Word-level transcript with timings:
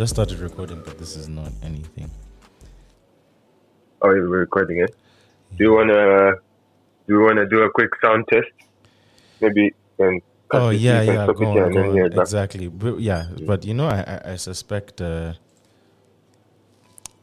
just 0.00 0.14
started 0.14 0.38
recording, 0.38 0.80
but 0.82 0.96
this 0.98 1.14
is 1.14 1.28
not 1.28 1.52
anything. 1.62 2.10
Oh, 4.00 4.08
we're 4.08 4.40
recording 4.46 4.78
it. 4.80 4.96
Do 5.58 5.64
you 5.64 5.72
wanna 5.74 6.36
do 7.06 7.10
you 7.16 7.20
wanna 7.20 7.46
do 7.46 7.58
a 7.64 7.70
quick 7.70 7.90
sound 8.02 8.24
test? 8.32 8.54
Maybe 9.42 9.74
and 9.98 10.22
Oh 10.52 10.70
yeah, 10.70 11.02
yeah, 11.02 11.26
go 11.26 11.44
on, 11.50 11.72
go 11.74 11.82
on. 11.82 11.92
hear 11.92 12.06
it 12.06 12.14
back. 12.16 12.22
exactly. 12.22 12.68
But, 12.68 13.00
yeah, 13.00 13.26
but 13.50 13.66
you 13.66 13.74
know, 13.74 13.88
I 13.88 14.00
I, 14.14 14.32
I 14.32 14.36
suspect. 14.36 15.02
Uh, 15.02 15.34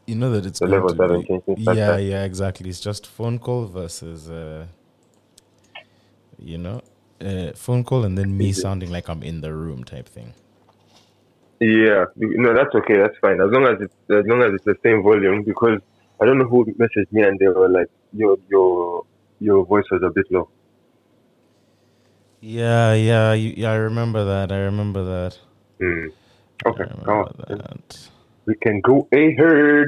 you 0.05 0.15
know 0.15 0.29
that 0.33 0.45
it's 0.45 0.59
The 0.59 0.67
level 0.67 0.93
be- 0.93 1.53
Yeah, 1.57 1.97
yeah, 1.97 2.25
exactly. 2.25 2.69
It's 2.69 2.79
just 2.79 3.07
phone 3.07 3.39
call 3.39 3.65
versus, 3.65 4.29
uh, 4.29 4.67
you 6.37 6.59
know, 6.59 6.81
uh, 7.19 7.51
phone 7.55 7.83
call 7.83 8.05
and 8.05 8.15
then 8.17 8.37
me 8.37 8.53
sounding 8.53 8.91
like 8.91 9.09
I'm 9.09 9.23
in 9.23 9.41
the 9.41 9.51
room 9.51 9.83
type 9.83 10.07
thing. 10.07 10.33
Yeah, 11.59 12.05
no, 12.15 12.53
that's 12.53 12.73
okay. 12.75 12.97
That's 12.97 13.17
fine. 13.19 13.41
As 13.41 13.49
long 13.51 13.65
as 13.65 13.81
it's 13.81 13.93
as 14.11 14.25
long 14.27 14.43
as 14.43 14.53
it's 14.53 14.65
the 14.65 14.75
same 14.83 15.01
volume, 15.01 15.43
because 15.43 15.79
I 16.21 16.25
don't 16.25 16.37
know 16.37 16.47
who 16.47 16.65
messaged 16.65 17.11
me 17.11 17.23
and 17.23 17.37
they 17.39 17.47
were 17.47 17.69
like, 17.69 17.87
your 18.13 18.37
your 18.49 19.03
your 19.39 19.65
voice 19.65 19.85
was 19.91 20.01
a 20.03 20.11
bit 20.11 20.25
low. 20.31 20.49
Yeah, 22.41 22.93
yeah, 22.93 23.33
you, 23.33 23.53
yeah. 23.57 23.71
I 23.71 23.75
remember 23.75 24.23
that. 24.25 24.51
I 24.51 24.59
remember 24.59 25.03
that. 25.03 25.37
I 25.81 26.69
Okay, 26.69 26.83
on. 26.83 27.33
that. 27.47 28.09
We 28.45 28.55
can 28.55 28.81
go 28.81 29.07
ahead. 29.11 29.87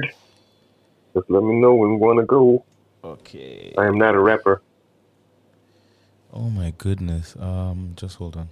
Just 1.14 1.30
let 1.30 1.42
me 1.42 1.60
know 1.60 1.74
when 1.74 1.90
we 1.90 1.96
want 1.96 2.18
to 2.18 2.26
go. 2.26 2.64
Okay. 3.02 3.74
I 3.78 3.86
am 3.86 3.98
not 3.98 4.14
a 4.14 4.20
rapper. 4.20 4.62
Oh 6.32 6.50
my 6.50 6.72
goodness. 6.76 7.36
Um, 7.38 7.94
just 7.96 8.16
hold 8.16 8.36
on. 8.36 8.50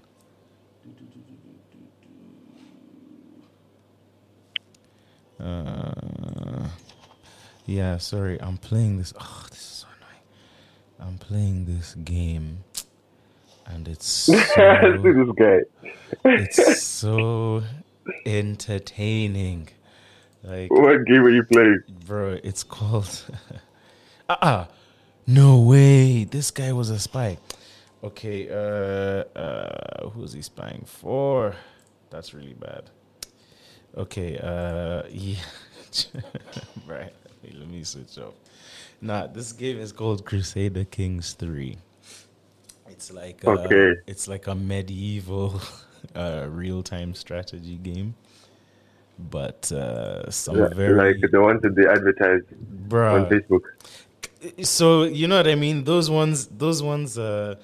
Uh, 5.41 6.69
yeah, 7.67 7.99
sorry. 7.99 8.41
I'm 8.41 8.57
playing 8.57 8.99
this. 8.99 9.13
Oh, 9.21 9.47
this 9.51 9.59
is 9.61 9.65
so 9.67 9.87
annoying. 9.97 11.11
I'm 11.13 11.19
playing 11.19 11.65
this 11.67 11.95
game, 11.95 12.65
and 13.67 13.87
it's 13.89 14.07
so, 14.07 14.33
this 14.33 15.29
guy. 15.37 15.61
it's 16.25 16.83
so 16.83 17.63
entertaining. 18.27 19.69
Like, 20.43 20.71
What 20.71 21.05
game 21.07 21.25
are 21.25 21.31
you 21.31 21.43
playing? 21.45 21.83
bro, 22.07 22.39
it's 22.43 22.63
called. 22.63 23.25
Ah, 24.29 24.39
uh 24.41 24.67
no 25.27 25.61
way. 25.61 26.25
This 26.25 26.51
guy 26.51 26.73
was 26.73 26.89
a 26.91 26.99
spy. 26.99 27.37
Okay, 28.03 28.49
uh, 28.49 29.25
uh, 29.39 30.09
who's 30.11 30.33
he 30.33 30.41
spying 30.43 30.85
for? 30.87 31.55
That's 32.11 32.33
really 32.33 32.55
bad. 32.55 32.89
Okay, 33.97 34.39
uh, 34.39 35.03
yeah, 35.11 35.37
right. 36.87 37.13
Wait, 37.43 37.59
let 37.59 37.69
me 37.69 37.83
switch 37.85 38.19
off. 38.19 38.35
Nah, 39.01 39.27
this 39.27 39.53
game 39.53 39.79
is 39.79 39.93
called 39.93 40.25
Crusader 40.25 40.85
Kings 40.85 41.33
Three. 41.35 41.79
It's 42.89 43.13
like 43.13 43.45
uh, 43.45 43.69
Okay. 43.71 43.95
it's 44.07 44.29
like 44.29 44.47
a 44.47 44.55
medieval 44.55 45.61
uh, 46.15 46.47
real 46.51 46.83
time 46.83 47.15
strategy 47.15 47.77
game, 47.77 48.15
but 49.19 49.71
uh, 49.73 50.31
some 50.31 50.57
Yeah, 50.57 50.69
very 50.69 50.97
Like 50.97 51.17
the 51.31 51.41
ones 51.41 51.61
that 51.63 51.75
they 51.75 51.87
advertise 51.87 52.43
on. 53.09 53.27
Facebook. 53.27 53.63
So 54.63 55.05
you 55.05 55.27
know 55.27 55.37
what 55.37 55.49
I 55.49 55.55
mean? 55.55 55.85
Those 55.85 56.11
ones, 56.11 56.47
those 56.47 56.83
ones, 56.83 57.19
uh, 57.19 57.57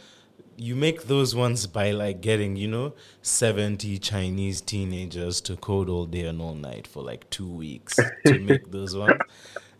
you 0.56 0.75
make 0.76 1.04
those 1.04 1.34
ones 1.34 1.66
by 1.66 1.91
like 1.92 2.20
getting, 2.20 2.56
you 2.56 2.69
know, 2.69 2.94
seventy 3.22 3.98
Chinese 3.98 4.60
teenagers 4.60 5.41
to 5.42 5.56
code 5.56 5.88
all 5.88 6.06
day 6.06 6.26
and 6.26 6.41
all 6.41 6.54
night 6.54 6.87
for 6.87 7.03
like 7.03 7.28
two 7.31 7.48
weeks 7.48 7.97
to 8.26 8.38
make 8.38 8.70
those 8.70 8.97
ones. 9.04 9.20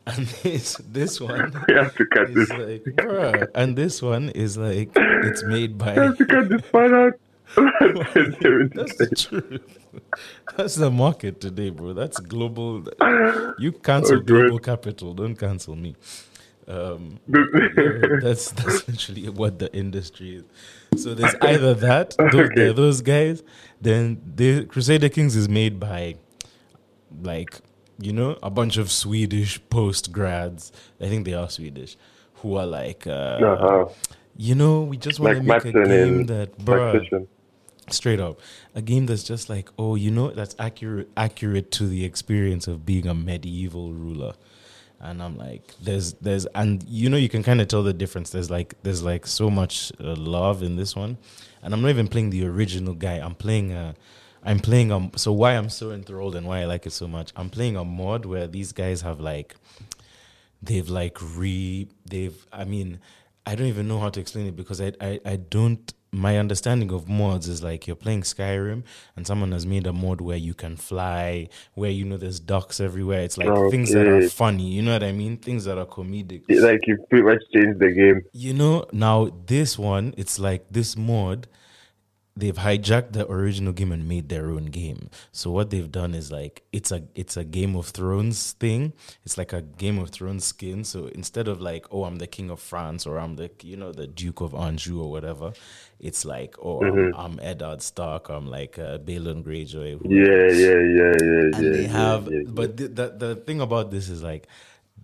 And 0.07 0.27
this 0.43 0.77
this 0.87 1.21
one 1.21 1.53
We 1.69 1.75
have 1.75 1.95
to 1.97 2.07
cut 2.07 2.29
is 2.31 2.35
this. 2.35 2.51
like, 2.51 2.83
bruh. 2.97 3.49
And 3.55 3.77
this 3.77 4.03
one 4.03 4.29
is 4.31 4.57
like, 4.59 4.91
it's 4.95 5.43
made 5.45 5.79
by. 5.79 5.95
We 5.95 6.01
have 6.01 6.19
to 6.19 6.27
cut 6.27 6.49
this 6.49 6.63
part 6.71 6.93
out. 6.93 7.13
That's 7.57 8.97
the 8.97 9.15
truth. 9.17 9.79
That's 10.57 10.75
the 10.75 10.91
market 10.91 11.41
today, 11.41 11.71
bro. 11.71 11.93
That's 11.93 12.19
global. 12.19 12.85
You 13.59 13.73
cancel 13.73 14.17
Oh, 14.19 14.21
global 14.21 14.59
capital. 14.59 15.15
Don't 15.15 15.37
cancel 15.37 15.77
me. 15.77 15.95
Um, 16.67 17.21
that's 17.29 18.51
that's 18.53 18.89
literally 18.89 19.29
what 19.29 19.59
the 19.59 19.73
industry 19.75 20.37
is. 20.37 21.03
So 21.03 21.15
there's 21.15 21.35
either 21.43 21.75
that, 21.75 22.15
those, 22.33 22.51
Okay. 22.51 22.73
those 22.73 23.01
guys. 23.03 23.43
Then 23.81 24.21
the 24.37 24.65
Crusader 24.67 25.09
Kings 25.09 25.37
is 25.37 25.49
made 25.49 25.79
by, 25.81 26.15
like, 27.23 27.61
you 27.99 28.13
know, 28.13 28.39
a 28.43 28.51
bunch 28.51 28.77
of 28.77 28.91
Swedish 28.91 29.61
post 29.69 30.13
grads. 30.13 30.73
I 31.01 31.09
think 31.09 31.25
they 31.27 31.35
are 31.35 31.51
Swedish, 31.51 31.97
who 32.37 32.57
are 32.57 32.67
like, 32.67 33.07
uh, 33.07 33.11
uh-huh. 33.11 33.87
you 34.37 34.55
know, 34.55 34.83
we 34.83 34.97
just 34.97 35.21
want 35.21 35.45
Like 35.45 35.63
to 35.65 35.71
make 35.73 35.85
a 35.85 35.87
game 35.89 36.27
that, 36.27 36.57
bruh, 36.59 36.93
Practitioner. 36.93 37.27
straight 37.91 38.21
up 38.21 38.41
a 38.75 38.81
game 38.81 39.05
that's 39.05 39.23
just 39.23 39.51
like 39.51 39.69
oh 39.79 39.95
you 39.95 40.11
know 40.11 40.31
that's 40.31 40.57
accurate 40.59 41.07
accurate 41.19 41.71
to 41.71 41.87
the 41.87 42.03
experience 42.05 42.67
of 42.67 42.87
being 42.87 43.07
a 43.07 43.13
medieval 43.15 43.93
ruler 43.93 44.33
and 45.05 45.23
i'm 45.23 45.37
like 45.37 45.75
there's 45.81 46.15
there's 46.15 46.47
and 46.55 46.83
you 46.89 47.09
know 47.09 47.17
you 47.17 47.29
can 47.29 47.43
kind 47.43 47.61
of 47.61 47.69
tell 47.69 47.83
the 47.83 47.93
difference. 47.93 48.31
There's 48.31 48.51
like 48.51 48.75
there's 48.83 49.03
like 49.03 49.27
so 49.27 49.51
much 49.51 49.93
uh, 50.01 50.17
love 50.17 50.63
in 50.63 50.77
this 50.77 50.97
one. 50.97 51.19
And 51.63 51.73
i'm 51.73 51.81
not 51.81 51.89
even 51.91 52.09
playing 52.09 52.31
the 52.31 52.45
original 52.47 52.95
guy. 52.95 53.17
I'm 53.17 53.35
playing 53.35 53.73
a 53.73 53.95
i'm 54.45 54.59
playing 54.59 54.93
um 54.93 55.11
so 55.17 55.33
why 55.33 55.53
i'm 55.53 55.71
so 55.71 55.91
enthralled 55.91 56.37
and 56.37 56.47
why 56.47 56.61
i 56.61 56.65
like 56.65 56.87
it 56.87 56.93
so 56.93 57.09
much 57.09 57.33
i'm 57.37 57.51
playing 57.51 57.77
a 57.77 57.85
mod 57.85 58.27
where 58.27 58.47
these 58.47 58.73
guys 58.73 59.01
have 59.01 59.21
like 59.21 59.57
they've 60.63 60.89
like 60.89 61.17
re 61.37 61.89
they've 62.05 62.47
i 62.53 62.65
mean 62.65 63.01
i 63.47 63.55
don't 63.55 63.67
even 63.67 63.89
know 63.89 63.99
how 63.99 64.09
to 64.09 64.21
explain 64.21 64.47
it 64.47 64.57
because 64.57 64.81
i 64.81 64.93
i, 65.01 65.19
I 65.25 65.37
don't 65.37 65.93
my 66.15 66.39
understanding 66.39 66.93
of 66.93 67.09
mods 67.09 67.49
is 67.49 67.63
like 67.63 67.87
you're 67.87 67.97
playing 67.97 68.23
skyrim 68.23 68.83
and 69.17 69.27
someone 69.27 69.53
has 69.53 69.67
made 69.67 69.87
a 69.87 69.93
mod 69.93 70.21
where 70.21 70.37
you 70.37 70.55
can 70.55 70.77
fly 70.77 71.49
where 71.75 71.91
you 71.91 72.05
know 72.05 72.17
there's 72.17 72.41
ducks 72.41 72.81
everywhere. 72.81 73.21
It's 73.21 73.37
like 73.37 73.49
oh, 73.49 73.71
things 73.71 73.93
that 73.93 74.07
are 74.07 74.29
funny 74.29 74.65
you 74.75 74.83
know 74.83 74.93
what 74.93 75.03
i 75.03 75.13
mean? 75.13 75.37
Things 75.37 75.65
that 75.65 75.79
are 75.79 75.87
comedic. 75.87 76.43
Like 76.49 76.87
you 76.87 77.05
pretty 77.11 77.25
much 77.25 77.43
changed 77.53 77.79
the 77.79 77.93
game. 77.93 78.23
you 78.33 78.55
know, 78.55 78.87
now 78.93 79.31
this 79.47 79.79
one, 79.79 80.15
it's 80.17 80.39
like 80.39 80.65
this 80.71 80.97
mod, 80.97 81.47
they've 82.37 82.57
hijacked 82.57 83.13
the 83.13 83.31
original 83.31 83.73
game 83.73 83.93
and 83.93 84.09
made 84.09 84.29
their 84.29 84.51
own 84.51 84.67
game. 84.67 85.09
So 85.31 85.51
what 85.51 85.71
they've 85.71 85.91
done 85.91 86.15
is 86.15 86.33
like 86.33 86.65
it's 86.73 86.91
a 86.91 87.05
it's 87.15 87.37
a 87.37 87.45
Game 87.45 87.77
of 87.77 87.89
Thrones 87.89 88.53
thing. 88.53 88.93
It's 89.25 89.39
like 89.39 89.53
a 89.53 89.63
Game 89.63 89.99
of 89.99 90.11
Thrones 90.11 90.45
skin. 90.45 90.85
So 90.85 91.07
instead 91.07 91.47
of 91.47 91.61
like, 91.61 91.87
oh, 91.93 92.05
I'm 92.05 92.17
the 92.17 92.27
king 92.27 92.51
of 92.51 92.61
France 92.61 93.07
or 93.07 93.19
I'm 93.19 93.37
the 93.37 93.51
you 93.63 93.77
know 93.77 93.93
the 93.93 94.07
Duke 94.07 94.41
of 94.41 94.55
Anjou 94.55 95.01
or 95.01 95.11
whatever, 95.11 95.53
it's 96.01 96.25
like, 96.25 96.57
oh, 96.63 96.83
I'm, 96.83 97.15
I'm 97.15 97.41
Eddard 97.41 97.83
Stark. 97.83 98.29
I'm 98.29 98.49
like 98.49 98.79
uh, 98.79 98.99
Balon 98.99 99.45
Greyjoy. 99.45 100.01
Yeah, 100.05 100.51
yeah, 100.51 100.75
yeah, 100.75 101.13
yeah, 101.23 101.51
yeah. 101.53 101.59
and 101.59 101.75
they 101.75 101.85
have 101.85 102.27
yeah, 102.27 102.39
yeah. 102.39 102.45
but 102.49 102.77
the, 102.77 102.89
the 102.89 103.09
the 103.17 103.37
thing 103.37 103.61
about 103.61 103.91
this 103.91 104.09
is 104.09 104.23
like 104.23 104.49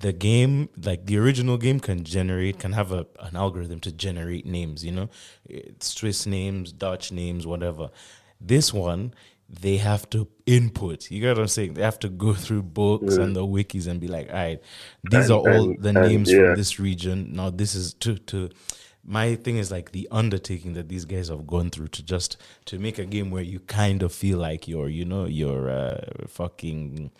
the 0.01 0.13
game 0.13 0.69
like 0.83 1.07
the 1.07 1.17
original 1.19 1.57
game 1.59 1.79
can 1.81 2.05
generate 2.05 2.59
can 2.59 2.73
have 2.73 2.91
a 2.93 3.07
an 3.21 3.37
algorithm 3.37 3.81
to 3.81 3.93
generate 3.93 4.47
names 4.47 4.85
you 4.85 4.93
know? 4.93 5.09
Swiss 5.81 6.27
names 6.27 6.73
dutch 6.73 7.13
names 7.13 7.47
whatever. 7.47 7.91
This 8.41 8.73
one 8.73 9.15
they 9.53 9.79
have 9.79 10.09
to 10.11 10.29
input. 10.47 11.11
You 11.11 11.21
get 11.21 11.31
what 11.37 11.43
i'm 11.43 11.49
saying? 11.49 11.75
They 11.75 11.83
have 11.83 11.99
to 12.01 12.09
go 12.09 12.35
through 12.35 12.63
books 12.63 13.17
and 13.17 13.35
the 13.35 13.45
wikis 13.45 13.87
and 13.89 14.01
be 14.01 14.09
like 14.09 14.29
all 14.29 14.35
right 14.37 14.61
these 15.11 15.29
And- 15.29 15.33
are 15.33 15.39
all 15.39 15.71
and- 15.71 15.83
the 15.83 15.89
and, 15.91 16.09
names 16.09 16.31
yeah. 16.31 16.39
from 16.47 16.55
this 16.57 16.79
region. 16.79 17.33
Now 17.33 17.51
this 17.51 17.75
is 17.75 17.95
to 17.95 18.17
to 18.31 18.51
my 19.03 19.35
thing 19.35 19.57
is 19.57 19.71
like 19.71 19.93
the 19.93 20.07
undertaking 20.11 20.75
that 20.75 20.89
these 20.89 21.07
guys 21.07 21.29
have 21.29 21.47
gone 21.47 21.71
through 21.71 21.89
to 21.89 22.03
just 22.03 22.37
to 22.67 22.79
make 22.79 22.99
a 22.99 23.07
game 23.07 23.31
where 23.31 23.43
you 23.43 23.59
kind 23.61 24.03
of 24.03 24.13
feel 24.13 24.39
like 24.39 24.69
you're 24.69 24.89
you 24.91 25.05
know 25.07 25.25
you're 25.25 25.71
uh, 25.71 26.01
fucking 26.29 27.11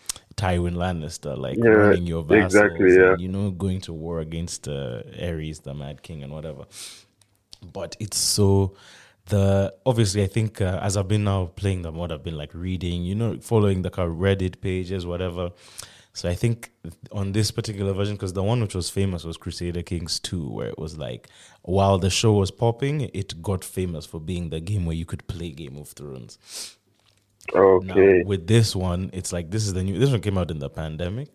Tywin 0.41 0.75
Lannister 0.83 1.37
like 1.37 1.57
Yeah, 1.57 1.69
running 1.69 2.07
your 2.07 2.23
vassals 2.23 2.55
exactly, 2.55 2.95
yeah. 2.95 3.11
and, 3.13 3.21
you 3.21 3.27
know 3.27 3.51
going 3.51 3.81
to 3.81 3.93
war 3.93 4.19
against 4.19 4.67
uh, 4.67 5.03
Aerys 5.27 5.61
the 5.63 5.73
Mad 5.73 6.01
King 6.01 6.23
and 6.23 6.31
whatever 6.33 6.65
but 7.73 7.95
it's 7.99 8.17
so 8.17 8.75
the 9.25 9.73
obviously 9.85 10.23
I 10.23 10.27
think 10.27 10.61
uh, 10.61 10.79
as 10.81 10.97
I've 10.97 11.07
been 11.07 11.23
now 11.23 11.45
playing 11.55 11.83
them, 11.83 11.95
mod, 11.95 12.11
I've 12.11 12.23
been 12.23 12.37
like 12.37 12.53
reading, 12.53 13.03
you 13.03 13.15
know, 13.15 13.37
following 13.39 13.81
the 13.81 13.89
kind 13.89 14.09
of 14.09 14.17
Reddit 14.17 14.61
pages, 14.61 15.05
whatever. 15.05 15.51
So 16.13 16.27
I 16.27 16.35
think 16.35 16.71
on 17.11 17.31
this 17.31 17.51
particular 17.51 17.93
version, 17.93 18.15
because 18.15 18.33
the 18.33 18.43
one 18.43 18.61
which 18.61 18.75
was 18.75 18.89
famous 18.89 19.23
was 19.23 19.37
Crusader 19.37 19.81
Kings 19.81 20.19
2, 20.19 20.49
where 20.49 20.67
it 20.67 20.77
was 20.77 20.97
like 20.97 21.29
while 21.61 21.97
the 21.97 22.09
show 22.09 22.33
was 22.33 22.51
popping, 22.51 23.09
it 23.13 23.41
got 23.41 23.63
famous 23.63 24.05
for 24.05 24.19
being 24.19 24.49
the 24.49 24.59
game 24.59 24.85
where 24.85 24.95
you 24.95 25.05
could 25.05 25.25
play 25.27 25.51
Game 25.51 25.77
of 25.77 25.89
Thrones. 25.89 26.37
Now, 27.53 27.61
Okay. 27.93 28.23
with 28.23 28.47
this 28.47 28.75
one, 28.75 29.09
it's 29.13 29.33
like 29.33 29.51
this 29.51 29.65
is 29.65 29.73
the 29.73 29.83
new. 29.83 29.97
This 29.99 30.09
one 30.11 30.21
came 30.21 30.37
out 30.37 30.51
in 30.51 30.59
the 30.59 30.69
pandemic, 30.69 31.29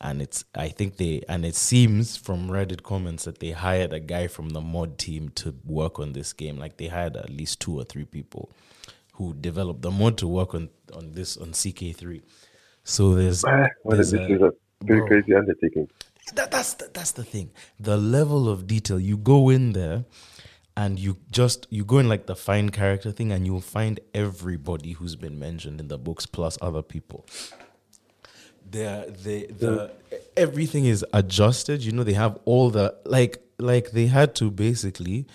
and 0.00 0.22
it's. 0.22 0.44
I 0.54 0.68
think 0.68 0.96
they 0.96 1.22
and 1.28 1.44
it 1.44 1.54
seems 1.54 2.16
from 2.16 2.48
Reddit 2.48 2.82
comments 2.82 3.24
that 3.24 3.38
they 3.40 3.50
hired 3.50 3.92
a 3.92 4.00
guy 4.00 4.26
from 4.28 4.50
the 4.50 4.60
mod 4.60 4.98
team 4.98 5.30
to 5.36 5.54
work 5.64 5.98
on 5.98 6.12
this 6.12 6.32
game. 6.32 6.58
Like 6.58 6.76
they 6.76 6.86
hired 6.88 7.16
at 7.16 7.30
least 7.30 7.60
two 7.60 7.78
or 7.78 7.84
three 7.84 8.04
people 8.04 8.50
who 9.14 9.34
developed 9.34 9.82
the 9.82 9.90
mod 9.90 10.16
to 10.18 10.28
work 10.28 10.54
on 10.54 10.68
on 10.94 11.12
this 11.12 11.36
on 11.36 11.48
CK3. 11.52 12.22
So 12.84 13.14
there's 13.14 13.44
Ah, 13.44 13.66
well, 13.84 13.96
there's 13.96 14.12
this 14.12 14.20
a- 14.20 14.34
is 14.34 14.40
a 14.42 14.52
very 14.84 15.06
crazy 15.06 15.34
undertaking. 15.34 15.88
that, 16.34 16.50
that's 16.50 16.74
the, 16.74 16.90
that's 16.94 17.12
the 17.12 17.24
thing. 17.24 17.50
The 17.80 17.96
level 17.96 18.48
of 18.48 18.66
detail 18.66 18.98
you 19.00 19.16
go 19.18 19.48
in 19.50 19.72
there, 19.72 20.04
and 20.78 20.96
you 20.96 21.16
just 21.32 21.66
you 21.70 21.84
go 21.84 21.98
in 21.98 22.08
like 22.08 22.26
the 22.26 22.36
find 22.36 22.72
character 22.72 23.10
thing, 23.10 23.32
and 23.32 23.44
you'll 23.44 23.60
find 23.60 23.98
everybody 24.14 24.92
who's 24.92 25.16
been 25.16 25.36
mentioned 25.36 25.80
in 25.80 25.88
the 25.88 25.98
books 25.98 26.24
plus 26.24 26.56
other 26.62 26.82
people. 26.82 27.26
They're, 28.70 29.06
they 29.10 29.46
the 29.46 29.90
everything 30.36 30.84
is 30.84 31.04
adjusted. 31.12 31.84
You 31.84 31.90
know 31.90 32.04
they 32.04 32.12
have 32.12 32.38
all 32.44 32.70
the 32.70 32.96
like 33.04 33.42
like 33.58 33.90
they 33.90 34.06
had 34.06 34.36
to 34.36 34.52
basically 34.52 35.26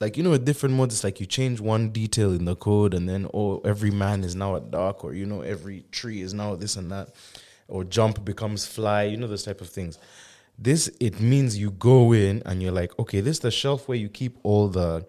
like 0.00 0.18
you 0.18 0.22
know 0.22 0.30
with 0.30 0.44
different 0.44 0.74
modes 0.74 0.96
it's 0.96 1.04
like 1.04 1.18
you 1.18 1.24
change 1.24 1.58
one 1.58 1.88
detail 1.88 2.30
in 2.32 2.44
the 2.44 2.56
code 2.56 2.92
and 2.92 3.08
then 3.08 3.26
oh 3.32 3.60
every 3.60 3.90
man 3.90 4.22
is 4.22 4.34
now 4.34 4.54
a 4.54 4.60
dark 4.60 5.02
or 5.02 5.14
you 5.14 5.24
know 5.24 5.40
every 5.40 5.84
tree 5.92 6.20
is 6.20 6.34
now 6.34 6.54
this 6.56 6.76
and 6.76 6.90
that 6.90 7.14
or 7.68 7.84
jump 7.84 8.22
becomes 8.22 8.66
fly 8.66 9.04
you 9.04 9.16
know 9.16 9.28
those 9.28 9.44
type 9.44 9.60
of 9.60 9.68
things 9.70 9.98
this 10.62 10.90
it 11.00 11.20
means 11.20 11.58
you 11.58 11.70
go 11.70 12.12
in 12.12 12.42
and 12.46 12.62
you're 12.62 12.72
like 12.72 12.96
okay 12.98 13.20
this 13.20 13.36
is 13.36 13.40
the 13.40 13.50
shelf 13.50 13.88
where 13.88 13.98
you 13.98 14.08
keep 14.08 14.38
all 14.42 14.68
the 14.68 15.06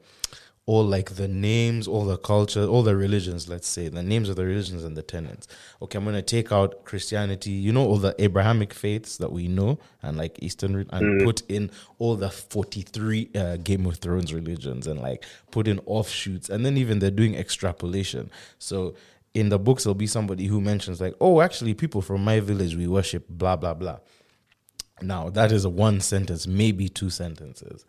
all 0.65 0.83
like 0.83 1.15
the 1.15 1.27
names 1.27 1.87
all 1.87 2.05
the 2.05 2.17
culture 2.17 2.63
all 2.63 2.83
the 2.83 2.95
religions 2.95 3.49
let's 3.49 3.67
say 3.67 3.89
the 3.89 4.01
names 4.01 4.29
of 4.29 4.37
the 4.37 4.45
religions 4.45 4.83
and 4.83 4.95
the 4.95 5.03
tenets. 5.03 5.47
Okay 5.81 5.97
i'm 5.97 6.05
going 6.05 6.15
to 6.15 6.21
take 6.21 6.51
out 6.51 6.85
christianity 6.85 7.51
you 7.51 7.73
know 7.73 7.85
all 7.85 7.97
the 7.97 8.15
abrahamic 8.19 8.73
faiths 8.73 9.17
that 9.17 9.31
we 9.31 9.47
know 9.47 9.77
and 10.01 10.17
like 10.17 10.41
eastern 10.41 10.87
and 10.89 11.23
put 11.23 11.41
in 11.49 11.69
all 11.99 12.15
the 12.15 12.29
43 12.29 13.29
uh, 13.35 13.57
game 13.57 13.85
of 13.85 13.97
thrones 13.97 14.33
religions 14.33 14.87
and 14.87 15.01
like 15.01 15.25
put 15.51 15.67
in 15.67 15.79
offshoots 15.85 16.49
and 16.49 16.65
then 16.65 16.77
even 16.77 16.99
they're 16.99 17.11
doing 17.11 17.35
extrapolation. 17.35 18.31
So 18.57 18.95
in 19.33 19.49
the 19.49 19.59
books 19.59 19.83
there'll 19.83 19.95
be 19.95 20.07
somebody 20.07 20.47
who 20.47 20.61
mentions 20.61 21.01
like 21.01 21.15
oh 21.19 21.41
actually 21.41 21.73
people 21.73 22.01
from 22.01 22.23
my 22.23 22.39
village 22.39 22.75
we 22.75 22.87
worship 22.87 23.27
blah 23.27 23.57
blah 23.57 23.73
blah 23.73 23.99
now 25.03 25.29
that 25.29 25.51
is 25.51 25.65
a 25.65 25.69
one 25.69 25.99
sentence, 26.01 26.47
maybe 26.47 26.89
two 26.89 27.09
sentences. 27.09 27.85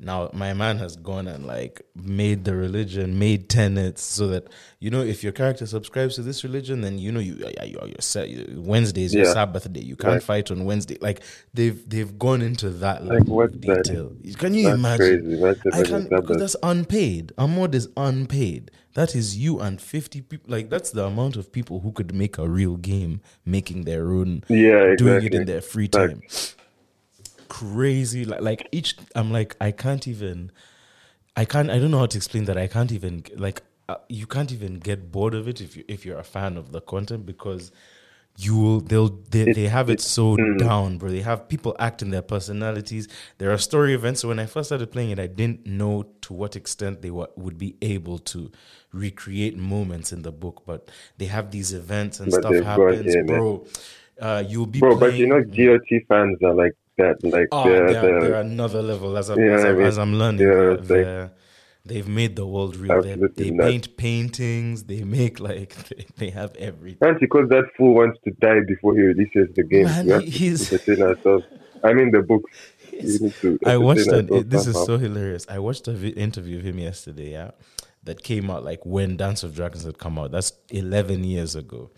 Now 0.00 0.30
my 0.32 0.54
man 0.54 0.78
has 0.78 0.94
gone 0.94 1.26
and 1.26 1.44
like 1.44 1.82
made 1.96 2.44
the 2.44 2.54
religion, 2.54 3.18
made 3.18 3.48
tenets, 3.48 4.00
so 4.00 4.28
that 4.28 4.46
you 4.78 4.90
know 4.90 5.00
if 5.02 5.24
your 5.24 5.32
character 5.32 5.66
subscribes 5.66 6.14
to 6.14 6.22
this 6.22 6.44
religion, 6.44 6.82
then 6.82 6.98
you 7.00 7.10
know 7.10 7.18
you 7.18 7.34
you 7.34 7.52
you 7.64 7.78
you're 7.84 7.94
set. 7.98 8.28
Wednesdays 8.56 9.12
your 9.12 9.24
Yeah. 9.26 9.32
Sabbath 9.32 9.72
day. 9.72 9.80
You 9.80 9.96
can't 9.96 10.14
Like- 10.14 10.22
fight 10.22 10.50
on 10.52 10.64
Wednesday. 10.64 10.98
Like 11.00 11.22
they've 11.52 11.82
they've 11.90 12.16
gone 12.16 12.42
into 12.42 12.70
that 12.70 13.04
Like, 13.04 13.20
level 13.20 13.42
of 13.42 13.60
that? 13.60 13.82
detail. 13.84 14.12
Can 14.36 14.54
you 14.54 14.66
That's 14.66 14.78
imagine? 14.78 15.20
crazy. 15.20 15.40
That's 15.42 15.76
I 15.76 15.82
can 15.82 16.08
because 16.08 16.36
that's 16.36 16.56
unpaid. 16.62 17.32
A 17.36 17.48
mod 17.48 17.74
is 17.74 17.88
unpaid. 17.96 18.70
That 18.98 19.14
is 19.14 19.36
you 19.38 19.60
and 19.60 19.80
fifty 19.80 20.20
people. 20.20 20.50
Like 20.50 20.70
that's 20.70 20.90
the 20.90 21.04
amount 21.04 21.36
of 21.36 21.52
people 21.52 21.78
who 21.78 21.92
could 21.92 22.12
make 22.12 22.36
a 22.36 22.48
real 22.48 22.74
game, 22.74 23.20
making 23.46 23.84
their 23.84 24.10
own 24.10 24.42
Yeah, 24.48 24.96
doing 24.96 25.24
it 25.24 25.34
in 25.34 25.44
their 25.44 25.60
free 25.60 25.86
time. 25.86 26.20
Crazy, 27.46 28.24
like 28.24 28.40
like 28.40 28.68
each. 28.72 28.96
I'm 29.14 29.30
like 29.30 29.54
I 29.60 29.70
can't 29.70 30.08
even. 30.08 30.50
I 31.36 31.44
can't. 31.44 31.70
I 31.70 31.78
don't 31.78 31.92
know 31.92 32.00
how 32.00 32.06
to 32.06 32.18
explain 32.18 32.46
that. 32.46 32.58
I 32.58 32.66
can't 32.66 32.90
even 32.90 33.22
like. 33.36 33.62
Uh, 33.88 33.98
you 34.08 34.26
can't 34.26 34.50
even 34.50 34.80
get 34.80 35.12
bored 35.12 35.34
of 35.34 35.46
it 35.46 35.60
if 35.60 35.76
you 35.76 35.84
if 35.86 36.04
you're 36.04 36.18
a 36.18 36.24
fan 36.24 36.56
of 36.56 36.72
the 36.72 36.80
content 36.80 37.24
because 37.24 37.70
you 38.40 38.56
will 38.56 38.80
they'll 38.80 39.08
they, 39.30 39.52
they 39.52 39.66
have 39.66 39.90
it 39.90 40.00
so 40.00 40.36
mm. 40.36 40.58
down 40.58 40.96
bro 40.96 41.10
they 41.10 41.20
have 41.20 41.48
people 41.48 41.74
acting 41.80 42.10
their 42.10 42.22
personalities 42.22 43.08
there 43.38 43.50
are 43.50 43.58
story 43.58 43.94
events 43.94 44.20
so 44.20 44.28
when 44.28 44.38
i 44.38 44.46
first 44.46 44.68
started 44.68 44.90
playing 44.92 45.10
it 45.10 45.18
i 45.18 45.26
didn't 45.26 45.66
know 45.66 46.04
to 46.20 46.32
what 46.32 46.54
extent 46.54 47.02
they 47.02 47.10
wa- 47.10 47.26
would 47.36 47.58
be 47.58 47.76
able 47.82 48.18
to 48.18 48.50
recreate 48.92 49.56
moments 49.56 50.12
in 50.12 50.22
the 50.22 50.30
book 50.30 50.62
but 50.64 50.88
they 51.18 51.26
have 51.26 51.50
these 51.50 51.72
events 51.72 52.20
and 52.20 52.30
But 52.30 52.42
stuff 52.42 52.54
happens 52.64 53.14
bro 53.26 53.66
uh 54.20 54.44
you'll 54.46 54.66
be 54.66 54.80
Bro, 54.80 54.98
but 54.98 55.14
you 55.14 55.26
know, 55.26 55.42
GOT 55.42 56.02
fans 56.08 56.38
are 56.42 56.54
like 56.54 56.72
that. 56.96 57.22
Like 57.22 57.48
Oh, 57.50 57.64
they're, 57.64 57.92
they're, 57.92 58.20
they're, 58.20 58.40
another 58.40 58.82
level 58.82 59.16
as, 59.16 59.30
I'm, 59.30 59.38
Yeah, 59.38 59.54
as, 59.54 59.64
I 59.64 59.72
mean, 59.72 59.86
as 59.86 59.98
I'm 59.98 60.14
learning. 60.14 60.40
yeah, 60.40 61.28
it's 61.88 61.96
like- 61.96 62.04
they're- 62.04 62.04
they've 62.04 62.08
made 62.08 62.36
the 62.36 62.46
world 62.46 62.76
real. 62.76 63.02
They, 63.02 63.14
they 63.14 63.50
paint 63.56 63.96
paintings. 63.96 64.84
They 64.84 65.02
make 65.04 65.40
like 65.50 65.74
they, 65.88 66.06
they 66.16 66.30
have 66.30 66.54
everything. 66.56 67.08
And 67.08 67.18
because 67.20 67.48
that 67.50 67.64
fool 67.76 67.94
wants 67.94 68.18
to 68.24 68.30
die 68.32 68.60
before 68.66 68.94
he 68.94 69.02
releases 69.02 69.54
the 69.54 69.62
game, 69.62 69.84
Man, 69.84 70.06
we 70.06 70.12
have 70.12 70.22
he- 70.22 70.30
to 70.30 70.38
he's- 70.38 70.72
entertain 70.72 71.02
ourselves. 71.02 71.44
I 71.84 71.92
mean, 71.92 72.10
the 72.10 72.22
book. 72.22 72.42
We 72.92 72.98
need 73.20 73.34
to 73.42 73.58
I 73.64 73.76
watched 73.76 74.08
an. 74.08 74.48
This 74.48 74.66
is 74.66 74.74
so 74.84 74.98
hilarious. 74.98 75.46
I 75.48 75.60
watched 75.60 75.86
an 75.86 75.96
vi- 75.96 76.08
interview 76.08 76.58
of 76.58 76.64
him 76.64 76.78
yesterday. 76.80 77.30
Yeah, 77.30 77.52
that 78.02 78.24
came 78.24 78.50
out 78.50 78.64
like 78.64 78.84
when 78.84 79.16
Dance 79.16 79.44
of 79.44 79.54
Dragons 79.54 79.84
had 79.84 79.98
come 79.98 80.18
out. 80.18 80.32
That's 80.32 80.52
eleven 80.70 81.22
years 81.22 81.54
ago. 81.54 81.90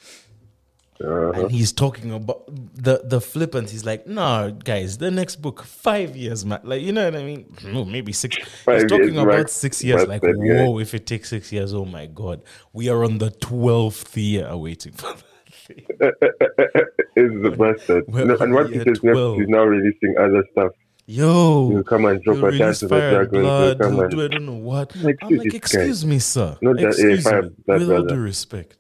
Uh-huh. 1.03 1.33
and 1.33 1.51
he's 1.51 1.73
talking 1.73 2.13
about 2.13 2.45
the 2.75 3.01
the 3.05 3.21
flippant. 3.21 3.71
He's 3.71 3.85
like, 3.87 4.07
"No, 4.07 4.55
guys, 4.65 4.99
the 4.99 5.11
next 5.11 5.37
book, 5.37 5.63
five 5.63 6.15
years, 6.17 6.45
man. 6.45 6.61
Like, 6.63 6.83
you 6.83 6.93
know 6.93 7.05
what 7.07 7.17
I 7.17 7.25
mean? 7.25 7.57
No, 7.65 7.85
maybe 7.87 8.13
six. 8.13 8.37
Five 8.65 8.83
he's 8.83 8.91
talking 8.91 9.17
about 9.17 9.29
max. 9.39 9.53
six 9.53 9.83
years. 9.83 10.07
Like, 10.07 10.23
whoa, 10.23 10.79
if 10.79 10.93
it 10.95 11.07
takes 11.07 11.31
six 11.31 11.51
years, 11.53 11.73
oh 11.73 11.87
my 11.87 12.05
god, 12.07 12.43
we 12.75 12.89
are 12.91 13.03
on 13.05 13.19
the 13.19 13.31
twelfth 13.31 14.15
year 14.17 14.55
waiting 14.57 14.93
for 14.93 15.15
that 15.15 15.55
thing. 15.55 15.85
It's 17.17 17.43
the 17.43 17.51
bastard. 17.51 18.05
We're 18.07 18.25
No, 18.25 18.37
and 18.37 18.55
what 18.55 18.69
he 18.71 18.77
says 18.79 18.87
next, 18.87 19.01
12. 19.01 19.39
he's 19.39 19.49
now 19.49 19.65
releasing 19.65 20.15
other 20.19 20.45
stuff. 20.53 20.73
Yo, 21.07 21.71
He'll 21.71 21.83
come 21.83 22.05
and 22.05 22.23
drop 22.23 22.37
a 22.45 22.57
dance 22.57 22.83
with 22.83 22.91
the 22.91 22.97
fire 22.97 23.23
and 23.23 23.31
dragons. 23.31 23.33
He'll 23.33 23.43
blood. 23.43 23.79
come 23.81 24.01
and 24.01 24.11
do 24.11 24.23
I 24.25 24.29
don't 24.29 24.47
know 24.47 24.53
what. 24.55 24.95
Like, 24.97 25.17
I'm 25.23 25.31
like, 25.37 25.43
this 25.43 25.53
guy- 25.53 25.57
excuse 25.57 26.05
me, 26.07 26.19
sir. 26.21 26.57
Not 26.63 26.77
that- 26.77 26.83
yeah, 26.83 26.89
excuse 26.89 27.27
me. 27.27 27.51
With 27.67 27.91
all 27.91 28.03
due 28.05 28.15
respect. 28.21 28.77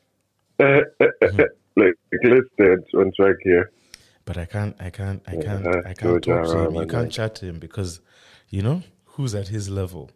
like, 0.58 0.84
let's 1.76 2.48
stay 2.54 2.74
on 2.94 3.12
track 3.16 3.36
here. 3.42 3.70
But 4.24 4.38
I 4.38 4.46
can't, 4.46 4.74
I 4.80 4.90
can't, 4.90 5.22
I 5.26 5.36
can't, 5.36 5.66
uh, 5.66 5.82
I 5.84 5.92
can't 5.92 6.22
talk 6.22 6.44
to 6.46 6.58
him. 6.58 6.74
You 6.74 6.86
can't 6.86 7.12
chat 7.12 7.34
to 7.36 7.46
him 7.46 7.58
because, 7.58 8.00
you 8.48 8.62
know, 8.62 8.82
who's 9.04 9.34
at 9.34 9.48
his 9.48 9.68
level. 9.68 10.10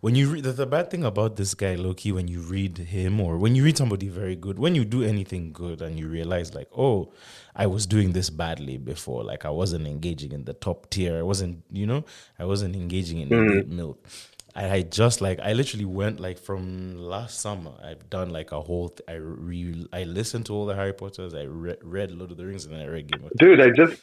When 0.00 0.16
you 0.16 0.30
read, 0.30 0.42
the, 0.44 0.52
the 0.52 0.66
bad 0.66 0.90
thing 0.90 1.04
about 1.04 1.36
this 1.36 1.54
guy, 1.54 1.76
Loki, 1.76 2.10
when 2.10 2.26
you 2.26 2.40
read 2.40 2.76
him 2.76 3.20
or 3.20 3.38
when 3.38 3.54
you 3.54 3.62
read 3.62 3.78
somebody 3.78 4.08
very 4.08 4.34
good, 4.34 4.58
when 4.58 4.74
you 4.74 4.84
do 4.84 5.04
anything 5.04 5.52
good 5.52 5.80
and 5.80 5.96
you 5.98 6.08
realize, 6.08 6.54
like, 6.54 6.68
oh, 6.76 7.12
I 7.54 7.66
was 7.68 7.86
doing 7.86 8.12
this 8.12 8.28
badly 8.28 8.78
before, 8.78 9.22
like 9.22 9.44
I 9.44 9.50
wasn't 9.50 9.86
engaging 9.86 10.32
in 10.32 10.44
the 10.44 10.54
top 10.54 10.90
tier, 10.90 11.16
I 11.18 11.22
wasn't, 11.22 11.62
you 11.70 11.86
know, 11.86 12.04
I 12.38 12.44
wasn't 12.44 12.74
engaging 12.74 13.20
in 13.20 13.28
Mm. 13.28 13.50
elite 13.52 13.68
milk. 13.68 14.06
I, 14.54 14.70
I 14.70 14.82
just 14.82 15.20
like 15.20 15.40
I 15.40 15.52
literally 15.54 15.84
went 15.86 16.20
like 16.20 16.38
from 16.38 16.96
last 16.98 17.40
summer. 17.40 17.72
I've 17.82 18.10
done 18.10 18.30
like 18.30 18.52
a 18.52 18.60
whole. 18.60 18.90
Th- 18.90 19.00
I 19.08 19.14
re 19.14 19.86
I 19.92 20.02
listened 20.04 20.46
to 20.46 20.52
all 20.54 20.66
the 20.66 20.74
Harry 20.74 20.92
Potters. 20.92 21.34
I 21.34 21.42
re- 21.44 21.76
read 21.82 22.10
Lord 22.12 22.30
of 22.32 22.36
the 22.36 22.44
Rings 22.46 22.64
and 22.66 22.74
then 22.74 22.82
I 22.82 22.86
read 22.86 23.10
Game 23.10 23.24
of 23.24 23.32
Dude, 23.38 23.60
I 23.60 23.70
just 23.70 24.02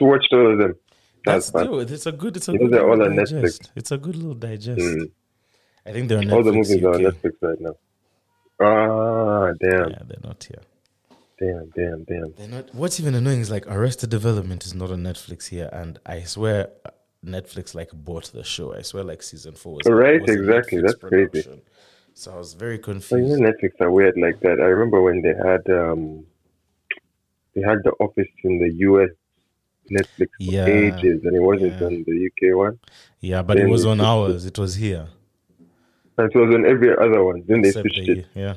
watched 0.00 0.32
all 0.32 0.52
of 0.52 0.58
them. 0.58 0.74
That's 1.24 1.50
That's 1.50 1.66
fun. 1.68 1.78
dude, 1.78 1.90
it's 1.90 2.06
a 2.06 2.12
good. 2.12 2.36
It's 2.36 2.48
a 2.48 2.56
good 2.56 2.74
all 2.78 3.00
on 3.02 3.14
digest. 3.14 3.70
It's 3.76 3.92
a 3.92 3.98
good 3.98 4.16
little 4.16 4.34
digest. 4.34 4.80
Mm. 4.80 5.10
I 5.86 5.92
think 5.92 6.08
they're 6.08 6.18
on 6.18 6.24
Netflix. 6.24 6.32
All 6.32 6.42
the 6.42 6.52
movies 6.52 6.82
are 6.84 6.94
on 6.94 7.00
Netflix 7.00 7.32
right 7.42 7.60
now. 7.60 7.76
Ah, 8.60 9.52
damn, 9.60 9.90
Yeah, 9.90 9.98
they're 10.06 10.18
not 10.22 10.42
here. 10.44 10.62
damn, 11.38 11.66
damn, 11.76 12.04
damn. 12.04 12.32
They're 12.36 12.48
not. 12.48 12.74
What's 12.74 13.00
even 13.00 13.14
annoying 13.14 13.40
is 13.40 13.50
like 13.50 13.66
Arrested 13.66 14.10
Development 14.10 14.64
is 14.64 14.74
not 14.74 14.90
on 14.90 15.02
Netflix 15.02 15.48
here, 15.48 15.68
and 15.72 15.98
I 16.06 16.22
swear 16.22 16.70
Netflix 17.24 17.74
like 17.74 17.90
bought 17.92 18.32
the 18.32 18.42
show. 18.44 18.74
I 18.74 18.82
swear 18.82 19.04
like 19.04 19.22
season 19.22 19.54
four 19.54 19.74
was 19.74 19.86
Right, 19.86 20.20
was 20.20 20.30
exactly. 20.30 20.80
That's 20.80 20.96
crazy. 20.96 21.62
So 22.14 22.32
I 22.32 22.36
was 22.36 22.54
very 22.54 22.78
confused. 22.78 23.40
know, 23.40 23.50
Netflix 23.50 23.80
are 23.80 23.90
weird 23.90 24.16
like 24.18 24.40
that. 24.40 24.60
I 24.60 24.66
remember 24.66 25.00
when 25.02 25.22
they 25.22 25.34
had 25.34 25.68
um, 25.70 26.26
they 27.54 27.62
had 27.62 27.78
the 27.84 27.92
office 28.00 28.28
in 28.44 28.58
the 28.58 28.70
US 28.88 29.10
Netflix 29.90 30.28
for 30.44 30.52
Yeah, 30.52 30.66
ages, 30.66 31.20
and 31.24 31.36
it 31.36 31.40
wasn't 31.40 31.72
yeah. 31.80 31.86
on 31.86 32.04
the 32.06 32.26
UK 32.26 32.56
one. 32.56 32.78
Yeah, 33.20 33.42
but 33.42 33.58
it 33.58 33.68
was 33.68 33.86
on 33.86 34.00
it. 34.00 34.04
ours. 34.04 34.44
It 34.44 34.58
was 34.58 34.74
here. 34.76 35.08
And 36.18 36.30
it 36.30 36.38
was 36.38 36.54
on 36.54 36.66
every 36.66 36.90
other 36.96 37.24
one. 37.24 37.44
Then 37.46 37.62
they 37.62 37.68
Except 37.68 37.88
switched 37.88 38.06
the, 38.06 38.12
it, 38.12 38.26
yeah. 38.34 38.54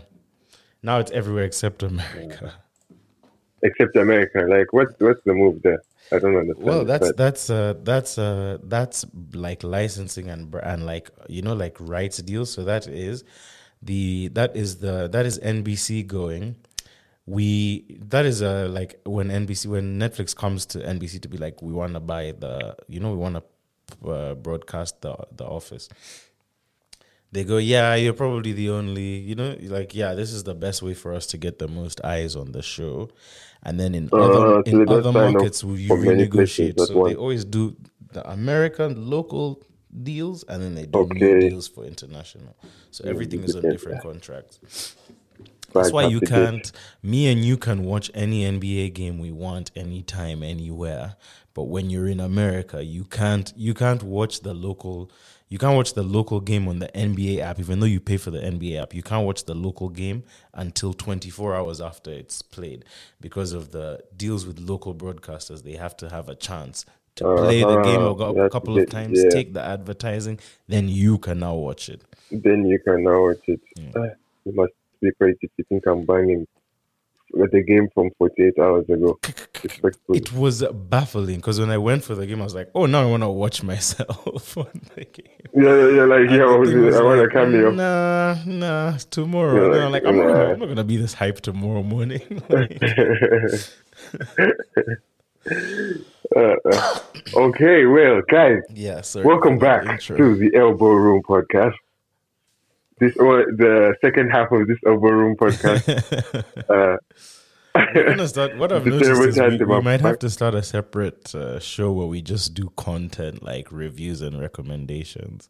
Now 0.84 1.00
it's 1.00 1.12
everywhere 1.12 1.46
except 1.46 1.84
America. 1.84 2.54
Except 3.68 3.96
America. 3.96 4.40
Like, 4.56 4.70
what's 4.78 4.94
what's 5.00 5.24
the 5.24 5.34
move 5.34 5.62
there? 5.62 5.82
I 6.12 6.20
don't 6.20 6.38
understand. 6.38 6.66
Well, 6.68 6.86
that's 6.86 7.08
but- 7.08 7.18
that's 7.18 7.50
uh 7.50 7.74
that's 7.84 8.18
uh 8.18 8.58
that's 8.64 9.06
like 9.34 9.64
licensing 9.64 10.30
and 10.30 10.54
and 10.72 10.86
like 10.86 11.10
you 11.28 11.42
know 11.42 11.54
like 11.54 11.76
rights 11.80 12.18
deals. 12.30 12.52
So 12.52 12.64
that 12.64 12.88
is 12.88 13.24
the 13.82 14.30
that 14.30 14.56
is 14.56 14.78
the 14.78 15.08
that 15.10 15.26
is 15.26 15.40
NBC 15.40 16.06
going. 16.06 16.56
We 17.26 17.98
that 18.14 18.26
is 18.26 18.42
uh 18.44 18.68
like 18.70 19.00
when 19.06 19.30
NBC 19.30 19.66
when 19.68 20.00
Netflix 20.00 20.36
comes 20.36 20.66
to 20.68 20.80
NBC 20.80 21.20
to 21.22 21.28
be 21.28 21.38
like 21.38 21.62
we 21.62 21.74
want 21.74 21.94
to 21.94 22.00
buy 22.00 22.34
the 22.38 22.76
you 22.88 23.00
know 23.00 23.12
we 23.12 23.18
want 23.18 23.36
to 23.38 23.44
uh, 24.12 24.36
broadcast 24.36 25.02
the 25.02 25.16
the 25.36 25.46
Office. 25.46 25.90
They 27.32 27.44
go, 27.44 27.58
yeah, 27.58 27.96
you're 27.96 28.14
probably 28.14 28.54
the 28.54 28.70
only, 28.70 29.18
you 29.18 29.36
know, 29.36 29.58
like, 29.64 29.94
yeah, 29.94 30.14
this 30.14 30.32
is 30.32 30.44
the 30.44 30.56
best 30.56 30.82
way 30.82 30.94
for 30.94 31.14
us 31.14 31.26
to 31.28 31.38
get 31.38 31.60
the 31.60 31.68
most 31.68 32.00
eyes 32.04 32.36
on 32.36 32.52
the 32.54 32.62
show. 32.62 33.10
And 33.64 33.80
then 33.80 33.94
in 33.96 34.10
Uh, 34.14 34.18
other 34.18 34.62
in 34.66 34.88
other 34.88 35.12
markets, 35.12 35.64
we 35.64 35.88
renegotiate. 35.90 36.80
at 36.80 36.88
So 36.88 37.04
they 37.04 37.16
always 37.16 37.44
do 37.44 37.76
the 38.14 38.28
American 38.30 39.10
local 39.10 39.64
deals, 40.04 40.44
and 40.48 40.62
then 40.62 40.76
they 40.76 40.86
do 40.86 41.00
Okay. 41.00 41.20
new 41.20 41.50
deals 41.50 41.68
for 41.68 41.84
international. 41.84 42.56
So 42.92 43.04
everything 43.08 43.44
is 43.44 43.56
on 43.56 43.64
different. 43.64 43.80
different 43.80 44.02
contracts. 44.04 44.60
That's 45.74 45.92
why 45.92 46.04
you 46.04 46.22
can't. 46.22 46.72
Me 47.04 47.28
and 47.32 47.44
you 47.44 47.58
can 47.58 47.84
watch 47.84 48.10
any 48.14 48.44
NBA 48.46 48.94
game 48.94 49.20
we 49.20 49.32
want 49.32 49.72
anytime, 49.76 50.42
anywhere. 50.44 51.16
But 51.54 51.64
when 51.64 51.90
you're 51.90 52.08
in 52.08 52.20
America, 52.20 52.84
you 52.84 53.04
can't. 53.04 53.52
You 53.58 53.74
can't 53.74 54.04
watch 54.04 54.42
the 54.42 54.54
local. 54.54 55.12
You 55.48 55.60
can't 55.60 55.76
watch 55.76 55.94
the 55.94 56.04
local 56.04 56.40
game 56.40 56.68
on 56.68 56.80
the 56.80 56.88
NBA 56.88 57.40
app, 57.40 57.60
even 57.60 57.80
though 57.80 57.86
you 57.86 58.00
pay 58.00 58.18
for 58.18 58.32
the 58.32 58.40
NBA 58.40 58.82
app. 58.82 58.94
You 58.94 59.04
can't 59.04 59.26
watch 59.26 59.46
the 59.46 59.54
local 59.54 59.90
game 59.90 60.24
until 60.54 60.94
24 60.94 61.56
hours 61.56 61.80
after 61.80 62.12
it's 62.12 62.42
played 62.42 62.84
because 63.22 63.54
of 63.54 63.72
the 63.72 64.04
deals 64.18 64.48
with 64.48 64.60
local 64.60 64.96
broadcasters. 64.96 65.64
They 65.64 65.74
have 65.74 65.96
to 65.98 66.10
have 66.10 66.30
a 66.30 66.36
chance 66.36 66.86
to 67.16 67.24
play 67.36 67.62
the 67.62 67.82
game 67.82 68.02
a, 68.02 68.50
couple 68.50 68.78
of 68.78 68.90
times, 68.90 69.24
yeah. 69.24 69.30
take 69.30 69.54
the 69.54 69.64
advertising, 69.64 70.40
then 70.68 70.90
you 70.90 71.18
can 71.18 71.40
now 71.40 71.56
watch 71.56 71.90
it. 71.90 72.02
Then 72.30 72.66
you 72.66 72.80
can 72.80 73.04
now 73.04 73.22
watch 73.22 73.48
it. 73.48 73.62
Ah, 73.96 74.10
you 74.44 74.54
must 74.54 74.74
be 75.02 75.12
crazy 75.14 75.40
if 75.42 75.52
you 75.58 75.64
think 75.70 75.86
I'm 75.88 76.06
banging 76.06 76.48
with 77.36 77.52
the 77.52 77.62
game 77.62 77.90
from 77.94 78.10
48 78.18 78.54
hours 78.60 78.90
ago. 78.90 79.20
Respectfully. 79.64 80.18
It 80.20 80.32
was 80.34 80.64
baffling 80.64 81.38
because 81.38 81.60
when 81.60 81.70
I 81.70 81.78
went 81.78 82.04
for 82.04 82.16
the 82.16 82.26
game, 82.26 82.42
I 82.42 82.44
was 82.44 82.56
like, 82.56 82.70
"Oh, 82.76 82.86
now 82.86 83.02
I 83.02 83.06
want 83.06 83.24
to 83.24 83.30
watch 83.30 83.64
myself 83.64 84.58
on 84.58 84.82
the 84.96 85.06
game." 85.06 85.26
Yeah, 85.54 85.64
yeah, 85.64 85.90
yeah, 85.90 86.04
like, 86.06 86.30
yeah, 86.30 86.54
And 86.54 86.66
the 86.66 86.72
thing 86.72 86.84
I 86.84 86.86
was 86.86 87.02
want 87.02 87.20
a 87.20 87.24
like, 87.24 87.32
cameo. 87.32 87.72
Nah, 87.72 88.36
nah, 88.46 88.98
tomorrow. 89.10 89.76
Yeah, 89.76 89.88
like, 89.88 90.04
I'm 90.06 90.18
like, 90.18 90.18
I'm 90.18 90.18
not, 90.18 90.24
gonna, 90.28 90.44
nah. 90.46 90.52
I'm 90.54 90.60
not 90.60 90.68
gonna 90.68 90.84
be 90.84 90.98
this 90.98 91.14
hype 91.14 91.42
tomorrow 91.42 91.84
morning. 91.84 92.44
Like, 92.50 92.82
Uh, 96.36 96.56
uh, 96.72 97.00
okay, 97.36 97.86
well, 97.86 98.20
guys, 98.28 98.58
yeah, 98.74 99.00
sorry. 99.02 99.26
welcome 99.26 99.60
back 99.60 99.86
intro. 99.86 100.18
to 100.18 100.36
the 100.36 100.56
Elbow 100.56 100.88
Room 100.94 101.22
podcast. 101.22 101.76
This 103.00 103.16
or 103.18 103.46
the 103.52 103.96
second 104.02 104.30
half 104.30 104.52
of 104.52 104.68
this 104.68 104.78
over 104.86 105.16
Room 105.16 105.36
podcast. 105.36 105.84
Uh, 107.78 107.82
We're 107.94 108.06
gonna 108.08 108.28
start. 108.28 108.58
What 108.58 108.72
I've 108.76 108.86
noticed 108.86 109.12
is 109.12 109.38
we, 109.38 109.66
we 109.66 109.82
might 109.82 110.00
have 110.00 110.18
to 110.20 110.30
start 110.30 110.56
a 110.56 110.64
separate 110.64 111.36
uh, 111.36 111.60
show 111.60 111.92
where 111.92 112.08
we 112.08 112.22
just 112.22 112.54
do 112.54 112.72
content 112.78 113.44
like 113.44 113.70
reviews 113.70 114.22
and 114.22 114.40
recommendations. 114.40 115.50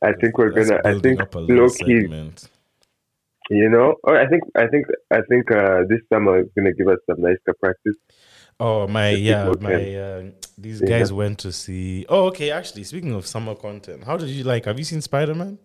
I 0.00 0.12
think 0.14 0.38
we're 0.38 0.54
That's 0.54 0.70
gonna. 0.70 0.80
I 0.84 0.98
think 0.98 1.20
low 1.34 1.68
key. 1.68 2.00
segment. 2.00 2.48
You 3.50 3.68
know, 3.68 3.96
oh, 4.04 4.14
I 4.16 4.26
think 4.26 4.44
I 4.56 4.66
think 4.66 4.86
I 5.10 5.20
think 5.28 5.50
uh, 5.50 5.82
this 5.90 6.00
summer 6.10 6.40
is 6.40 6.46
gonna 6.56 6.72
give 6.72 6.88
us 6.88 6.98
some 7.04 7.20
nice 7.20 7.36
practice. 7.60 7.96
Oh 8.58 8.88
my, 8.88 9.10
yeah, 9.10 9.52
my 9.60 9.94
uh, 9.94 10.22
these 10.56 10.80
Yeah. 10.80 10.88
guys 10.88 11.12
went 11.12 11.38
to 11.40 11.52
see. 11.52 12.06
Oh, 12.08 12.28
okay. 12.28 12.50
Actually, 12.50 12.84
speaking 12.84 13.12
of 13.12 13.26
summer 13.26 13.54
content, 13.54 14.04
how 14.04 14.16
did 14.16 14.30
you 14.30 14.44
like? 14.44 14.64
Have 14.64 14.78
you 14.78 14.84
seen 14.84 15.02
Spider 15.02 15.34
Man? 15.34 15.58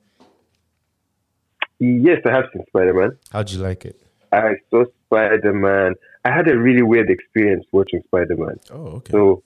Yes, 1.81 2.19
I 2.25 2.31
have 2.31 2.45
seen 2.53 2.63
Spider 2.67 2.93
Man. 2.93 3.17
How'd 3.31 3.49
you 3.49 3.59
like 3.59 3.85
it? 3.85 3.99
I 4.31 4.53
saw 4.69 4.85
Spider 5.07 5.51
Man. 5.51 5.95
I 6.23 6.29
had 6.31 6.47
a 6.47 6.55
really 6.55 6.83
weird 6.83 7.09
experience 7.09 7.65
watching 7.71 8.03
Spider 8.05 8.37
Man. 8.37 8.59
Oh, 8.69 8.97
okay. 8.97 9.11
So, 9.11 9.41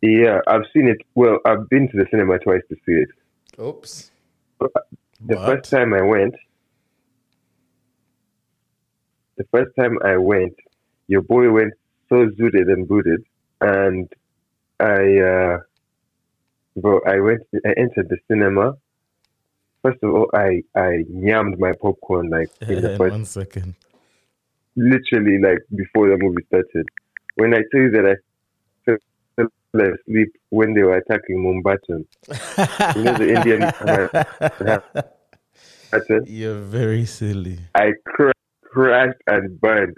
yeah, 0.00 0.38
I've 0.46 0.62
seen 0.72 0.86
it. 0.86 0.98
Well, 1.16 1.40
I've 1.44 1.68
been 1.68 1.88
to 1.90 1.96
the 1.96 2.06
cinema 2.08 2.38
twice 2.38 2.62
to 2.68 2.76
see 2.86 2.92
it. 2.92 3.08
Oops. 3.60 4.12
The 4.60 4.68
But 5.20 5.44
first 5.44 5.70
time 5.72 5.92
I 5.92 6.02
went, 6.02 6.36
the 9.36 9.44
first 9.50 9.72
time 9.76 9.98
I 10.04 10.16
went, 10.18 10.54
your 11.08 11.22
boy 11.22 11.50
went 11.50 11.74
so 12.08 12.26
zooted 12.26 12.72
and 12.72 12.86
booted, 12.86 13.24
and 13.60 14.08
I, 14.78 15.18
uh, 15.18 15.58
bro, 16.76 17.00
I 17.04 17.18
went, 17.18 17.42
I 17.66 17.72
entered 17.76 18.08
the 18.08 18.18
cinema. 18.28 18.76
First 19.84 20.00
of 20.02 20.10
all, 20.16 20.28
I 20.32 20.62
I 20.74 20.90
yammed 21.28 21.58
my 21.58 21.72
popcorn 21.82 22.30
like 22.30 22.48
in 22.72 22.80
the 22.80 22.96
first, 22.98 23.12
one 23.18 23.26
second. 23.26 23.74
literally 24.76 25.36
like 25.48 25.62
before 25.82 26.08
the 26.10 26.16
movie 26.24 26.42
started. 26.46 26.86
When 27.36 27.52
I 27.58 27.62
tell 27.70 27.82
you 27.86 27.90
that 27.96 28.06
I 28.12 28.16
fell 28.86 28.98
asleep 29.92 30.30
when 30.50 30.72
they 30.74 30.82
were 30.88 30.96
attacking 31.02 31.38
Mumbattan, 31.44 32.02
you 32.96 33.02
know 33.04 33.14
the 33.22 33.28
Indian? 33.36 33.60
You're 36.26 36.60
very 36.60 37.04
silly. 37.04 37.58
I 37.74 37.92
cra- 38.06 38.32
crashed 38.62 39.20
and 39.26 39.60
burned. 39.60 39.96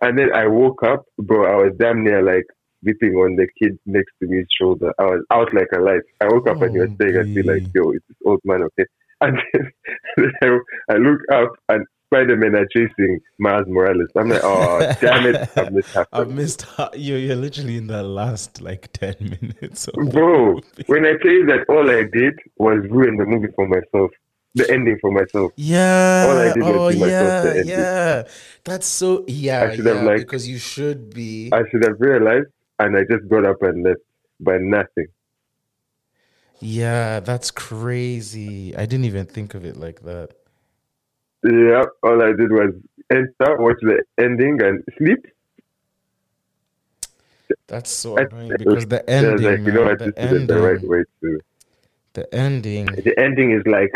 And 0.00 0.16
then 0.18 0.32
I 0.32 0.46
woke 0.46 0.82
up, 0.84 1.04
bro. 1.18 1.44
I 1.52 1.56
was 1.64 1.72
damn 1.78 2.04
near 2.04 2.22
like 2.22 2.46
sleeping 2.82 3.14
on 3.14 3.34
the 3.36 3.48
kid 3.60 3.78
next 3.86 4.12
to 4.20 4.28
me's 4.28 4.46
shoulder. 4.60 4.92
I 4.98 5.04
was 5.04 5.24
out 5.32 5.52
like 5.52 5.68
a 5.74 5.80
light. 5.80 6.02
I 6.20 6.26
woke 6.28 6.48
up 6.48 6.62
and 6.62 6.72
he 6.72 6.78
was 6.80 6.90
Oh, 6.92 6.96
saying, 7.00 7.16
I 7.18 7.24
feel 7.34 7.46
like, 7.46 7.64
yo, 7.74 7.90
it's 7.90 8.04
this 8.08 8.16
old 8.24 8.40
man, 8.44 8.62
okay? 8.62 8.84
And 9.20 9.38
then, 9.52 9.72
I, 10.90 10.94
look 10.94 11.20
up 11.32 11.50
and 11.68 11.84
Spider 12.06 12.36
Man 12.36 12.54
are 12.54 12.66
chasing 12.72 13.20
Miles 13.38 13.66
Morales. 13.66 14.08
I'm 14.16 14.28
like, 14.28 14.40
oh, 14.44 14.78
damn 15.00 15.26
it, 15.26 15.48
I 15.56 15.68
missed 15.70 15.92
half. 15.94 16.06
I 16.12 16.24
missed. 16.24 16.62
ha- 16.62 16.90
You're, 16.94 17.18
you're 17.18 17.36
literally 17.36 17.76
in 17.76 17.88
the 17.88 18.02
last 18.02 18.60
like 18.62 18.90
ten 18.92 19.16
minutes. 19.42 19.88
Of 19.88 20.10
Bro, 20.10 20.60
when 20.86 21.04
I 21.04 21.14
tell 21.22 21.32
you 21.32 21.46
that 21.46 21.66
all 21.68 21.90
I 21.90 22.04
did 22.04 22.38
was 22.56 22.78
ruin 22.90 23.16
the 23.16 23.26
movie 23.26 23.48
for 23.54 23.66
myself, 23.68 24.10
the 24.54 24.70
ending 24.72 24.98
for 25.00 25.10
myself. 25.10 25.52
Yeah. 25.56 26.26
All 26.28 26.38
I 26.38 26.52
did 26.54 26.62
was 26.62 26.76
oh 26.76 26.90
give 26.90 27.00
myself 27.00 27.10
yeah, 27.10 27.40
the 27.42 27.50
ending. 27.58 27.68
yeah. 27.68 28.22
That's 28.64 28.86
so 28.86 29.24
yeah, 29.26 29.64
I 29.70 29.76
should 29.76 29.86
have, 29.86 30.04
like- 30.04 30.18
because 30.20 30.48
you 30.48 30.58
should 30.58 31.12
be. 31.12 31.50
I 31.52 31.62
should 31.70 31.82
have 31.84 31.96
realized, 32.00 32.48
and 32.78 32.96
I 32.96 33.00
just 33.02 33.28
got 33.28 33.44
up 33.44 33.60
and 33.62 33.82
left 33.84 34.00
by 34.40 34.58
nothing. 34.58 35.08
Yeah, 36.60 37.20
that's 37.20 37.50
crazy. 37.50 38.76
I 38.76 38.86
didn't 38.86 39.04
even 39.04 39.26
think 39.26 39.54
of 39.54 39.64
it 39.64 39.76
like 39.76 40.02
that. 40.02 40.30
Yeah, 41.44 41.84
all 42.02 42.22
I 42.22 42.32
did 42.32 42.50
was 42.50 42.74
enter, 43.10 43.56
watch 43.58 43.78
the 43.80 44.02
ending, 44.18 44.60
and 44.62 44.82
sleep. 44.98 45.26
That's 47.66 47.90
so 47.90 48.16
annoying 48.16 48.54
because 48.58 48.86
the 48.86 49.08
ending, 49.08 49.44
like, 49.44 49.60
you 49.60 49.72
know, 49.72 49.84
man, 49.84 49.92
I 50.02 50.04
the 50.06 50.08
it 50.08 50.46
the 50.48 50.60
right 50.60 50.72
ending, 50.74 50.88
way 50.88 51.02
to. 51.22 51.40
the 52.14 52.34
ending. 52.34 52.86
The 52.86 53.14
ending 53.18 53.52
is 53.52 53.62
like, 53.66 53.92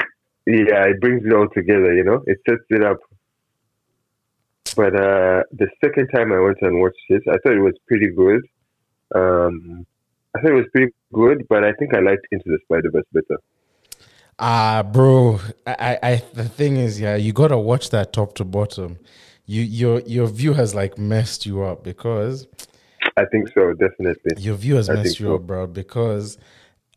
yeah, 0.46 0.84
it 0.86 1.00
brings 1.00 1.24
it 1.26 1.32
all 1.32 1.48
together. 1.48 1.94
You 1.94 2.04
know, 2.04 2.22
it 2.26 2.38
sets 2.48 2.62
it 2.70 2.82
up. 2.82 2.98
But 4.76 4.94
uh, 4.94 5.42
the 5.52 5.68
second 5.84 6.08
time 6.08 6.32
I 6.32 6.40
went 6.40 6.58
and 6.62 6.80
watched 6.80 6.96
it, 7.08 7.22
I 7.28 7.36
thought 7.42 7.56
it 7.56 7.60
was 7.60 7.74
pretty 7.88 8.08
good. 8.08 8.42
Um, 9.14 9.86
I 10.34 10.40
thought 10.40 10.50
it 10.50 10.54
was 10.54 10.66
pretty 10.72 10.92
good, 11.12 11.46
but 11.48 11.64
I 11.64 11.72
think 11.72 11.94
I 11.94 12.00
liked 12.00 12.26
Into 12.30 12.44
the 12.46 12.58
Spider 12.64 12.90
Verse 12.90 13.04
better. 13.12 13.40
Ah, 14.38 14.82
bro. 14.82 15.40
I, 15.66 15.98
I, 16.02 16.08
I, 16.10 16.22
the 16.32 16.48
thing 16.48 16.76
is, 16.76 17.00
yeah, 17.00 17.16
you 17.16 17.32
gotta 17.32 17.58
watch 17.58 17.90
that 17.90 18.12
top 18.12 18.34
to 18.36 18.44
bottom. 18.44 18.98
You, 19.44 19.62
your, 19.62 20.00
your 20.00 20.26
view 20.26 20.54
has 20.54 20.74
like 20.74 20.96
messed 20.98 21.44
you 21.44 21.62
up 21.62 21.84
because 21.84 22.46
I 23.16 23.24
think 23.26 23.48
so, 23.52 23.74
definitely. 23.74 24.42
your 24.42 24.54
view 24.56 24.76
has 24.76 24.88
I 24.88 24.94
messed 24.94 25.20
you 25.20 25.26
so. 25.26 25.34
up, 25.34 25.42
bro. 25.42 25.66
Because, 25.66 26.38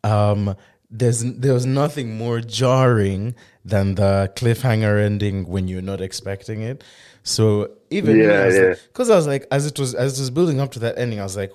um, 0.02 0.56
there's 0.90 1.22
there 1.22 1.52
was 1.52 1.66
nothing 1.66 2.16
more 2.16 2.40
jarring 2.40 3.34
than 3.64 3.96
the 3.96 4.32
cliffhanger 4.36 5.04
ending 5.04 5.46
when 5.46 5.68
you're 5.68 5.82
not 5.82 6.00
expecting 6.00 6.62
it. 6.62 6.84
So 7.22 7.72
even 7.90 8.16
Yeah, 8.18 8.48
yeah. 8.48 8.74
because 8.86 9.10
I 9.10 9.16
was 9.16 9.26
like, 9.26 9.46
as 9.50 9.66
it 9.66 9.78
was 9.78 9.94
as 9.94 10.18
it 10.18 10.22
was 10.22 10.30
building 10.30 10.60
up 10.60 10.70
to 10.72 10.78
that 10.80 10.96
ending, 10.96 11.18
I 11.18 11.24
was 11.24 11.36
like, 11.36 11.52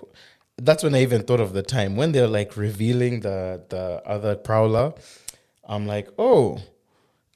that's 0.58 0.84
when 0.84 0.96
I 0.96 1.02
even 1.02 1.24
thought 1.24 1.40
of 1.40 1.54
the 1.54 1.64
time 1.64 1.96
when 1.96 2.12
they're 2.12 2.28
like 2.28 2.58
revealing 2.58 3.22
the 3.22 3.64
the 3.70 4.02
other 4.06 4.36
prowler. 4.36 4.94
I'm 5.68 5.88
like, 5.88 6.10
oh, 6.18 6.60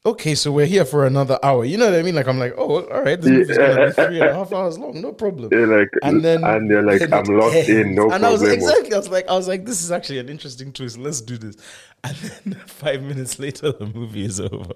okay, 0.06 0.36
so 0.36 0.52
we're 0.52 0.66
here 0.66 0.86
for 0.86 1.06
another 1.06 1.40
hour. 1.42 1.66
You 1.66 1.78
know 1.78 1.86
what 1.86 1.98
I 1.98 2.02
mean? 2.04 2.16
Like 2.16 2.28
I'm 2.28 2.38
like, 2.40 2.54
oh, 2.58 2.84
all 2.90 3.02
right, 3.02 3.20
this 3.20 3.30
movie's 3.32 3.58
gonna 3.58 3.88
be 3.88 3.92
three 3.94 4.20
and 4.20 4.30
a 4.30 4.34
half 4.34 4.52
hours 4.54 4.78
long, 4.78 5.02
no 5.02 5.14
problem. 5.14 5.50
They're 5.50 5.68
like, 5.68 5.90
And 6.04 6.24
then 6.24 6.44
and 6.44 6.70
they're 6.70 6.84
like, 6.84 7.02
I'm 7.12 7.24
locked 7.26 7.70
in, 7.70 7.96
no 7.96 8.12
and 8.12 8.26
I 8.26 8.30
was 8.30 8.42
problem. 8.42 8.60
exactly, 8.60 8.94
I 8.94 8.98
was 8.98 9.10
like, 9.10 9.28
I 9.28 9.34
was 9.36 9.48
like, 9.48 9.66
this 9.66 9.82
is 9.84 9.92
actually 9.92 10.20
an 10.20 10.30
interesting 10.30 10.72
twist. 10.74 10.98
Let's 10.98 11.22
do 11.22 11.38
this. 11.38 11.56
And 12.04 12.16
then 12.18 12.54
five 12.68 13.02
minutes 13.04 13.40
later, 13.40 13.72
the 13.72 13.86
movie 13.88 14.26
is 14.26 14.40
over. 14.40 14.74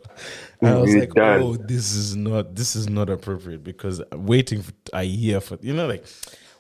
And 0.62 0.70
I 0.72 0.78
was 0.78 0.96
like, 0.96 1.14
done. 1.14 1.42
oh, 1.42 1.56
this 1.58 1.92
is 1.94 2.16
not, 2.16 2.56
this 2.56 2.76
is 2.76 2.90
not 2.90 3.10
appropriate 3.10 3.64
because 3.64 4.02
waiting 4.14 4.62
for 4.64 4.74
a 4.94 5.04
year 5.04 5.42
for, 5.42 5.58
you 5.62 5.74
know, 5.74 5.88
like 5.88 6.06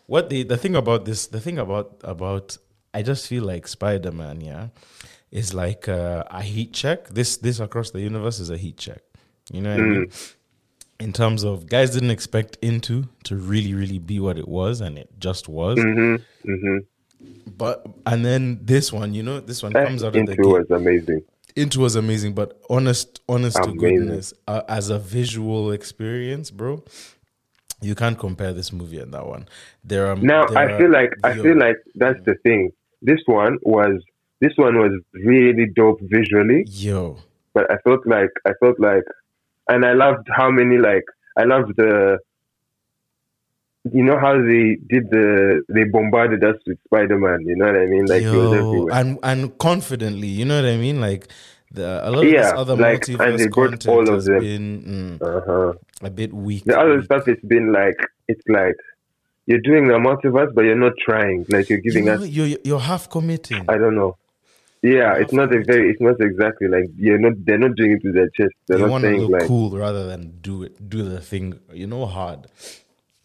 what 0.10 0.30
the 0.30 0.44
the 0.44 0.58
thing 0.58 0.76
about 0.76 1.06
this, 1.06 1.28
the 1.28 1.40
thing 1.40 1.58
about 1.60 1.88
about, 2.04 2.58
I 2.94 3.02
just 3.04 3.28
feel 3.28 3.44
like 3.44 3.68
Spider 3.68 4.12
Man, 4.12 4.42
yeah, 4.42 4.68
is 5.32 5.54
like 5.54 5.88
uh, 5.88 6.24
a 6.40 6.42
heat 6.42 6.74
check. 6.74 7.10
This 7.10 7.38
this 7.38 7.60
across 7.60 7.92
the 7.92 8.02
universe 8.02 8.40
is 8.40 8.50
a 8.50 8.58
heat 8.58 8.78
check. 8.78 9.02
You 9.54 9.62
know 9.62 9.72
what 9.72 9.80
I 9.80 9.84
mean? 9.84 10.06
Mm. 10.08 10.36
in 11.00 11.14
terms 11.14 11.44
of 11.44 11.66
guys 11.76 11.90
didn't 11.92 12.12
expect 12.12 12.58
into 12.62 13.08
to 13.24 13.36
really 13.52 13.74
really 13.74 14.00
be 14.00 14.20
what 14.20 14.38
it 14.38 14.48
was 14.48 14.82
and 14.82 14.98
it 14.98 15.10
just 15.28 15.48
was 15.48 15.78
Mm-hmm. 15.78 16.52
Mm-hmm. 16.52 16.78
but 17.62 17.86
and 18.06 18.26
then 18.26 18.60
this 18.62 18.92
one 18.92 19.14
you 19.18 19.24
know 19.24 19.40
this 19.40 19.64
one 19.64 19.72
comes 19.74 20.04
out 20.04 20.14
of 20.16 20.26
the 20.26 20.32
Into 20.34 20.50
was 20.50 20.70
amazing. 20.70 21.22
into 21.56 21.80
was 21.80 21.96
amazing 21.96 22.34
but 22.34 22.60
honest 22.70 23.22
honest 23.28 23.58
to 23.64 23.72
goodness 23.74 24.34
uh, 24.48 24.62
as 24.68 24.90
a 24.90 25.00
visual 25.00 25.72
experience 25.72 26.52
bro 26.52 26.84
you 27.82 27.96
can't 27.96 28.20
compare 28.20 28.54
this 28.54 28.72
movie 28.74 29.00
and 29.00 29.14
that 29.14 29.26
one 29.26 29.48
there 29.84 30.08
are 30.08 30.16
Now 30.16 30.46
there 30.48 30.58
I 30.58 30.78
feel 30.78 30.92
like 30.92 31.12
I 31.24 31.34
feel 31.36 31.58
like 31.58 31.78
that's 31.96 32.24
the 32.26 32.36
thing. 32.44 32.72
This 33.02 33.22
one 33.26 33.58
was 33.64 34.02
This 34.42 34.54
one 34.56 34.78
was 34.78 34.94
really 35.14 35.68
dope 35.76 36.00
visually, 36.02 36.66
Yo. 36.68 37.18
but 37.54 37.70
I 37.70 37.78
felt 37.84 38.08
like 38.08 38.30
I 38.46 38.52
felt 38.62 38.80
like, 38.80 39.04
and 39.68 39.86
I 39.86 39.94
loved 39.94 40.28
how 40.32 40.50
many 40.50 40.78
like 40.78 41.04
I 41.38 41.44
loved 41.44 41.76
the. 41.76 42.20
You 43.92 44.04
know 44.04 44.20
how 44.20 44.34
they 44.34 44.78
did 44.88 45.10
the 45.10 45.64
they 45.70 45.86
bombarded 45.86 46.44
us 46.44 46.58
with 46.68 46.78
Spider 46.86 47.18
Man. 47.18 47.40
You 47.46 47.56
know 47.56 47.66
what 47.66 47.76
I 47.76 47.86
mean? 47.86 48.06
Like 48.06 48.24
it 48.24 48.32
was 48.32 48.52
Yo. 48.52 48.68
everywhere. 48.68 48.94
And 48.94 49.20
and 49.24 49.58
confidently, 49.58 50.28
you 50.28 50.46
know 50.46 50.62
what 50.62 50.70
I 50.70 50.78
mean? 50.78 51.02
Like 51.02 51.28
the 51.72 52.02
a 52.08 52.10
lot 52.10 52.24
of 52.26 52.32
Yeah, 52.34 52.52
other 52.56 52.76
like, 52.76 53.08
and 53.08 53.18
multiverse 53.20 53.38
they 53.40 53.48
got 53.48 53.70
content 53.70 53.94
all 53.94 54.08
of 54.10 54.16
has 54.16 54.26
them. 54.26 54.40
been 54.42 55.20
mm, 55.20 55.22
Uh 55.22 55.42
huh. 55.48 55.74
a 56.02 56.10
bit 56.10 56.34
weak. 56.34 56.64
The 56.66 56.78
other 56.80 57.02
stuff 57.04 57.28
it's 57.28 57.44
been 57.46 57.72
like 57.72 57.98
it's 58.28 58.42
like 58.48 58.76
you're 59.46 59.62
doing 59.62 59.88
the 59.88 59.96
multiverse, 59.96 60.54
but 60.54 60.64
you're 60.66 60.76
not 60.88 60.94
trying. 61.04 61.46
Like 61.50 61.70
you're 61.70 61.80
giving 61.88 62.06
you 62.06 62.12
us 62.14 62.28
you're, 62.28 62.58
you're 62.64 62.80
half 62.80 63.10
committing. 63.10 63.66
I 63.68 63.78
don't 63.78 63.96
know. 63.96 64.16
Yeah, 64.82 65.16
it's 65.18 65.34
not 65.34 65.54
a 65.54 65.62
very. 65.66 65.90
It's 65.92 66.00
not 66.02 66.16
exactly 66.22 66.68
like 66.70 66.86
you're 66.96 67.20
not. 67.20 67.34
They're 67.46 67.58
not 67.58 67.76
doing 67.76 67.92
it 67.94 68.02
with 68.04 68.14
their 68.16 68.30
chest. 68.30 68.54
They're 68.68 68.78
you 68.78 68.84
not 68.86 68.92
want 68.92 69.04
to 69.04 69.10
look 69.12 69.32
like. 69.32 69.48
cool 69.48 69.72
rather 69.78 70.08
than 70.08 70.40
do 70.42 70.64
it, 70.64 70.90
do 70.90 71.04
the 71.04 71.20
thing, 71.20 71.60
you 71.74 71.86
know, 71.86 72.06
hard. 72.06 72.48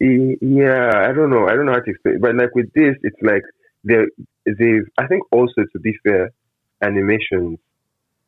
"E- 0.01 0.35
Yeah, 0.41 0.91
I 1.09 1.13
don't 1.13 1.29
know. 1.29 1.47
I 1.47 1.53
don't 1.55 1.65
know 1.65 1.71
how 1.71 1.79
to 1.79 1.89
explain. 1.91 2.19
But 2.19 2.35
like 2.35 2.53
with 2.55 2.73
this, 2.73 2.95
it's 3.03 3.21
like 3.21 3.43
they 3.85 4.03
they. 4.45 4.81
I 4.97 5.07
think 5.07 5.23
also 5.31 5.61
to 5.71 5.79
be 5.79 5.93
fair, 6.03 6.31
animations. 6.81 7.57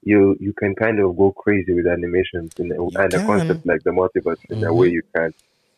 You 0.03 0.35
you 0.39 0.53
can 0.53 0.75
kind 0.75 0.99
of 0.99 1.17
go 1.17 1.31
crazy 1.31 1.73
with 1.73 1.87
animations 1.87 2.51
in 2.59 2.71
a, 2.71 2.83
and 3.03 3.13
a 3.13 3.25
concept 3.25 3.65
like 3.65 3.83
the 3.83 3.91
multiverse 3.91 4.37
in 4.49 4.63
a 4.63 4.67
Mhm. 4.67 4.75
way 4.77 4.87
you 4.89 5.01
can't 5.15 5.35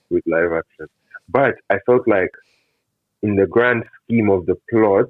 with 0.10 0.24
live 0.28 0.52
action. 0.52 0.88
But 1.30 1.56
I 1.70 1.78
felt 1.86 2.08
like 2.08 2.32
in 3.22 3.36
the 3.36 3.48
grand 3.48 3.84
scheme 4.04 4.30
of 4.30 4.46
the 4.46 4.56
plot, 4.70 5.10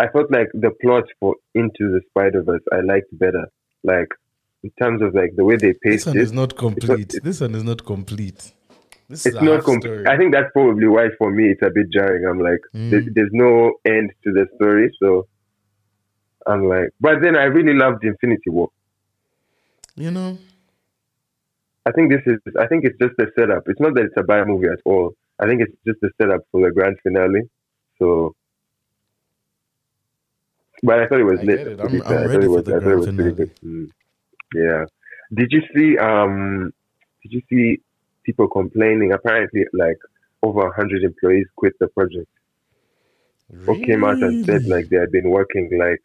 I 0.00 0.08
felt 0.08 0.30
like 0.30 0.48
the 0.54 0.70
plot 0.82 1.04
for 1.20 1.34
Into 1.54 1.90
the 1.94 2.00
Spider 2.08 2.42
Verse 2.42 2.62
I 2.72 2.80
liked 2.80 3.08
better. 3.18 3.46
Like 3.82 4.08
in 4.62 4.70
terms 4.80 5.02
of 5.02 5.14
like 5.14 5.32
the 5.36 5.44
way 5.44 5.56
they 5.56 5.74
paced 5.82 6.06
This 6.06 6.06
one 6.06 6.16
it, 6.18 6.22
is 6.22 6.32
not 6.32 6.56
complete. 6.56 7.14
this 7.22 7.40
one 7.40 7.54
is 7.54 7.64
not 7.64 7.84
complete. 7.84 8.52
This 9.08 9.26
it's 9.26 9.36
a 9.36 9.44
not 9.44 9.64
complete. 9.64 10.06
I 10.08 10.16
think 10.16 10.32
that's 10.32 10.50
probably 10.52 10.88
why 10.88 11.08
for 11.18 11.30
me 11.30 11.50
it's 11.50 11.62
a 11.62 11.70
bit 11.70 11.90
jarring. 11.92 12.24
I'm 12.26 12.40
like, 12.40 12.60
Mm. 12.74 12.90
there, 12.90 13.02
there's 13.14 13.30
no 13.32 13.72
end 13.84 14.12
to 14.24 14.32
the 14.32 14.46
story, 14.56 14.90
so 15.00 15.26
I'm 16.46 16.68
like, 16.68 16.90
but 17.00 17.20
then 17.22 17.36
I 17.36 17.44
really 17.44 17.74
loved 17.74 18.04
Infinity 18.04 18.50
War. 18.50 18.70
you 19.96 20.10
know, 20.10 20.38
I 21.86 21.92
think 21.92 22.10
this 22.10 22.22
is. 22.26 22.38
I 22.58 22.66
think 22.66 22.84
it's 22.84 22.98
just 22.98 23.18
a 23.18 23.26
setup. 23.38 23.64
It's 23.68 23.80
not 23.80 23.94
that 23.94 24.04
it's 24.04 24.16
a 24.16 24.22
bad 24.22 24.46
movie 24.48 24.68
at 24.68 24.78
all. 24.84 25.14
I 25.38 25.46
think 25.46 25.60
it's 25.62 25.76
just 25.86 26.02
a 26.02 26.10
setup 26.20 26.42
for 26.50 26.60
the 26.66 26.72
grand 26.72 26.96
finale. 27.02 27.42
So, 27.98 28.34
but 30.82 30.98
I 31.00 31.06
thought 31.06 31.20
it 31.20 31.24
was 31.24 31.40
I 31.40 31.44
lit. 31.44 31.60
it. 31.60 31.80
I'm- 31.80 32.02
I'm 32.06 32.28
ready 32.28 32.46
for 32.46 32.50
was- 32.50 32.64
the 32.64 32.76
I 32.76 32.80
thought 32.80 32.88
it 32.88 32.94
grand 32.96 33.04
finale. 33.16 33.32
good. 33.34 33.50
Mm. 33.64 33.90
Yeah. 34.54 34.84
Did 35.34 35.48
you 35.52 35.62
see? 35.74 35.98
Um. 35.98 36.72
Did 37.22 37.32
you 37.32 37.42
see 37.50 37.80
people 38.24 38.48
complaining? 38.48 39.12
Apparently, 39.12 39.64
like 39.72 39.98
over 40.42 40.70
hundred 40.72 41.02
employees 41.02 41.46
quit 41.56 41.74
the 41.80 41.88
project. 41.88 42.28
Really? 43.50 43.66
Or 43.82 43.86
came 43.86 44.04
out 44.04 44.18
and 44.22 44.44
said 44.44 44.64
like 44.66 44.88
they 44.88 44.96
had 44.96 45.10
been 45.12 45.30
working 45.30 45.70
like 45.78 46.00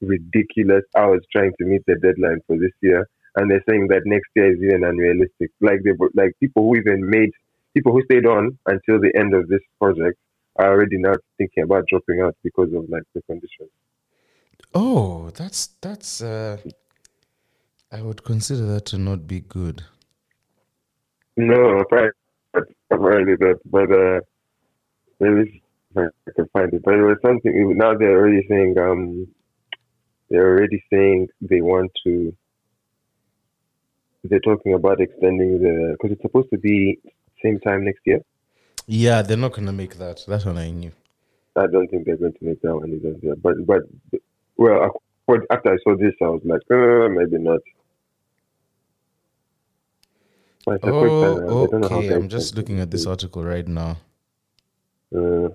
ridiculous 0.00 0.84
hours 0.96 1.24
trying 1.32 1.52
to 1.58 1.64
meet 1.64 1.82
the 1.86 1.96
deadline 1.96 2.40
for 2.46 2.56
this 2.56 2.72
year, 2.80 3.08
and 3.36 3.50
they're 3.50 3.64
saying 3.68 3.88
that 3.88 4.02
next 4.04 4.28
year 4.34 4.52
is 4.52 4.62
even 4.62 4.84
unrealistic. 4.84 5.50
Like 5.60 5.82
they 5.84 5.92
like 6.14 6.32
people 6.40 6.64
who 6.64 6.76
even 6.76 7.08
made 7.08 7.30
people 7.74 7.92
who 7.92 8.02
stayed 8.04 8.26
on 8.26 8.58
until 8.66 9.00
the 9.00 9.12
end 9.18 9.34
of 9.34 9.48
this 9.48 9.60
project 9.78 10.18
are 10.56 10.70
already 10.70 10.98
now 10.98 11.14
thinking 11.38 11.64
about 11.64 11.84
dropping 11.88 12.20
out 12.20 12.36
because 12.42 12.72
of 12.72 12.88
like 12.88 13.02
the 13.14 13.22
conditions. 13.22 13.70
Oh, 14.74 15.30
that's 15.30 15.68
that's. 15.80 16.22
uh 16.22 16.58
I 17.92 18.02
would 18.02 18.24
consider 18.24 18.66
that 18.66 18.86
to 18.86 18.98
not 18.98 19.26
be 19.26 19.40
good. 19.40 19.84
No, 21.36 21.78
apparently, 21.78 22.20
apparently 22.90 23.36
that, 23.36 23.60
but 23.66 23.92
uh, 23.92 24.20
maybe 25.20 25.62
I 25.96 26.08
can 26.34 26.48
find 26.52 26.72
it. 26.74 26.82
But 26.82 26.94
it 26.94 27.02
was 27.02 27.18
something. 27.24 27.76
Now 27.76 27.94
they're 27.94 28.18
already 28.18 28.44
saying 28.48 28.76
um, 28.78 29.28
they're 30.30 30.48
already 30.48 30.82
saying 30.92 31.28
they 31.40 31.60
want 31.60 31.92
to. 32.04 32.34
They're 34.24 34.40
talking 34.40 34.74
about 34.74 35.00
extending 35.00 35.60
the 35.62 35.92
because 35.92 36.12
it's 36.12 36.22
supposed 36.22 36.50
to 36.50 36.58
be 36.58 36.98
same 37.42 37.60
time 37.60 37.84
next 37.84 38.00
year. 38.06 38.20
Yeah, 38.86 39.22
they're 39.22 39.36
not 39.36 39.52
gonna 39.54 39.72
make 39.72 39.96
that. 39.98 40.24
That's 40.28 40.44
what 40.44 40.56
I 40.56 40.70
knew. 40.70 40.92
I 41.56 41.66
don't 41.66 41.88
think 41.88 42.06
they're 42.06 42.16
going 42.16 42.32
to 42.34 42.44
make 42.44 42.60
that 42.62 42.74
one 42.74 42.90
either. 42.92 43.16
Yeah, 43.22 43.34
But 43.42 43.66
but 43.66 43.82
well, 44.56 44.92
after 45.50 45.72
I 45.72 45.78
saw 45.84 45.96
this, 45.96 46.14
I 46.22 46.26
was 46.28 46.42
like, 46.44 46.62
uh, 46.70 47.08
maybe 47.08 47.42
not. 47.42 47.60
But 50.66 50.76
it's 50.76 50.86
a 50.86 50.92
quick 50.92 51.14
turnaround. 51.20 51.62
I 51.62 51.66
Oh, 51.66 51.68
don't 51.68 51.82
know 51.82 51.88
how 51.90 52.00
okay. 52.00 52.14
I'm 52.14 52.28
just 52.28 52.56
looking 52.56 52.80
at 52.80 52.90
this 52.90 53.06
article 53.06 53.44
right 53.44 53.66
now. 53.68 53.98
Uh, 55.14 55.48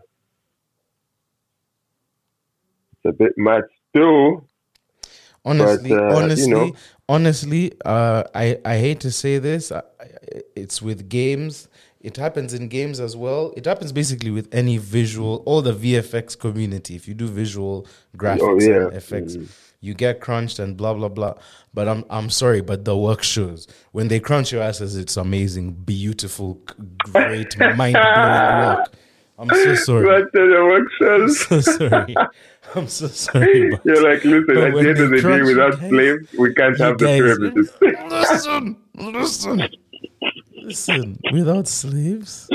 it's 2.93 3.05
a 3.05 3.12
bit 3.13 3.34
mad 3.38 3.63
still. 3.89 4.47
Honestly, 5.45 5.91
uh, 5.91 5.95
you 5.95 6.15
honestly, 6.15 6.51
know. 6.51 6.71
honestly, 7.10 7.71
uh, 7.86 8.23
I 8.36 8.60
I 8.65 8.77
hate 8.77 8.99
to 9.01 9.12
say 9.12 9.38
this. 9.39 9.71
I- 9.71 9.82
it's 10.56 10.82
with 10.82 11.10
games. 11.10 11.67
It 11.99 12.17
happens 12.17 12.54
in 12.54 12.67
games 12.67 12.99
as 12.99 13.15
well. 13.15 13.54
It 13.58 13.65
happens 13.65 13.91
basically 13.91 14.32
with 14.32 14.47
any 14.54 14.77
visual, 14.77 15.43
all 15.45 15.62
the 15.62 15.73
VFX 15.73 16.36
community. 16.39 16.95
If 16.95 17.08
you 17.08 17.13
do 17.13 17.27
visual 17.27 17.86
graphics 18.17 18.39
Oh, 18.41 18.60
yeah. 18.60 18.88
and 18.88 18.93
effects, 18.95 19.36
Mhm. 19.36 19.47
you 19.82 19.93
get 19.93 20.19
crunched 20.21 20.58
and 20.60 20.75
blah 20.77 20.93
blah 20.93 21.10
blah. 21.10 21.34
But 21.73 21.88
I'm 21.88 22.06
I'm 22.10 22.30
sorry, 22.30 22.62
but 22.62 22.86
the 22.86 22.95
work 22.97 23.21
shows. 23.23 23.67
When 23.91 24.08
they 24.08 24.19
crunch 24.19 24.51
your 24.51 24.63
asses, 24.63 24.95
it's 24.95 25.17
amazing, 25.17 25.73
beautiful, 25.86 26.60
great, 27.12 27.56
mind 27.77 27.93
blowing 27.93 28.65
work. 28.65 28.88
I'm 29.39 29.49
so 29.49 29.75
sorry. 29.75 30.06
But 30.06 30.32
the 30.34 30.45
work 30.71 30.88
shows. 30.99 31.45
I'm 31.51 31.62
so 31.62 31.77
sorry. 31.77 32.15
I'm 32.75 32.88
so 32.88 33.07
sorry. 33.27 33.71
But 33.71 33.81
you're 33.86 34.03
like, 34.03 34.23
listen, 34.23 34.45
But 34.47 34.57
at 34.57 34.73
the 34.73 34.79
end 34.89 34.99
of 34.99 35.10
the 35.10 35.21
day, 35.21 35.41
without 35.41 35.79
guys- 35.79 35.89
slaves, 35.89 36.34
we 36.38 36.53
can't 36.53 36.77
you 36.77 36.86
have 36.86 36.97
the 36.97 37.05
guys- 37.05 37.19
pyramids. 37.19 37.71
listen, 38.12 38.77
listen, 38.95 39.69
listen. 40.63 41.19
Without 41.34 41.67
slaves, 41.67 42.47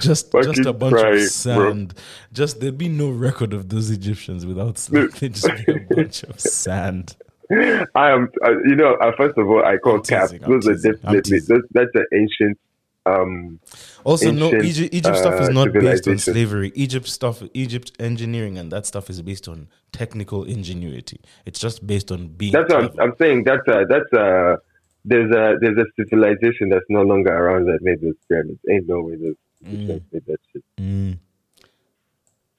just 0.00 0.30
Fucking 0.32 0.52
just 0.54 0.66
a 0.66 0.72
bunch 0.72 0.92
try, 0.92 1.08
of 1.10 1.14
bro. 1.16 1.26
sand. 1.26 1.94
Just 2.32 2.60
there'd 2.60 2.78
be 2.78 2.88
no 2.88 3.10
record 3.10 3.52
of 3.52 3.68
those 3.68 3.90
Egyptians 3.90 4.44
without 4.46 4.78
slaves. 4.78 5.18
They'd 5.20 5.34
just 5.34 5.66
be 5.66 5.72
a 5.72 5.94
bunch 5.94 6.22
of 6.24 6.38
sand. 6.40 7.16
I 7.48 8.10
am, 8.10 8.28
uh, 8.44 8.58
you 8.64 8.74
know, 8.74 8.94
uh, 8.94 9.12
first 9.16 9.38
of 9.38 9.48
all, 9.48 9.64
I 9.64 9.76
call 9.76 9.96
I'm 9.96 10.02
cap. 10.02 10.30
Those 10.30 10.66
are 10.66 10.74
teasing, 10.74 10.94
I'm 11.04 11.14
definitely, 11.14 11.38
those, 11.40 11.62
that's 11.70 11.90
an 11.94 12.04
ancient, 12.12 12.58
um, 13.06 13.60
Also, 14.04 14.30
no, 14.30 14.52
Egypt, 14.54 14.94
Egypt 14.94 15.16
stuff 15.16 15.40
is 15.40 15.48
uh, 15.48 15.52
not 15.52 15.72
based 15.72 16.08
on 16.08 16.18
slavery. 16.18 16.72
Egypt 16.74 17.06
stuff, 17.06 17.42
Egypt 17.54 17.92
engineering, 17.98 18.58
and 18.58 18.70
that 18.72 18.86
stuff 18.86 19.08
is 19.08 19.22
based 19.22 19.48
on 19.48 19.68
technical 19.92 20.44
ingenuity. 20.44 21.20
It's 21.44 21.60
just 21.60 21.86
based 21.86 22.10
on 22.10 22.28
being. 22.28 22.52
that's 22.52 22.72
what 22.72 22.84
I'm. 22.84 23.00
I'm 23.00 23.14
saying. 23.18 23.44
That's 23.44 23.66
a, 23.68 23.84
that's 23.88 24.12
a, 24.12 24.58
there's 25.04 25.30
a, 25.30 25.56
there's 25.60 25.78
a 25.78 25.86
civilization 25.96 26.68
that's 26.68 26.84
no 26.88 27.02
longer 27.02 27.32
around 27.32 27.66
that 27.66 27.78
made 27.82 28.00
those 28.00 28.14
pyramids. 28.28 28.60
Ain't 28.68 28.88
no 28.88 29.00
way 29.00 29.16
those 29.16 29.36
made 29.62 30.02
that 30.26 30.38
shit. 30.52 30.64
Mm. 30.78 31.18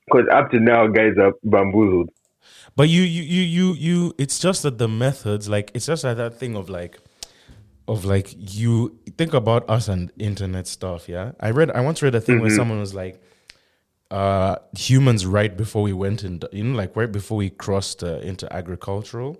Because 0.05 0.27
up 0.31 0.51
to 0.51 0.59
now, 0.59 0.87
guys 0.87 1.17
are 1.19 1.33
bamboozled. 1.43 2.09
But 2.75 2.89
you, 2.89 3.01
you, 3.01 3.23
you, 3.23 3.41
you, 3.41 3.73
you. 3.73 4.13
It's 4.17 4.39
just 4.39 4.63
that 4.63 4.77
the 4.77 4.87
methods, 4.87 5.49
like, 5.49 5.71
it's 5.73 5.87
just 5.87 6.03
like 6.03 6.17
that 6.17 6.39
thing 6.39 6.55
of 6.55 6.69
like, 6.69 6.99
of 7.87 8.05
like 8.05 8.33
you 8.37 8.97
think 9.17 9.33
about 9.33 9.69
us 9.69 9.87
and 9.87 10.11
internet 10.19 10.67
stuff. 10.67 11.07
Yeah, 11.07 11.31
I 11.39 11.51
read. 11.51 11.71
I 11.71 11.81
once 11.81 12.01
read 12.01 12.15
a 12.15 12.21
thing 12.21 12.39
where 12.41 12.49
someone 12.49 12.79
was 12.79 12.93
like, 12.93 13.21
uh, 14.11 14.57
humans 14.77 15.25
right 15.25 15.55
before 15.55 15.83
we 15.83 15.93
went 15.93 16.23
into, 16.23 16.49
you 16.51 16.63
know, 16.63 16.77
like 16.77 16.95
right 16.95 17.11
before 17.11 17.37
we 17.37 17.49
crossed 17.49 18.03
uh, 18.03 18.19
into 18.19 18.51
agricultural. 18.53 19.39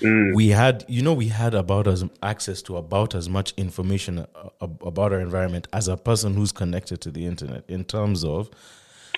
Mm. 0.00 0.34
We 0.36 0.48
had, 0.50 0.84
you 0.88 1.02
know, 1.02 1.12
we 1.12 1.28
had 1.28 1.52
about 1.52 1.88
as 1.88 2.04
access 2.22 2.62
to 2.62 2.76
about 2.76 3.14
as 3.16 3.28
much 3.28 3.52
information 3.56 4.20
uh, 4.20 4.26
ab- 4.62 4.80
about 4.86 5.12
our 5.12 5.18
environment 5.20 5.66
as 5.72 5.88
a 5.88 5.96
person 5.96 6.34
who's 6.34 6.52
connected 6.52 7.00
to 7.00 7.10
the 7.10 7.26
internet. 7.26 7.64
In 7.68 7.84
terms 7.84 8.22
of, 8.24 8.50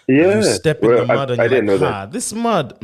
Yeah. 0.08 0.36
you 0.36 0.42
step 0.42 0.82
in 0.82 0.88
Well, 0.88 1.06
the 1.06 1.12
I- 1.12 1.16
mud 1.16 1.30
and 1.30 1.38
you're 1.40 1.48
didn't 1.50 1.66
like, 1.66 1.80
know 1.80 1.86
that. 1.86 1.92
ah, 1.94 2.06
this 2.06 2.32
mud. 2.32 2.78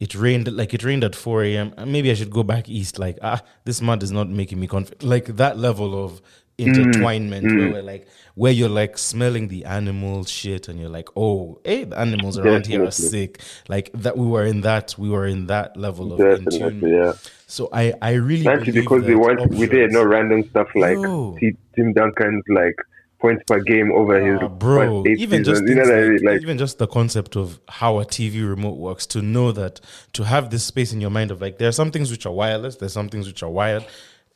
It 0.00 0.14
rained 0.14 0.52
like 0.52 0.74
it 0.74 0.82
rained 0.82 1.04
at 1.04 1.14
4 1.14 1.44
a.m. 1.44 1.74
Maybe 1.86 2.10
I 2.10 2.14
should 2.14 2.30
go 2.30 2.42
back 2.42 2.68
east. 2.68 2.98
Like, 2.98 3.18
ah, 3.22 3.42
this 3.64 3.80
mud 3.80 4.02
is 4.02 4.10
not 4.10 4.28
making 4.28 4.60
me 4.60 4.66
confident. 4.66 5.02
Like 5.02 5.36
that 5.36 5.56
level 5.58 6.04
of 6.04 6.20
intertwinement 6.58 7.42
Mm, 7.42 7.58
where 7.58 7.68
we're 7.72 7.82
like 7.82 8.06
where 8.36 8.52
you're 8.52 8.68
like 8.68 8.96
smelling 8.96 9.48
the 9.48 9.64
animal 9.64 10.24
shit 10.24 10.68
and 10.68 10.78
you're 10.78 10.88
like, 10.88 11.08
oh, 11.16 11.60
hey, 11.64 11.84
the 11.84 11.98
animals 11.98 12.38
around 12.38 12.66
here 12.66 12.84
are 12.84 12.90
sick. 12.90 13.40
Like 13.68 13.90
that 13.94 14.16
we 14.16 14.26
were 14.26 14.44
in 14.44 14.60
that 14.62 14.94
we 14.98 15.08
were 15.08 15.26
in 15.26 15.46
that 15.46 15.76
level 15.76 16.12
of 16.12 16.18
Definitely, 16.18 16.92
yeah. 16.92 17.12
So 17.46 17.68
I, 17.72 17.94
I 18.00 18.12
really 18.14 18.46
Actually, 18.46 18.80
because 18.80 19.02
we 19.02 19.14
that 19.14 19.18
want 19.18 19.54
we 19.54 19.66
did 19.66 19.92
no 19.92 20.02
random 20.04 20.48
stuff 20.50 20.68
like 20.74 20.94
Yo. 20.94 21.36
Tim 21.74 21.92
Duncan's 21.92 22.44
like 22.48 22.76
points 23.24 23.42
per 23.50 23.58
game 23.72 23.88
over 24.00 24.14
his 24.28 24.38
Ah, 24.42 24.48
bro, 24.48 25.04
even 25.24 25.44
just. 25.50 25.62
You 25.68 25.74
know 25.74 25.82
things 25.84 25.88
what 25.88 25.98
I 25.98 26.00
mean? 26.02 26.12
like, 26.14 26.32
Like, 26.34 26.42
even 26.46 26.56
just 26.64 26.76
the 26.84 26.86
concept 26.98 27.32
of 27.42 27.46
how 27.80 27.92
a 28.02 28.04
TV 28.16 28.34
remote 28.54 28.78
works 28.88 29.04
to 29.14 29.18
know 29.34 29.48
that 29.60 29.74
to 30.16 30.22
have 30.32 30.44
this 30.52 30.64
space 30.72 30.90
in 30.94 31.00
your 31.04 31.10
mind 31.18 31.30
of 31.30 31.38
like 31.44 31.54
there 31.60 31.68
are 31.72 31.78
some 31.82 31.90
things 31.94 32.10
which 32.14 32.24
are 32.28 32.32
wireless, 32.42 32.76
there's 32.76 32.92
some 33.00 33.08
things 33.08 33.26
which 33.30 33.42
are 33.46 33.50
wired. 33.60 33.84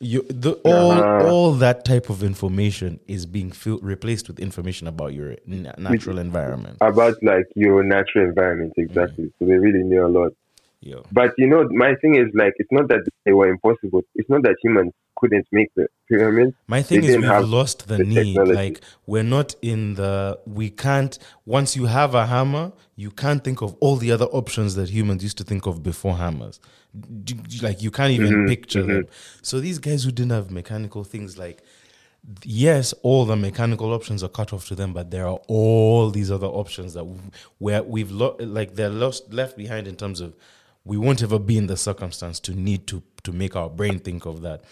You 0.00 0.20
the 0.46 0.52
all 0.72 0.92
Uh-huh. 0.92 1.28
all 1.30 1.48
that 1.66 1.78
type 1.92 2.06
of 2.14 2.18
information 2.32 2.90
is 3.16 3.26
being 3.36 3.50
filled, 3.62 3.82
replaced 3.94 4.24
with 4.28 4.38
information 4.48 4.84
about 4.94 5.10
your 5.18 5.30
na- 5.44 5.72
natural 5.90 6.18
environment. 6.28 6.76
about 6.92 7.14
like 7.32 7.46
your 7.64 7.82
natural 7.96 8.24
environment 8.30 8.72
exactly. 8.84 9.24
Mm. 9.24 9.32
So 9.38 9.42
they 9.48 9.58
really 9.66 9.82
knew 9.90 10.02
a 10.06 10.12
lot. 10.18 10.32
Yo. 10.80 11.04
But 11.10 11.32
you 11.38 11.46
know, 11.46 11.64
my 11.70 11.94
thing 11.96 12.16
is 12.16 12.28
like 12.34 12.54
it's 12.58 12.70
not 12.72 12.88
that 12.88 13.00
they 13.24 13.32
were 13.32 13.48
impossible. 13.48 14.02
It's 14.14 14.28
not 14.30 14.42
that 14.42 14.56
humans 14.62 14.92
couldn't 15.16 15.46
make 15.52 15.68
the 15.74 15.88
pyramids. 16.08 16.54
My 16.68 16.82
thing 16.82 17.02
They 17.02 17.14
is 17.14 17.16
we've 17.18 17.38
lost 17.40 17.88
the, 17.88 17.98
the 17.98 18.04
need. 18.04 18.34
technology. 18.34 18.52
Like 18.52 18.80
we're 19.06 19.22
not 19.24 19.54
in 19.62 19.94
the 19.94 20.38
we 20.46 20.70
can't 20.70 21.18
once 21.46 21.74
you 21.76 21.86
have 21.86 22.14
a 22.14 22.26
hammer, 22.26 22.72
you 22.96 23.10
can't 23.10 23.42
think 23.42 23.62
of 23.62 23.74
all 23.80 23.96
the 23.96 24.12
other 24.12 24.26
options 24.26 24.74
that 24.76 24.90
humans 24.90 25.22
used 25.22 25.38
to 25.38 25.44
think 25.44 25.66
of 25.66 25.82
before 25.82 26.16
hammers. 26.16 26.60
Like 27.62 27.82
you 27.82 27.90
can't 27.90 28.12
even 28.12 28.34
Mm-hmm, 28.34 28.46
picture 28.46 28.86
them. 28.86 29.06
So 29.42 29.60
these 29.60 29.78
guys 29.78 30.04
who 30.04 30.12
didn't 30.12 30.32
have 30.32 30.50
mechanical 30.50 31.04
things 31.04 31.38
like 31.38 31.62
yes, 32.44 32.92
all 33.02 33.24
the 33.24 33.36
mechanical 33.36 33.92
options 33.92 34.22
are 34.22 34.28
cut 34.28 34.52
off 34.52 34.66
to 34.68 34.74
them, 34.74 34.92
but 34.92 35.10
there 35.10 35.26
are 35.26 35.40
all 35.48 36.10
these 36.10 36.30
other 36.30 36.46
options 36.46 36.94
that 36.94 37.04
where 37.58 37.82
we've 37.82 38.10
lo- 38.10 38.36
like 38.40 38.74
they're 38.74 38.88
lost 38.90 39.32
left 39.32 39.56
behind 39.56 39.86
in 39.86 39.96
terms 39.96 40.20
of 40.20 40.36
we 40.88 40.96
won't 40.96 41.22
ever 41.22 41.38
be 41.38 41.56
in 41.58 41.66
the 41.66 41.76
circumstance 41.76 42.40
to 42.40 42.54
need 42.54 42.86
to 42.88 43.02
to 43.24 43.32
make 43.32 43.54
our 43.54 43.68
brain 43.68 43.98
think 43.98 44.24
of 44.26 44.40
that. 44.42 44.62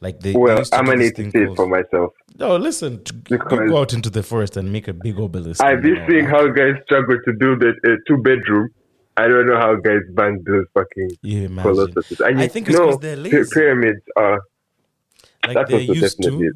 Like 0.00 0.20
they, 0.20 0.32
they 0.32 0.38
Well, 0.38 0.62
to 0.62 0.76
I'm 0.76 0.84
do 0.84 0.90
gonna 0.90 0.98
this 0.98 1.06
need 1.06 1.16
to 1.16 1.22
thing 1.22 1.30
see 1.32 1.38
it 1.52 1.56
for 1.56 1.66
myself. 1.66 2.12
no, 2.38 2.56
listen. 2.56 3.02
Go, 3.28 3.78
out 3.78 3.92
into 3.94 4.10
the 4.10 4.22
forest 4.22 4.56
and 4.58 4.70
make 4.70 4.88
a 4.88 4.92
big 4.92 5.18
obelisk. 5.18 5.62
I've 5.62 5.80
been 5.82 6.04
seeing 6.08 6.26
how 6.26 6.46
guys 6.48 6.74
struggle 6.84 7.18
to 7.24 7.32
build 7.32 7.62
a, 7.64 7.70
a 7.70 7.96
two 8.06 8.18
bedroom. 8.18 8.68
I 9.16 9.26
don't 9.28 9.46
know 9.46 9.56
how 9.56 9.76
guys 9.76 10.02
bang 10.12 10.42
those 10.44 10.66
fucking 10.74 11.10
You 11.22 11.48
colossuses. 11.48 12.20
And 12.28 12.40
I 12.40 12.48
think 12.48 12.68
it's 12.68 12.76
know, 12.78 12.86
'cause 12.90 12.98
they're 12.98 13.16
lazy. 13.16 13.44
pyramids 13.52 14.02
are 14.16 14.40
Like 15.46 15.54
that's 15.56 15.70
they're 15.70 15.80
used 15.80 16.20
to 16.22 16.52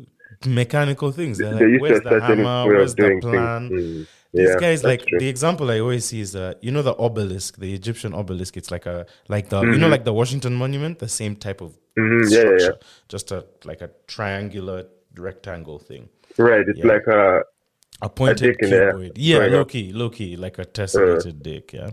mechanical 0.47 1.13
things. 1.13 1.39
They're 1.39 1.55
they're 1.55 1.69
like, 1.69 1.81
used 1.81 1.83
where's 1.83 2.01
to 2.03 2.09
the 2.11 2.21
hammer? 2.21 2.67
Where's 2.67 2.95
the 2.95 3.03
doing 3.03 3.21
plan? 3.21 3.69
things. 3.71 4.09
These 4.35 4.49
Yeah, 4.51 4.57
guys, 4.61 4.85
like 4.85 5.07
true. 5.07 5.19
the 5.19 5.29
example 5.29 5.71
I 5.71 5.81
always 5.81 6.05
see 6.05 6.21
is, 6.21 6.37
uh, 6.37 6.53
you 6.61 6.71
know, 6.71 6.83
the 6.83 6.95
obelisk, 6.99 7.57
the 7.59 7.73
Egyptian 7.73 8.13
obelisk. 8.13 8.57
It's 8.57 8.71
like 8.71 8.85
a 8.87 9.07
like 9.29 9.49
the 9.49 9.61
you 9.63 9.79
know 9.79 9.89
like 9.89 10.05
the 10.05 10.13
Washington 10.13 10.55
Monument, 10.55 10.99
the 10.99 11.09
same 11.09 11.35
type 11.37 11.61
of 11.63 11.79
Mhm, 11.97 12.31
yeah, 12.31 12.39
yeah, 12.39 12.45
yeah. 12.51 12.59
structure, 12.59 12.79
just 13.09 13.33
a 13.33 13.47
like 13.65 13.81
a 13.81 13.91
triangular 14.07 14.87
rectangle 15.17 15.79
thing. 15.79 16.09
Right, 16.37 16.69
it's 16.69 16.79
Yeah. 16.79 16.87
like 16.95 17.07
a 17.07 17.43
a 18.03 18.09
pointed 18.09 18.57
dick 18.59 18.63
in 18.63 18.71
cuboid. 18.71 19.13
Yeah, 19.17 19.39
Right 19.39 19.51
low 19.51 19.63
up. 19.63 19.71
key, 19.71 19.93
low 19.93 20.11
key, 20.11 20.37
like 20.37 20.59
a 20.59 20.65
tessellated 20.65 21.43
dick. 21.43 21.73
Yeah. 21.73 21.91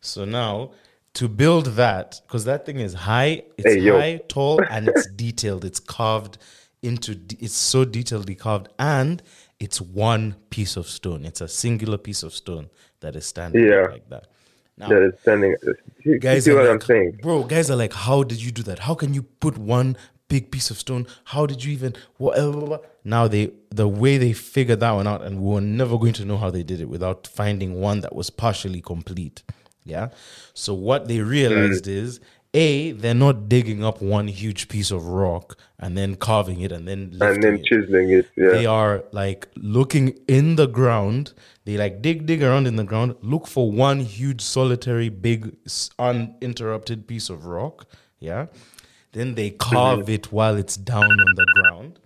So 0.00 0.24
now 0.24 0.72
to 1.14 1.26
build 1.28 1.66
that, 1.76 2.20
because 2.26 2.44
that 2.44 2.64
thing 2.66 2.78
is 2.80 2.94
high, 2.94 3.42
it's 3.58 3.74
Hey, 3.74 3.88
high, 3.88 4.20
tall, 4.28 4.60
and 4.70 4.88
it's 4.88 5.06
detailed. 5.24 5.64
It's 5.64 5.80
carved 5.80 6.36
into. 6.82 7.14
de- 7.14 7.36
It's 7.44 7.54
so 7.56 7.84
detailedly 7.84 8.36
carved, 8.38 8.68
and 8.78 9.22
it's 9.62 9.80
one 9.80 10.34
piece 10.50 10.76
of 10.76 10.88
stone. 10.88 11.24
It's 11.24 11.40
a 11.40 11.48
singular 11.48 11.96
piece 11.96 12.22
of 12.24 12.34
stone 12.34 12.68
that 13.00 13.14
is 13.14 13.26
standing 13.26 13.64
Yeah. 13.64 13.86
like 13.90 14.08
that. 14.08 14.26
Now, 14.76 14.88
that 14.88 15.02
is 15.02 15.14
standing. 15.20 15.54
You, 16.04 16.18
guys 16.18 16.44
see 16.44 16.52
what 16.52 16.64
like, 16.64 16.72
I'm 16.72 16.80
saying? 16.80 17.20
bro 17.22 17.44
guys 17.44 17.70
are 17.70 17.76
like 17.76 17.92
how 17.92 18.24
did 18.24 18.42
you 18.42 18.50
do 18.50 18.62
that 18.64 18.80
how 18.80 18.94
can 18.94 19.14
you 19.14 19.22
put 19.22 19.56
one 19.56 19.96
big 20.28 20.50
piece 20.50 20.70
of 20.70 20.78
stone 20.78 21.06
how 21.24 21.46
did 21.46 21.62
you 21.62 21.72
even 21.72 21.94
what 22.16 22.34
blah, 22.36 22.50
blah, 22.50 22.66
blah. 22.66 22.78
now 23.04 23.28
they 23.28 23.52
the 23.70 23.86
way 23.86 24.16
they 24.18 24.32
figured 24.32 24.80
that 24.80 24.92
one 24.92 25.06
out 25.06 25.22
and 25.22 25.40
we 25.40 25.54
were 25.54 25.60
never 25.60 25.96
going 25.98 26.14
to 26.14 26.24
know 26.24 26.38
how 26.38 26.50
they 26.50 26.64
did 26.64 26.80
it 26.80 26.88
without 26.88 27.26
finding 27.26 27.80
one 27.80 28.00
that 28.00 28.14
was 28.16 28.30
partially 28.30 28.80
complete 28.80 29.42
yeah 29.84 30.08
so 30.54 30.72
what 30.74 31.06
they 31.06 31.20
realized 31.20 31.84
mm. 31.84 31.92
is 32.02 32.18
a 32.54 32.92
they're 32.92 33.14
not 33.14 33.48
digging 33.48 33.82
up 33.82 34.02
one 34.02 34.28
huge 34.28 34.68
piece 34.68 34.90
of 34.90 35.06
rock 35.06 35.56
and 35.78 35.96
then 35.96 36.16
carving 36.16 36.60
it 36.60 36.70
and 36.70 36.86
then 36.86 37.16
And 37.20 37.42
then 37.42 37.54
it 37.54 37.64
chiseling 37.64 38.10
it. 38.10 38.28
Yeah. 38.36 38.50
they 38.50 38.66
are 38.66 39.04
like 39.12 39.48
looking 39.56 40.18
in 40.28 40.56
the 40.56 40.66
ground. 40.66 41.32
They 41.64 41.76
like 41.76 42.02
dig, 42.02 42.26
dig 42.26 42.42
around 42.42 42.66
in 42.66 42.76
the 42.76 42.84
ground, 42.84 43.16
look 43.22 43.46
for 43.46 43.70
one 43.70 44.00
huge, 44.00 44.42
solitary, 44.42 45.08
big, 45.08 45.56
uninterrupted 45.98 47.06
piece 47.06 47.30
of 47.30 47.46
rock. 47.46 47.86
Yeah. 48.18 48.46
Then 49.12 49.34
they 49.34 49.50
carve 49.50 50.08
it 50.08 50.32
while 50.32 50.56
it's 50.56 50.76
down 50.76 51.04
on 51.04 51.34
the 51.36 51.46
ground. 51.54 51.98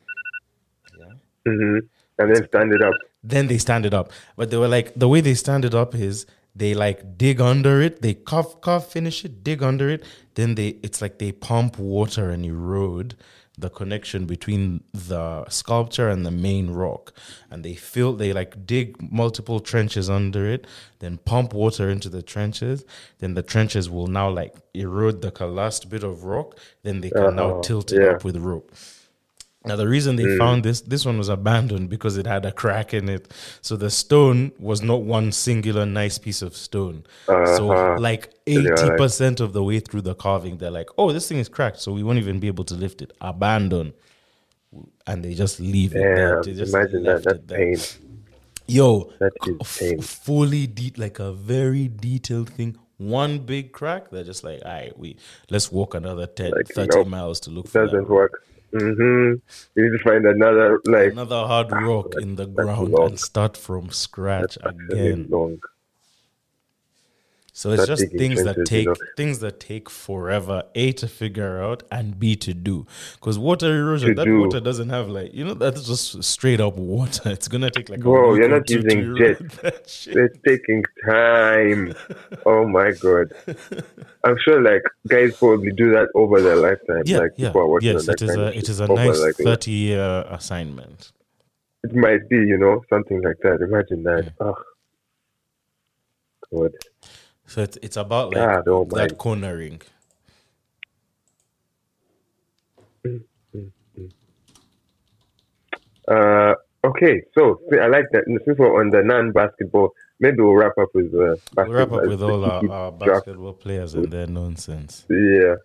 Yeah. 0.98 1.12
Mm-hmm. 1.46 1.86
And 2.18 2.34
then 2.34 2.48
stand 2.48 2.72
it 2.72 2.82
up. 2.82 2.94
Then 3.22 3.46
they 3.48 3.58
stand 3.58 3.84
it 3.84 3.94
up. 3.94 4.12
But 4.36 4.50
they 4.50 4.56
were 4.56 4.68
like, 4.68 4.94
the 4.94 5.08
way 5.08 5.20
they 5.20 5.34
stand 5.34 5.64
it 5.64 5.74
up 5.74 5.94
is 5.94 6.26
they 6.56 6.74
like 6.74 7.18
dig 7.18 7.40
under 7.40 7.82
it, 7.82 8.00
they 8.02 8.14
cough, 8.14 8.60
carve, 8.60 8.86
finish 8.86 9.24
it, 9.24 9.44
dig 9.44 9.62
under 9.62 9.90
it. 9.90 10.02
Then 10.34 10.54
they, 10.54 10.68
it's 10.82 11.02
like 11.02 11.18
they 11.18 11.32
pump 11.32 11.78
water 11.78 12.30
and 12.30 12.44
erode 12.44 13.14
the 13.58 13.70
connection 13.70 14.26
between 14.26 14.82
the 14.92 15.46
sculpture 15.48 16.08
and 16.08 16.26
the 16.26 16.30
main 16.30 16.70
rock. 16.70 17.12
And 17.50 17.64
they 17.64 17.74
fill, 17.74 18.14
they 18.14 18.32
like 18.32 18.66
dig 18.66 19.00
multiple 19.12 19.60
trenches 19.60 20.10
under 20.10 20.46
it, 20.46 20.66
then 20.98 21.18
pump 21.18 21.54
water 21.54 21.88
into 21.88 22.08
the 22.08 22.22
trenches. 22.22 22.84
Then 23.18 23.34
the 23.34 23.42
trenches 23.42 23.88
will 23.88 24.08
now 24.08 24.28
like 24.30 24.54
erode 24.74 25.22
the 25.22 25.46
last 25.46 25.88
bit 25.88 26.02
of 26.02 26.24
rock. 26.24 26.58
Then 26.82 27.00
they 27.00 27.10
can 27.10 27.36
now 27.36 27.50
Uh-oh, 27.50 27.60
tilt 27.62 27.92
it 27.92 28.02
yeah. 28.02 28.10
up 28.16 28.24
with 28.24 28.36
rope. 28.36 28.72
Now 29.66 29.76
the 29.76 29.88
reason 29.88 30.16
they 30.16 30.24
Mm. 30.24 30.38
found 30.38 30.62
this 30.64 30.80
this 30.80 31.04
one 31.04 31.18
was 31.18 31.28
abandoned 31.28 31.90
because 31.90 32.16
it 32.16 32.26
had 32.26 32.44
a 32.46 32.52
crack 32.52 32.94
in 32.94 33.08
it. 33.08 33.32
So 33.60 33.76
the 33.76 33.90
stone 33.90 34.52
was 34.58 34.80
not 34.82 35.02
one 35.02 35.32
singular 35.32 35.84
nice 35.84 36.18
piece 36.18 36.40
of 36.42 36.56
stone. 36.56 37.04
So 37.26 37.70
Uh-huh. 37.72 37.96
like 38.00 38.32
they're 38.46 38.62
like- 38.62 38.78
eighty 38.80 38.96
percent 38.96 39.40
of 39.40 39.52
the 39.52 39.62
way 39.64 39.80
through 39.80 40.02
the 40.02 40.14
carving, 40.14 40.58
they're 40.58 40.70
like, 40.70 40.88
"Oh, 40.96 41.12
this 41.12 41.28
thing 41.28 41.38
is 41.38 41.48
cracked, 41.48 41.80
so 41.80 41.92
we 41.92 42.02
won't 42.02 42.18
even 42.18 42.38
be 42.38 42.46
able 42.46 42.64
to 42.64 42.74
lift 42.74 43.02
it." 43.02 43.12
Abandon, 43.20 43.92
and 45.06 45.24
they 45.24 45.34
just 45.34 45.58
leave 45.60 45.92
it 45.94 45.98
there. 45.98 46.42
They 46.42 46.52
just 46.54 46.72
imagine 46.74 47.02
that. 47.04 47.24
That's 47.24 47.40
pain. 47.46 47.76
Yo, 48.68 49.12
That 49.20 49.32
is 49.46 49.56
f- 49.60 49.78
pain. 49.80 50.00
fully 50.00 50.66
de- 50.66 50.92
like 50.96 51.18
a 51.20 51.32
very 51.32 51.88
detailed 51.88 52.50
thing. 52.50 52.76
One 52.98 53.38
big 53.40 53.72
crack. 53.72 54.10
They're 54.10 54.24
just 54.24 54.42
like, 54.42 54.60
all 54.64 54.72
right, 54.72 54.98
we 54.98 55.16
let's 55.50 55.70
walk 55.70 55.94
another 55.94 56.26
10, 56.26 56.50
Like, 56.52 56.68
30 56.68 56.98
nope, 56.98 57.06
miles 57.08 57.38
to 57.40 57.50
look 57.50 57.68
for 57.68 57.78
that 57.80 57.84
Doesn't 57.86 58.00
rock. 58.00 58.10
work. 58.10 58.44
Hmm 58.72 59.34
You 59.74 59.82
need 59.82 59.96
to 59.96 60.02
find 60.04 60.26
another 60.26 60.80
like 60.86 61.12
another 61.12 61.46
hard 61.46 61.70
rock 61.72 62.14
in 62.20 62.36
the 62.36 62.46
ground 62.46 62.94
and 62.98 63.18
start 63.18 63.56
from 63.56 63.90
scratch 63.90 64.58
again. 64.62 65.26
long. 65.28 65.58
So 67.56 67.70
it's 67.70 67.86
just 67.86 68.10
things 68.10 68.44
that 68.44 68.58
you 68.58 68.64
take 68.64 68.86
know. 68.86 68.94
things 69.16 69.38
that 69.38 69.60
take 69.60 69.88
forever. 69.88 70.64
A 70.74 70.92
to 70.92 71.08
figure 71.08 71.62
out 71.62 71.84
and 71.90 72.20
B 72.20 72.36
to 72.36 72.52
do. 72.52 72.86
Because 73.14 73.38
water 73.38 73.74
erosion, 73.74 74.10
To 74.10 74.14
that 74.16 74.24
do. 74.26 74.40
water 74.40 74.60
doesn't 74.60 74.90
have 74.90 75.08
like 75.08 75.32
you 75.32 75.42
know 75.42 75.54
that's 75.54 75.84
just 75.86 76.22
straight 76.22 76.60
up 76.60 76.76
water. 76.76 77.30
It's 77.36 77.48
gonna 77.48 77.70
take 77.70 77.88
like 77.88 78.00
a 78.00 78.02
Bro, 78.02 78.32
week 78.32 78.40
you're 78.40 78.50
not 78.50 78.68
using 78.68 79.16
jets. 79.16 80.06
It's 80.06 80.38
taking 80.46 80.84
time. 81.08 81.94
oh 82.44 82.68
my 82.68 82.92
god. 82.92 83.32
I'm 84.24 84.36
sure 84.44 84.60
like 84.60 84.82
guys 85.08 85.34
probably 85.38 85.72
do 85.72 85.90
that 85.92 86.08
over 86.14 86.42
their 86.42 86.56
lifetime. 86.56 87.04
Yeah, 87.06 87.20
like 87.20 87.32
yeah, 87.38 87.54
yes. 87.80 88.06
It 88.06 88.20
is 88.20 88.36
a 88.36 88.58
it 88.58 88.68
is 88.68 88.80
a 88.80 88.86
nice 88.86 89.18
like, 89.18 89.36
thirty 89.36 89.70
year 89.70 90.26
assignment. 90.28 91.10
It 91.84 91.94
might 91.94 92.28
be, 92.28 92.36
you 92.36 92.58
know, 92.58 92.84
something 92.90 93.22
like 93.22 93.38
that. 93.44 93.62
Imagine 93.62 94.02
that. 94.02 94.32
Oh, 94.40 94.56
God. 96.52 96.72
So 97.46 97.62
it's 97.62 97.78
it's 97.82 97.96
about 97.96 98.34
like 98.34 98.44
God, 98.44 98.68
oh 98.68 98.84
that 98.90 99.18
cornering. 99.18 99.80
Uh, 106.08 106.54
okay, 106.84 107.22
so 107.34 107.60
I 107.72 107.86
like 107.86 108.06
that. 108.12 108.24
Since 108.44 108.58
we're 108.58 108.80
on 108.80 108.90
the 108.90 109.02
non-basketball, 109.02 109.92
maybe 110.20 110.40
we'll 110.40 110.54
wrap 110.54 110.78
up 110.78 110.88
with 110.94 111.12
uh, 111.14 111.36
basketball. 111.54 111.66
We'll 111.66 111.76
wrap 111.76 111.92
up 111.92 112.06
with 112.06 112.22
all 112.22 112.44
our, 112.44 112.70
our 112.70 112.92
basketball 113.06 113.54
players 113.54 113.94
and 113.94 114.10
their 114.10 114.26
nonsense. 114.26 115.04
Yeah. 115.10 115.56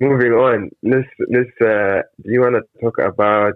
Moving 0.00 0.32
on. 0.32 0.70
Let's 0.82 1.08
let's. 1.28 1.50
Uh, 1.60 2.02
do 2.22 2.32
you 2.32 2.40
want 2.40 2.56
to 2.56 2.80
talk 2.80 2.98
about 2.98 3.54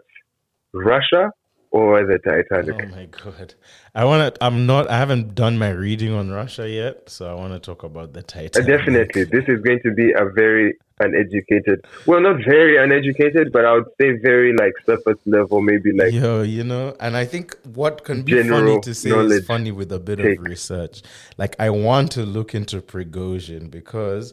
Russia 0.72 1.31
or 1.77 2.05
the 2.11 2.19
Titanic? 2.19 2.77
Oh 2.83 2.97
my 2.97 3.07
god! 3.07 3.55
I 3.95 4.03
want 4.05 4.21
to. 4.35 4.45
I'm 4.47 4.59
not. 4.73 4.89
I 4.91 4.99
haven't 5.05 5.35
done 5.35 5.55
my 5.59 5.71
reading 5.71 6.12
on 6.21 6.31
Russia 6.31 6.67
yet, 6.69 7.11
so 7.15 7.21
I 7.33 7.35
want 7.35 7.53
to 7.53 7.61
talk 7.69 7.83
about 7.91 8.09
the 8.12 8.21
Uh, 8.21 8.35
Titanic. 8.35 8.67
definitely, 8.75 9.25
this 9.25 9.45
is 9.53 9.59
going 9.62 9.81
to 9.87 9.91
be 9.93 10.12
a 10.12 10.25
very 10.43 10.75
uneducated. 10.99 11.79
Well, 12.07 12.21
not 12.29 12.39
very 12.45 12.75
uneducated, 12.85 13.53
but 13.53 13.62
I 13.67 13.73
would 13.75 13.91
say 14.01 14.09
very 14.33 14.53
like 14.62 14.73
surface 14.87 15.21
level, 15.27 15.61
maybe 15.61 15.93
like 15.93 16.12
Yo, 16.12 16.43
you 16.43 16.65
know, 16.65 16.97
and 17.01 17.17
I 17.17 17.25
think 17.27 17.57
what 17.75 18.05
can 18.05 18.23
be 18.23 18.33
funny 18.43 18.81
to 18.81 18.95
say 18.95 19.11
is 19.11 19.45
funny 19.47 19.73
with 19.73 19.93
a 19.93 19.99
bit 20.09 20.19
take. 20.19 20.39
of 20.39 20.45
research. 20.45 21.03
Like, 21.37 21.55
I 21.67 21.69
want 21.71 22.12
to 22.12 22.23
look 22.37 22.55
into 22.55 22.81
Prigozhin 22.81 23.71
because 23.71 24.33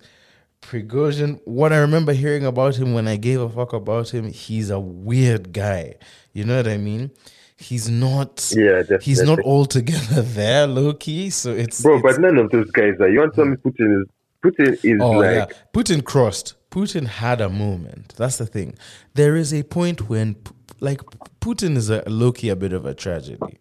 Prigozhin, 0.62 1.40
what 1.44 1.74
I 1.74 1.78
remember 1.78 2.14
hearing 2.14 2.46
about 2.46 2.78
him 2.78 2.94
when 2.94 3.08
I 3.08 3.18
gave 3.18 3.42
a 3.42 3.50
fuck 3.50 3.74
about 3.74 4.14
him, 4.14 4.32
he's 4.32 4.70
a 4.70 4.80
weird 4.80 5.52
guy. 5.52 5.96
You 6.32 6.46
know 6.46 6.56
what 6.58 6.68
I 6.68 6.78
mean? 6.78 7.12
He's 7.58 7.90
not 7.90 8.52
Yeah, 8.56 8.80
definitely. 8.82 9.06
he's 9.06 9.22
not 9.24 9.40
altogether 9.42 10.22
there, 10.40 10.68
low 10.68 10.94
key. 10.94 11.30
So 11.30 11.52
it's 11.52 11.82
Bro, 11.82 11.98
it's- 12.00 12.16
but 12.16 12.22
none 12.22 12.38
of 12.38 12.50
those 12.52 12.70
guys 12.72 12.94
are. 13.00 13.10
You 13.10 13.20
want 13.20 13.34
to 13.34 13.36
tell 13.36 13.46
me 13.46 13.58
Putin 13.58 14.02
is 14.02 14.08
Putin 14.44 14.74
is 14.84 15.00
Oh 15.02 15.12
like 15.12 15.50
yeah, 15.50 15.56
Putin 15.74 16.04
crossed. 16.04 16.56
Putin 16.70 17.06
had 17.08 17.40
a 17.40 17.50
moment. 17.50 18.14
That's 18.18 18.38
the 18.38 18.46
thing. 18.46 18.76
There 19.14 19.36
is 19.36 19.54
a 19.54 19.64
point 19.64 20.10
when, 20.10 20.36
like, 20.80 21.02
Putin 21.40 21.78
is 21.78 21.90
a 21.92 22.04
low 22.08 22.32
key 22.32 22.50
a 22.50 22.56
bit 22.56 22.74
of 22.74 22.86
a 22.86 22.94
tragedy. 22.94 23.60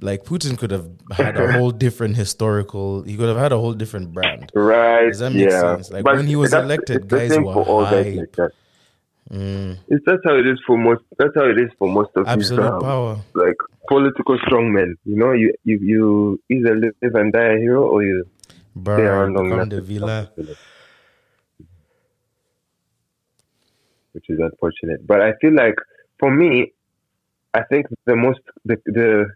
Like 0.00 0.24
Putin 0.24 0.58
could 0.58 0.70
have 0.70 0.90
had 1.12 1.38
a 1.38 1.50
whole 1.58 1.70
different 1.70 2.16
historical. 2.16 3.02
He 3.02 3.16
could 3.16 3.28
have 3.28 3.38
had 3.38 3.50
a 3.52 3.56
whole 3.56 3.72
different 3.72 4.12
brand. 4.12 4.52
right. 4.54 5.06
Does 5.08 5.20
that 5.20 5.30
make 5.32 5.48
yeah. 5.50 5.60
sense? 5.76 5.90
Like, 5.90 6.04
when 6.04 6.26
he 6.26 6.36
was 6.36 6.52
elected, 6.52 7.08
guys 7.08 7.36
were 7.38 7.64
hype. 7.86 8.36
like. 8.38 8.50
Mm, 9.30 9.76
It's 9.88 10.04
that's 10.06 10.22
how 10.24 10.36
it 10.36 10.46
is 10.46 10.58
for 10.66 10.78
most. 10.78 11.02
That's 11.18 11.34
how 11.34 11.46
it 11.46 11.58
is 11.58 11.70
for 11.78 11.88
most 11.88 12.10
of 12.14 12.24
these 12.26 12.32
absolute 12.52 12.70
um, 12.72 12.80
power. 12.80 13.18
like 13.34 13.56
political 13.88 14.38
strongmen. 14.38 14.94
You 15.04 15.16
know, 15.16 15.32
you 15.32 15.52
you 15.64 15.78
you 15.82 16.40
either 16.48 16.76
live 16.76 17.14
and 17.14 17.32
die 17.32 17.54
a 17.54 17.58
hero 17.58 17.82
or 17.88 18.04
you 18.04 18.24
stay 18.82 19.02
around 19.02 19.32
Bro, 19.34 19.42
long 19.42 19.68
the 19.68 19.76
to 19.76 19.82
villa. 19.82 20.06
become 20.06 20.32
a 20.32 20.42
villain. 20.42 20.56
which 24.12 24.30
is 24.30 24.38
unfortunate. 24.38 25.06
But 25.06 25.20
I 25.20 25.32
feel 25.40 25.54
like 25.54 25.74
for 26.18 26.30
me, 26.34 26.72
I 27.52 27.62
think 27.64 27.86
the 28.06 28.16
most 28.16 28.40
the 28.64 28.76
the 28.86 29.26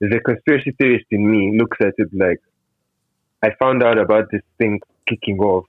the 0.00 0.20
conspiracy 0.20 0.72
theorist 0.78 1.06
in 1.10 1.30
me 1.30 1.58
looks 1.58 1.76
at 1.80 1.94
it 1.98 2.08
like 2.12 2.40
I 3.42 3.50
found 3.58 3.82
out 3.82 3.98
about 3.98 4.30
this 4.32 4.42
thing 4.58 4.80
kicking 5.06 5.38
off 5.38 5.66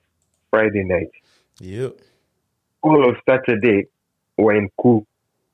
Friday 0.49 0.83
night. 0.83 1.11
Yep. 1.59 1.97
All 2.81 3.09
of 3.09 3.17
Saturday, 3.27 3.87
we're 4.37 4.55
in 4.55 4.69
coup, 4.81 5.05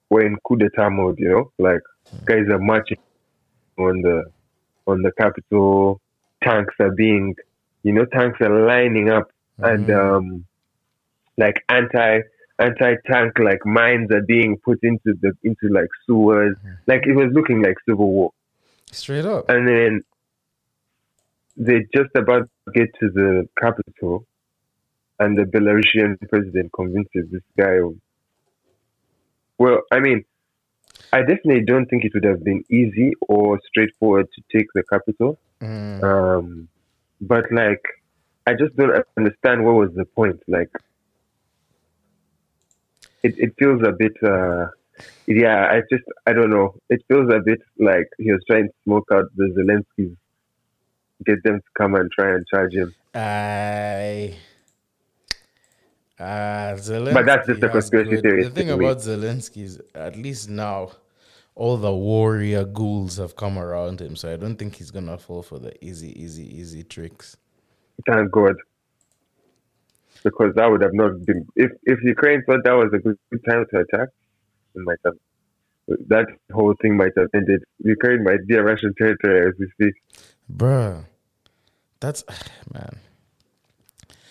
we're 0.09 0.25
in 0.25 0.37
coup 0.43 0.57
d'état 0.57 0.91
mode. 0.91 1.19
You 1.19 1.29
know, 1.29 1.51
like 1.57 1.81
guys 2.25 2.47
are 2.49 2.59
marching 2.59 2.97
on 3.77 4.01
the 4.01 4.25
on 4.87 5.01
the 5.01 5.11
capital, 5.19 5.99
Tanks 6.43 6.75
are 6.79 6.91
being, 6.91 7.35
you 7.83 7.91
know, 7.93 8.05
tanks 8.05 8.39
are 8.41 8.65
lining 8.67 9.09
up 9.09 9.31
and 9.57 9.87
Mhm. 9.87 9.99
um, 10.17 10.45
like 11.37 11.63
anti 11.69 12.21
anti 12.59 12.95
tank 13.07 13.39
like 13.39 13.65
mines 13.65 14.11
are 14.11 14.21
being 14.21 14.57
put 14.63 14.79
into 14.83 15.13
the 15.21 15.31
into 15.43 15.67
like 15.69 15.89
sewers. 16.05 16.55
Like 16.85 17.07
it 17.07 17.13
was 17.15 17.31
looking 17.33 17.63
like 17.63 17.77
civil 17.87 18.11
war. 18.11 18.31
Straight 18.91 19.25
up. 19.25 19.49
And 19.49 19.67
then 19.67 20.01
they 21.57 21.85
just 21.93 22.11
about 22.15 22.47
get 22.73 22.89
to 22.99 23.09
the 23.09 23.47
capital, 23.59 24.25
and 25.19 25.37
the 25.37 25.43
Belarusian 25.43 26.17
president 26.29 26.71
convinces 26.73 27.31
this 27.31 27.41
guy. 27.57 27.75
Of, 27.75 27.95
well, 29.57 29.81
I 29.91 29.99
mean, 29.99 30.25
I 31.13 31.21
definitely 31.21 31.63
don't 31.65 31.85
think 31.85 32.03
it 32.03 32.13
would 32.13 32.25
have 32.25 32.43
been 32.43 32.63
easy 32.69 33.13
or 33.27 33.59
straightforward 33.67 34.27
to 34.33 34.57
take 34.57 34.67
the 34.73 34.83
capital. 34.83 35.39
Mm. 35.61 36.03
Um, 36.03 36.67
but 37.21 37.45
like, 37.51 37.81
I 38.45 38.53
just 38.53 38.75
don't 38.75 38.91
understand 39.17 39.65
what 39.65 39.75
was 39.75 39.91
the 39.95 40.05
point. 40.05 40.41
Like, 40.47 40.71
it 43.23 43.35
it 43.37 43.53
feels 43.57 43.81
a 43.83 43.91
bit. 43.91 44.13
Uh, 44.21 44.67
yeah, 45.27 45.67
I 45.71 45.81
just 45.91 46.03
I 46.27 46.33
don't 46.33 46.49
know. 46.49 46.75
It 46.89 47.03
feels 47.07 47.31
a 47.33 47.39
bit 47.39 47.61
like 47.79 48.09
he 48.17 48.31
was 48.31 48.41
trying 48.49 48.67
to 48.67 48.73
smoke 48.83 49.07
out 49.11 49.25
the 49.35 49.45
Zelensky's, 49.57 50.15
get 51.25 51.43
them 51.43 51.59
to 51.59 51.69
come 51.77 51.95
and 51.95 52.11
try 52.11 52.35
and 52.35 52.45
charge 52.47 52.73
him. 52.73 52.93
I. 53.13 54.33
Uh, 54.33 54.35
Ah, 56.19 56.73
Zelensky 56.75 57.13
But 57.13 57.25
that's 57.25 57.47
just 57.47 57.63
a 57.63 57.69
conspiracy 57.69 58.21
theory 58.21 58.43
The 58.43 58.49
thing 58.49 58.69
about 58.69 58.97
Zelensky 58.97 59.63
is, 59.63 59.81
at 59.93 60.15
least 60.15 60.49
now, 60.49 60.91
all 61.55 61.77
the 61.77 61.93
warrior 61.93 62.63
ghouls 62.63 63.17
have 63.17 63.35
come 63.35 63.57
around 63.57 64.01
him. 64.01 64.15
So 64.15 64.31
I 64.31 64.37
don't 64.37 64.55
think 64.55 64.75
he's 64.75 64.91
gonna 64.91 65.17
fall 65.17 65.41
for 65.41 65.59
the 65.59 65.73
easy, 65.83 66.21
easy, 66.21 66.43
easy 66.57 66.83
tricks. 66.83 67.37
Thank 68.07 68.31
God, 68.31 68.55
because 70.23 70.53
that 70.55 70.69
would 70.69 70.81
have 70.81 70.93
not 70.93 71.25
been 71.25 71.47
if 71.55 71.71
if 71.83 72.01
Ukraine 72.03 72.43
thought 72.45 72.63
that 72.65 72.73
was 72.73 72.91
a 72.93 72.99
good, 72.99 73.17
good 73.31 73.43
time 73.49 73.65
to 73.71 73.79
attack, 73.79 74.09
it 74.75 74.81
might 74.83 74.99
have. 75.05 75.15
That 76.07 76.25
whole 76.51 76.73
thing 76.81 76.97
might 76.97 77.13
have 77.15 77.27
ended. 77.33 77.63
Ukraine 77.83 78.23
might 78.23 78.45
be 78.47 78.55
a 78.55 78.63
Russian 78.63 78.93
territory 78.97 79.47
as 79.47 79.53
we 79.59 79.69
speak. 79.75 79.93
Bruh. 80.51 81.05
That's 81.99 82.23
man. 82.73 82.97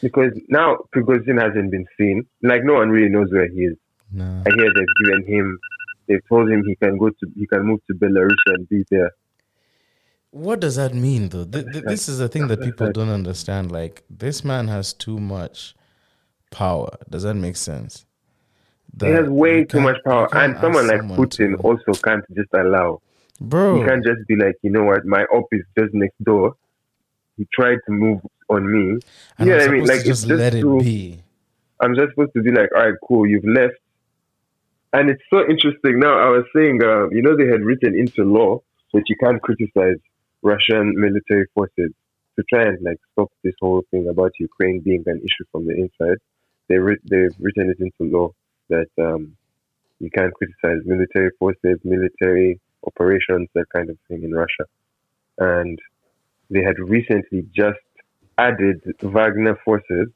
Because 0.03 0.33
now 0.49 0.79
Prigozhin 0.95 1.41
hasn't 1.41 1.71
been 1.71 1.87
seen. 1.99 2.27
Like 2.43 2.65
no 2.65 2.75
one 2.75 2.91
really 2.91 3.11
knows 3.11 3.33
where 3.33 3.49
he 3.49 3.63
is. 3.63 3.77
Nah. 4.13 4.43
I 4.47 4.51
hear 4.57 4.73
they've 4.75 5.05
given 5.05 5.27
him, 5.27 5.59
they've 6.09 6.29
told 6.29 6.51
him 6.51 6.65
he 6.65 6.77
can 6.77 6.99
go 6.99 7.11
to, 7.11 7.27
he 7.37 7.47
can 7.47 7.65
move 7.67 7.81
to 7.89 7.95
Belarus 7.95 8.37
and 8.47 8.69
be 8.69 8.85
there. 8.91 9.11
What 10.31 10.61
does 10.61 10.77
that 10.77 10.95
mean 10.95 11.29
though? 11.29 11.45
Th- 11.45 11.65
th- 11.65 11.85
this 11.85 12.09
is 12.09 12.19
the 12.19 12.29
thing 12.29 12.49
that 12.49 12.61
people 12.61 12.91
don't 12.91 13.09
understand. 13.09 13.71
Like 13.71 14.05
this 14.11 14.45
man 14.45 14.69
has 14.69 14.93
too 14.93 15.19
much 15.19 15.75
power. 16.51 16.91
Does 17.09 17.23
that 17.23 17.35
make 17.35 17.57
sense? 17.57 18.05
he 19.01 19.07
has 19.09 19.29
way 19.29 19.65
too 19.65 19.81
much 19.81 19.97
power, 20.05 20.29
and 20.37 20.57
someone 20.61 20.87
like 20.87 20.99
someone 20.99 21.19
Putin 21.19 21.63
also 21.65 21.93
can't 22.01 22.25
just 22.35 22.49
allow. 22.53 23.01
bro. 23.41 23.81
He 23.81 23.85
can't 23.87 24.05
just 24.05 24.27
be 24.29 24.37
like, 24.37 24.57
you 24.63 24.71
know 24.71 24.85
what, 24.85 25.05
my 25.05 25.25
op 25.25 25.47
is 25.53 25.63
just 25.79 25.93
next 25.95 26.23
door. 26.23 26.55
He 27.37 27.47
tried 27.53 27.79
to 27.87 27.93
move 27.93 28.21
on 28.49 28.71
me. 28.71 29.01
and 29.39 29.49
yeah, 29.49 29.57
I'm 29.57 29.69
I 29.71 29.73
mean, 29.73 29.87
like 29.87 30.01
to 30.01 30.05
just 30.07 30.27
just 30.27 30.27
let 30.29 30.55
it 30.55 30.61
too- 30.63 30.81
be. 30.81 31.21
I'm 31.81 31.95
just 31.95 32.11
supposed 32.11 32.33
to 32.35 32.43
be 32.43 32.51
like, 32.53 32.71
all 32.75 32.83
right, 32.85 32.95
cool, 33.07 33.27
you've 33.27 33.45
left. 33.45 33.75
And 34.93 35.11
it's 35.11 35.23
so 35.29 35.41
interesting. 35.41 35.99
Now, 35.99 36.15
I 36.19 36.29
was 36.31 36.45
saying, 36.55 36.81
uh, 36.83 37.09
you 37.11 37.21
know, 37.21 37.37
they 37.37 37.49
had 37.49 37.63
written 37.63 37.99
into 37.99 38.23
law 38.23 38.61
that 38.93 39.03
you 39.09 39.17
can't 39.23 39.43
criticize 39.43 39.99
Russian 40.43 40.95
military 40.97 41.47
forces 41.55 41.91
to 42.37 42.45
try 42.53 42.63
and 42.63 42.79
like 42.83 42.99
stop 43.13 43.31
this 43.43 43.55
whole 43.61 43.83
thing 43.91 44.09
about 44.09 44.33
Ukraine 44.39 44.81
being 44.81 45.03
an 45.07 45.19
issue 45.19 45.45
from 45.51 45.67
the 45.67 45.75
inside. 45.75 46.19
They 46.69 46.77
they've 47.11 47.35
written 47.41 47.71
it 47.71 47.79
into 47.81 48.03
law 48.17 48.31
that 48.69 48.89
um, 48.99 49.37
you 49.99 50.11
can't 50.11 50.33
criticize 50.35 50.81
military 50.87 51.31
forces, 51.39 51.79
military 51.85 52.61
operations, 52.87 53.49
that 53.55 53.67
kind 53.75 53.91
of 53.91 53.97
thing 54.09 54.23
in 54.23 54.33
Russia. 54.33 54.65
And 55.39 55.79
they 56.51 56.63
had 56.63 56.79
recently 56.79 57.47
just 57.55 57.79
added 58.39 58.83
Wagner 59.03 59.57
forces 59.65 60.09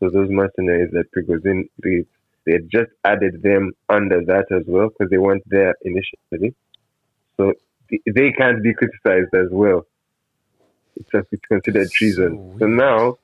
so 0.00 0.10
those 0.10 0.28
mercenaries 0.30 0.90
that 0.92 1.10
Prigozhin 1.12 1.68
they, 1.82 2.04
they 2.46 2.52
had 2.52 2.70
just 2.70 2.90
added 3.04 3.42
them 3.42 3.72
under 3.88 4.24
that 4.24 4.46
as 4.52 4.62
well 4.66 4.88
because 4.88 5.10
they 5.10 5.18
weren't 5.18 5.42
there 5.46 5.74
initially. 5.82 6.54
So 7.36 7.52
th- 7.90 8.02
they 8.14 8.30
can't 8.32 8.62
be 8.62 8.74
criticized 8.74 9.34
as 9.34 9.48
well. 9.50 9.86
It's, 10.96 11.12
a, 11.14 11.24
it's 11.30 11.42
considered 11.46 11.90
treason. 11.90 12.56
So 12.58 12.66
weird. 12.66 12.78
now, 12.78 13.18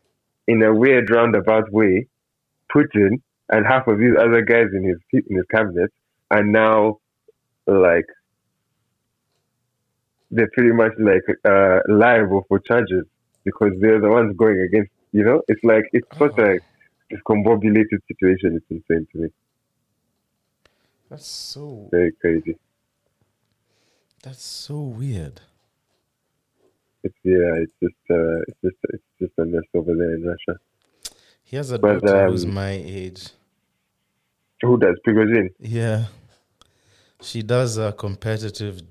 in 0.47 0.63
a 0.63 0.75
weird 0.75 1.11
roundabout 1.11 1.73
way, 1.73 2.07
Putin 2.75 3.21
and 3.51 3.67
half 3.67 3.87
of 3.87 3.99
these 3.99 4.15
other 4.19 4.43
guys 4.43 4.67
in 4.73 4.85
his 4.85 4.99
in 5.13 5.37
his 5.37 5.47
cabinet 5.51 5.93
are 6.31 6.43
now 6.43 6.99
like 7.67 8.07
they're 10.31 10.51
pretty 10.53 10.73
much 10.73 10.93
like 10.99 11.23
uh, 11.45 11.81
liable 11.89 12.45
for 12.49 12.59
charges 12.59 13.05
because 13.45 13.73
they're 13.81 14.01
the 14.01 14.09
ones 14.09 14.37
going 14.37 14.61
against. 14.61 14.93
You 15.13 15.25
know, 15.25 15.43
it's 15.49 15.63
like 15.65 15.85
it's 15.93 16.09
such 16.19 16.37
a 16.39 16.59
discombobulated 17.13 18.01
situation. 18.09 18.57
It's 18.57 18.67
insane 18.71 19.07
to 19.13 19.19
me. 19.19 19.29
That's 21.09 21.27
so 21.27 21.91
Very 21.91 22.13
crazy. 22.13 22.59
that's 24.23 24.43
so 24.43 24.81
weird. 24.81 25.41
It's 27.05 27.15
yeah. 27.23 27.55
It's 27.63 27.73
just 27.83 27.95
uh, 28.11 28.41
it's 28.49 28.59
just 28.65 28.77
it's 28.95 29.05
just 29.21 29.33
a 29.39 29.45
mess 29.45 29.63
over 29.75 29.95
there 29.95 30.15
in 30.17 30.25
Russia. 30.25 30.59
He 31.45 31.57
has 31.57 31.71
a 31.71 31.79
But, 31.81 32.03
daughter 32.03 32.19
who's 32.27 32.45
um, 32.45 32.53
my 32.53 32.73
age. 32.73 33.31
Who 34.63 34.79
does 34.79 34.97
Prigozhin? 35.07 35.51
Yeah. 35.59 36.07
She 37.21 37.43
does 37.43 37.77
uh, 37.79 37.91
competitive 37.93 38.83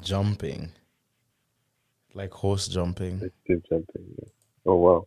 jumping. 0.00 0.72
Like 2.14 2.32
horse 2.32 2.68
jumping. 2.68 3.30
It's 3.46 3.68
jumping. 3.68 4.04
yeah. 4.18 4.28
Oh 4.66 4.76
wow! 4.76 5.06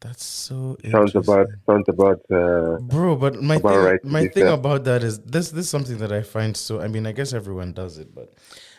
That's 0.00 0.24
so 0.24 0.76
Sounds 0.90 1.14
about 1.14 1.48
sounds 1.64 1.88
about 1.88 2.20
uh, 2.30 2.78
Bro, 2.80 3.16
but 3.16 3.42
my 3.42 3.58
thing, 3.58 3.76
right, 3.76 4.04
my 4.04 4.28
thing 4.28 4.46
about 4.46 4.84
that 4.84 5.02
is 5.02 5.18
this. 5.20 5.50
This 5.50 5.64
is 5.64 5.70
something 5.70 5.98
that 5.98 6.12
I 6.12 6.22
find 6.22 6.56
so. 6.56 6.80
I 6.80 6.88
mean, 6.88 7.06
I 7.06 7.12
guess 7.12 7.32
everyone 7.32 7.72
does 7.72 7.96
it, 7.98 8.14
but 8.14 8.34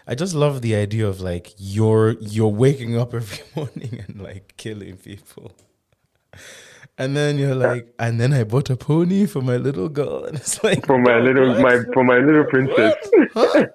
I 0.08 0.16
just 0.16 0.36
love 0.36 0.62
the 0.62 0.76
idea 0.76 1.08
of 1.08 1.20
like 1.20 1.54
you're 1.58 2.12
you're 2.20 2.48
waking 2.48 2.98
up 2.98 3.14
every 3.14 3.44
morning 3.56 4.04
and 4.08 4.22
like 4.22 4.54
killing 4.58 4.98
people, 4.98 5.54
and 7.00 7.18
then 7.18 7.40
you're 7.40 7.56
like, 7.56 7.94
and 7.98 8.22
then 8.22 8.32
I 8.32 8.44
bought 8.44 8.70
a 8.70 8.78
pony 8.78 9.26
for 9.26 9.42
my 9.42 9.58
little 9.58 9.90
girl, 9.90 10.24
and 10.28 10.38
it's 10.38 10.64
like 10.64 10.86
for 10.86 11.00
my 11.00 11.18
little 11.18 11.50
what? 11.50 11.62
my 11.62 11.94
for 11.94 12.04
my 12.04 12.20
little 12.20 12.46
princess. 12.46 12.96
Huh? 13.34 13.66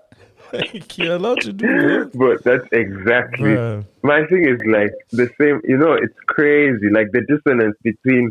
you're 0.97 1.17
allowed 1.17 1.41
to 1.43 1.53
do 1.53 1.67
that, 1.67 2.11
but 2.15 2.45
that's 2.45 2.67
exactly 2.73 3.55
Bruh. 3.55 3.85
my 4.03 4.27
thing 4.27 4.49
is 4.49 4.61
like 4.67 4.93
the 5.12 5.29
same 5.41 5.61
you 5.65 5.77
know 5.77 5.93
it's 5.93 6.19
crazy 6.29 6.88
like 6.91 7.09
the 7.12 7.23
dissonance 7.23 7.77
between 7.83 8.31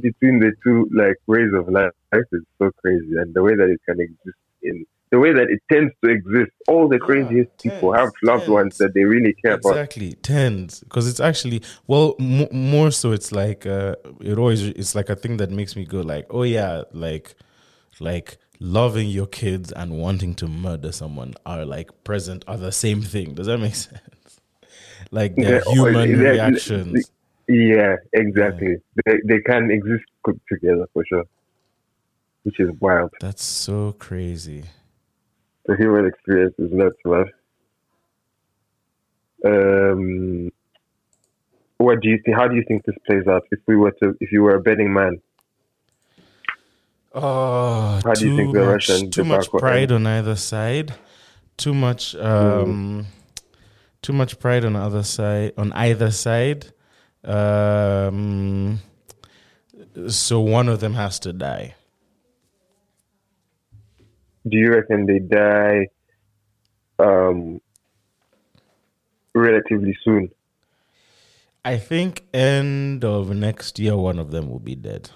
between 0.00 0.40
the 0.40 0.52
two 0.64 0.88
like 0.94 1.16
ways 1.26 1.52
of 1.54 1.68
life 1.68 1.90
is 2.32 2.42
so 2.58 2.70
crazy 2.82 3.14
and 3.16 3.32
the 3.34 3.42
way 3.42 3.54
that 3.54 3.68
it 3.68 3.80
can 3.88 4.00
exist 4.00 4.36
in 4.62 4.84
the 5.12 5.18
way 5.20 5.32
that 5.32 5.48
it 5.48 5.60
tends 5.70 5.92
to 6.04 6.10
exist. 6.10 6.50
All 6.66 6.88
the 6.88 6.98
craziest 6.98 7.50
Yeah, 7.62 7.70
people 7.70 7.92
have 7.92 8.08
loved 8.22 8.40
tends. 8.46 8.48
ones 8.50 8.74
that 8.78 8.92
they 8.94 9.04
really 9.04 9.34
care 9.34 9.54
about. 9.54 9.70
exactly 9.70 10.14
tens 10.14 10.80
because 10.80 11.06
it's 11.08 11.20
actually 11.20 11.62
well 11.86 12.16
m- 12.18 12.48
more 12.50 12.90
so 12.90 13.12
it's 13.12 13.30
like 13.30 13.64
uh 13.66 13.94
it 14.20 14.36
always 14.36 14.62
it's 14.62 14.94
like 14.94 15.08
a 15.08 15.16
thing 15.16 15.36
that 15.36 15.50
makes 15.50 15.76
me 15.76 15.84
go 15.84 16.00
like 16.00 16.26
oh 16.30 16.42
yeah 16.42 16.82
like 16.92 17.34
like 18.00 18.38
loving 18.60 19.08
your 19.08 19.26
kids 19.26 19.72
and 19.72 19.92
wanting 19.98 20.34
to 20.34 20.46
murder 20.46 20.90
someone 20.92 21.34
are 21.44 21.64
like 21.64 21.90
present 22.04 22.44
are 22.48 22.56
the 22.56 22.72
same 22.72 23.02
thing 23.02 23.34
does 23.34 23.46
that 23.46 23.58
make 23.58 23.74
sense 23.88 24.40
like 25.10 25.34
they're 25.36 25.60
They're- 25.60 25.72
human 25.74 26.18
they're- 26.18 26.32
reactions 26.32 27.10
Yeah, 27.48 27.94
exactly. 28.12 28.74
They 29.04 29.16
they 29.24 29.40
can 29.40 29.70
exist 29.70 30.04
together 30.52 30.86
for 30.92 31.04
sure, 31.06 31.24
which 32.42 32.58
is 32.58 32.70
wild. 32.80 33.10
that's 33.20 33.44
so 33.44 33.92
crazy 34.06 34.64
The 35.66 35.76
human 35.76 36.06
experience 36.06 36.54
is 36.58 36.72
nuts, 36.72 36.98
man. 37.04 37.26
Um, 39.44 40.50
what 41.78 42.00
do 42.00 42.08
you 42.08 42.18
think? 42.24 42.36
How 42.36 42.48
do 42.48 42.56
you 42.56 42.64
think 42.66 42.84
this 42.84 42.96
plays 43.06 43.26
out? 43.28 43.42
If 43.50 43.60
we 43.66 43.76
were 43.76 43.92
to, 44.02 44.16
if 44.20 44.32
you 44.32 44.42
were 44.42 44.56
a 44.56 44.60
betting 44.60 44.92
man, 44.92 45.20
Oh, 47.18 47.98
How 48.04 48.12
do 48.12 48.28
you 48.28 48.36
think 48.36 48.54
the 48.54 48.66
much, 48.66 49.10
too 49.10 49.24
much 49.24 49.50
pride 49.50 49.90
on 49.90 50.06
either 50.06 50.36
side, 50.36 50.92
too 51.56 51.72
much, 51.72 52.14
um, 52.16 53.06
too 54.02 54.12
much 54.12 54.38
pride 54.38 54.66
on 54.66 54.76
other 54.76 55.02
side, 55.02 55.54
on 55.56 55.72
either 55.72 56.10
side. 56.10 56.66
Um, 57.24 58.80
so 60.08 60.40
one 60.40 60.68
of 60.68 60.80
them 60.80 60.92
has 60.92 61.18
to 61.20 61.32
die. 61.32 61.74
do 64.48 64.56
you 64.58 64.70
reckon 64.72 65.06
they 65.06 65.18
die 65.18 65.88
um, 66.98 67.60
relatively 69.34 69.96
soon? 70.04 70.30
I 71.64 71.78
think 71.78 72.24
end 72.32 73.04
of 73.04 73.34
next 73.34 73.78
year, 73.78 73.96
one 73.96 74.18
of 74.18 74.30
them 74.30 74.48
will 74.48 74.60
be 74.60 74.76
dead. 74.76 75.10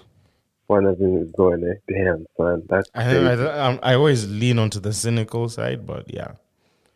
One 0.71 0.85
of 0.85 0.97
them 0.99 1.17
is 1.17 1.31
going 1.31 1.61
there. 1.61 1.79
Damn, 1.89 2.25
son, 2.37 2.63
that's 2.69 2.89
I. 2.95 3.03
I, 3.03 3.79
I, 3.91 3.95
always 3.95 4.29
lean 4.29 4.57
onto 4.57 4.79
the 4.79 4.93
cynical 4.93 5.49
side, 5.49 5.85
but 5.85 6.03
yeah. 6.13 6.31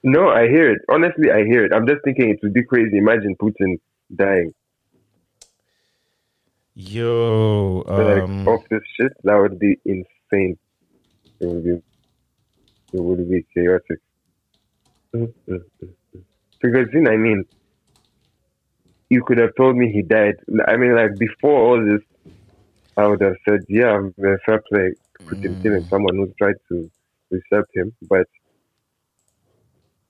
No, 0.01 0.29
I 0.29 0.47
hear 0.47 0.71
it. 0.71 0.81
Honestly, 0.89 1.29
I 1.29 1.43
hear 1.43 1.65
it. 1.65 1.73
I'm 1.73 1.85
just 1.85 2.01
thinking 2.05 2.29
it 2.29 2.39
would 2.41 2.53
be 2.53 2.63
crazy. 2.63 2.97
Imagine 2.97 3.35
Putin 3.35 3.79
dying 4.15 4.53
Yo, 6.77 7.85
like 7.87 8.23
um, 8.23 8.45
off 8.47 8.61
this 8.69 8.81
shit. 8.95 9.13
That 9.23 9.35
would 9.35 9.57
be 9.57 9.79
insane. 9.85 10.57
It 11.39 11.47
would 11.47 11.63
be, 11.63 11.81
it 12.91 13.01
would 13.01 13.29
be 13.29 13.45
chaotic. 13.53 13.99
Mm, 15.13 15.33
mm, 15.47 15.63
mm, 15.81 15.89
mm. 16.15 16.23
Because 16.61 16.87
then, 16.91 17.07
I 17.07 17.15
mean, 17.15 17.45
you 19.09 19.23
could 19.23 19.37
have 19.37 19.55
told 19.55 19.77
me 19.77 19.89
he 19.89 20.01
died. 20.01 20.35
I 20.67 20.75
mean, 20.75 20.95
like 20.95 21.17
before 21.17 21.57
all 21.57 21.79
this, 21.81 22.01
I 22.97 23.07
would 23.07 23.21
have 23.21 23.35
said, 23.47 23.61
yeah, 23.67 23.99
fair 24.45 24.61
play, 24.69 24.93
Putin 25.25 25.55
Mm. 25.57 25.63
killing 25.63 25.85
someone 25.89 26.15
who 26.15 26.31
tried 26.37 26.55
to 26.69 26.89
usurp 27.31 27.67
him, 27.73 27.93
but. 28.09 28.27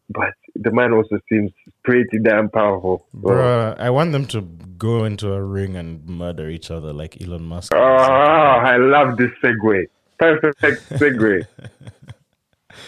But 0.10 0.36
the 0.54 0.72
man 0.72 0.94
also 0.94 1.18
seems 1.28 1.52
pretty 1.84 2.20
damn 2.24 2.48
powerful. 2.50 3.08
Bruh, 3.16 3.76
I 3.80 3.90
want 3.90 4.12
them 4.12 4.26
to 4.28 4.42
go 4.78 5.04
into 5.04 5.34
a 5.34 5.42
ring 5.42 5.76
and 5.76 6.08
murder 6.08 6.48
each 6.48 6.70
other 6.70 6.94
like 6.94 7.20
Elon 7.20 7.44
Musk. 7.44 7.74
Oh, 7.74 7.80
I 7.80 8.78
love 8.78 9.18
this 9.18 9.32
segue. 9.44 9.86
Perfect 10.20 10.90
segue 11.02 11.48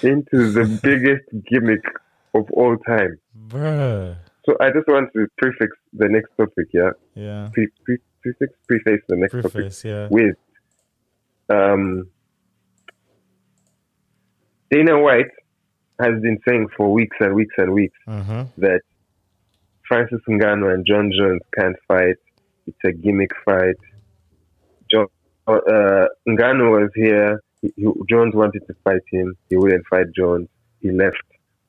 into 0.03 0.51
the 0.51 0.79
biggest 0.83 1.25
gimmick 1.49 1.83
of 2.35 2.45
all 2.51 2.77
time. 2.77 3.17
Bruh. 3.47 4.15
So 4.45 4.55
I 4.61 4.69
just 4.69 4.87
want 4.87 5.11
to 5.13 5.27
prefix 5.39 5.75
the 5.93 6.07
next 6.09 6.29
topic, 6.37 6.67
yeah? 6.71 6.91
Yeah. 7.15 7.49
Pre- 7.51 7.67
pre- 7.83 7.97
prefix, 8.33 8.53
preface 8.67 9.01
the 9.07 9.15
next 9.15 9.31
topic 9.33 9.51
Preface, 9.51 9.83
yeah. 9.85 10.07
with 10.09 10.35
um, 11.49 12.07
Dana 14.71 14.99
White 14.99 15.31
has 15.99 16.19
been 16.21 16.37
saying 16.47 16.67
for 16.75 16.91
weeks 16.91 17.15
and 17.19 17.33
weeks 17.35 17.55
and 17.57 17.73
weeks 17.73 17.97
Uh-huh. 18.07 18.45
that 18.57 18.81
Francis 19.87 20.19
Ngannou 20.29 20.73
and 20.73 20.85
Jon 20.85 21.11
Jones 21.17 21.41
can't 21.57 21.75
fight. 21.87 22.17
It's 22.67 22.77
a 22.85 22.91
gimmick 22.91 23.31
fight. 23.45 23.75
John, 24.91 25.07
uh, 25.47 26.05
Ngannou 26.27 26.71
was 26.81 26.89
here. 26.95 27.39
He, 27.61 27.71
he- 27.75 27.93
Jones 28.09 28.35
wanted 28.35 28.63
to 28.67 28.73
fight 28.83 29.01
him. 29.11 29.35
He 29.49 29.55
wouldn't 29.55 29.85
fight 29.89 30.07
Jones. 30.15 30.49
He 30.81 30.91
left. 30.91 31.17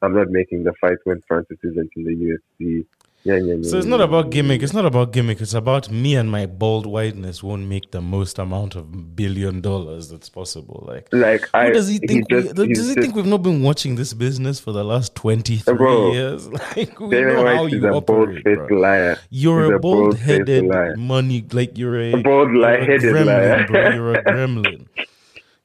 I'm 0.03 0.15
not 0.15 0.29
making 0.31 0.65
the 0.65 0.73
fight 0.81 0.99
when 1.05 1.23
Francis 1.27 1.59
isn't 1.63 1.91
in 1.97 2.05
the 2.05 2.15
UFC. 2.61 2.85
Yeah, 3.29 3.37
yeah, 3.37 3.55
yeah. 3.55 3.69
So 3.71 3.77
it's 3.79 3.87
yeah, 3.87 3.91
not 3.91 3.99
yeah. 4.01 4.05
about 4.07 4.31
gimmick. 4.31 4.63
It's 4.63 4.73
not 4.73 4.87
about 4.87 5.13
gimmick. 5.13 5.41
It's 5.41 5.55
about 5.55 5.91
me 5.91 6.15
and 6.17 6.31
my 6.31 6.47
bald 6.47 6.87
whiteness 6.87 7.43
won't 7.43 7.67
make 7.67 7.91
the 7.91 8.01
most 8.01 8.39
amount 8.39 8.75
of 8.75 9.15
billion 9.15 9.61
dollars 9.61 10.09
that's 10.11 10.29
possible. 10.29 10.85
Like, 10.89 11.09
Like 11.13 11.49
I, 11.53 11.71
does 11.71 11.89
he 11.89 11.99
think? 11.99 12.29
just, 12.31 12.57
we, 12.57 12.69
he's 12.69 12.79
does 12.79 12.89
he 12.89 12.95
just- 12.95 13.01
think 13.03 13.15
we've 13.15 13.27
not 13.27 13.43
been 13.43 13.63
watching 13.63 13.97
this 13.97 14.13
business 14.15 14.59
for 14.61 14.73
the 14.73 14.85
last 14.85 15.15
twenty 15.15 15.59
three 15.59 15.77
Bro, 15.77 16.13
years? 16.13 16.49
Like, 16.77 16.99
we 17.01 17.21
know 17.21 17.45
how 17.47 17.63
White 17.65 17.73
you 17.73 17.87
a 17.87 17.93
operate, 17.93 18.45
bro. 18.45 18.79
liar. 18.79 19.19
You're 19.31 19.67
He's 19.67 19.75
a 19.77 19.79
bald-headed 19.79 20.65
liar. 20.65 20.97
money. 20.97 21.45
Like 21.53 21.77
you're 21.77 22.01
a 22.01 22.13
A 22.15 22.23
bold, 22.23 22.51
you're 22.53 22.59
a 22.59 22.79
light-headed 22.79 23.15
gremlin, 23.15 23.27
liar. 23.27 23.93
You're 23.95 24.15
a 24.15 24.25
gremlin. 24.25 24.87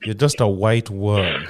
You're 0.03 0.15
just 0.15 0.41
a 0.41 0.47
white 0.47 0.89
worm. 0.89 1.45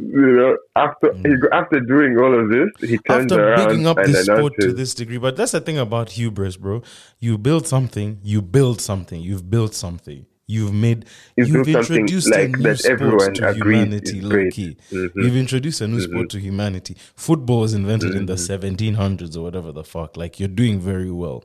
You 0.00 0.26
know, 0.36 0.56
after 0.76 1.12
he, 1.14 1.34
after 1.52 1.80
doing 1.80 2.16
all 2.18 2.38
of 2.38 2.48
this, 2.50 2.68
he 2.90 2.98
turns 2.98 3.32
Mm. 3.32 3.38
After 3.38 3.48
around 3.48 3.68
bigging 3.68 3.86
up 3.86 3.98
and 3.98 4.14
this 4.14 4.26
sport 4.26 4.52
to 4.60 4.72
this 4.72 4.94
degree, 4.94 5.18
but 5.18 5.36
that's 5.36 5.52
the 5.52 5.60
thing 5.60 5.78
about 5.78 6.10
hubris, 6.10 6.56
bro. 6.56 6.82
You 7.18 7.36
build 7.38 7.66
something, 7.66 8.18
you 8.22 8.40
build 8.42 8.80
something, 8.80 9.20
you've 9.20 9.50
built 9.50 9.74
something, 9.74 10.24
you've 10.46 10.72
made, 10.72 11.04
You've 11.36 11.48
you've, 11.48 11.68
introduced 11.68 12.30
like 12.30 12.50
a 12.50 12.56
new 12.56 12.62
that 12.62 12.78
sport 12.78 13.34
to 13.36 13.52
humanity. 13.54 14.18
is 14.18 14.24
Low 14.24 14.30
great. 14.30 14.52
key, 14.52 14.76
Mhm. 14.92 15.10
you've 15.16 15.36
introduced 15.36 15.80
a 15.80 15.88
new 15.88 16.00
sport 16.00 16.30
to 16.30 16.38
humanity. 16.38 16.96
Football 17.16 17.60
was 17.60 17.74
invented 17.74 18.14
in 18.14 18.26
the 18.26 18.36
1700s 18.38 19.36
or 19.36 19.42
whatever 19.42 19.72
the 19.72 19.84
fuck. 19.84 20.16
Like 20.16 20.38
you're 20.38 20.48
doing 20.48 20.80
very 20.80 21.10
well. 21.10 21.44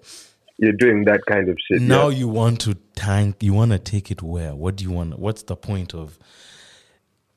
you're 0.60 0.72
doing 0.72 1.04
that 1.06 1.20
kind 1.26 1.50
of 1.50 1.58
shit. 1.68 1.82
Now 1.82 2.10
yeah. 2.10 2.20
you 2.20 2.28
want 2.28 2.62
to 2.62 2.76
tank. 2.96 3.38
You 3.42 3.54
want 3.54 3.72
to 3.72 3.80
take 3.80 4.12
it 4.12 4.22
where? 4.22 4.54
What 4.56 4.76
do 4.76 4.84
you 4.84 4.92
want? 4.92 5.18
What's 5.18 5.42
the 5.42 5.56
point 5.56 5.96
of? 5.96 6.20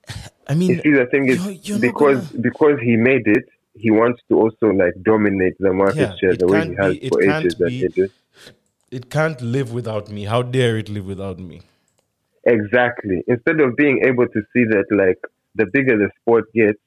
I 0.49 0.55
mean, 0.55 0.71
You 0.71 0.81
see, 0.83 0.93
the 0.93 1.07
thing 1.07 1.29
is, 1.29 1.37
you're- 1.45 1.61
you're 1.63 1.79
because 1.79 2.19
gonna- 2.29 2.43
because 2.43 2.79
he 2.81 2.97
made 2.97 3.27
it, 3.27 3.45
he 3.75 3.91
wants 3.91 4.21
to 4.29 4.37
also 4.43 4.67
like 4.83 4.95
dominate 5.03 5.55
the 5.59 5.73
market 5.73 5.97
Yeah, 5.99 6.17
share 6.21 6.35
the 6.37 6.47
way 6.47 6.69
he 6.69 6.75
has 6.83 6.93
be- 6.99 7.09
for 7.09 7.23
ages 7.23 7.57
and 7.61 7.69
be- 7.71 7.85
ages. 7.85 8.11
it 8.91 9.11
can't 9.11 9.41
live 9.43 9.73
without 9.73 10.11
me. 10.11 10.25
How 10.25 10.43
dare 10.43 10.77
it 10.79 10.89
live 10.89 11.07
without 11.07 11.39
me? 11.39 11.63
Exactly. 12.45 13.23
Instead 13.27 13.61
of 13.61 13.77
being 13.77 14.03
able 14.05 14.27
to 14.29 14.41
see 14.53 14.65
that, 14.65 14.87
like, 14.91 15.19
the 15.57 15.67
bigger 15.67 15.97
the 15.99 16.11
sport 16.21 16.45
gets, 16.55 16.79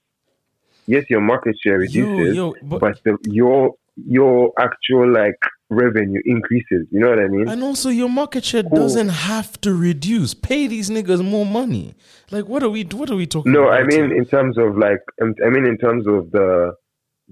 yes, 0.88 1.04
your 1.10 1.22
market 1.22 1.56
share 1.62 1.78
reduces, 1.80 2.36
yo, 2.36 2.56
but- 2.64 2.80
but 2.80 3.00
the, 3.04 3.18
your 3.24 3.76
your 4.08 4.54
actual 4.58 5.12
like 5.12 5.38
revenue 5.70 6.22
increases. 6.26 6.88
You 6.92 7.00
know 7.00 7.10
what 7.10 7.20
I 7.20 7.28
mean? 7.28 7.48
And 7.48 7.64
also, 7.64 7.90
your 7.90 8.10
market 8.10 8.44
share 8.44 8.64
doesn't 8.64 9.10
have 9.10 9.60
to 9.62 9.74
reduce. 9.74 10.34
Pay 10.34 10.68
these 10.68 10.90
niggas 10.90 11.24
more 11.24 11.46
money. 11.46 11.96
Like, 12.32 12.48
what 12.48 12.64
are 12.64 12.70
we? 12.70 12.84
What 12.84 13.10
are 13.10 13.16
we 13.16 13.28
talking? 13.28 13.52
No, 13.52 13.70
I 13.70 13.84
mean 13.84 14.10
here? 14.10 14.18
in 14.18 14.26
terms 14.26 14.58
of 14.58 14.78
like, 14.78 15.02
um, 15.22 15.36
I 15.46 15.50
mean 15.50 15.66
in 15.66 15.78
terms 15.78 16.08
of 16.08 16.32
the 16.32 16.74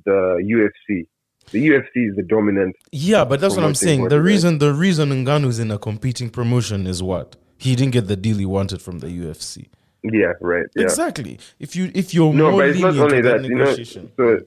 the 0.06 0.42
UFC. 0.44 1.08
The 1.52 1.66
UFC 1.66 2.10
is 2.10 2.16
the 2.18 2.24
dominant. 2.24 2.76
yeah, 2.92 3.24
but 3.24 3.40
that's 3.40 3.56
what 3.56 3.64
I'm 3.64 3.74
saying. 3.74 4.10
The 4.10 4.22
reason, 4.22 4.58
the 4.58 4.74
reason 4.74 5.10
Ngannou's 5.10 5.60
in 5.60 5.72
a 5.72 5.80
competing 5.80 6.30
promotion 6.30 6.86
is 6.86 7.02
what 7.02 7.38
he 7.58 7.74
didn't 7.74 7.94
get 7.94 8.08
the 8.08 8.18
deal 8.18 8.38
he 8.38 8.46
wanted 8.46 8.82
from 8.82 9.00
the 9.00 9.08
UFC. 9.08 9.68
Yeah, 10.04 10.34
right. 10.42 10.66
Yeah. 10.76 10.84
Exactly. 10.84 11.40
If 11.58 11.74
you, 11.76 11.90
if 11.96 12.14
you're 12.14 12.34
No, 12.34 12.52
more 12.52 12.62
but 12.62 12.70
it's 12.70 12.80
not 12.80 12.98
only 12.98 13.22
that. 13.22 13.44
You 13.44 13.56
know, 13.56 13.64
negotiation, 13.64 14.12
so 14.18 14.40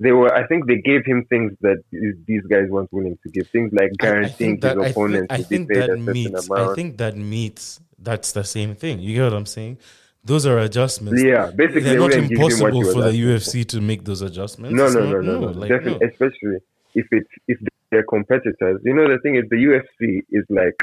they 0.00 0.12
were. 0.12 0.32
I 0.34 0.46
think 0.46 0.66
they 0.66 0.76
gave 0.76 1.04
him 1.04 1.24
things 1.30 1.52
that 1.62 1.78
these 2.26 2.42
guys 2.50 2.68
weren't 2.68 2.92
willing 2.92 3.18
to 3.22 3.28
give. 3.30 3.48
Things 3.48 3.72
like 3.72 3.90
I- 4.00 4.06
I 4.06 4.06
guaranteeing 4.06 4.60
think 4.60 4.60
that 4.62 4.76
his 4.76 4.86
I 4.86 4.92
think, 4.92 5.26
I 5.30 5.42
think 5.42 5.68
that 5.68 5.98
meets. 5.98 6.48
amount. 6.48 6.70
I 6.70 6.74
think 6.74 6.98
that 6.98 7.16
meets. 7.16 7.80
That's 7.98 8.32
the 8.32 8.44
same 8.44 8.74
thing. 8.74 9.00
You 9.00 9.14
get 9.16 9.24
what 9.24 9.32
I'm 9.34 9.46
saying? 9.46 9.78
Those 10.24 10.44
are 10.44 10.58
adjustments. 10.58 11.22
yeah, 11.22 11.50
basically, 11.54 11.80
They're 11.82 11.98
not 12.00 12.10
wouldn't 12.10 12.28
give 12.28 12.38
him 12.38 12.42
what 12.42 12.52
impossible 12.74 12.92
for 12.92 13.02
the 13.02 13.12
UFC 13.12 13.64
to 13.68 13.80
make 13.80 14.04
those 14.04 14.22
adjustments. 14.22 14.74
No, 14.76 14.88
no, 14.88 15.00
not- 15.00 15.10
no, 15.12 15.20
no, 15.20 15.40
no. 15.40 15.46
like, 15.60 15.70
Definitely, 15.70 16.06
especially 16.08 16.58
if 16.94 17.06
it's 17.12 17.28
if 17.48 17.58
they're 17.90 18.02
competitors. 18.02 18.80
You 18.84 18.94
know, 18.94 19.06
the 19.08 19.18
thing 19.22 19.36
is, 19.36 19.44
the 19.48 19.56
UFC 19.56 20.22
is 20.30 20.44
like 20.50 20.74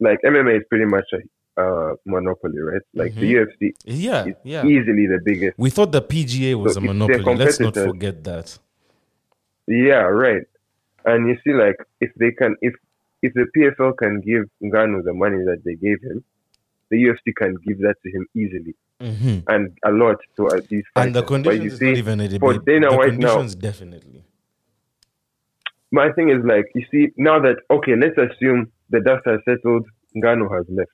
like 0.00 0.18
MMA 0.24 0.56
is 0.60 0.64
pretty 0.70 0.86
much 0.86 1.04
a 1.12 1.18
uh, 1.56 1.92
monopoly, 2.04 2.58
right? 2.58 2.82
Like 2.94 3.14
the 3.14 3.32
Mhm. 3.32 3.46
UFC 3.46 3.74
Yeah, 3.84 4.26
is 4.26 4.34
yeah. 4.44 4.66
easily 4.66 5.06
the 5.06 5.20
biggest. 5.24 5.58
We 5.58 5.70
thought 5.70 5.92
the 5.92 6.02
PGA 6.02 6.54
was 6.54 6.74
So 6.74 6.80
a 6.80 6.82
monopoly. 6.82 7.36
Let's 7.36 7.60
not 7.60 7.74
forget 7.74 8.24
that. 8.24 8.58
Yeah, 9.66 10.02
right. 10.24 10.46
And 11.04 11.28
you 11.28 11.36
see, 11.44 11.52
like 11.52 11.76
if 12.00 12.12
they 12.16 12.32
can, 12.32 12.56
if 12.60 12.74
if 13.22 13.32
the 13.34 13.46
PFL 13.56 13.92
can 13.96 14.20
give 14.20 14.44
Ngannou 14.62 15.02
the 15.04 15.14
money 15.14 15.44
that 15.44 15.62
they 15.64 15.76
gave 15.76 16.00
him, 16.02 16.24
the 16.90 16.96
UFC 17.04 17.32
can 17.34 17.54
give 17.66 17.78
that 17.80 17.96
to 18.02 18.10
him 18.10 18.26
easily 18.34 18.74
hmm 19.00 19.38
and 19.48 19.76
a 19.84 19.90
lot 19.90 20.18
to 20.36 20.46
uh, 20.46 20.60
these 20.70 20.84
fighters. 20.94 21.06
And 21.06 21.14
the 21.14 21.22
conditions 21.22 21.64
you 21.64 21.70
is 21.72 21.78
see, 21.78 21.86
not 21.86 21.96
even 21.98 22.20
a 22.20 22.28
debate. 22.28 22.40
for 22.40 22.52
Dana 22.58 22.90
the 22.90 22.96
White 22.96 23.18
now- 23.18 23.42
definitely. 23.68 24.22
my 25.90 26.10
thing 26.12 26.28
is 26.30 26.44
like, 26.44 26.66
you 26.74 26.84
see, 26.90 27.12
now 27.16 27.38
that 27.40 27.56
okay, 27.70 27.94
let's 27.96 28.18
assume 28.18 28.70
the 28.90 29.00
dust 29.00 29.22
has 29.26 29.40
settled, 29.44 29.86
Ngannou 30.16 30.48
has 30.56 30.66
left. 30.68 30.90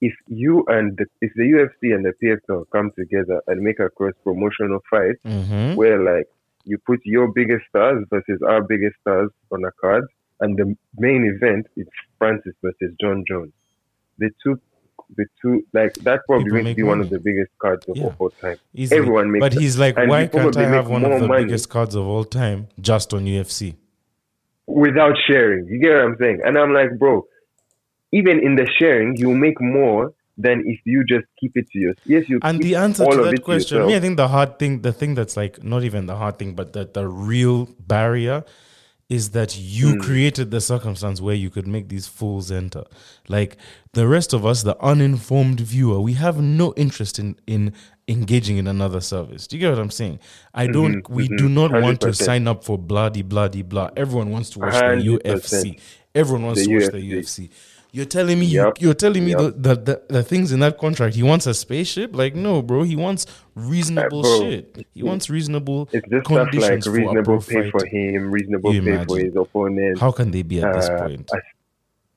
If 0.00 0.12
you 0.28 0.64
and 0.68 0.96
the, 0.98 1.06
if 1.22 1.32
the 1.36 1.42
UFC 1.44 1.94
and 1.94 2.04
the 2.04 2.12
PFL 2.22 2.64
come 2.70 2.90
together 2.98 3.40
and 3.46 3.62
make 3.62 3.78
a 3.80 3.88
cross 3.88 4.12
promotional 4.24 4.80
fight 4.90 5.16
hmm 5.24 5.74
where 5.74 6.02
like 6.02 6.26
you 6.64 6.78
put 6.86 7.00
your 7.04 7.28
biggest 7.28 7.64
stars 7.68 8.04
versus 8.10 8.40
our 8.46 8.62
biggest 8.62 8.96
stars 9.00 9.30
on 9.52 9.64
a 9.64 9.70
card, 9.80 10.04
and 10.40 10.56
the 10.58 10.74
main 10.98 11.24
event 11.24 11.66
is 11.76 11.86
Francis 12.18 12.52
versus 12.62 12.94
Jon 13.00 13.24
Jones. 13.28 13.52
The 14.18 14.30
two, 14.42 14.60
the 15.16 15.26
two, 15.40 15.64
like 15.72 15.92
that's 16.02 16.22
probably 16.26 16.50
People 16.50 16.64
to 16.70 16.74
be 16.74 16.82
one 16.82 17.00
of 17.00 17.08
the 17.08 17.20
biggest 17.20 17.52
cards 17.58 17.82
of 17.88 17.96
Yeah. 17.96 18.10
all 18.18 18.30
time. 18.42 18.56
Easily. 18.74 18.98
Everyone 19.00 19.30
makes 19.32 19.42
but 19.44 19.52
that. 19.52 19.60
he's 19.60 19.78
like, 19.78 19.96
And 19.96 20.10
why 20.10 20.26
can't 20.26 20.56
I 20.56 20.62
have 20.64 20.88
one 20.90 21.04
of 21.04 21.20
the 21.20 21.28
money. 21.28 21.44
biggest 21.44 21.68
cards 21.70 21.94
of 21.94 22.04
all 22.06 22.24
time 22.24 22.66
just 22.80 23.14
on 23.14 23.24
UFC? 23.26 23.76
without 24.66 25.14
sharing. 25.28 25.66
You 25.68 25.78
get 25.80 25.90
what 25.94 26.02
I'm 26.04 26.16
saying? 26.18 26.40
And 26.44 26.58
I'm 26.58 26.72
like, 26.74 26.98
bro, 26.98 27.24
even 28.18 28.36
in 28.46 28.56
the 28.56 28.66
sharing, 28.78 29.16
you 29.16 29.30
make 29.34 29.60
more 29.60 30.12
than 30.36 30.62
if 30.66 30.80
you 30.84 31.04
just 31.14 31.26
keep 31.40 31.52
it 31.56 31.66
to 31.72 31.78
yourself. 31.78 31.98
Yes, 32.04 32.24
you 32.28 32.40
And 32.42 32.62
the 32.62 32.74
answer 32.76 33.06
to 33.06 33.20
that 33.20 33.42
question, 33.42 33.78
yourself. 33.78 33.86
me, 33.86 33.96
I 33.96 34.00
think 34.00 34.16
the 34.16 34.28
hard 34.28 34.58
thing, 34.58 34.82
the 34.82 34.92
thing 34.92 35.14
that's 35.14 35.36
like 35.36 35.62
not 35.64 35.82
even 35.84 36.06
the 36.06 36.16
hard 36.16 36.38
thing, 36.38 36.54
but 36.54 36.72
that 36.74 36.94
the 36.94 37.08
real 37.08 37.66
barrier 37.80 38.44
is 39.08 39.30
that 39.30 39.56
you 39.58 39.94
Hmm. 39.94 39.96
created 39.96 40.50
the 40.50 40.60
circumstance 40.60 41.20
where 41.20 41.34
you 41.34 41.50
could 41.50 41.66
make 41.66 41.88
these 41.88 42.06
fools 42.06 42.50
enter. 42.50 42.84
Like 43.28 43.56
the 43.92 44.06
rest 44.06 44.32
of 44.34 44.44
us, 44.46 44.62
the 44.62 44.76
uninformed 44.82 45.60
viewer, 45.60 46.00
we 46.00 46.14
have 46.14 46.40
no 46.40 46.74
interest 46.76 47.18
in 47.18 47.36
in 47.46 47.72
engaging 48.08 48.58
in 48.58 48.66
another 48.66 49.00
service. 49.00 49.46
Do 49.46 49.56
you 49.56 49.60
get 49.60 49.70
what 49.70 49.78
I'm 49.80 49.90
saying? 49.90 50.18
I 50.54 50.66
don't. 50.66 50.98
Mhm, 50.98 51.02
we 51.08 51.28
mhm, 51.28 51.28
do 51.28 51.48
not 51.48 51.72
want 51.72 52.00
to 52.02 52.14
sign 52.14 52.46
up 52.48 52.64
for 52.64 52.78
bloody 52.78 53.22
bloody 53.22 53.62
blah. 53.62 53.90
Everyone 53.96 54.30
wants 54.30 54.50
to 54.50 54.60
watch 54.60 54.82
the 54.84 54.92
100%. 54.92 54.94
UFC. 54.94 55.78
Everyone 56.14 56.44
wants 56.44 56.62
The 56.62 56.64
to 56.64 56.70
watch 56.70 56.90
the 56.90 57.00
UFC. 57.00 57.50
You're 57.96 58.04
telling 58.04 58.38
me 58.38 58.44
Yep. 58.44 58.78
you, 58.78 58.86
you're 58.88 58.94
telling 58.94 59.24
me 59.24 59.30
Yep. 59.30 59.38
the, 59.38 59.50
the, 59.52 59.74
the 59.88 60.02
the 60.16 60.22
things 60.22 60.52
in 60.52 60.60
that 60.60 60.76
contract. 60.76 61.14
He 61.16 61.22
wants 61.22 61.46
a 61.46 61.54
spaceship. 61.54 62.14
Like 62.14 62.34
no, 62.34 62.60
bro. 62.60 62.82
He 62.82 62.94
wants 62.94 63.24
reasonable 63.54 64.20
bro, 64.20 64.40
shit. 64.40 64.86
He 64.92 65.02
wants 65.02 65.30
reasonable 65.30 65.88
It's 65.92 66.06
just 66.10 66.26
stuff 66.26 66.36
like 66.36 66.50
conditions 66.50 66.84
for 66.84 66.92
reasonable 66.92 67.40
pay 67.40 67.62
fight. 67.62 67.70
for 67.70 67.86
him, 67.86 68.30
reasonable 68.30 68.74
You 68.74 68.82
pay 68.82 68.96
for 69.06 69.16
imagine. 69.18 69.24
his 69.28 69.36
opponent, 69.36 69.98
How 69.98 70.10
can 70.12 70.30
they 70.30 70.42
be 70.42 70.60
at 70.60 70.74
this 70.74 70.88
uh, 70.90 70.98
point? 70.98 71.30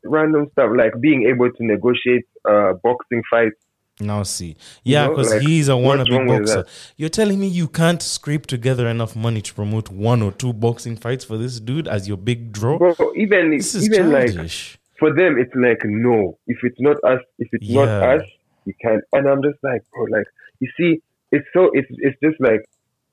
random 0.04 0.48
stuff 0.52 0.72
like 0.76 0.94
being 1.00 1.24
able 1.28 1.50
to 1.52 1.66
negotiate 1.66 2.26
uh, 2.44 2.74
boxing 2.84 3.24
fights. 3.30 3.56
Now 4.02 4.24
see, 4.24 4.56
yeah, 4.84 5.06
know, 5.06 5.10
because 5.16 5.32
like, 5.34 5.42
he's 5.42 5.68
a 5.70 5.74
wannabe 5.74 6.26
boxer. 6.28 6.66
You're 6.96 7.10
telling 7.10 7.38
me 7.40 7.48
you 7.48 7.68
can't 7.70 8.02
scrape 8.02 8.48
together 8.48 8.88
enough 8.88 9.14
money 9.16 9.42
to 9.42 9.54
promote 9.54 9.90
one 9.92 10.22
or 10.22 10.32
two 10.32 10.54
boxing 10.54 10.96
fights 10.96 11.26
for 11.26 11.38
this 11.38 11.60
dude 11.60 11.88
as 11.88 12.08
your 12.08 12.18
big 12.18 12.52
draw? 12.54 12.78
Bro, 12.78 12.96
even 13.16 13.52
this 13.52 13.76
is 13.76 13.86
even 13.86 14.12
like 14.12 14.34
childish. 14.34 14.79
For 15.00 15.14
them, 15.14 15.38
it's 15.40 15.54
like 15.56 15.82
no. 15.86 16.38
If 16.48 16.60
it's 16.64 16.80
not 16.80 16.98
us, 17.04 17.22
if 17.40 17.50
it's 17.52 17.70
not 17.70 17.90
us, 18.02 18.22
you 18.66 18.74
can't. 18.82 19.04
And 19.14 19.28
I'm 19.28 19.42
just 19.42 19.58
like, 19.64 19.82
bro, 19.94 20.06
like 20.06 20.28
you 20.60 20.70
see, 20.78 21.02
it's 21.32 21.48
so 21.54 21.72
it's 21.74 21.88
it's 21.98 22.18
just 22.22 22.40
like 22.40 22.66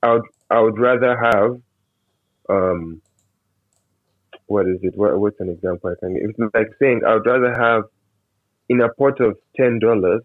I 0.03 0.15
would 0.15 0.23
I 0.51 0.61
would 0.61 0.79
rather 0.79 1.17
have 1.17 1.61
um 2.49 3.01
what 4.47 4.69
is 4.69 4.79
it? 4.83 4.97
What, 4.97 5.19
what's 5.19 5.41
an 5.41 5.49
example 5.49 5.91
I 5.91 5.95
can? 5.99 6.15
give? 6.15 6.31
It's 6.31 6.55
like 6.55 6.69
saying 6.81 7.03
I 7.07 7.15
would 7.15 7.27
rather 7.27 7.55
have 7.55 7.85
in 8.69 8.81
a 8.81 8.89
pot 8.95 9.21
of 9.21 9.37
ten 9.57 9.79
dollars. 9.79 10.23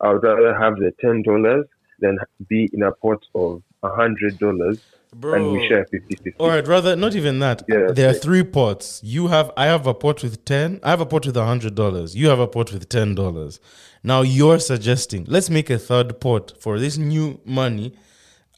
I 0.00 0.12
would 0.12 0.22
rather 0.22 0.58
have 0.58 0.76
the 0.76 0.92
ten 1.00 1.22
dollars 1.22 1.66
than 2.00 2.18
be 2.48 2.70
in 2.72 2.82
a 2.82 2.92
pot 2.92 3.22
of 3.34 3.62
a 3.82 3.90
hundred 3.90 4.38
dollars 4.38 4.80
Bro, 5.12 5.34
and 5.34 5.52
we 5.52 5.66
share 5.68 5.84
50-50. 5.92 6.34
Or 6.38 6.52
I'd 6.52 6.68
rather 6.68 6.94
not 6.94 7.16
even 7.16 7.40
that. 7.40 7.62
Yeah, 7.68 7.88
there 7.92 8.10
are 8.10 8.12
yeah. 8.12 8.18
three 8.20 8.44
pots. 8.44 9.00
You 9.02 9.26
have 9.26 9.50
I 9.56 9.66
have 9.66 9.86
a 9.86 9.94
pot 9.94 10.22
with 10.22 10.44
ten. 10.44 10.78
I 10.84 10.90
have 10.90 11.00
a 11.00 11.06
pot 11.06 11.26
with 11.26 11.36
a 11.36 11.44
hundred 11.44 11.74
dollars. 11.74 12.14
You 12.14 12.28
have 12.28 12.38
a 12.38 12.46
pot 12.46 12.72
with 12.72 12.88
ten 12.88 13.14
dollars. 13.16 13.58
Now 14.04 14.22
you're 14.22 14.60
suggesting 14.60 15.24
let's 15.28 15.50
make 15.50 15.68
a 15.68 15.78
third 15.78 16.20
pot 16.20 16.52
for 16.60 16.78
this 16.78 16.96
new 16.96 17.40
money. 17.44 17.92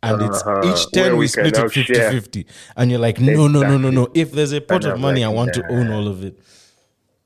And 0.04 0.20
it's 0.20 0.42
Uh-huh. 0.42 0.60
each 0.68 0.90
10 0.90 1.02
Where 1.04 1.12
we, 1.12 1.18
we 1.20 1.26
split 1.28 1.46
it 1.46 1.56
now 1.58 1.68
50 1.68 1.94
share. 1.94 2.10
50. 2.10 2.44
And 2.76 2.90
you're 2.90 2.98
like, 2.98 3.20
no, 3.20 3.46
no, 3.46 3.60
no, 3.62 3.78
no, 3.78 3.88
no. 3.90 4.08
If 4.14 4.32
there's 4.32 4.50
a 4.52 4.60
pot 4.60 4.82
And 4.82 4.86
of 4.86 4.92
I'm 4.94 5.00
money, 5.00 5.20
like, 5.24 5.30
I 5.32 5.32
want 5.32 5.54
to 5.54 5.66
own 5.70 5.92
all 5.92 6.08
of 6.08 6.24
it. 6.24 6.36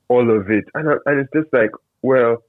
all 0.09 0.29
of 0.29 0.49
it, 0.51 0.63
and 0.75 0.87
I- 0.87 0.99
and 1.07 1.19
it's 1.21 1.31
just 1.33 1.51
like, 1.51 1.71
well, 2.03 2.43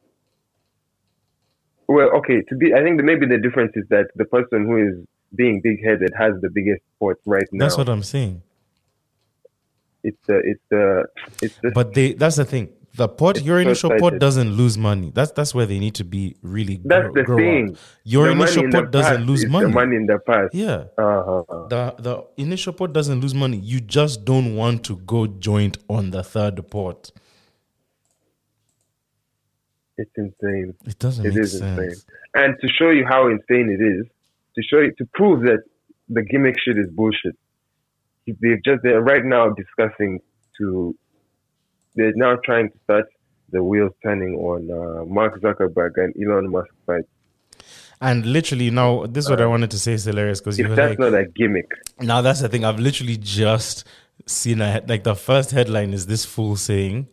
well, 1.88 2.10
okay. 2.18 2.42
To 2.50 2.56
be, 2.56 2.74
I 2.74 2.82
think 2.82 3.02
maybe 3.02 3.24
the 3.26 3.38
difference 3.38 3.72
is 3.74 3.84
that 3.88 4.08
the 4.16 4.26
person 4.26 4.66
who 4.66 4.76
is 4.76 5.06
being 5.34 5.60
big 5.62 5.84
headed 5.84 6.12
has 6.18 6.34
the 6.40 6.50
biggest 6.50 6.82
pot 7.00 7.16
right 7.26 7.46
now. 7.52 7.64
That's 7.64 7.76
what 7.76 7.88
I'm 7.88 8.02
saying. 8.02 8.42
it's 10.04 10.18
the 10.26 10.36
it's 10.38 10.62
the 10.70 11.04
it's 11.42 11.56
the 11.62 11.70
But 11.72 11.94
they 11.94 12.14
that's 12.14 12.36
the 12.36 12.44
thing. 12.44 12.70
The 12.96 13.06
pot, 13.08 13.42
your 13.44 13.60
initial 13.60 13.90
pot 13.98 14.18
doesn't 14.18 14.54
lose 14.54 14.76
money. 14.76 15.12
That's 15.14 15.30
that's 15.32 15.54
where 15.54 15.66
they 15.66 15.78
need 15.78 15.94
to 15.96 16.04
be 16.04 16.34
really 16.42 16.80
that's 16.84 17.06
grow, 17.08 17.36
the 17.36 17.42
thing. 17.42 17.70
up. 17.70 17.76
Your 18.02 18.24
The 18.26 18.32
initial 18.32 18.64
in 18.64 18.70
the 18.70 18.82
pot 18.82 18.90
doesn't 18.90 19.24
lose 19.24 19.46
money. 19.46 19.66
The 19.66 19.72
money 19.72 19.96
in 19.96 20.06
the 20.06 20.18
past. 20.18 20.52
Yeah. 20.54 20.84
Uh-huh. 20.98 21.66
The 21.68 21.94
the 21.98 22.26
initial 22.36 22.72
pot 22.72 22.92
doesn't 22.92 23.20
lose 23.20 23.34
money. 23.34 23.58
You 23.58 23.80
just 23.80 24.24
don't 24.24 24.56
want 24.56 24.84
to 24.86 24.96
go 24.96 25.26
joint 25.28 25.78
on 25.88 26.10
the 26.10 26.24
third 26.24 26.68
pot. 26.70 27.12
It's 29.96 30.10
insane. 30.16 30.74
It 30.86 30.98
doesn't 30.98 31.26
It 31.26 31.36
is 31.36 31.58
sense. 31.58 31.78
insane. 31.78 32.02
And 32.34 32.56
to 32.60 32.68
show 32.68 32.90
you 32.90 33.04
how 33.06 33.28
insane 33.28 33.68
it 33.70 33.82
is, 33.82 34.06
to 34.58 34.64
show 34.68 34.80
you 34.80 34.92
to 34.98 35.08
prove 35.14 35.42
that 35.42 35.62
the 36.08 36.22
gimmick 36.22 36.56
shit 36.64 36.76
is 36.78 36.90
bullshit. 36.90 37.36
They've 38.26 38.62
just 38.64 38.80
they're 38.82 39.00
right 39.00 39.24
now 39.24 39.50
discussing 39.50 40.20
to 40.58 40.94
they're 41.94 42.12
now 42.14 42.36
trying 42.44 42.70
to 42.70 42.78
start 42.84 43.06
the 43.50 43.62
wheels 43.62 43.92
turning 44.02 44.34
on 44.34 44.70
uh, 44.70 45.04
Mark 45.04 45.40
Zuckerberg 45.40 45.92
and 45.96 46.14
Elon 46.22 46.50
Musk 46.50 46.68
fight. 46.86 47.04
And 48.00 48.26
literally 48.26 48.70
now, 48.70 49.06
this 49.06 49.24
is 49.24 49.30
what 49.30 49.40
I 49.40 49.46
wanted 49.46 49.70
to 49.72 49.78
say 49.78 49.92
is 49.94 50.04
hilarious 50.04 50.40
because 50.40 50.58
you 50.58 50.64
If 50.64 50.70
were 50.70 50.76
that's 50.76 50.90
like, 50.90 50.98
not 50.98 51.14
a 51.14 51.24
gimmick, 51.24 51.70
now 52.00 52.20
that's 52.20 52.40
the 52.40 52.48
thing. 52.48 52.64
I've 52.64 52.78
literally 52.78 53.16
just 53.16 53.84
seen 54.26 54.60
a 54.60 54.82
like 54.86 55.04
the 55.04 55.16
first 55.16 55.52
headline 55.52 55.94
is 55.94 56.06
this 56.06 56.24
fool 56.24 56.56
saying 56.56 57.08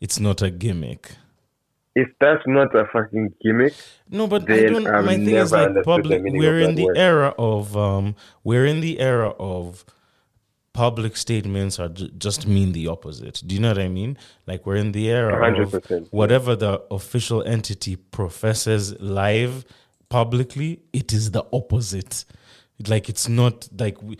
it's 0.00 0.18
not 0.18 0.42
a 0.42 0.50
gimmick. 0.50 1.16
If 1.94 2.08
that's 2.20 2.42
not 2.46 2.74
a 2.74 2.86
fucking 2.92 3.34
gimmick, 3.42 3.74
No, 4.10 4.26
but 4.26 4.50
I 4.50 4.66
don't. 4.66 4.86
I've 4.86 5.04
my 5.04 5.16
thing 5.16 5.28
is 5.30 5.52
like 5.52 5.82
public. 5.84 6.22
We're 6.24 6.60
in 6.60 6.74
the 6.74 6.84
word. 6.86 6.98
era 6.98 7.34
of 7.38 7.76
um. 7.76 8.16
We're 8.42 8.66
in 8.66 8.80
the 8.80 8.98
era 9.00 9.30
of 9.38 9.84
public 10.72 11.16
statements 11.16 11.78
are 11.78 11.88
ju- 11.88 12.08
just 12.18 12.46
mean 12.48 12.72
the 12.72 12.88
opposite. 12.88 13.40
Do 13.46 13.54
you 13.54 13.60
know 13.60 13.68
what 13.68 13.78
I 13.78 13.88
mean? 13.88 14.18
Like 14.46 14.66
we're 14.66 14.76
in 14.76 14.90
the 14.92 15.08
era 15.08 15.32
of 15.62 15.70
100%. 15.70 16.08
whatever 16.10 16.56
the 16.56 16.82
official 16.90 17.42
entity 17.44 17.94
professes 17.96 18.98
live 19.00 19.64
publicly, 20.08 20.80
it 20.92 21.12
is 21.12 21.30
the 21.30 21.44
opposite. 21.52 22.24
Like 22.88 23.08
it's 23.08 23.28
not 23.28 23.68
like 23.78 24.02
we, 24.02 24.18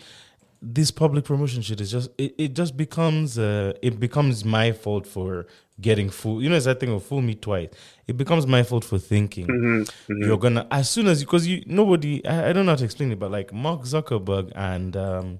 this 0.67 0.89
public 0.89 1.23
promotion 1.25 1.61
shit 1.61 1.79
is 1.79 1.91
just 1.91 2.09
it, 2.17 2.33
it 2.39 2.53
just 2.55 2.75
becomes 2.75 3.37
uh 3.37 3.73
it 3.83 3.99
becomes 3.99 4.43
my 4.43 4.71
fault 4.71 5.05
for 5.05 5.45
getting 5.79 6.09
fool 6.09 6.41
you 6.41 6.49
know 6.49 6.55
it's 6.55 6.65
that 6.65 6.79
thing 6.79 6.91
of 6.91 7.03
fool 7.03 7.21
me 7.21 7.35
twice. 7.35 7.69
It 8.07 8.17
becomes 8.17 8.47
my 8.47 8.63
fault 8.63 8.83
for 8.83 8.97
thinking. 8.97 9.45
Mm-hmm, 9.47 10.23
you're 10.23 10.37
gonna 10.39 10.65
as 10.71 10.89
soon 10.89 11.07
as 11.07 11.19
because 11.21 11.45
you 11.47 11.63
nobody 11.67 12.25
I, 12.25 12.49
I 12.49 12.53
don't 12.53 12.65
know 12.65 12.71
how 12.71 12.77
to 12.77 12.85
explain 12.85 13.11
it 13.11 13.19
but 13.19 13.29
like 13.31 13.53
mark 13.53 13.81
zuckerberg 13.83 14.51
and 14.55 14.97
um 14.97 15.39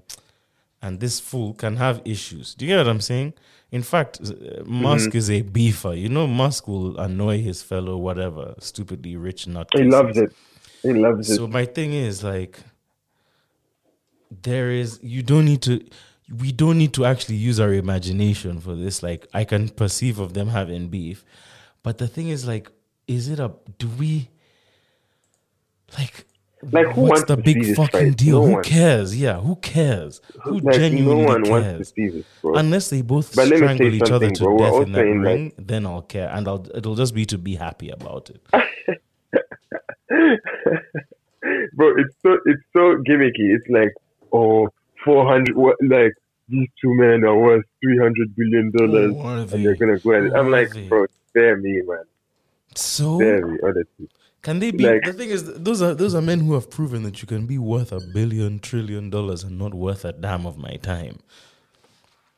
and 0.82 1.00
this 1.00 1.18
fool 1.18 1.54
can 1.54 1.74
have 1.76 2.02
issues. 2.04 2.54
Do 2.54 2.64
you 2.64 2.72
get 2.72 2.78
what 2.78 2.88
i'm 2.88 3.00
saying? 3.00 3.32
In 3.72 3.82
fact 3.82 4.20
uh, 4.22 4.62
musk 4.64 5.08
Mm-hmm. 5.08 5.18
is 5.18 5.30
a 5.30 5.42
beefer. 5.42 6.00
You 6.00 6.08
know 6.08 6.26
musk 6.28 6.68
will 6.68 6.96
annoy 6.98 7.42
his 7.42 7.62
fellow 7.62 7.96
whatever 7.96 8.54
stupidly 8.60 9.16
rich 9.16 9.48
nut 9.48 9.68
he 9.74 9.82
loves 9.82 10.16
it. 10.18 10.32
He 10.82 10.92
loves 10.92 11.28
it. 11.30 11.34
so 11.36 11.48
my 11.48 11.64
thing 11.64 11.92
is 11.94 12.22
like 12.22 12.60
there 14.30 14.70
is 14.70 14.98
you 15.02 15.22
don't 15.22 15.44
need 15.44 15.62
to 15.62 15.84
we 16.36 16.52
don't 16.52 16.78
need 16.78 16.92
to 16.94 17.04
actually 17.04 17.36
use 17.36 17.60
our 17.60 17.72
imagination 17.72 18.60
for 18.60 18.74
this. 18.74 19.02
Like 19.02 19.26
I 19.34 19.44
can 19.44 19.68
perceive 19.68 20.18
of 20.18 20.34
them 20.34 20.48
having 20.48 20.88
beef. 20.88 21.24
But 21.82 21.98
the 21.98 22.08
thing 22.08 22.28
is 22.28 22.46
like 22.46 22.70
is 23.06 23.28
it 23.28 23.38
a 23.38 23.52
do 23.78 23.88
we 23.88 24.30
like 25.98 26.26
Like, 26.72 26.88
who 26.88 27.02
what's 27.02 27.20
wants 27.20 27.24
the 27.26 27.36
big 27.36 27.76
fucking 27.76 28.14
deal? 28.14 28.40
No 28.40 28.46
who 28.46 28.52
one. 28.54 28.62
cares? 28.64 29.16
Yeah, 29.16 29.40
who 29.40 29.56
cares? 29.56 30.20
Who 30.44 30.58
like, 30.60 30.64
no 30.64 30.72
genuinely 30.72 31.24
one 31.26 31.44
cares? 31.44 31.50
wants 31.50 31.78
to 31.78 31.84
see 31.94 32.08
this. 32.08 32.26
Unless 32.42 32.90
they 32.90 33.02
both 33.02 33.34
But 33.36 33.46
strangle 33.46 33.94
each 33.94 34.10
other 34.10 34.30
to 34.30 34.44
bro. 34.44 34.58
Death 34.58 34.82
in 34.86 34.92
that 34.92 35.06
in, 35.06 35.22
like- 35.22 35.26
ring, 35.26 35.52
then 35.58 35.86
I'll 35.86 36.02
care, 36.02 36.28
and 36.30 36.48
I'll 36.48 36.66
it'll 36.74 36.96
just 36.96 37.14
be 37.14 37.24
to 37.26 37.38
be 37.38 37.54
happy 37.54 37.90
about 37.90 38.30
it. 38.30 38.40
bro, 41.74 41.94
it's 41.98 42.14
so 42.22 42.38
it's 42.46 42.62
so 42.72 42.96
gimmicky. 43.08 43.54
It's 43.54 43.68
like, 43.68 43.92
oh, 44.36 44.68
400, 45.04 45.56
what, 45.56 45.76
like, 45.82 46.12
these 46.48 46.68
two 46.80 46.94
men 46.94 47.24
are 47.24 47.36
worth 47.36 47.64
$300 47.84 48.12
billion 48.36 48.70
Who 48.72 48.84
and 48.84 49.48
they're 49.48 49.76
to 49.76 49.98
go 50.02 50.12
at 50.12 50.22
it. 50.24 50.32
I'm 50.34 50.50
like, 50.50 50.70
bro, 50.88 51.06
spare 51.28 51.56
me, 51.56 51.82
man. 51.84 52.04
So 52.74 53.18
Very 53.18 53.58
honestly. 53.62 54.08
can 54.42 54.58
they 54.60 54.70
be? 54.70 54.84
like- 54.86 55.04
the 55.04 55.12
thing 55.12 55.30
is, 55.30 55.54
those 55.54 55.82
are 55.82 55.94
those 55.94 56.14
are 56.14 56.22
men 56.22 56.40
who 56.40 56.54
have 56.54 56.70
proven 56.70 57.02
that 57.04 57.22
you 57.22 57.26
can 57.26 57.46
be 57.46 57.58
worth 57.58 57.90
a 57.90 58.00
billion 58.00 58.58
trillion 58.58 59.10
dollars 59.10 59.42
and 59.44 59.58
not 59.58 59.74
worth 59.74 60.04
a 60.04 60.12
damn 60.12 60.46
of 60.46 60.58
my 60.58 60.76
time. 60.76 61.18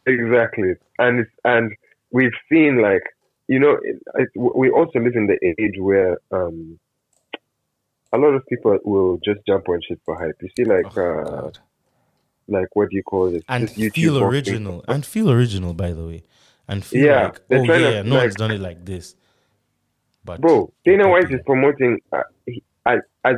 Exactly, 0.07 0.75
and 0.99 1.21
it's, 1.21 1.31
and 1.45 1.73
we've 2.13 2.33
seen 2.51 2.81
like 2.81 3.03
you 3.49 3.59
know 3.59 3.79
it, 3.83 4.01
it, 4.15 4.29
we 4.37 4.71
also 4.71 5.01
live 5.01 5.17
in 5.17 5.27
the 5.27 5.39
age 5.59 5.75
where 5.79 6.19
um 6.31 6.79
a 8.13 8.17
lot 8.19 8.29
of 8.29 8.47
people 8.47 8.79
will 8.85 9.19
just 9.23 9.41
jump 9.47 9.69
on 9.69 9.81
shit 9.87 10.01
for 10.05 10.19
hype. 10.19 10.37
You 10.41 10.49
see, 10.57 10.65
like 10.65 10.97
Oh, 10.97 11.21
uh. 11.21 11.51
Like 12.49 12.69
what 12.75 12.91
do 12.91 12.97
you 12.97 13.03
call 13.03 13.31
this? 13.31 13.43
and 13.49 13.71
feel 13.71 14.19
original. 14.19 14.85
And 14.89 15.05
feel 15.07 15.31
original 15.31 15.75
by 15.75 15.93
the 15.93 16.05
way. 16.07 16.23
And 16.67 16.85
feel 16.85 17.05
Yeah, 17.07 17.23
like 17.25 17.41
oh 17.51 17.63
yeah, 17.65 18.03
to, 18.03 18.05
no 18.05 18.15
like- 18.17 18.23
one's 18.25 18.35
done 18.37 18.51
it 18.51 18.61
like 18.61 18.85
this. 18.85 19.15
But 20.25 20.41
Bro, 20.41 20.73
Dana 20.85 21.09
White 21.09 21.31
is 21.31 21.41
promoting. 21.47 22.01
Uh, 22.13 22.23
he, 22.47 22.63
I, 22.85 22.99
I, 23.25 23.33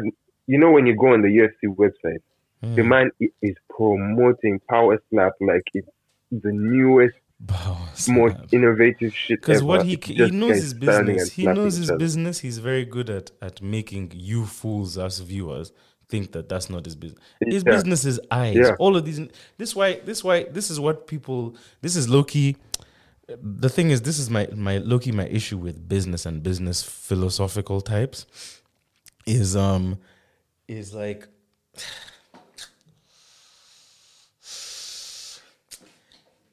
you 0.46 0.58
know, 0.58 0.72
when 0.72 0.86
you 0.86 0.96
go 0.96 1.12
on 1.12 1.22
the 1.22 1.28
UFC 1.28 1.74
website, 1.76 2.22
the 2.62 2.82
Mm. 2.82 2.88
man 2.88 3.10
is 3.42 3.56
promoting 3.68 4.60
Power 4.68 5.00
Slap 5.08 5.32
like 5.40 5.62
it's 5.72 5.88
the 6.32 6.52
newest, 6.52 7.14
most 8.08 8.36
innovative 8.52 9.14
shit 9.14 9.40
because 9.40 9.62
what 9.62 9.86
he 9.86 9.98
he 10.02 10.30
knows 10.30 10.56
his 10.56 10.74
business. 10.74 11.32
he 11.32 11.46
knows 11.46 11.76
his 11.76 11.90
business. 11.92 12.40
He's 12.40 12.58
very 12.58 12.84
good 12.84 13.08
at 13.08 13.30
at 13.40 13.62
making 13.62 14.12
you 14.14 14.44
fools 14.44 14.98
as 14.98 15.20
viewers 15.20 15.72
think 16.10 16.32
that 16.32 16.48
that's 16.48 16.68
not 16.68 16.84
his 16.84 16.96
business. 16.96 17.22
His 17.46 17.62
Yeah. 17.66 17.72
business 17.72 18.04
is 18.04 18.20
eyes. 18.30 18.56
Yeah. 18.56 18.74
all 18.78 18.96
of 18.96 19.04
these 19.04 19.20
this 19.58 19.74
why 19.76 20.00
this 20.04 20.22
why 20.24 20.44
this 20.44 20.70
is 20.70 20.78
what 20.80 21.06
people 21.06 21.54
this 21.82 21.94
is 21.96 22.08
low-key 22.08 22.56
the 23.40 23.68
thing 23.68 23.90
is 23.90 24.02
this 24.02 24.18
is 24.18 24.28
my 24.28 24.48
my 24.54 24.78
low-key 24.78 25.12
my 25.12 25.26
issue 25.26 25.56
with 25.56 25.88
business 25.88 26.26
and 26.26 26.42
business 26.42 26.82
philosophical 26.82 27.80
types 27.80 28.26
is 29.26 29.54
um 29.56 29.98
is 30.66 30.92
like 30.94 31.28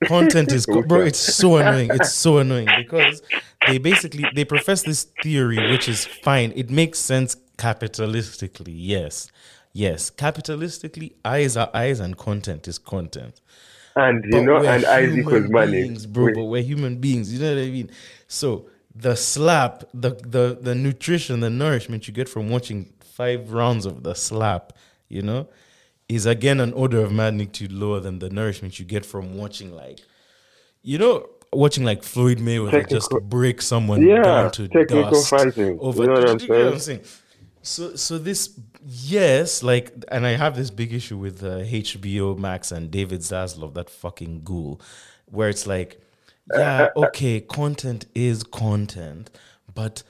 content 0.06 0.52
is 0.52 0.66
co- 0.66 0.84
bro 0.84 1.02
it's 1.02 1.20
so 1.20 1.58
annoying. 1.58 1.90
It's 1.94 2.14
so 2.14 2.38
annoying 2.38 2.68
because 2.78 3.22
they 3.68 3.78
basically 3.80 4.26
they 4.36 4.46
profess 4.46 4.84
this 4.84 5.08
theory 5.24 5.72
which 5.72 5.90
is 5.90 6.06
fine. 6.06 6.54
It 6.56 6.70
makes 6.70 7.00
sense 7.00 7.36
capitalistically 7.58 8.74
yes 8.76 9.32
yes 9.74 10.10
capitalistically 10.12 11.14
eyes 11.26 11.58
are 11.58 11.70
eyes 11.74 12.00
and 12.00 12.18
content 12.18 12.68
is 12.68 12.78
content 12.80 13.42
And 13.96 14.24
you 14.26 14.32
but 14.32 14.42
know, 14.42 14.58
and 14.64 14.86
eyes 14.86 15.18
equals 15.18 15.50
money. 15.50 15.72
beings, 15.72 16.06
bro. 16.06 16.30
But 16.32 16.46
we're 16.46 16.62
human 16.64 16.98
beings. 16.98 17.34
You 17.34 17.40
know 17.40 17.56
what 17.56 17.64
I 17.64 17.70
mean? 17.70 17.90
So 18.28 18.70
the 18.96 19.16
slap, 19.16 19.84
the 19.94 20.12
the 20.12 20.58
the 20.62 20.76
nutrition, 20.76 21.40
the 21.40 21.50
nourishment 21.50 22.08
you 22.08 22.14
get 22.14 22.30
from 22.30 22.50
watching 22.50 22.94
five 23.02 23.52
rounds 23.52 23.86
of 23.86 24.04
the 24.04 24.14
slap, 24.14 24.74
you 25.10 25.22
know, 25.24 25.48
is 26.08 26.26
again 26.28 26.60
an 26.60 26.74
order 26.74 27.02
of 27.02 27.12
magnitude 27.12 27.72
lower 27.72 28.00
than 28.00 28.20
the 28.20 28.30
nourishment 28.30 28.78
you 28.80 28.86
get 28.86 29.06
from 29.06 29.36
watching 29.38 29.72
like, 29.76 30.00
you 30.84 30.98
know, 30.98 31.28
watching 31.54 31.84
like 31.86 32.04
Floyd 32.04 32.40
Mayweather 32.40 32.88
just 32.88 33.20
break 33.20 33.62
someone 33.62 34.08
Yeah, 34.08 34.22
down 34.22 34.52
to 34.52 34.70
technical 34.72 35.24
dust 35.24 35.26
fighting. 35.26 35.80
over. 35.80 36.04
You 36.04 36.08
know 36.08 36.14
what 36.14 36.26
I'm 36.26 36.38
Do 36.38 36.46
you 36.46 36.52
get 36.52 36.66
what 36.66 36.82
saying? 36.82 37.02
So, 37.68 37.98
so 37.98 38.18
this, 38.18 38.58
yes, 38.86 39.62
like, 39.62 39.92
and 40.08 40.26
I 40.26 40.38
have 40.38 40.56
this 40.56 40.72
big 40.72 40.94
issue 40.94 41.18
with 41.18 41.44
uh, 41.44 41.60
HBO 41.60 42.38
Max 42.40 42.72
and 42.72 42.90
David 42.90 43.20
Zaslav, 43.20 43.74
that 43.74 43.90
fucking 43.90 44.44
ghoul, 44.46 44.80
where 45.26 45.50
it's 45.50 45.68
like, 45.68 46.02
yeah, 46.54 46.88
okay, 46.96 47.42
content 47.42 48.06
is 48.16 48.44
content, 48.44 49.30
but 49.76 50.04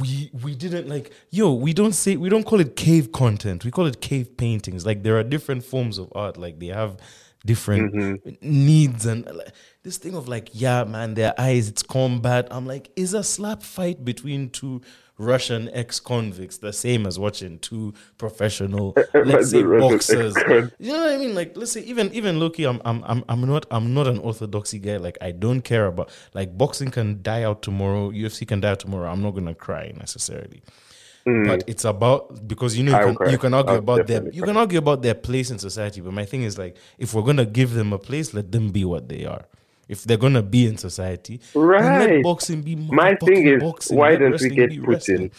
we 0.00 0.30
we 0.42 0.54
didn't 0.54 0.88
like, 0.88 1.12
yo, 1.28 1.52
we 1.52 1.74
don't 1.74 1.92
say 1.92 2.16
we 2.16 2.30
don't 2.30 2.44
call 2.44 2.58
it 2.58 2.74
cave 2.74 3.12
content, 3.12 3.66
we 3.66 3.70
call 3.70 3.84
it 3.84 4.00
cave 4.00 4.38
paintings. 4.38 4.86
Like, 4.86 5.02
there 5.02 5.18
are 5.18 5.22
different 5.22 5.62
forms 5.62 5.98
of 5.98 6.10
art, 6.14 6.38
like 6.38 6.58
they 6.58 6.68
have 6.68 6.96
different 7.44 8.42
needs 8.42 9.04
and 9.04 9.26
like, 9.26 9.52
this 9.82 9.98
thing 9.98 10.14
of 10.14 10.26
like, 10.26 10.48
yeah, 10.54 10.84
man, 10.84 11.12
their 11.12 11.38
eyes, 11.38 11.68
it's 11.68 11.82
combat. 11.82 12.48
I'm 12.50 12.66
like, 12.66 12.90
is 12.96 13.12
a 13.12 13.22
slap 13.22 13.62
fight 13.62 14.02
between 14.06 14.48
two 14.48 14.80
Russian 15.18 15.68
ex-convicts 15.72 16.58
the 16.58 16.72
same 16.72 17.06
as 17.06 17.18
watching 17.18 17.58
two 17.58 17.94
professional, 18.18 18.94
let's 19.14 19.50
say, 19.50 19.62
boxers? 19.62 20.34
You 20.78 20.92
know 20.92 21.04
what 21.04 21.12
I 21.12 21.18
mean? 21.18 21.34
Like, 21.34 21.56
let's 21.56 21.72
say 21.72 21.82
even 21.82 22.12
even 22.12 22.40
Loki, 22.40 22.64
I'm 22.64 22.80
I'm 22.84 23.04
I'm 23.04 23.24
I'm 23.28 23.46
not 23.46 23.66
I'm 23.70 23.94
not 23.94 24.06
an 24.06 24.18
orthodoxy 24.18 24.78
guy. 24.78 24.96
Like, 24.96 25.18
I 25.20 25.30
don't 25.30 25.62
care 25.62 25.86
about 25.86 26.10
like 26.34 26.56
boxing 26.58 26.90
can 26.90 27.22
die 27.22 27.42
out 27.42 27.62
tomorrow, 27.62 28.10
UFC 28.10 28.46
can 28.46 28.60
die 28.60 28.70
out 28.70 28.80
tomorrow. 28.80 29.10
I'm 29.10 29.22
not 29.22 29.32
gonna 29.32 29.54
cry 29.54 29.92
necessarily. 29.96 30.62
But 31.24 31.64
it's 31.66 31.84
about 31.86 32.46
because 32.46 32.76
you 32.76 32.84
know 32.84 32.92
Mm. 32.92 33.12
You 33.12 33.16
can, 33.16 33.30
you 33.30 33.38
can 33.38 33.54
argue 33.54 33.72
I'll 33.72 33.78
about 33.78 34.06
their 34.06 34.28
you 34.30 34.42
can 34.42 34.56
argue 34.56 34.78
about 34.78 35.02
their 35.02 35.14
place 35.14 35.50
in 35.50 35.58
society. 35.58 36.00
But 36.00 36.12
my 36.12 36.24
thing 36.24 36.42
is 36.42 36.58
like 36.58 36.76
if 36.98 37.14
we're 37.14 37.22
gonna 37.22 37.46
give 37.46 37.72
them 37.72 37.92
a 37.92 37.98
place, 37.98 38.34
let 38.34 38.52
them 38.52 38.70
be 38.70 38.84
what 38.84 39.08
they 39.08 39.24
are. 39.24 39.46
If 39.88 40.04
they're 40.04 40.16
gonna 40.16 40.42
be 40.42 40.66
in 40.66 40.76
society, 40.78 41.40
then 41.54 41.62
let 41.98 42.22
boxing 42.22 42.62
be 42.62 42.76
My 42.76 43.14
thing 43.16 43.46
is, 43.48 43.62
boxing. 43.62 43.96
why 43.96 44.16
don't 44.16 44.40
we 44.40 44.48
get 44.50 44.70
Putin? 44.70 44.86
wrestling. 44.86 45.30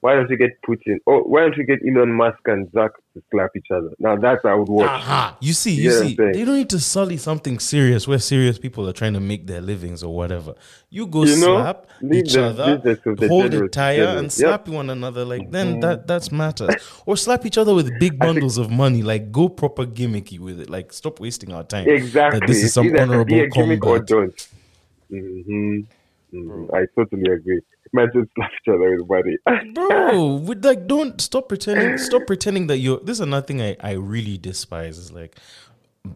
Why 0.00 0.14
don't 0.14 0.30
you 0.30 0.38
get 0.38 0.50
Putin? 0.66 0.96
Oh, 1.06 1.20
why 1.20 1.40
don't 1.42 1.56
you 1.58 1.64
get 1.64 1.80
Elon 1.86 2.12
Musk 2.12 2.38
and 2.46 2.68
Zuck 2.68 2.90
to 3.14 3.22
slap 3.30 3.50
each 3.56 3.66
other? 3.70 3.90
Now 3.98 4.16
that's 4.16 4.44
I 4.46 4.54
would 4.54 4.68
watch. 4.68 4.88
Aha. 4.88 5.36
You 5.42 5.52
see, 5.52 5.72
You 5.72 5.82
you 5.84 5.90
see, 5.90 6.14
they 6.32 6.44
don't 6.44 6.56
need 6.56 6.70
to 6.70 6.80
sully 6.80 7.18
something 7.18 7.58
serious 7.58 8.08
where 8.08 8.18
serious 8.18 8.58
people 8.58 8.88
are 8.88 8.94
trying 8.94 9.12
to 9.14 9.20
make 9.20 9.46
their 9.46 9.60
livings 9.60 10.02
or 10.02 10.14
whatever. 10.14 10.54
You 10.88 11.06
go 11.06 11.24
You 11.24 11.34
slap 11.34 11.86
each 12.12 12.34
the 12.34 12.40
other, 12.40 12.76
the 13.16 13.28
hold 13.28 13.52
it 13.54 13.72
tire, 13.72 14.16
and 14.18 14.32
Yep. 14.38 14.48
slap 14.48 14.68
one 14.68 14.88
another. 14.90 15.24
Like 15.26 15.50
then 15.50 15.80
that 15.80 16.06
that's 16.06 16.32
matters. 16.32 16.76
or 17.06 17.16
slap 17.18 17.44
each 17.44 17.58
other 17.58 17.74
with 17.74 17.98
big 17.98 18.18
bundles 18.18 18.56
of 18.56 18.70
money. 18.70 19.02
Like 19.02 19.30
go 19.32 19.50
proper 19.50 19.84
gimmicky 19.84 20.38
with 20.38 20.60
it. 20.60 20.70
Like 20.70 20.92
stop 20.94 21.20
wasting 21.20 21.52
our 21.52 21.64
time. 21.64 21.86
Exactly. 21.88 22.40
That 22.40 22.46
this 22.46 22.62
is 22.62 22.72
some 22.72 22.86
honorable 22.96 23.36
be 23.36 23.40
a 23.40 23.50
gimmick 23.50 23.84
or 23.86 23.98
combat. 23.98 24.06
don't. 24.08 24.34
hmm 25.10 25.80
I 26.72 26.86
totally 26.96 27.30
agree. 27.32 27.60
Just 27.94 28.28
slap 28.36 28.50
each 28.52 28.68
other 28.72 28.96
with 28.96 29.08
money. 29.08 29.72
bro 29.74 30.34
with 30.34 30.64
like 30.64 30.86
don't 30.86 31.20
stop 31.20 31.48
pretending 31.48 31.98
stop 31.98 32.26
pretending 32.26 32.66
that 32.68 32.78
you're 32.78 33.00
this 33.00 33.16
is 33.16 33.20
another 33.20 33.46
thing 33.46 33.60
i 33.60 33.76
i 33.80 33.92
really 33.92 34.38
despise 34.38 34.96
is 34.98 35.12
like 35.12 35.36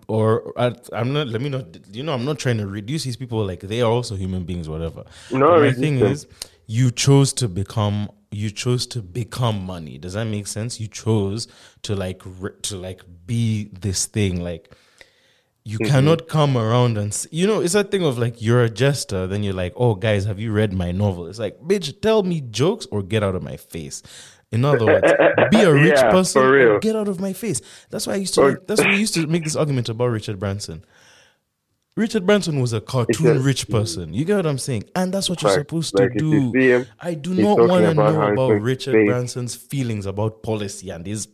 or 0.09 0.53
I, 0.59 0.75
i'm 0.93 1.13
not 1.13 1.29
let 1.29 1.41
me 1.41 1.49
not 1.51 1.67
you 1.95 2.03
know 2.03 2.13
i'm 2.15 2.25
not 2.25 2.39
trying 2.39 2.59
to 2.59 2.67
reduce 2.67 3.05
these 3.05 3.17
people 3.17 3.45
like 3.45 3.61
they 3.61 3.83
are 3.83 3.91
also 3.91 4.15
human 4.17 4.45
beings 4.45 4.69
whatever 4.69 5.05
No, 5.31 5.61
the 5.61 5.73
thing 5.73 5.99
them. 5.99 6.13
is 6.13 6.27
you 6.67 6.91
chose 6.91 7.33
to 7.35 7.49
become 7.49 8.09
you 8.31 8.51
chose 8.51 8.87
to 8.89 9.03
become 9.03 9.65
money 9.65 9.99
does 9.99 10.15
that 10.15 10.25
make 10.25 10.47
sense 10.47 10.81
you 10.81 10.89
chose 10.89 11.47
to 11.83 11.95
like 11.95 12.23
re- 12.41 12.51
to 12.63 12.77
like 12.77 13.03
be 13.27 13.71
this 13.79 14.07
thing 14.07 14.43
like 14.43 14.75
you 15.67 15.79
Mm-hmm. 15.79 15.91
cannot 15.93 16.29
come 16.29 16.59
around 16.59 16.99
and 16.99 17.09
s- 17.13 17.27
you 17.31 17.47
know 17.47 17.61
it's 17.61 17.73
that 17.73 17.91
thing 17.91 18.05
of 18.05 18.19
like 18.19 18.43
you're 18.43 18.63
a 18.63 18.69
jester 18.69 19.27
then 19.27 19.43
you're 19.43 19.55
like 19.55 19.73
oh 19.77 19.95
guys 19.95 20.27
have 20.27 20.39
you 20.39 20.53
read 20.53 20.73
my 20.75 20.93
novel 20.93 21.27
it's 21.27 21.39
like 21.39 21.59
bitch 21.61 22.01
tell 22.03 22.23
me 22.23 22.43
jokes 22.43 22.87
or 22.91 23.03
get 23.03 23.23
out 23.23 23.35
of 23.35 23.43
my 23.43 23.57
face 23.57 24.03
in 24.53 24.63
other 24.65 24.85
words 24.85 25.11
be 25.51 25.63
a 25.63 25.73
rich 25.73 25.95
Yeah, 25.97 26.11
person 26.11 26.79
get 26.81 26.95
out 26.95 27.09
of 27.09 27.19
my 27.19 27.33
face 27.33 27.63
that's 27.89 28.07
why 28.07 28.13
i 28.13 28.17
used 28.17 28.35
to 28.35 28.43
Or- 28.43 28.51
like, 28.51 28.67
that's 28.67 28.81
why 28.83 28.89
we 28.91 28.97
used 28.99 29.15
to 29.15 29.27
make 29.27 29.43
this 29.45 29.57
argument 29.57 29.89
about 29.89 30.09
richard 30.09 30.39
branson 30.39 30.85
Richard 31.97 32.27
Branson 32.27 32.61
was 32.61 32.73
a 32.73 32.81
cartoon 32.81 33.37
a- 33.37 33.39
rich 33.41 33.69
person. 33.69 34.13
You 34.13 34.25
get 34.25 34.35
what 34.35 34.47
I'm 34.47 34.59
saying? 34.59 34.83
And 34.97 35.15
that's 35.15 35.31
what 35.31 35.41
you're 35.43 35.53
Fact. 35.53 35.71
supposed 35.71 35.97
to 35.97 36.03
Like, 36.03 36.17
do. 36.17 36.51
him, 36.53 36.87
I 37.01 37.15
do 37.15 37.33
not 37.35 37.57
want 37.69 37.85
to 37.85 37.95
know 37.95 38.33
about 38.33 38.61
Richard 38.61 38.95
face- 38.95 39.07
Branson's 39.09 39.55
feelings 39.55 40.05
about 40.05 40.43
policy 40.43 40.91
and 40.91 41.07
his 41.07 41.29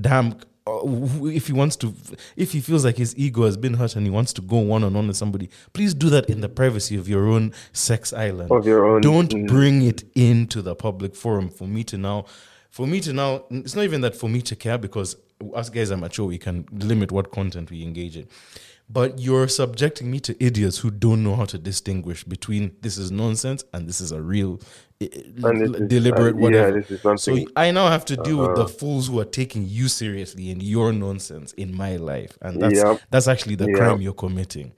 damn. 0.00 0.36
Uh, 0.66 0.80
If 1.26 1.46
he 1.46 1.52
wants 1.52 1.76
to, 1.76 1.94
if 2.36 2.52
he 2.52 2.60
feels 2.60 2.84
like 2.84 2.96
his 2.96 3.16
ego 3.16 3.44
has 3.44 3.56
been 3.56 3.74
hurt 3.74 3.96
and 3.96 4.06
he 4.06 4.10
wants 4.10 4.32
to 4.34 4.42
go 4.42 4.58
one 4.58 4.84
on 4.84 4.94
one 4.94 5.08
with 5.08 5.16
somebody, 5.16 5.50
please 5.72 5.94
do 5.94 6.10
that 6.10 6.28
in 6.28 6.40
the 6.40 6.48
privacy 6.48 6.96
of 6.96 7.08
your 7.08 7.26
own 7.26 7.52
sex 7.72 8.12
island. 8.12 8.50
Of 8.50 8.66
your 8.66 8.86
own- 8.86 9.00
Don't 9.00 9.30
mm. 9.30 9.48
bring 9.48 9.82
it 9.82 10.04
into 10.14 10.62
the 10.62 10.74
public 10.74 11.14
forum 11.14 11.48
for 11.48 11.66
me 11.66 11.84
to 11.84 11.98
now. 11.98 12.26
For 12.70 12.86
me 12.86 13.00
to 13.00 13.12
now, 13.12 13.44
it's 13.50 13.74
not 13.74 13.84
even 13.84 14.00
that 14.02 14.14
for 14.14 14.28
me 14.28 14.42
to 14.42 14.54
care 14.54 14.78
because 14.78 15.16
us 15.54 15.70
guys 15.70 15.90
are 15.90 15.96
mature. 15.96 16.26
We 16.26 16.38
can 16.38 16.66
limit 16.72 17.10
what 17.10 17.32
content 17.32 17.70
we 17.70 17.82
engage 17.82 18.16
in. 18.16 18.28
But 18.92 19.20
you're 19.20 19.46
subjecting 19.48 20.10
me 20.10 20.18
to 20.20 20.44
idiots 20.44 20.78
who 20.78 20.90
don't 20.90 21.22
know 21.22 21.36
how 21.36 21.44
to 21.46 21.58
distinguish 21.58 22.24
between 22.24 22.74
this 22.80 22.98
is 22.98 23.12
nonsense 23.12 23.62
and 23.72 23.88
this 23.88 24.00
is 24.00 24.10
a 24.10 24.20
real, 24.20 24.60
eh, 25.00 25.06
eh, 25.12 25.22
And 25.44 25.62
is- 25.62 25.88
deliberate, 25.88 26.34
uh, 26.34 26.38
yeah, 26.38 26.70
whatever. 26.70 27.16
so 27.16 27.38
I 27.54 27.70
now 27.70 27.88
have 27.88 28.04
to 28.06 28.16
deal 28.16 28.38
with 28.38 28.50
Uh-huh. 28.50 28.64
the 28.64 28.68
fools 28.68 29.06
who 29.08 29.20
are 29.20 29.24
taking 29.40 29.64
you 29.66 29.86
seriously 29.88 30.50
in 30.50 30.60
your 30.60 30.92
nonsense 30.92 31.52
in 31.52 31.72
my 31.74 31.96
life, 31.96 32.36
and 32.42 32.60
that's 32.60 32.82
that's 33.12 33.28
actually 33.28 33.54
the 33.56 33.72
crime 33.78 34.00
you're 34.00 34.12
committing. 34.26 34.72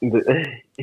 the, 0.00 0.20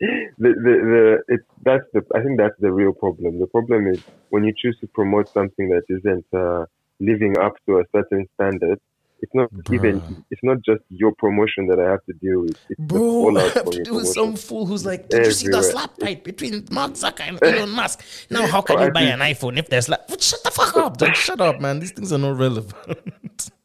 the, 0.00 0.50
the, 0.64 0.74
the 0.92 1.34
it, 1.34 1.40
that's 1.62 1.84
the 1.92 2.00
I 2.14 2.22
think 2.22 2.38
that's 2.38 2.58
the 2.58 2.72
real 2.72 2.92
problem. 2.92 3.38
The 3.38 3.46
problem 3.48 3.86
is 3.88 4.00
when 4.30 4.44
you 4.44 4.52
choose 4.56 4.78
to 4.80 4.86
promote 4.88 5.28
something 5.28 5.68
that 5.70 5.84
isn't 5.88 6.26
uh, 6.32 6.64
living 7.00 7.36
up 7.38 7.54
to 7.66 7.80
a 7.80 7.84
certain 7.94 8.26
standard, 8.34 8.78
It's 9.20 9.34
not 9.34 9.50
mm-hmm. 9.52 9.74
even. 9.74 10.24
It's 10.30 10.42
not 10.42 10.58
just 10.62 10.82
your 10.90 11.12
promotion 11.14 11.66
that 11.68 11.80
I 11.80 11.90
have 11.90 12.04
to 12.04 12.12
deal 12.14 12.40
with. 12.42 12.58
It's 12.68 12.78
the 12.78 12.84
Bro, 12.84 13.00
fallout 13.00 13.42
I 13.42 13.44
have 13.58 13.70
to 13.70 13.76
your 13.76 13.84
deal 13.84 13.94
with 13.96 14.08
some 14.08 14.36
fool 14.36 14.66
who's 14.66 14.84
like, 14.84 15.08
Did 15.08 15.26
you 15.26 15.32
see 15.32 15.48
the 15.48 15.62
slap 15.62 15.98
fight 15.98 16.22
between 16.22 16.66
Mark 16.70 16.92
Zucker 16.92 17.20
and 17.20 17.42
Elon 17.42 17.70
Musk? 17.80 18.04
Now, 18.30 18.46
how 18.46 18.60
can 18.60 18.76
Oh, 18.76 18.80
I 18.80 18.86
you 18.86 18.92
buy 18.92 19.00
think- 19.00 19.14
an 19.14 19.20
iPhone 19.20 19.58
if 19.58 19.68
there's 19.68 19.88
like, 19.88 20.00
shut 20.20 20.42
the 20.44 20.50
fuck 20.50 20.76
up, 20.76 21.00
like, 21.00 21.14
shut 21.14 21.40
up, 21.40 21.60
man. 21.60 21.80
These 21.80 21.92
things 21.92 22.12
are 22.12 22.18
not 22.18 22.36
relevant. 22.38 23.50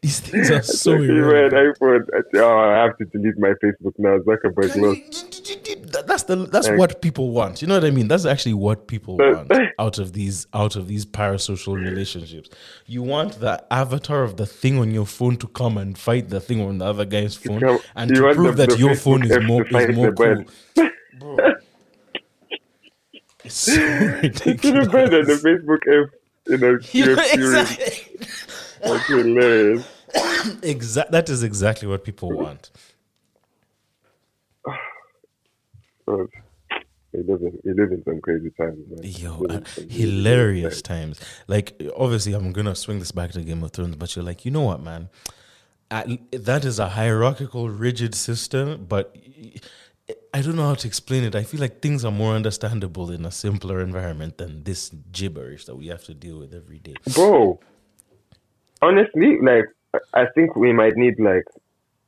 These 0.00 0.20
things 0.20 0.50
are 0.50 0.62
so 0.82 0.92
If 0.94 1.02
you 1.02 1.22
wear 1.22 1.46
an 1.46 1.54
irrelevant. 1.54 1.78
iPhone, 1.78 2.04
I 2.14 2.38
oh, 2.38 2.58
I 2.58 2.76
have 2.84 2.96
to 2.98 3.04
delete 3.06 3.38
my 3.38 3.52
Facebook 3.62 3.94
now. 3.98 4.18
Zuckerberg 4.18 4.74
lost. 4.76 6.06
That's 6.06 6.22
the 6.24 6.36
that's 6.36 6.68
Like- 6.68 6.78
what 6.78 7.02
people 7.02 7.30
want. 7.30 7.60
You 7.62 7.68
know 7.68 7.74
what 7.74 7.84
I 7.84 7.90
mean? 7.90 8.08
That's 8.08 8.24
actually 8.26 8.54
what 8.54 8.86
people 8.88 9.16
want 9.18 9.52
out 9.78 9.98
of 9.98 10.12
these 10.12 10.46
out 10.54 10.74
of 10.76 10.88
these 10.88 11.04
parasocial 11.06 11.74
relationships. 11.76 12.48
You 12.86 13.02
want 13.02 13.40
the 13.40 13.62
avatar 13.70 14.22
of 14.22 14.36
the 14.36 14.46
thing 14.46 14.78
on 14.78 14.90
your 14.90 15.06
phone 15.06 15.36
to 15.36 15.46
come 15.48 15.76
and 15.78 15.96
fight 15.96 16.28
the 16.30 16.40
thing 16.40 16.60
on 16.62 16.78
the 16.78 16.86
other 16.86 17.04
guy's 17.04 17.36
phone, 17.36 17.60
come- 17.60 17.78
and 17.94 18.10
you 18.10 18.16
to 18.22 18.34
prove 18.34 18.56
the- 18.56 18.66
that 18.66 18.70
the 18.74 18.78
your 18.78 18.94
phone 18.94 19.22
is 19.24 19.38
more 19.44 19.64
is 19.66 19.96
more 19.96 20.12
cool. 20.12 20.44
Bro. 21.20 21.36
It's 23.44 23.54
so 23.54 23.72
It's 24.22 24.40
better 24.40 25.24
the. 25.24 25.34
Facebook 25.44 26.04
F. 26.04 26.10
You 26.48 26.58
know, 26.58 26.70
You 26.70 26.78
pure 26.80 27.12
exactly. 27.32 28.26
That's 28.82 29.06
hilarious. 29.06 29.88
Exa- 30.62 31.10
that 31.10 31.28
is 31.28 31.42
exactly 31.42 31.88
what 31.88 32.04
people 32.04 32.30
want. 32.30 32.70
Oh, 36.08 36.26
we 37.12 37.22
live 37.22 37.42
in 37.42 37.58
we 37.64 37.72
live 37.74 37.92
in 37.92 38.02
some 38.04 38.20
crazy 38.20 38.50
times, 38.50 38.78
man. 38.88 39.00
Yo, 39.04 39.44
uh, 39.48 39.54
in 39.58 39.66
some 39.66 39.84
really 39.84 39.88
hilarious 39.88 40.82
times. 40.82 41.20
Like, 41.46 41.80
obviously, 41.96 42.32
I'm 42.32 42.52
gonna 42.52 42.74
swing 42.74 42.98
this 42.98 43.12
back 43.12 43.30
to 43.32 43.42
Game 43.42 43.62
of 43.62 43.70
Thrones, 43.70 43.96
but 43.96 44.14
you're 44.16 44.24
like, 44.24 44.44
you 44.44 44.50
know 44.50 44.62
what, 44.62 44.82
man? 44.82 45.08
At, 45.90 46.08
that 46.32 46.64
is 46.64 46.78
a 46.78 46.88
hierarchical, 46.88 47.68
rigid 47.68 48.14
system, 48.14 48.86
but 48.88 49.14
I 50.34 50.40
don't 50.40 50.56
know 50.56 50.66
how 50.66 50.74
to 50.74 50.88
explain 50.88 51.24
it. 51.24 51.34
I 51.34 51.42
feel 51.44 51.60
like 51.60 51.80
things 51.82 52.04
are 52.04 52.10
more 52.10 52.34
understandable 52.34 53.10
in 53.10 53.24
a 53.26 53.30
simpler 53.30 53.80
environment 53.80 54.38
than 54.38 54.64
this 54.64 54.90
gibberish 55.12 55.66
that 55.66 55.76
we 55.76 55.88
have 55.88 56.04
to 56.04 56.14
deal 56.14 56.38
with 56.38 56.54
every 56.54 56.78
day. 56.78 56.94
Bro, 57.14 57.60
honestly, 58.82 59.38
like 59.40 59.64
I- 59.94 60.22
I 60.22 60.26
think 60.34 60.56
we 60.56 60.72
might 60.72 60.96
need 60.96 61.18
like 61.18 61.44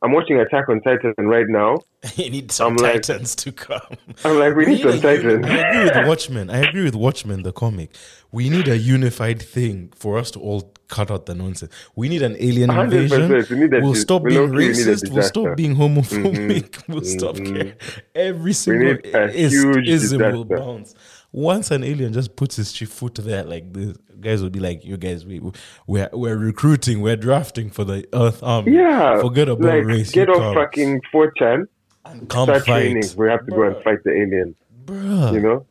I'm 0.03 0.13
watching 0.13 0.39
Attack 0.39 0.69
on 0.69 0.83
Titan 0.83 1.15
right 1.19 1.47
now. 1.49 1.79
you 2.17 2.29
need 2.29 2.53
some 2.53 2.73
I'm 2.73 2.77
like- 2.77 3.03
titans 3.05 3.35
to 3.37 3.53
come. 3.53 3.81
I'm 4.25 4.39
like, 4.39 4.55
we 4.55 4.67
need 4.67 4.83
some 4.83 5.01
Titans. 5.01 5.47
I 5.47 5.57
agree 5.57 5.85
with 5.85 6.07
Watchmen. 6.07 6.51
I 6.51 6.59
agree 6.59 6.85
with 6.85 6.95
Watchmen, 6.95 7.43
the 7.43 7.53
comic. 7.53 7.91
We 8.31 8.51
need 8.51 8.69
a 8.69 8.77
unified 8.77 9.41
thing 9.41 9.93
for 9.97 10.19
us 10.19 10.31
to 10.33 10.41
all 10.41 10.73
cut 10.89 11.11
out 11.11 11.25
the 11.25 11.35
nonsense. 11.35 11.73
We 11.97 12.11
need 12.11 12.21
an 12.21 12.37
alien 12.39 12.69
100%. 12.69 12.83
invasion. 12.93 13.47
We 13.51 13.57
need 13.69 13.83
we'll 13.83 13.95
stop 13.95 14.23
we 14.25 14.31
being 14.31 14.43
low-key 14.53 14.59
need 14.69 14.69
a 14.69 14.73
racist. 14.95 15.11
We'll 15.11 15.23
stop 15.23 15.57
being 15.57 15.75
homophobic. 15.77 16.83
We'll 16.89 17.05
stop 17.05 17.37
Mhm. 17.37 17.47
caring. 17.55 17.73
Every 18.15 18.53
single 18.53 18.95
need 18.95 19.15
a 19.15 19.31
is, 19.33 19.53
huge 19.53 19.89
ism 19.89 20.21
will 20.21 20.45
disaster. 20.45 20.65
bounce. 20.67 20.95
Once 21.37 21.73
an 21.73 21.83
alien 21.83 22.13
just 22.13 22.37
puts 22.37 22.55
his 22.55 22.71
chi- 22.79 22.87
foot 22.87 23.17
there, 23.17 23.43
like 23.43 23.73
this, 23.73 23.97
guys 24.21 24.41
will 24.41 24.51
be 24.51 24.61
like, 24.61 24.85
"You 24.85 24.97
guys, 24.97 25.27
we 25.27 25.41
we're 25.89 26.09
we're 26.13 26.37
recruiting, 26.37 27.01
we're 27.01 27.17
drafting 27.17 27.71
for 27.71 27.83
the 27.83 28.07
Earth 28.13 28.41
Army. 28.43 28.77
Yeah, 28.77 29.21
forget 29.21 29.49
about 29.49 29.67
like 29.69 29.85
race. 29.85 30.13
get 30.13 30.29
off 30.31 30.37
come, 30.39 30.55
fucking 30.55 31.01
4chan, 31.13 31.67
and 32.05 32.29
come 32.29 32.45
start 32.47 32.65
fight, 32.67 32.83
training. 32.93 33.09
We 33.17 33.29
have 33.29 33.45
to 33.47 33.51
go 33.51 33.63
and 33.65 33.77
fight 33.83 33.99
the 34.05 34.13
alien. 34.13 34.55
bruh. 34.85 35.33
You 35.33 35.41
know, 35.41 35.67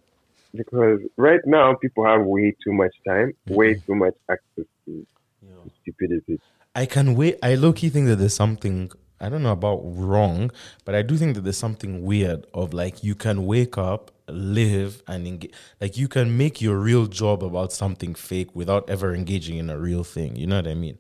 because 0.53 0.99
right 1.15 1.39
now 1.45 1.75
people 1.75 2.05
have 2.05 2.21
way 2.25 2.53
too 2.63 2.73
much 2.73 2.93
time, 3.07 3.31
Mm-hmm. 3.47 3.55
way 3.55 3.73
too 3.75 3.95
much 3.95 4.15
access 4.29 4.65
to 4.85 5.05
stupidity. 5.81 6.39
I 6.75 6.85
can 6.85 7.15
wait. 7.15 7.37
I 7.43 7.55
low 7.55 7.71
key 7.73 7.89
think 7.89 8.07
that 8.07 8.17
there's 8.17 8.33
something 8.35 8.91
I 9.21 9.29
don't 9.29 9.43
know 9.43 9.51
about 9.53 9.79
wrong, 9.83 10.51
but 10.83 10.95
I 10.95 11.01
do 11.01 11.15
think 11.15 11.35
that 11.35 11.41
there's 11.45 11.57
something 11.57 12.03
weird 12.03 12.45
of 12.53 12.73
like 12.73 13.03
you 13.03 13.15
can 13.15 13.45
wake 13.45 13.77
up, 13.77 14.11
live, 14.27 15.03
and 15.07 15.27
engage. 15.27 15.51
Like 15.81 15.97
you 15.97 16.07
can 16.07 16.37
make 16.37 16.61
your 16.61 16.77
real 16.77 17.05
job 17.07 17.43
about 17.43 17.73
something 17.73 18.15
fake 18.15 18.55
without 18.55 18.89
ever 18.89 19.13
engaging 19.13 19.57
in 19.57 19.69
a 19.69 19.77
real 19.77 20.03
thing. 20.03 20.35
You 20.35 20.47
know 20.47 20.57
what 20.57 20.67
I 20.67 20.73
mean? 20.73 20.99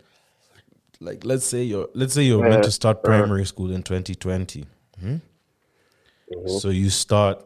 Like 0.99 1.25
let's 1.25 1.45
say 1.45 1.63
you're 1.63 1.89
let's 1.93 2.13
say 2.13 2.23
you're 2.23 2.47
meant 2.47 2.63
to 2.63 2.71
start 2.71 3.03
primary 3.03 3.45
school 3.45 3.71
in 3.71 3.83
2020. 3.83 4.65
hmm? 4.99 5.17
So 6.47 6.69
you 6.69 6.89
start 6.89 7.43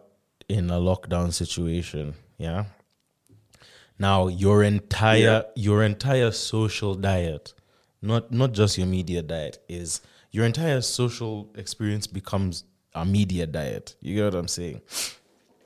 in 0.48 0.70
a 0.70 0.80
lockdown 0.80 1.34
situation, 1.34 2.14
yeah. 2.38 2.66
Now 4.00 4.28
your 4.28 4.64
entire 4.64 5.46
your 5.56 5.84
entire 5.84 6.32
social 6.32 6.96
diet, 6.96 7.54
not 8.02 8.32
not 8.32 8.52
just 8.54 8.78
your 8.78 8.88
media 8.88 9.22
diet, 9.22 9.58
is 9.68 10.02
your 10.32 10.46
entire 10.46 10.82
social 10.82 11.52
experience 11.56 12.06
becomes 12.06 12.64
a 12.94 13.06
media 13.06 13.48
diet. 13.48 13.96
You 14.02 14.16
get 14.16 14.26
what 14.26 14.36
I'm 14.36 14.48
saying? 14.48 14.82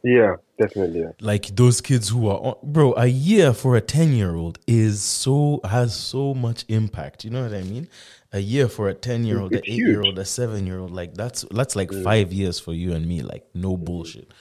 Yeah, 0.03 0.37
definitely. 0.59 1.01
Yeah. 1.01 1.11
Like 1.19 1.55
those 1.55 1.81
kids 1.81 2.09
who 2.09 2.27
are 2.27 2.39
on, 2.39 2.55
bro, 2.63 2.93
a 2.93 3.05
year 3.07 3.53
for 3.53 3.75
a 3.75 3.81
10 3.81 4.13
year 4.13 4.35
old 4.35 4.59
is 4.67 5.01
so 5.01 5.59
has 5.63 5.95
so 5.95 6.33
much 6.33 6.65
impact. 6.67 7.23
You 7.23 7.31
know 7.31 7.43
what 7.43 7.53
I 7.53 7.63
mean? 7.63 7.87
A 8.33 8.39
year 8.39 8.67
for 8.67 8.89
a 8.89 8.93
10 8.93 9.25
year 9.25 9.39
old, 9.39 9.53
an 9.53 9.61
8 9.63 9.67
year 9.67 10.01
old, 10.01 10.17
a 10.17 10.25
7 10.25 10.65
year 10.65 10.79
old, 10.79 10.91
like 10.91 11.13
that's 11.13 11.45
that's 11.51 11.75
like 11.75 11.93
5 11.93 12.33
years 12.33 12.59
for 12.59 12.73
you 12.73 12.93
and 12.93 13.05
me, 13.05 13.21
like 13.21 13.45
no 13.53 13.77
bullshit. 13.77 14.31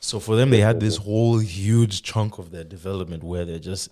So 0.00 0.18
for 0.18 0.36
them 0.36 0.50
they 0.50 0.60
had 0.60 0.80
this 0.80 0.96
whole 0.96 1.38
huge 1.38 2.02
chunk 2.02 2.38
of 2.38 2.50
their 2.50 2.64
development 2.64 3.22
where 3.22 3.44
they're 3.44 3.58
just 3.58 3.90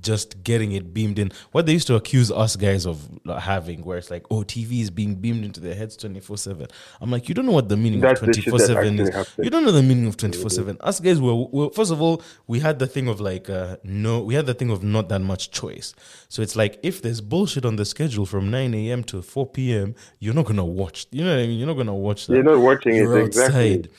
just 0.00 0.42
getting 0.42 0.72
it 0.72 0.94
beamed 0.94 1.18
in. 1.18 1.32
What 1.52 1.66
they 1.66 1.72
used 1.72 1.86
to 1.88 1.96
accuse 1.96 2.30
us 2.30 2.56
guys 2.56 2.86
of 2.86 3.08
having, 3.40 3.82
where 3.84 3.98
it's 3.98 4.10
like, 4.10 4.24
oh, 4.30 4.42
TV 4.42 4.80
is 4.80 4.90
being 4.90 5.14
beamed 5.14 5.44
into 5.44 5.60
their 5.60 5.74
heads 5.74 5.96
24 5.96 6.38
7. 6.38 6.66
I'm 7.00 7.10
like, 7.10 7.28
you 7.28 7.34
don't 7.34 7.46
know 7.46 7.52
what 7.52 7.68
the 7.68 7.76
meaning 7.76 8.00
That's 8.00 8.20
of 8.20 8.26
24 8.26 8.58
7 8.58 8.98
is. 8.98 9.26
You 9.38 9.50
don't 9.50 9.64
know 9.64 9.72
the 9.72 9.82
meaning 9.82 10.06
of 10.06 10.16
24 10.16 10.50
7. 10.50 10.76
Us 10.80 11.00
guys 11.00 11.20
were, 11.20 11.34
were, 11.34 11.70
first 11.70 11.92
of 11.92 12.00
all, 12.00 12.22
we 12.46 12.60
had 12.60 12.78
the 12.78 12.86
thing 12.86 13.08
of 13.08 13.20
like, 13.20 13.50
uh, 13.50 13.76
no, 13.84 14.20
we 14.20 14.34
had 14.34 14.46
the 14.46 14.54
thing 14.54 14.70
of 14.70 14.82
not 14.82 15.08
that 15.08 15.20
much 15.20 15.50
choice. 15.50 15.94
So 16.28 16.42
it's 16.42 16.56
like, 16.56 16.78
if 16.82 17.02
there's 17.02 17.20
bullshit 17.20 17.64
on 17.64 17.76
the 17.76 17.84
schedule 17.84 18.26
from 18.26 18.50
9 18.50 18.74
a.m. 18.74 19.04
to 19.04 19.22
4 19.22 19.46
p.m., 19.48 19.94
you're 20.18 20.34
not 20.34 20.44
going 20.44 20.56
to 20.56 20.64
watch. 20.64 21.06
You 21.10 21.24
know 21.24 21.30
what 21.34 21.42
I 21.42 21.46
mean? 21.46 21.58
You're 21.58 21.68
not 21.68 21.74
going 21.74 21.86
to 21.86 21.92
watch 21.92 22.26
that. 22.26 22.34
You're 22.34 22.44
not 22.44 22.58
watching 22.58 22.96
it, 22.96 23.02
You're 23.02 23.18
exactly. 23.18 23.90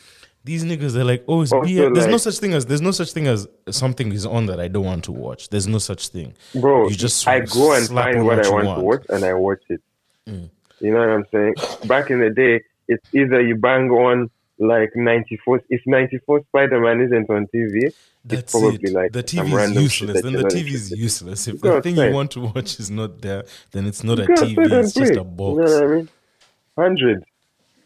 These 0.46 0.66
niggas, 0.66 0.92
they're 0.92 1.06
like, 1.06 1.24
oh, 1.28 1.42
it's 1.42 1.54
Also, 1.54 1.66
BS. 1.70 1.94
There's 1.94 2.08
no 2.08 2.18
such 2.18 2.38
thing 2.40 2.54
as 2.54 2.66
there's 2.66 2.82
no 2.82 2.92
such 2.92 3.14
thing 3.14 3.28
as 3.28 3.48
something 3.70 4.12
is 4.12 4.26
on 4.26 4.46
that 4.48 4.60
I 4.60 4.68
don't 4.68 4.84
want 4.84 5.06
to 5.06 5.12
watch. 5.14 5.48
There's 5.50 5.68
no 5.68 5.78
such 5.78 6.10
thing. 6.10 6.34
Bro, 6.54 6.90
You 6.90 6.96
just 6.96 7.26
I 7.28 7.40
go 7.42 7.74
and 7.74 7.88
find 7.88 8.26
what 8.26 8.38
what 8.38 8.46
I 8.46 8.50
want, 8.50 8.66
want. 8.68 8.80
to 8.80 8.86
watch 8.86 9.06
and 9.10 9.24
I 9.24 9.34
watch 9.34 9.62
it. 9.70 9.82
Mm. 10.28 10.50
You 10.82 10.92
know 10.92 11.00
what 11.00 11.10
I'm 11.10 11.26
saying? 11.32 11.54
Back 11.88 12.10
in 12.12 12.20
the 12.20 12.30
day, 12.30 12.62
it's 12.90 13.08
either 13.14 13.42
you 13.42 13.56
bang 13.56 13.90
on 13.90 14.30
like 14.60 14.92
94. 14.96 15.62
If 15.70 15.82
94 15.86 16.42
Spider 16.50 16.80
Man 16.82 17.00
isn't 17.00 17.30
on 17.30 17.48
TV, 17.56 17.94
That's 18.26 18.42
it's 18.44 18.52
probably 18.52 18.80
it. 18.84 18.94
like 18.94 19.12
the 19.14 19.24
TV 19.24 19.58
is 19.70 19.82
useless. 19.82 20.22
Then 20.24 20.34
the 20.34 20.44
TV 20.44 20.74
is 20.74 20.92
useless. 20.92 21.48
If 21.48 21.62
the 21.62 21.82
thing 21.82 21.96
you 21.96 22.12
want 22.12 22.32
to 22.32 22.42
watch 22.42 22.80
is 22.82 22.92
not 22.92 23.22
there, 23.22 23.46
then 23.72 23.86
it's 23.86 24.04
not 24.04 24.20
a 24.20 24.24
TV. 24.26 24.58
It's 24.84 24.94
just 24.94 25.14
a 25.14 25.16
You 25.16 25.24
box. 25.24 25.58
know 25.58 25.64
what 25.80 25.84
I 25.84 25.88
mean? 25.96 26.10
Hundred. 26.78 27.24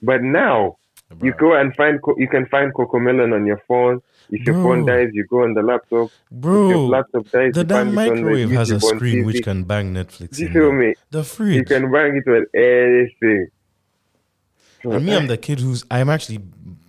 But 0.01 0.23
now 0.23 0.77
you 1.21 1.33
go 1.33 1.53
and 1.55 1.75
find 1.75 1.99
you 2.17 2.27
can 2.27 2.45
find 2.47 2.73
Cocomelon 2.73 3.33
on 3.33 3.45
your 3.45 3.61
phone. 3.67 4.01
If 4.29 4.45
your 4.45 4.55
Bro. 4.55 4.63
phone 4.63 4.85
dies, 4.85 5.09
you 5.13 5.25
go 5.25 5.43
on 5.43 5.53
the 5.53 5.61
laptop. 5.61 6.07
If 6.07 6.11
your 6.31 6.41
Bro, 6.41 6.87
laptop 6.87 7.29
dies, 7.29 7.53
the 7.53 7.63
damn 7.63 7.95
find 7.95 8.07
it 8.09 8.11
on 8.11 8.15
the 8.17 8.21
microwave 8.23 8.51
has 8.51 8.71
a 8.71 8.79
screen 8.79 9.23
TV. 9.23 9.25
which 9.25 9.43
can 9.43 9.63
bang 9.63 9.93
Netflix. 9.93 10.37
You 10.37 10.49
feel 10.49 10.71
me? 10.71 10.95
The 11.11 11.23
fridge. 11.23 11.55
You 11.55 11.63
can 11.63 11.91
bang 11.91 12.21
it 12.25 12.29
on 12.29 12.45
anything. 12.53 13.47
And 14.83 15.05
me, 15.05 15.13
eh. 15.13 15.17
I'm 15.17 15.27
the 15.27 15.37
kid 15.37 15.59
who's 15.59 15.85
I'm 15.89 16.09
actually 16.09 16.39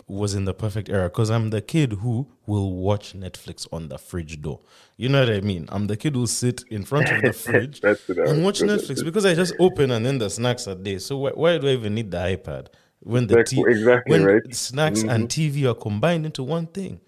was 0.09 0.35
in 0.35 0.47
the 0.47 0.55
perfect 0.55 0.89
era 0.89 1.09
because 1.09 1.31
I'm 1.31 1.51
the 1.51 1.61
kid 1.61 1.93
who 1.93 2.27
will 2.47 2.73
watch 2.73 3.13
Netflix 3.15 3.69
on 3.73 3.89
the 3.89 3.99
fridge 3.99 4.41
door. 4.41 4.61
You 4.97 5.09
know 5.11 5.21
what 5.21 5.31
I 5.31 5.41
mean? 5.43 5.67
I'm 5.69 5.87
the 5.87 5.97
kid 5.97 6.15
who'll 6.15 6.27
sit 6.27 6.65
in 6.71 6.85
front 6.85 7.11
of 7.11 7.23
the 7.23 7.33
fridge 7.45 7.81
That's 7.83 8.09
what 8.09 8.19
I 8.21 8.31
and 8.31 8.43
watch 8.43 8.61
Netflix 8.61 9.05
because 9.05 9.27
I 9.27 9.35
just 9.35 9.55
open 9.61 9.91
and 9.91 10.05
then 10.05 10.19
the 10.19 10.31
snacks 10.31 10.67
are 10.67 10.75
there. 10.75 10.99
So 10.99 11.19
why, 11.19 11.31
why 11.31 11.59
do 11.59 11.69
I 11.69 11.73
even 11.73 11.95
need 11.95 12.11
the 12.11 12.19
iPad 12.19 12.69
when 13.13 13.27
the 13.27 13.39
Exactly- 13.39 13.65
t- 13.75 13.79
exactly 13.79 14.11
when 14.13 14.25
right. 14.25 14.43
Mm-hmm. 14.43 14.53
snacks 14.53 15.03
and 15.03 15.29
TV 15.29 15.65
are 15.71 15.75
combined 15.75 16.25
into 16.27 16.43
one 16.43 16.67
thing? 16.67 17.01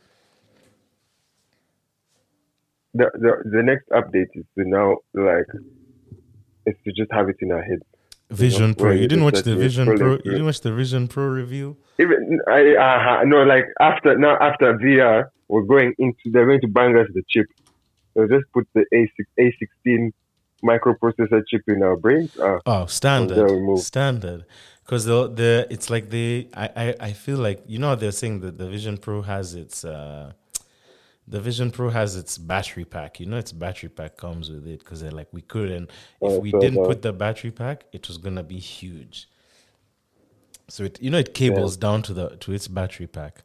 the, 2.94 3.06
the 3.14 3.32
the 3.56 3.62
next 3.62 3.88
update 3.90 4.30
is 4.34 4.44
to 4.56 4.64
now 4.76 4.96
like 5.14 5.46
is 6.66 6.74
to 6.84 6.92
just 6.92 7.10
have 7.12 7.28
it 7.28 7.36
in 7.40 7.52
our 7.52 7.62
head. 7.62 7.78
Vision 8.30 8.74
Pro. 8.74 8.90
You 8.92 9.02
you 9.02 9.08
didn't 9.08 9.24
watch 9.24 9.42
the 9.42 9.56
Vision 9.56 9.84
scroll 9.86 9.98
Pro. 9.98 10.10
You 10.24 10.30
didn't 10.32 10.44
watch 10.46 10.60
the 10.60 10.72
Vision 10.72 11.06
Pro 11.08 11.24
review. 11.26 11.76
Even 11.98 12.40
I 12.48 12.60
uh, 12.86 13.24
no 13.24 13.42
like 13.44 13.66
after 13.80 14.16
now 14.18 14.36
after 14.40 14.74
VR 14.74 15.28
we're 15.48 15.62
going 15.74 15.94
into 15.98 16.24
they're 16.32 16.46
going 16.46 16.60
to 16.62 16.68
bang 16.68 16.96
us 16.96 17.06
the 17.14 17.22
chip. 17.28 17.46
So 18.14 18.26
just 18.26 18.46
put 18.52 18.66
the 18.74 18.84
A 18.92 19.00
six 19.16 19.28
A 19.38 19.54
sixteen 19.58 20.12
microprocessor 20.64 21.42
chip 21.48 21.62
in 21.68 21.82
our 21.82 21.96
brains. 21.96 22.30
Uh, 22.42 22.58
Oh, 22.66 22.86
standard, 22.86 23.78
standard. 23.78 24.44
Because 24.84 25.04
the 25.04 25.28
the 25.28 25.66
it's 25.70 25.88
like 25.88 26.10
the 26.10 26.48
I, 26.54 26.68
I 26.76 26.94
I 27.08 27.12
feel 27.12 27.38
like 27.38 27.62
you 27.66 27.78
know 27.78 27.94
they're 27.94 28.12
saying 28.12 28.40
that 28.40 28.58
the 28.58 28.68
Vision 28.68 28.98
Pro 28.98 29.22
has 29.22 29.54
its 29.54 29.84
uh 29.84 30.32
The 31.28 31.40
Vision 31.40 31.70
Pro 31.70 31.90
has 31.90 32.16
its 32.16 32.38
battery 32.38 32.84
pack. 32.84 33.20
You 33.20 33.26
know, 33.26 33.38
its 33.38 33.52
battery 33.52 33.88
pack 33.90 34.16
comes 34.16 34.50
with 34.50 34.66
it 34.66 34.80
because 34.80 35.00
they're 35.02 35.12
like, 35.12 35.28
we 35.32 35.42
couldn't. 35.42 35.90
If 36.22 36.38
Oh, 36.38 36.40
we 36.40 36.52
so 36.52 36.58
didn't 36.60 36.80
put 36.84 37.02
the 37.02 37.12
battery 37.12 37.52
pack, 37.52 37.84
it 37.92 38.08
was 38.08 38.18
gonna 38.18 38.42
be 38.44 38.58
huge. 38.58 39.28
So 40.68 40.84
it, 40.84 41.00
you 41.02 41.10
know, 41.10 41.18
it 41.18 41.34
cables 41.34 41.76
down 41.76 42.02
to 42.02 42.14
the 42.14 42.36
to 42.36 42.52
its 42.52 42.68
battery 42.68 43.06
pack. 43.06 43.42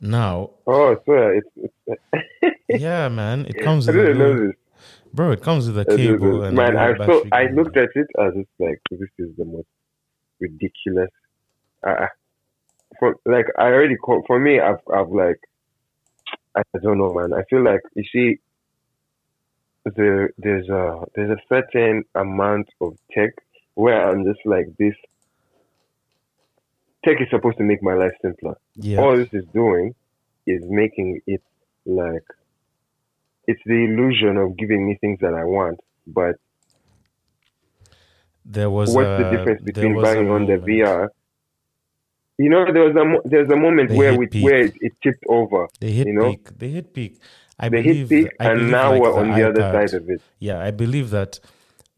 Now, 0.00 0.50
Oh, 0.66 0.96
so 1.06 1.12
it's, 1.28 1.48
it's 1.56 2.00
yeah, 2.68 3.08
man, 3.08 3.46
it 3.46 3.54
comes 3.60 3.88
I 3.88 3.92
didn't 3.92 4.18
know 4.18 4.46
this. 4.46 4.56
Bro. 5.14 5.30
It 5.32 5.42
comes 5.42 5.66
with 5.66 5.78
a 5.78 5.96
cable 5.96 6.42
and 6.42 6.56
Man, 6.56 6.76
I 6.76 6.96
so 7.06 7.24
I 7.32 7.46
looked 7.46 7.76
at 7.76 7.90
it 7.94 8.06
as 8.18 8.34
just 8.34 8.48
like 8.58 8.80
this 8.90 9.08
is 9.18 9.30
the 9.36 9.44
most 9.44 9.68
ridiculous. 10.40 11.10
Uh, 11.86 12.06
for 12.98 13.16
like 13.24 13.46
I 13.58 13.66
already 13.66 13.96
call, 13.96 14.22
for 14.26 14.38
me, 14.38 14.60
I've 14.60 14.80
I've 14.92 15.08
like 15.08 15.40
I 16.56 16.62
don't 16.82 16.98
know, 16.98 17.12
man. 17.14 17.32
I 17.32 17.42
feel 17.44 17.64
like 17.64 17.80
you 17.94 18.04
see, 18.12 18.38
there 19.96 20.30
there's 20.38 20.68
a 20.68 21.04
there's 21.14 21.30
a 21.30 21.42
certain 21.48 22.04
amount 22.14 22.68
of 22.80 22.96
tech 23.12 23.30
where 23.74 24.08
I'm 24.08 24.24
just 24.24 24.40
like 24.44 24.66
this. 24.78 24.94
Tech 27.04 27.20
is 27.20 27.28
supposed 27.30 27.58
to 27.58 27.64
make 27.64 27.82
my 27.82 27.94
life 27.94 28.14
simpler. 28.22 28.56
Yeah, 28.76 28.98
all 28.98 29.16
this 29.16 29.32
is 29.32 29.44
doing 29.52 29.94
is 30.46 30.62
making 30.64 31.20
it 31.26 31.42
like 31.86 32.24
it's 33.46 33.60
the 33.66 33.84
illusion 33.84 34.36
of 34.36 34.56
giving 34.56 34.86
me 34.86 34.96
things 35.00 35.18
that 35.20 35.34
I 35.34 35.44
want. 35.44 35.80
But 36.06 36.36
there 38.44 38.70
was 38.70 38.94
what's 38.94 39.06
a, 39.06 39.24
the 39.24 39.30
difference 39.36 39.62
between 39.62 40.00
buying 40.00 40.28
on 40.30 40.46
the 40.46 40.54
VR? 40.56 41.08
You 42.36 42.50
know, 42.50 42.64
there 42.72 42.82
was 42.82 42.96
a 42.96 43.28
there's 43.28 43.50
a 43.50 43.56
moment 43.56 43.90
They 43.90 43.96
where 43.96 44.16
we 44.18 44.26
peak. 44.26 44.44
where 44.44 44.58
it, 44.66 44.74
it 44.80 44.92
tipped 45.02 45.24
over. 45.28 45.68
They 45.80 45.92
hit 45.92 46.06
you 46.08 46.12
know? 46.14 46.30
peak. 46.32 46.58
They 46.58 46.68
hit 46.70 46.92
peak. 46.92 47.18
I 47.58 47.68
They 47.68 47.82
believe. 47.82 48.08
hit 48.10 48.24
peak, 48.24 48.32
I 48.40 48.44
and 48.50 48.58
believe 48.58 48.72
now 48.72 48.90
like 48.90 49.02
we're 49.02 49.14
on 49.20 49.28
the 49.30 49.48
other 49.48 49.60
iPad- 49.62 49.88
side 49.90 49.94
of 50.02 50.10
it. 50.10 50.20
Yeah, 50.40 50.58
I 50.60 50.70
believe 50.72 51.10
that 51.10 51.38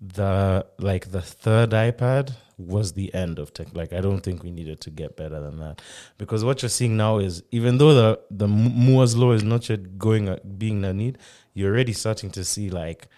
the 0.00 0.66
like 0.78 1.10
the 1.10 1.22
third 1.22 1.70
iPad 1.70 2.34
was 2.58 2.92
the 2.92 3.12
end 3.14 3.38
of 3.38 3.52
tech. 3.52 3.68
Like 3.74 3.92
I 3.92 4.00
don't 4.00 4.20
think 4.20 4.42
we 4.42 4.50
needed 4.50 4.80
to 4.82 4.90
get 4.90 5.16
better 5.16 5.40
than 5.40 5.58
that 5.58 5.80
because 6.18 6.44
what 6.44 6.62
you're 6.62 6.68
seeing 6.68 6.96
now 6.96 7.18
is 7.18 7.42
even 7.50 7.78
though 7.78 7.94
the 7.94 8.20
the 8.30 8.48
Moore's 8.48 9.16
law 9.16 9.32
is 9.32 9.42
not 9.42 9.68
yet 9.68 9.98
going 9.98 10.28
uh, 10.28 10.38
being 10.58 10.84
a 10.84 10.92
need, 10.92 11.18
you're 11.54 11.72
already 11.72 11.92
starting 11.92 12.30
to 12.32 12.44
see 12.44 12.70
like 12.70 13.08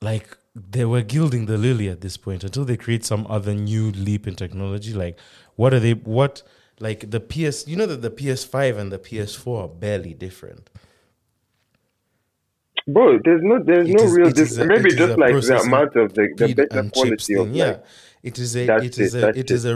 like 0.00 0.36
they 0.54 0.84
were 0.84 1.02
gilding 1.02 1.46
the 1.46 1.56
lily 1.56 1.88
at 1.88 2.00
this 2.00 2.16
point 2.16 2.42
until 2.42 2.64
they 2.64 2.76
create 2.76 3.04
some 3.04 3.26
other 3.28 3.54
new 3.54 3.90
leap 3.92 4.26
in 4.26 4.34
technology. 4.34 4.92
Like 4.92 5.18
what 5.56 5.72
are 5.72 5.80
they? 5.80 5.94
What 5.94 6.42
like 6.80 7.10
the 7.10 7.20
PS? 7.20 7.68
You 7.68 7.76
know 7.76 7.86
that 7.86 8.02
the 8.02 8.10
PS5 8.10 8.76
and 8.76 8.90
the 8.90 8.98
PS4 8.98 9.64
are 9.64 9.68
barely 9.68 10.14
different. 10.14 10.68
Bro, 12.88 13.20
there's 13.24 13.42
no 13.42 13.62
there's 13.62 13.88
It 13.88 13.96
no 13.96 14.04
is- 14.04 14.12
real 14.12 14.30
difference. 14.30 14.58
Maybe 14.58 14.90
just 14.94 15.18
like 15.18 15.34
the 15.34 15.60
amount 15.60 15.96
of 15.96 16.14
the, 16.14 16.28
the 16.36 16.54
better 16.54 16.82
chips 16.82 16.90
quality 16.92 17.34
of 17.34 17.46
thing. 17.46 17.52
like 17.52 17.56
yeah, 17.56 17.76
it 18.22 18.38
is 18.38 18.56
a 18.56 18.76
it 18.76 18.98
is 18.98 19.14
it, 19.14 19.24
a 19.24 19.38
it 19.38 19.50
is 19.50 19.64
a 19.64 19.74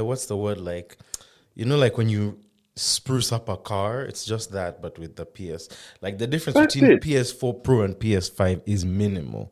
uh, 0.00 0.04
what's 0.04 0.26
the 0.26 0.36
word 0.36 0.58
like 0.58 0.96
you 1.54 1.64
know 1.64 1.76
like 1.76 1.96
when 1.98 2.08
you 2.08 2.38
spruce 2.76 3.32
up 3.32 3.48
a 3.48 3.56
car 3.56 4.02
it's 4.02 4.24
just 4.24 4.52
that 4.52 4.82
but 4.82 4.98
with 4.98 5.16
the 5.16 5.24
PS 5.24 5.68
like 6.02 6.18
the 6.18 6.26
difference 6.26 6.54
That's 6.58 6.74
between 6.74 6.92
it. 6.92 7.02
PS4 7.02 7.62
Pro 7.64 7.80
and 7.82 7.94
PS5 7.96 8.60
is 8.66 8.84
minimal 8.84 9.50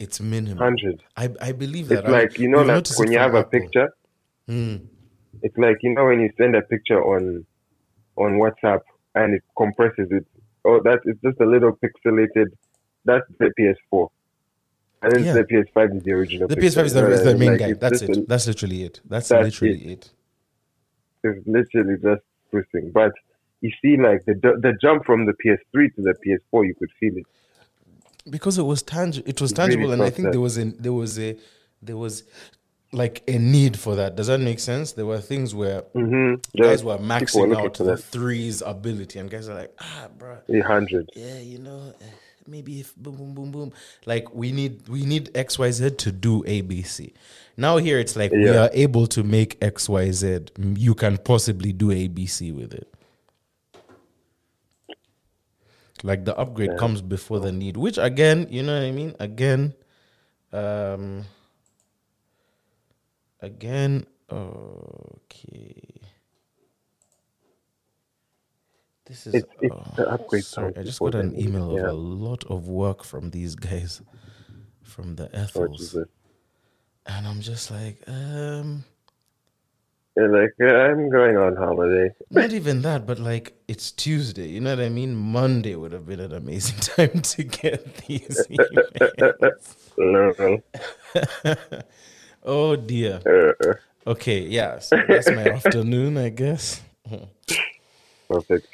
it's 0.00 0.20
minimal 0.20 0.62
hundred. 0.64 1.02
I 1.16 1.30
I 1.40 1.52
believe 1.52 1.88
that 1.88 2.00
It's 2.04 2.08
like 2.08 2.38
you 2.38 2.48
know, 2.48 2.62
like 2.62 2.86
when 2.98 3.10
you 3.12 3.18
have 3.18 3.34
a 3.34 3.38
Apple. 3.38 3.50
picture. 3.60 3.88
Hmm. 4.48 4.76
It's 5.42 5.56
like 5.56 5.78
you 5.82 5.94
know 5.94 6.04
when 6.06 6.20
you 6.20 6.30
send 6.36 6.54
a 6.56 6.62
picture 6.62 7.02
on 7.02 7.44
on 8.16 8.32
WhatsApp 8.42 8.80
and 9.14 9.34
it 9.34 9.42
compresses 9.56 10.08
it. 10.10 10.26
Oh, 10.64 10.80
that 10.82 11.00
it's 11.04 11.20
just 11.22 11.40
a 11.40 11.46
little 11.46 11.72
pixelated. 11.82 12.48
That's 13.04 13.26
the 13.38 13.50
PS4, 13.58 14.08
and 15.02 15.12
then 15.12 15.24
Yeah. 15.24 15.32
the 15.34 15.44
PS5 15.44 15.96
is 15.96 16.02
the 16.02 16.12
original. 16.12 16.48
the. 16.48 16.56
PS5 16.56 16.84
is 16.86 16.92
the, 16.94 17.10
is 17.12 17.22
the 17.22 17.34
Uh, 17.34 17.38
main 17.38 17.52
like, 17.52 17.60
it's 17.62 17.80
that's 17.80 18.02
it 18.02 18.28
that's 18.28 18.46
literally 18.46 18.82
it 18.82 19.00
that's, 19.06 19.28
That's 19.28 19.44
literally 19.44 19.92
it. 19.92 20.10
It's 21.24 21.46
literally 21.46 21.96
just 22.02 22.22
twisting. 22.50 22.90
But 22.92 23.12
you 23.60 23.70
see, 23.82 23.96
like 23.96 24.24
the 24.26 24.34
the 24.34 24.72
jump 24.80 25.04
from 25.04 25.26
the 25.26 25.32
PS3 25.42 25.94
to 25.96 26.02
the 26.02 26.14
PS4, 26.24 26.66
you 26.66 26.74
could 26.74 26.90
feel 27.00 27.16
it. 27.16 27.26
because 28.30 28.58
it 28.58 28.66
was 28.72 28.82
tangible 28.82 29.26
it 29.28 29.40
was 29.40 29.52
It 29.52 29.58
really 29.58 29.68
tangible 29.70 29.92
and 29.94 30.02
i 30.02 30.10
think 30.10 30.26
there 30.32 30.40
was 30.48 30.58
a 30.58 30.64
there 30.84 30.92
was 31.02 31.18
a 31.18 31.28
there 31.88 31.96
was 31.96 32.14
like 32.92 33.22
a 33.28 33.38
need 33.38 33.78
for 33.78 33.96
that. 33.96 34.16
Does 34.16 34.28
that 34.28 34.40
make 34.40 34.58
sense? 34.60 34.92
There 34.92 35.04
were 35.06 35.20
things 35.20 35.54
where 35.54 35.82
Mm-hmm. 35.94 36.62
guys 36.62 36.82
were 36.82 36.96
maxing 36.98 37.54
out 37.56 37.74
the 37.74 37.84
that. 37.84 38.02
threes 38.02 38.62
ability 38.64 39.18
and 39.18 39.30
guys 39.30 39.48
are 39.48 39.54
like 39.54 39.72
ah 39.80 40.08
bro 40.16 40.38
A 40.48 40.60
hundred. 40.60 41.10
yeah 41.14 41.38
you 41.38 41.58
know 41.58 41.92
eh, 42.00 42.04
maybe 42.46 42.80
if 42.80 42.96
boom 42.96 43.16
boom 43.16 43.34
boom 43.34 43.50
boom. 43.50 43.72
Like 44.06 44.34
we 44.34 44.52
need 44.52 44.88
we 44.88 45.04
need 45.04 45.30
xyz 45.34 45.98
to 45.98 46.10
do 46.12 46.42
abc 46.44 47.12
now 47.58 47.76
here 47.76 47.98
it's 47.98 48.16
like 48.16 48.32
we 48.32 48.48
are 48.48 48.70
able 48.72 49.06
to 49.08 49.22
make 49.22 49.60
xyz 49.60 50.48
you 50.78 50.94
can 50.94 51.18
possibly 51.18 51.72
do 51.74 51.88
abc 51.88 52.54
with 52.54 52.72
it. 52.72 52.88
Like 56.04 56.24
the 56.24 56.34
upgrade 56.36 56.76
comes 56.78 57.02
before 57.02 57.40
the 57.40 57.52
need 57.52 57.76
which 57.76 57.98
again 57.98 58.46
you 58.50 58.62
know 58.62 58.74
what 58.78 58.86
i 58.86 58.92
mean? 58.92 59.14
Again 59.20 59.74
um 60.52 61.24
again 63.42 64.06
okay 64.32 65.82
this 69.06 69.26
is 69.26 69.34
It's 69.34 69.48
it's 69.60 69.72
oh, 69.72 69.92
the 69.96 70.08
upgrade. 70.08 70.44
sorry 70.44 70.72
i 70.76 70.82
just 70.84 71.02
got 71.02 71.14
an 71.14 71.38
email 71.38 71.72
of 71.72 71.82
Yeah. 71.82 71.84
a 71.84 71.92
lot 71.92 72.44
of 72.46 72.68
work 72.68 73.04
from 73.04 73.30
these 73.30 73.54
guys 73.56 74.00
from 74.82 75.16
the 75.16 75.28
ethels 75.34 75.94
and 77.06 77.26
i'm 77.26 77.40
just 77.42 77.70
like 77.70 78.02
um 78.08 78.84
They're 80.16 80.30
like, 80.32 80.52
I'm 80.60 81.08
going 81.10 81.36
on 81.38 81.56
holiday. 81.56 82.10
Not 82.30 82.52
even 82.52 82.82
that, 82.82 83.06
but 83.06 83.18
like 83.20 83.54
it's 83.68 83.90
Tuesday. 83.92 84.48
You 84.48 84.60
know 84.60 84.74
what 84.76 84.84
I 84.84 84.88
mean? 84.90 85.14
Monday 85.16 85.76
would 85.76 85.92
have 85.92 86.06
been 86.06 86.20
an 86.20 86.32
amazing 86.34 86.78
time 86.80 87.22
to 87.22 87.44
get 87.44 87.96
these 88.06 88.46
emails. 88.52 89.62
Oh 92.48 92.76
dear. 92.76 93.20
uh, 93.26 93.74
Okay, 94.06 94.40
yeah. 94.40 94.78
So 94.78 94.96
that's 95.06 95.30
my 95.30 95.44
afternoon, 95.58 96.16
I 96.16 96.30
guess. 96.30 96.80
perfect. 98.28 98.66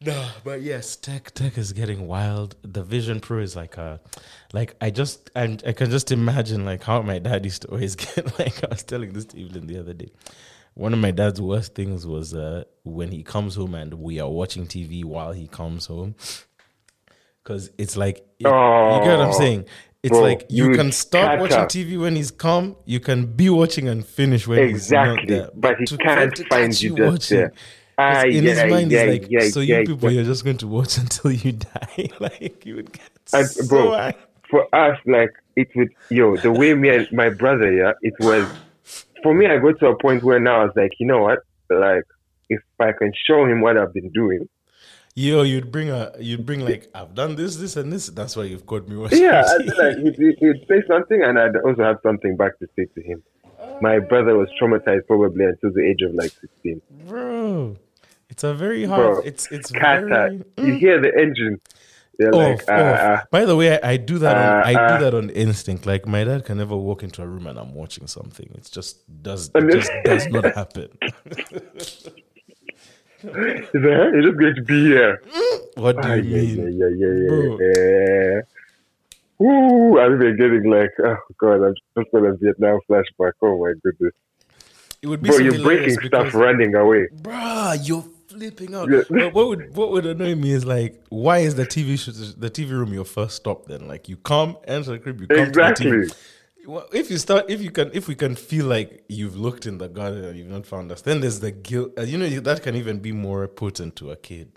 No, 0.00 0.28
but 0.44 0.62
yes, 0.62 0.96
tech 0.96 1.32
tech 1.34 1.58
is 1.58 1.72
getting 1.74 2.06
wild. 2.06 2.54
The 2.62 2.82
Vision 2.82 3.20
Pro 3.20 3.40
is 3.40 3.54
like 3.54 3.76
a, 3.76 4.00
like 4.54 4.76
I 4.80 4.88
just 4.90 5.28
and 5.34 5.62
I 5.66 5.72
can 5.72 5.90
just 5.90 6.10
imagine 6.10 6.64
like 6.64 6.82
how 6.84 7.02
my 7.02 7.18
dad 7.18 7.44
used 7.44 7.62
to 7.62 7.68
always 7.68 7.96
get 8.02 8.38
like 8.38 8.64
I 8.64 8.68
was 8.70 8.82
telling 8.82 9.12
this 9.12 9.26
to 9.26 9.44
Evelyn 9.44 9.66
the 9.66 9.78
other 9.78 9.92
day. 9.92 10.10
One 10.74 10.94
of 10.94 11.00
my 11.00 11.10
dad's 11.10 11.40
worst 11.40 11.74
things 11.74 12.06
was 12.06 12.32
uh, 12.32 12.62
when 12.84 13.10
he 13.10 13.22
comes 13.24 13.56
home 13.56 13.74
and 13.74 13.92
we 13.94 14.20
are 14.20 14.30
watching 14.30 14.66
TV 14.66 15.04
while 15.04 15.32
he 15.32 15.48
comes 15.48 15.86
home, 15.86 16.14
because 17.42 17.70
it's 17.76 17.96
like 17.96 18.18
it- 18.38 18.46
you 18.46 19.00
get 19.04 19.18
what 19.18 19.20
I'm 19.26 19.32
saying. 19.32 19.64
It's 20.02 20.10
bro, 20.10 20.20
like 20.20 20.46
you 20.48 20.70
you 20.70 20.76
can 20.76 20.92
start 20.92 21.40
watching 21.40 21.58
up. 21.58 21.68
TV 21.68 21.98
when 22.00 22.14
he's 22.14 22.30
come. 22.30 22.76
You 22.84 23.00
can 23.00 23.26
be 23.26 23.50
watching 23.50 23.88
and 23.88 24.04
finish 24.06 24.46
when 24.46 24.60
Exactly, 24.60 25.20
he's 25.20 25.28
not 25.28 25.28
there. 25.28 25.50
but 25.54 25.76
he 25.78 25.84
to- 25.86 25.96
can't 25.98 26.36
to 26.36 26.44
find 26.48 26.72
catch 26.72 26.82
you 26.82 26.96
just 26.96 27.30
there. 27.30 27.52
Ah, 28.00 28.22
in 28.22 28.44
yeah, 28.44 28.62
his 28.62 28.70
mind, 28.70 28.92
yeah, 28.92 29.06
he's 29.06 29.20
like, 29.22 29.26
yeah, 29.28 29.48
so 29.48 29.58
you 29.58 29.84
people, 29.84 30.08
you're 30.12 30.22
just 30.24 30.44
going 30.44 30.56
to 30.58 30.68
watch 30.68 30.98
until 31.02 31.32
you 31.32 31.52
die. 31.52 32.08
like 32.20 32.64
you 32.64 32.76
would 32.76 32.92
get 32.92 33.10
And, 33.32 33.48
so 33.48 33.66
bro, 33.66 34.12
for 34.48 34.72
us, 34.72 34.96
like 35.04 35.32
it 35.56 35.68
would, 35.74 35.88
yo, 36.08 36.36
the 36.36 36.52
way 36.52 36.74
me 36.74 36.90
and 36.90 37.08
my 37.10 37.28
brother, 37.30 37.72
yeah, 37.72 37.92
it 38.02 38.14
was. 38.20 38.46
For 39.24 39.34
me, 39.34 39.46
I 39.46 39.58
got 39.58 39.80
to 39.80 39.88
a 39.88 39.98
point 39.98 40.22
where 40.22 40.38
now 40.38 40.60
I 40.60 40.64
was 40.66 40.74
like, 40.76 40.92
you 41.00 41.08
know 41.08 41.22
what, 41.22 41.40
like 41.70 42.04
if 42.48 42.60
I 42.78 42.92
can 42.92 43.12
show 43.26 43.44
him 43.46 43.60
what 43.62 43.76
I've 43.76 43.92
been 43.92 44.10
doing, 44.12 44.48
Yo, 45.20 45.42
you'd 45.42 45.72
bring 45.72 45.90
a, 45.90 46.12
you'd 46.20 46.46
bring 46.46 46.60
like, 46.60 46.88
I've 46.94 47.12
done 47.12 47.34
this, 47.34 47.56
this, 47.56 47.74
and 47.76 47.92
this. 47.92 48.06
That's 48.18 48.36
why 48.36 48.44
you've 48.44 48.66
caught 48.66 48.86
me 48.88 48.96
watching. 48.96 49.20
yeah, 49.22 49.42
I'd, 49.52 49.66
like 49.76 49.96
he'd, 49.98 50.14
he'd- 50.38 50.64
say 50.68 50.80
something, 50.86 51.20
and 51.22 51.38
I'd 51.38 51.56
also 51.66 51.82
have 51.82 51.98
something 52.04 52.36
back 52.36 52.58
to 52.60 52.66
say 52.76 52.84
to 52.94 53.00
him. 53.02 53.22
My 53.80 53.98
brother 53.98 54.36
was 54.36 54.48
traumatized 54.60 55.06
probably 55.08 55.44
until 55.44 55.72
the 55.72 55.84
age 55.90 56.02
of 56.02 56.14
like 56.14 56.30
sixteen. 56.40 56.80
bro. 57.08 57.76
It's 58.30 58.44
a 58.44 58.54
very 58.54 58.84
hard. 58.84 59.14
Bro, 59.14 59.22
it's 59.22 59.50
it's 59.50 59.72
Kata, 59.72 60.06
very. 60.06 60.44
you 60.68 60.74
hear 60.74 61.00
the 61.00 61.12
engine, 61.18 61.60
they're 62.18 62.32
Oh, 62.34 62.38
like, 62.38 62.60
oh. 62.68 62.74
ah, 62.74 62.96
ah, 63.22 63.24
By 63.32 63.44
the 63.44 63.56
way, 63.56 63.68
I, 63.80 63.92
I 63.92 63.96
do 63.96 64.18
that. 64.18 64.36
on, 64.36 64.42
Uh, 64.42 64.62
I 64.70 64.74
uh. 64.74 64.98
do 64.98 65.04
that 65.04 65.14
on 65.14 65.30
instinct. 65.30 65.84
Like 65.86 66.06
my 66.06 66.22
dad 66.22 66.44
can 66.44 66.58
never 66.58 66.76
walk 66.76 67.02
into 67.02 67.22
a 67.22 67.26
room 67.26 67.46
and 67.48 67.58
I'm 67.58 67.74
watching 67.74 68.06
something. 68.06 68.48
It 68.54 68.68
just 68.70 68.98
does. 69.22 69.50
It 69.54 69.72
just 69.72 69.90
does 70.04 70.26
not 70.28 70.44
happen. 70.54 70.88
he's 73.20 73.30
like, 73.32 73.64
huh? 73.74 74.10
you're 74.12 74.22
just 74.22 74.38
going 74.38 74.54
to 74.54 74.62
be 74.62 74.84
here. 74.86 75.22
What 75.74 76.00
do 76.02 76.16
you 76.16 76.22
mean? 76.22 76.78
yeah, 76.78 76.88
yeah, 76.88 77.06
yeah, 77.06 77.56
yeah, 77.58 78.34
yeah. 78.34 78.40
Woo! 79.38 80.00
I'm 80.00 80.14
even 80.14 80.36
getting 80.36 80.68
like, 80.70 80.90
oh 81.04 81.16
god, 81.38 81.62
I'm 81.62 81.74
just 81.96 82.10
got 82.12 82.24
a 82.24 82.36
Vietnam 82.36 82.80
flashback. 82.90 83.32
Oh 83.40 83.58
my 83.64 83.72
goodness, 83.84 84.12
It 85.00 85.06
would 85.06 85.22
be 85.22 85.28
bro, 85.28 85.38
you're 85.38 85.62
breaking 85.62 85.96
stuff 86.04 86.34
running 86.34 86.74
away. 86.74 87.06
Bruh, 87.22 87.78
you're 87.86 88.04
flipping 88.26 88.74
out. 88.74 88.90
Yeah. 88.90 89.02
But 89.08 89.34
what 89.34 89.48
would 89.48 89.76
what 89.76 89.92
would 89.92 90.06
annoy 90.06 90.34
me 90.34 90.50
is 90.50 90.64
like, 90.64 91.00
why 91.10 91.38
is 91.38 91.54
the 91.54 91.64
TV 91.66 91.96
sh- 91.96 92.34
the 92.36 92.50
TV 92.50 92.70
room 92.70 92.92
your 92.92 93.04
first 93.04 93.36
stop? 93.36 93.66
Then, 93.66 93.86
like, 93.86 94.08
you 94.08 94.16
come 94.16 94.56
enter 94.66 94.90
the 94.92 94.98
crib, 94.98 95.20
you 95.20 95.28
come 95.28 95.36
to 95.36 95.42
the 95.44 95.48
Exactly. 95.48 95.90
TV. 95.92 96.16
Well, 96.68 96.86
if 96.92 97.10
you 97.10 97.16
start, 97.16 97.46
if 97.48 97.62
you 97.62 97.70
can, 97.70 97.90
if 97.94 98.08
we 98.08 98.14
can 98.14 98.34
feel 98.36 98.66
like 98.66 99.02
you've 99.08 99.36
looked 99.36 99.64
in 99.64 99.78
the 99.78 99.88
garden 99.88 100.22
and 100.22 100.36
you've 100.38 100.50
not 100.50 100.66
found 100.66 100.92
us, 100.92 101.00
then 101.00 101.22
there's 101.22 101.40
the 101.40 101.50
guilt. 101.50 101.92
uh, 101.98 102.02
You 102.02 102.18
know 102.18 102.28
that 102.28 102.62
can 102.62 102.76
even 102.76 102.98
be 102.98 103.10
more 103.10 103.48
potent 103.48 103.96
to 103.96 104.10
a 104.10 104.16
kid. 104.16 104.52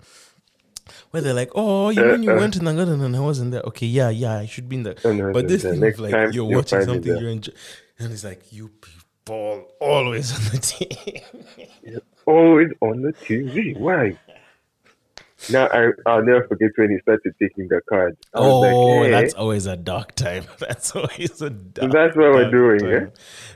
Where 1.10 1.22
they're 1.22 1.32
like, 1.32 1.52
"Oh, 1.54 1.88
you 1.88 2.04
mean 2.04 2.22
you 2.24 2.32
Uh, 2.32 2.36
uh. 2.36 2.40
went 2.40 2.56
in 2.56 2.64
the 2.66 2.74
garden 2.74 3.00
and 3.00 3.16
I 3.16 3.20
wasn't 3.20 3.52
there? 3.52 3.62
Okay, 3.62 3.86
yeah, 3.86 4.10
yeah, 4.10 4.34
I 4.40 4.44
should 4.46 4.68
be 4.68 4.76
in 4.76 4.82
there." 4.82 4.96
And 5.04 5.18
then 5.20 5.32
But 5.32 5.48
this 5.48 5.62
the 5.62 5.70
thing 5.72 5.82
of 5.84 5.98
like 6.00 6.34
you're 6.34 6.44
watching 6.44 6.82
something 6.82 7.16
you're 7.16 7.30
enjoying, 7.30 7.56
and 7.98 8.12
it's 8.12 8.24
like 8.24 8.52
you 8.52 8.68
people 8.68 9.68
always 9.80 10.34
on 10.36 10.42
the 10.52 10.58
TV. 10.68 11.22
Always 12.26 12.72
on 12.82 13.00
the 13.02 13.12
TV. 13.14 13.74
Why? 13.78 14.18
Now 15.50 15.66
I, 15.72 15.88
I'll 16.06 16.22
never 16.24 16.46
forget 16.46 16.70
when 16.76 16.90
he 16.90 16.98
started 17.00 17.34
taking 17.40 17.68
the 17.68 17.80
card. 17.88 18.16
I 18.34 18.38
Oh, 18.38 18.60
like, 18.60 19.04
hey, 19.04 19.10
that's 19.10 19.34
always 19.34 19.66
a 19.66 19.76
dark 19.76 20.14
time. 20.14 20.44
That's 20.58 20.94
always 20.94 21.40
a 21.42 21.50
dark. 21.50 21.90
That's 21.92 22.16
what 22.16 22.32
we're 22.32 22.50
doing, 22.50 22.78
time. 22.80 22.90
yeah? 22.90 23.06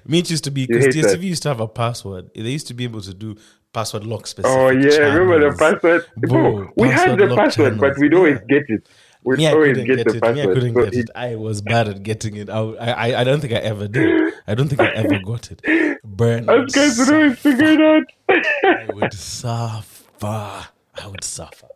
Me, 0.07 0.19
it 0.19 0.31
used 0.31 0.45
to 0.45 0.51
be 0.51 0.67
because 0.67 0.95
hate. 0.95 1.05
DSTV 1.05 1.23
used 1.23 1.43
to 1.45 1.49
have 1.51 1.61
a 1.61 1.69
password. 1.69 2.31
They 2.35 2.43
used 2.51 2.67
to 2.69 2.75
be 2.75 2.85
able 2.85 3.01
to 3.03 3.15
do 3.15 3.37
password 3.73 4.05
lock 4.05 4.23
oh, 4.23 4.25
specific. 4.25 4.59
Oh 4.59 4.69
yeah, 4.71 4.99
remember 5.15 5.51
the 5.51 5.57
password? 5.57 6.07
Bro, 6.17 6.71
we 6.77 6.89
had 6.89 7.19
the 7.19 7.35
password, 7.37 7.79
but 7.79 7.97
we'd 7.99 8.15
always 8.15 8.39
Yeah. 8.49 8.59
get 8.61 8.65
it. 8.71 8.89
We'd 9.23 9.39
Me, 9.39 9.47
I 9.49 9.53
always 9.53 9.77
get, 9.77 9.87
get, 9.87 10.07
the 10.09 10.17
it. 10.17 10.23
password. 10.23 10.37
Me, 10.37 10.43
I 10.43 10.47
couldn't 10.55 10.75
so 10.75 10.85
get 10.85 10.95
it. 10.95 10.99
it- 10.99 11.11
I 11.17 11.35
was 11.37 11.61
bad 11.61 11.89
at 11.89 12.03
getting 12.05 12.37
it. 12.37 12.49
I, 12.49 12.59
I, 12.61 13.21
I 13.21 13.25
don't 13.25 13.41
think 13.41 13.53
I 13.53 13.57
ever 13.57 13.89
did. 13.89 14.33
I 14.47 14.55
don't 14.55 14.69
think 14.69 14.81
I 14.81 14.89
ever 14.91 15.19
got 15.19 15.51
it. 15.51 15.99
Burn. 16.05 16.49
Us 16.49 16.73
guys 16.73 16.99
would 16.99 17.13
always 17.13 17.39
figure 17.39 17.67
it 17.73 17.81
out. 17.81 18.05
I 18.65 18.87
would 18.95 19.13
suffer. 19.13 20.67
I 20.99 21.07
would 21.09 21.25
suffer. 21.25 21.67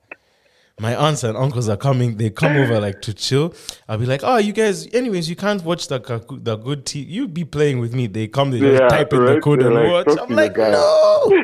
My 0.80 0.96
aunts 0.96 1.24
and 1.24 1.36
uncles 1.36 1.68
are 1.68 1.76
coming. 1.76 2.16
They 2.16 2.30
come 2.30 2.56
over 2.56 2.80
like 2.80 3.02
to 3.02 3.12
chill. 3.12 3.52
I'll 3.86 3.98
be 3.98 4.06
like, 4.06 4.22
"Oh, 4.24 4.38
you 4.38 4.54
guys. 4.54 4.86
Anyways, 4.94 5.28
you 5.28 5.36
can't 5.36 5.62
watch 5.62 5.88
the 5.88 5.98
the 6.42 6.56
good 6.56 6.86
TV. 6.86 7.06
You 7.06 7.28
be 7.28 7.44
playing 7.44 7.80
with 7.80 7.94
me." 7.94 8.06
They 8.06 8.28
come. 8.28 8.50
They 8.50 8.60
just 8.60 8.80
Yeah, 8.80 8.88
type 8.88 9.12
in 9.12 9.24
the 9.26 9.40
code 9.42 9.60
They're 9.60 9.68
and 9.70 9.76
like, 9.76 10.06
watch. 10.06 10.18
I'm 10.18 10.34
like, 10.34 10.54
guy." 10.54 10.70
no. 10.70 11.42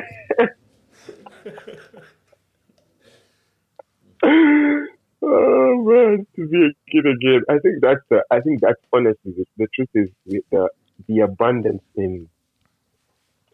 oh 4.23 5.83
man, 5.85 6.25
to 6.35 6.47
be 6.47 6.57
a 6.65 6.91
kid 6.91 7.05
again. 7.05 7.41
I 7.47 7.59
think 7.59 7.81
that's 7.81 8.01
the. 8.09 8.23
I 8.31 8.39
think 8.39 8.61
that's 8.61 8.81
honestly 8.91 9.33
the, 9.37 9.45
the 9.57 9.67
truth 9.75 9.89
is 9.93 10.09
the 10.51 10.67
the 11.07 11.19
abundance 11.19 11.83
in 11.95 12.27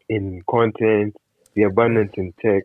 in 0.07 0.41
content, 0.49 1.15
the 1.55 1.63
abundance 1.63 2.13
in 2.15 2.33
tech. 2.41 2.63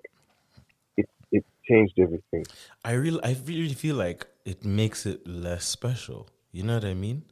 Changed 1.69 1.95
everything. 1.99 2.45
I 2.85 2.93
really, 2.93 3.23
I 3.23 3.37
really 3.45 3.75
feel 3.75 3.97
like 3.97 4.27
it 4.45 4.65
makes 4.65 5.05
it 5.07 5.27
less 5.27 5.65
special. 5.67 6.29
You 6.53 6.63
know 6.63 6.75
what 6.75 6.85
I 6.85 6.95
mean? 6.95 7.25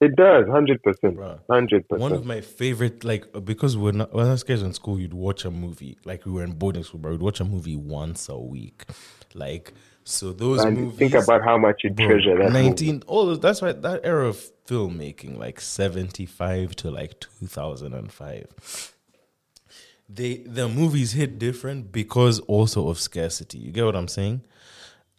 It 0.00 0.14
does, 0.16 0.46
hundred 0.48 0.82
percent, 0.82 1.18
hundred 1.48 1.86
One 1.88 2.12
of 2.12 2.26
my 2.26 2.42
favorite, 2.42 3.02
like, 3.02 3.24
because 3.44 3.78
we're 3.78 3.92
not, 3.92 4.12
when 4.12 4.26
I 4.26 4.32
was 4.32 4.42
kids 4.42 4.60
in 4.62 4.74
school, 4.74 5.00
you'd 5.00 5.14
watch 5.14 5.46
a 5.46 5.50
movie. 5.50 5.96
Like, 6.04 6.26
we 6.26 6.32
were 6.32 6.44
in 6.44 6.52
boarding 6.52 6.82
school, 6.82 7.00
but 7.00 7.12
we'd 7.12 7.22
watch 7.22 7.40
a 7.40 7.44
movie 7.46 7.76
once 7.76 8.28
a 8.28 8.36
week. 8.38 8.84
Like, 9.32 9.72
so 10.04 10.32
those 10.32 10.64
And 10.64 10.76
movies. 10.76 10.98
think 10.98 11.14
about 11.14 11.42
how 11.42 11.56
much 11.56 11.80
you 11.82 11.90
Bro, 11.90 12.06
treasure 12.08 12.36
that. 12.36 12.52
movie. 12.52 12.68
19 12.68 13.02
oh 13.08 13.34
that's 13.34 13.60
right 13.62 13.80
that 13.82 14.00
era 14.04 14.28
of 14.28 14.36
filmmaking 14.66 15.36
like 15.36 15.60
75 15.60 16.76
to 16.76 16.90
like 16.90 17.18
2005 17.20 18.95
they 20.08 20.36
the 20.38 20.68
movies 20.68 21.12
hit 21.12 21.38
different 21.38 21.92
because 21.92 22.40
also 22.40 22.88
of 22.88 22.98
scarcity 22.98 23.58
you 23.58 23.72
get 23.72 23.84
what 23.84 23.96
i'm 23.96 24.08
saying 24.08 24.40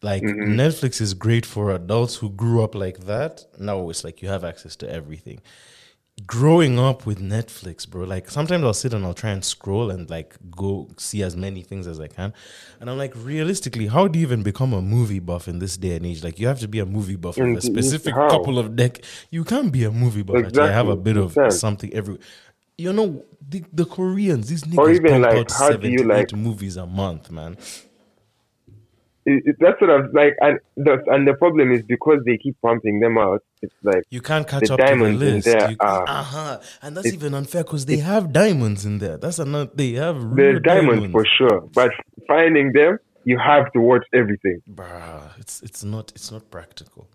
like 0.02 0.22
Mm-hmm. 0.22 0.60
netflix 0.60 1.02
is 1.02 1.14
great 1.14 1.46
for 1.46 1.72
adults 1.72 2.16
who 2.18 2.30
grew 2.30 2.64
up 2.64 2.76
like 2.76 3.00
that 3.06 3.46
now 3.60 3.90
it's 3.90 4.04
like 4.04 4.22
you 4.22 4.30
have 4.30 4.44
access 4.44 4.76
to 4.76 4.90
everything 4.90 5.42
growing 6.26 6.80
up 6.80 7.06
with 7.06 7.20
Netflix, 7.20 7.88
bro, 7.88 8.04
like 8.04 8.30
sometimes 8.30 8.64
I'll 8.64 8.74
sit 8.74 8.94
and 8.94 9.06
I'll 9.06 9.14
try 9.14 9.30
and 9.30 9.46
scroll 9.46 9.92
and 9.92 10.10
like 10.10 10.36
go 10.50 10.90
see 10.98 11.22
as 11.22 11.38
many 11.38 11.62
things 11.62 11.86
as 11.86 12.00
I 12.00 12.08
can. 12.08 12.34
And 12.80 12.90
I'm 12.90 12.98
like, 12.98 13.14
realistically, 13.16 13.88
how 13.88 14.08
do 14.08 14.18
you 14.18 14.26
even 14.26 14.42
become 14.42 14.74
a 14.74 14.82
movie 14.82 15.20
buff 15.20 15.48
in 15.48 15.60
this 15.60 15.78
day 15.78 15.96
and 15.96 16.06
age? 16.06 16.24
Like, 16.24 16.40
you 16.40 16.48
have 16.48 16.60
to 16.62 16.68
be 16.68 16.80
a 16.80 16.86
movie 16.86 17.16
buff 17.16 17.38
with 17.38 17.58
a 17.58 17.62
specific 17.62 18.16
how? 18.16 18.30
couple 18.30 18.58
of 18.58 18.76
deck. 18.76 19.02
You 19.30 19.44
can't 19.44 19.72
be 19.72 19.84
a 19.84 19.92
movie 19.92 20.24
buff. 20.24 20.38
Actually, 20.44 20.70
I 20.70 20.72
have 20.72 20.88
a 20.88 20.96
bit 20.96 21.18
of 21.18 21.26
exactly. 21.32 21.58
something 21.58 21.94
every. 21.94 22.18
You 22.78 22.94
know, 22.94 23.24
the, 23.50 23.64
the 23.74 23.86
Koreans, 23.86 24.50
these 24.50 24.64
Or 24.64 24.88
niggas 24.88 24.96
even, 24.96 25.12
pump 25.12 25.26
like, 25.26 25.36
out 25.38 25.52
how 25.52 25.72
do 25.78 25.90
you, 25.90 26.04
like- 26.04 26.34
movies 26.34 26.78
a 26.78 26.86
month, 26.86 27.32
man. 27.32 27.58
It, 29.30 29.44
it, 29.46 29.56
that's 29.60 29.82
what 29.82 29.90
I'm 29.90 30.10
like, 30.14 30.38
and 30.40 30.58
the 30.78 31.04
and 31.08 31.28
the 31.28 31.34
problem 31.34 31.70
is 31.74 31.82
because 31.82 32.20
they 32.26 32.38
keep 32.38 32.56
pumping 32.62 33.02
them 33.02 33.18
out. 33.18 33.44
It's 33.62 33.74
like 33.84 34.04
You 34.10 34.22
can't 34.22 34.48
catch 34.48 34.64
up 34.72 34.78
to 34.78 34.84
the 34.84 34.86
diamonds 34.86 35.22
in 35.22 35.34
list. 35.34 35.46
there 35.48 35.72
You- 35.72 35.76
are- 35.82 36.06
uh-huh. 36.08 36.60
And 36.82 36.96
that's 36.96 37.08
even 37.12 37.34
unfair 37.34 37.66
because 37.66 37.86
they 37.88 37.98
have 37.98 38.32
diamonds 38.32 38.86
in 38.86 39.00
there. 39.00 39.18
That's 39.18 39.40
another. 39.40 39.70
They 39.76 39.92
have 39.94 40.24
real 40.24 40.36
there's 40.36 40.62
diamonds 40.62 41.12
for 41.12 41.26
sure, 41.26 41.60
but 41.74 41.92
finding 42.26 42.72
them, 42.72 43.00
you 43.26 43.38
have 43.38 43.70
to 43.74 43.82
watch 43.82 44.06
everything. 44.14 44.62
Bruh, 44.74 45.38
it's 45.38 45.62
it's 45.62 45.84
not 45.84 46.14
it's 46.16 46.32
not 46.32 46.50
practical. 46.50 47.10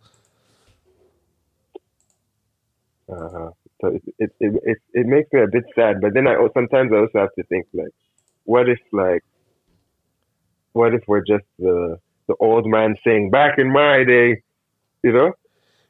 Uh-huh. 3.09 3.51
So 3.83 3.89
it, 3.89 4.03
it 4.19 4.31
it 4.41 4.53
it 4.65 4.79
it 4.95 5.07
makes 5.07 5.31
me 5.33 5.41
a 5.41 5.49
bit 5.49 5.65
sad. 5.75 6.01
But 6.01 6.15
then 6.15 6.27
I 6.27 6.37
sometimes 6.55 6.93
I 6.93 6.99
also 6.99 7.19
have 7.19 7.35
to 7.35 7.43
think 7.45 7.67
like, 7.75 7.91
what 8.45 8.69
if 8.69 8.79
like, 8.93 9.25
what 10.73 10.95
if 10.95 11.03
we're 11.07 11.25
just 11.25 11.45
the 11.59 11.99
the 12.29 12.37
old 12.41 12.67
man 12.67 12.97
saying 13.05 13.31
back 13.31 13.59
in 13.59 13.71
my 13.73 14.05
day, 14.05 14.43
you 15.03 15.13
know? 15.13 15.33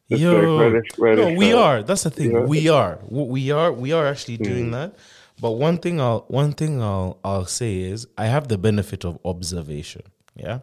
It's 0.09 0.23
like, 0.23 0.43
what 0.43 0.75
if- 0.75 0.99
what 0.99 1.17
no, 1.17 1.29
if, 1.29 1.39
we 1.39 1.53
uh, 1.53 1.59
are. 1.59 1.83
That's 1.83 2.03
the 2.03 2.11
thing. 2.11 2.33
yeah. 2.33 2.41
We 2.41 2.69
are. 2.69 2.99
We 3.09 3.51
are. 3.51 3.71
We 3.73 3.93
are 3.93 4.07
actually 4.07 4.39
doing 4.39 4.71
that. 4.73 4.97
But 5.41 5.53
one 5.53 5.79
thing 5.79 6.01
I'll 6.01 6.25
one 6.29 6.53
thing 6.53 6.83
I'll 6.83 7.19
I'll 7.25 7.47
say 7.47 7.81
is 7.81 8.07
I 8.17 8.27
have 8.27 8.49
the 8.49 8.59
benefit 8.59 9.05
of 9.05 9.19
observation. 9.25 10.03
Yeah, 10.35 10.61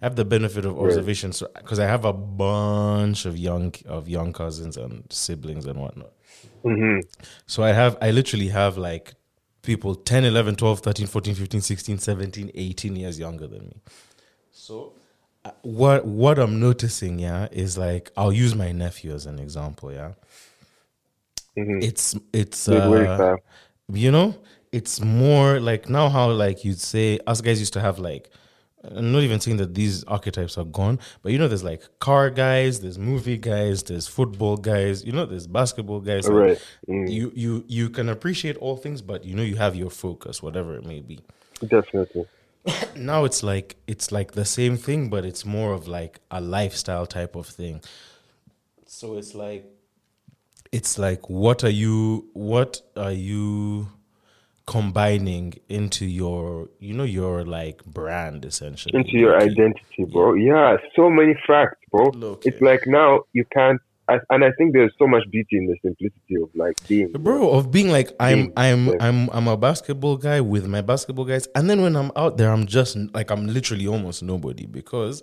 I 0.00 0.06
have 0.06 0.16
the 0.16 0.24
benefit 0.24 0.64
of 0.64 0.78
observation. 0.78 1.32
So 1.32 1.48
because 1.54 1.78
I 1.78 1.86
have 1.86 2.04
a 2.04 2.12
bunch 2.12 3.26
of 3.26 3.36
young 3.36 3.74
of 3.86 4.08
young 4.08 4.32
cousins 4.32 4.76
and 4.76 5.04
siblings 5.10 5.66
and 5.66 5.78
whatnot. 5.78 6.12
Mhm. 6.64 7.02
So 7.46 7.62
I 7.62 7.72
have, 7.72 7.96
I 8.00 8.10
literally 8.10 8.48
have 8.48 8.76
like 8.76 9.14
people 9.62 9.94
10, 9.94 10.24
11, 10.24 10.56
12, 10.56 10.80
13, 10.80 11.06
14, 11.06 11.34
15, 11.34 11.60
16, 11.60 11.98
17, 11.98 12.50
18 12.54 12.96
years 12.96 13.18
younger 13.18 13.46
than 13.46 13.66
me. 13.66 13.80
So 14.50 14.92
uh, 15.44 15.50
what 15.62 16.04
what 16.06 16.38
I'm 16.38 16.60
noticing, 16.60 17.18
yeah, 17.18 17.48
is 17.52 17.76
like 17.78 18.10
I'll 18.16 18.32
use 18.32 18.54
my 18.54 18.72
nephew 18.72 19.12
as 19.14 19.26
an 19.26 19.38
example, 19.38 19.92
yeah. 19.92 20.12
Mhm. 21.56 21.82
It's 21.82 22.16
it's 22.32 22.68
uh, 22.68 23.36
you 23.92 24.10
know, 24.10 24.34
it's 24.72 25.00
more 25.00 25.60
like 25.60 25.88
now 25.88 26.08
how 26.08 26.30
like 26.30 26.64
you'd 26.64 26.80
say 26.80 27.18
us 27.26 27.40
guys 27.40 27.60
used 27.60 27.72
to 27.74 27.80
have 27.80 27.98
like 27.98 28.30
I'm 28.84 29.12
not 29.12 29.22
even 29.22 29.40
saying 29.40 29.58
that 29.58 29.74
these 29.74 30.02
archetypes 30.04 30.58
are 30.58 30.64
gone, 30.64 30.98
but 31.22 31.32
you 31.32 31.38
know, 31.38 31.48
there's 31.48 31.62
like 31.62 31.82
car 32.00 32.30
guys, 32.30 32.80
there's 32.80 32.98
movie 32.98 33.36
guys, 33.36 33.82
there's 33.84 34.08
football 34.08 34.56
guys, 34.56 35.04
you 35.04 35.12
know, 35.12 35.24
there's 35.24 35.46
basketball 35.46 36.00
guys. 36.00 36.28
like, 36.28 36.34
Right. 36.34 36.62
Mm. 36.88 37.10
You 37.10 37.32
you 37.34 37.64
you 37.68 37.90
can 37.90 38.08
appreciate 38.08 38.56
all 38.56 38.76
things, 38.76 39.00
but 39.02 39.24
you 39.24 39.36
know 39.36 39.42
you 39.42 39.56
have 39.56 39.76
your 39.76 39.90
focus, 39.90 40.42
whatever 40.42 40.76
it 40.76 40.84
may 40.84 41.00
be. 41.00 41.20
Definitely. 41.66 42.26
Now 42.96 43.24
it's 43.24 43.42
like 43.42 43.76
it's 43.86 44.12
like 44.12 44.32
the 44.32 44.44
same 44.44 44.76
thing, 44.76 45.10
but 45.10 45.24
it's 45.24 45.44
more 45.44 45.72
of 45.72 45.88
like 45.88 46.20
a 46.30 46.40
lifestyle 46.40 47.06
type 47.06 47.34
of 47.34 47.46
thing. 47.46 47.80
So 48.86 49.16
it's 49.16 49.34
like 49.34 49.64
it's 50.70 50.98
like 50.98 51.28
what 51.28 51.64
are 51.64 51.70
you 51.70 52.28
what 52.34 52.80
are 52.96 53.12
you 53.12 53.88
combining 54.72 55.54
into 55.68 56.04
your 56.06 56.68
you 56.80 56.94
know 56.98 57.04
your 57.20 57.44
like 57.44 57.84
brand 57.84 58.44
essentially 58.44 58.94
into 58.98 59.16
your 59.24 59.34
identity, 59.48 60.04
bro. 60.12 60.34
Yeah, 60.34 60.76
so 60.96 61.10
many 61.10 61.34
facts, 61.46 61.78
bro. 61.90 62.04
Low-key. 62.14 62.48
It's 62.48 62.60
like 62.60 62.82
now 62.86 63.10
you 63.32 63.44
can't, 63.56 63.80
I, 64.08 64.14
and 64.30 64.44
I 64.44 64.50
think 64.58 64.72
there's 64.72 64.92
so 64.98 65.06
much 65.06 65.24
beauty 65.30 65.56
in 65.60 65.66
the 65.70 65.76
simplicity 65.86 66.36
of 66.42 66.48
like 66.54 66.76
being, 66.88 67.12
bro 67.12 67.50
of 67.58 67.70
being 67.70 67.90
like 67.98 68.10
i'm 68.18 68.52
i'm 68.56 68.82
yeah. 68.88 68.94
i'm 69.06 69.28
i'm 69.36 69.46
a 69.48 69.56
basketball 69.56 70.16
guy 70.16 70.40
with 70.40 70.66
my 70.66 70.80
basketball 70.80 71.24
guys 71.32 71.46
and 71.54 71.64
then 71.70 71.78
when 71.84 71.94
i'm 72.00 72.10
out 72.16 72.36
there 72.38 72.50
i'm 72.50 72.66
just 72.66 72.96
like 73.14 73.30
i'm 73.30 73.46
literally 73.46 73.86
almost 73.86 74.22
nobody 74.22 74.66
because 74.66 75.22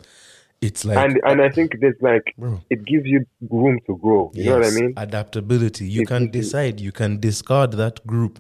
it's 0.62 0.84
like 0.90 0.98
And 0.98 1.14
and 1.30 1.42
I 1.42 1.50
think 1.50 1.70
there's 1.82 2.02
like 2.02 2.26
Bro. 2.38 2.60
it 2.70 2.84
gives 2.92 3.06
you 3.06 3.26
room 3.50 3.80
to 3.88 3.96
grow. 4.04 4.30
You 4.34 4.44
know 4.50 4.58
what 4.60 4.68
I 4.68 4.72
mean? 4.72 4.94
Adaptability. 4.98 5.86
You 5.88 6.02
It 6.02 6.08
can 6.10 6.24
you- 6.24 6.30
decide. 6.40 6.76
You 6.82 6.92
can 6.92 7.12
discard 7.28 7.72
that 7.84 8.06
group. 8.06 8.40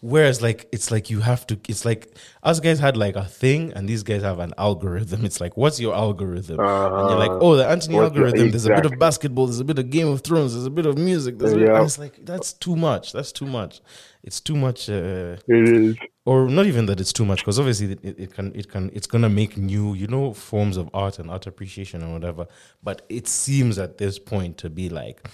Whereas, 0.00 0.40
like, 0.42 0.68
it's 0.72 0.90
like 0.90 1.10
you 1.10 1.20
have 1.20 1.46
to. 1.48 1.58
It's 1.68 1.84
like 1.84 2.14
us 2.42 2.60
guys 2.60 2.78
had 2.78 2.96
like 2.96 3.16
a 3.16 3.24
thing, 3.24 3.72
and 3.74 3.88
these 3.88 4.02
guys 4.02 4.22
have 4.22 4.38
an 4.38 4.52
algorithm. 4.58 5.24
It's 5.24 5.40
like, 5.40 5.56
what's 5.56 5.80
your 5.80 5.94
algorithm? 5.94 6.60
and 6.60 7.10
you're 7.10 7.18
like, 7.18 7.30
Uh, 7.30 7.38
oh, 7.40 7.56
the 7.56 7.66
Anthony 7.66 7.96
algorithm. 7.98 8.50
There's 8.50 8.66
a 8.66 8.74
bit 8.74 8.86
of 8.86 8.98
basketball. 8.98 9.46
There's 9.46 9.60
a 9.60 9.64
bit 9.64 9.78
of 9.78 9.90
Game 9.90 10.08
of 10.08 10.20
Thrones. 10.22 10.52
There's 10.54 10.66
a 10.66 10.70
bit 10.70 10.86
of 10.86 10.96
music. 10.96 11.38
There's 11.38 11.54
Yeah. 11.54 11.76
and 11.76 11.84
it's 11.86 11.98
like 11.98 12.24
that's 12.24 12.52
too 12.52 12.76
much. 12.76 13.12
That's 13.12 13.32
too 13.32 13.46
much. 13.46 13.80
It's 14.22 14.40
too 14.40 14.56
much. 14.56 14.88
Uh, 14.88 15.36
It 15.48 15.68
is. 15.68 15.96
or 16.24 16.48
not 16.48 16.66
even 16.66 16.86
that 16.86 16.98
it's 17.00 17.12
too 17.12 17.24
much 17.24 17.38
because 17.40 17.58
obviously 17.58 17.92
it, 17.92 18.00
it, 18.02 18.18
it 18.18 18.34
can 18.34 18.52
it 18.54 18.68
can 18.68 18.90
it's 18.92 19.06
gonna 19.06 19.28
make 19.28 19.56
new 19.56 19.94
you 19.94 20.08
know 20.08 20.32
forms 20.34 20.76
of 20.76 20.90
art 20.92 21.18
and 21.20 21.30
art 21.30 21.46
appreciation 21.46 22.02
and 22.02 22.12
whatever 22.12 22.46
but 22.82 23.02
it 23.08 23.28
seems 23.28 23.78
at 23.78 23.98
this 23.98 24.18
point 24.18 24.56
to 24.58 24.68
be 24.68 24.88
like 24.88 25.28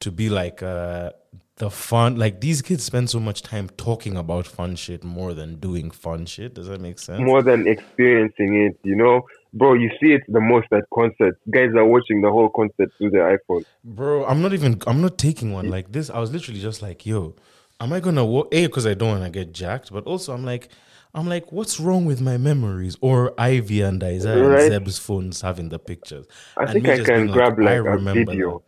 to 0.00 0.10
be 0.10 0.28
like 0.28 0.62
uh 0.62 1.10
the 1.60 1.70
fun 1.70 2.16
like 2.16 2.40
these 2.40 2.60
kids 2.62 2.82
spend 2.90 3.08
so 3.08 3.20
much 3.20 3.42
time 3.42 3.68
talking 3.76 4.16
about 4.16 4.46
fun 4.46 4.74
shit 4.84 5.02
more 5.04 5.32
than 5.40 5.56
doing 5.66 5.90
fun 5.90 6.26
shit 6.26 6.54
does 6.54 6.68
that 6.68 6.80
make 6.80 6.98
sense 6.98 7.20
more 7.20 7.42
than 7.42 7.60
experiencing 7.68 8.50
it. 8.66 8.74
You 8.82 8.96
know, 8.96 9.22
bro, 9.52 9.74
you 9.74 9.90
see 10.00 10.10
it 10.16 10.22
the 10.36 10.40
most 10.40 10.68
at 10.72 10.84
concerts. 10.98 11.38
Guys 11.56 11.70
are 11.76 11.84
watching 11.94 12.20
the 12.22 12.30
whole 12.30 12.48
concert 12.60 12.88
through 12.96 13.10
their 13.10 13.26
iPhone. 13.36 13.62
bro 13.84 14.24
i'm 14.26 14.40
not 14.44 14.52
even 14.58 14.72
i'm 14.86 15.00
not 15.06 15.14
taking 15.26 15.48
one 15.58 15.68
like 15.76 15.92
this 15.92 16.06
i 16.10 16.18
was 16.18 16.30
literally 16.36 16.60
just 16.68 16.82
like 16.82 16.98
yo 17.06 17.34
am 17.80 17.92
i 17.92 18.00
gonna 18.00 18.24
wa- 18.24 18.46
a 18.52 18.66
because 18.66 18.86
i 18.86 18.94
don't 18.94 19.10
want 19.18 19.24
to 19.24 19.30
get 19.30 19.52
jacked 19.52 19.88
but 19.96 20.04
also 20.12 20.28
i'm 20.36 20.44
like 20.44 20.68
i'm 21.14 21.26
like 21.34 21.50
what's 21.56 21.76
wrong 21.80 22.04
with 22.04 22.20
my 22.30 22.36
memories 22.50 22.94
or 23.00 23.18
ivy 23.38 23.80
and 23.88 24.02
isaiah 24.04 24.42
Right. 24.48 24.60
and 24.62 24.72
zeb's 24.72 24.98
phones 24.98 25.40
having 25.40 25.68
the 25.70 25.78
pictures 25.78 26.26
I 26.56 26.64
And 26.64 26.72
think 26.72 26.88
I 26.88 26.98
can 27.10 27.26
grab 27.36 27.54
I 27.58 27.78
like 27.80 27.96
a 27.96 28.14
video. 28.14 28.62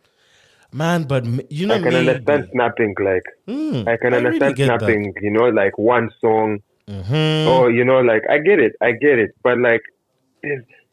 That. 0.73 0.77
man 0.77 1.03
but 1.03 1.23
you 1.51 1.65
know 1.67 1.75
I 1.75 1.79
can 1.79 1.93
maybe- 1.93 2.09
understand 2.09 2.49
snapping, 2.51 2.95
like 2.99 3.23
Hmm, 3.47 3.87
I 3.87 3.97
can 3.97 4.13
I 4.13 4.17
really 4.17 4.25
understand 4.39 4.57
that. 4.57 4.79
snapping. 4.79 5.13
You 5.21 5.31
know, 5.31 5.49
like 5.49 5.77
one 5.77 6.09
song, 6.21 6.59
Mhm. 6.89 7.47
or 7.47 7.71
you 7.71 7.85
know, 7.85 7.99
like 8.01 8.23
I 8.29 8.37
get 8.39 8.59
it, 8.59 8.73
I 8.81 8.91
get 8.91 9.17
it. 9.19 9.31
But 9.43 9.57
like, 9.59 9.81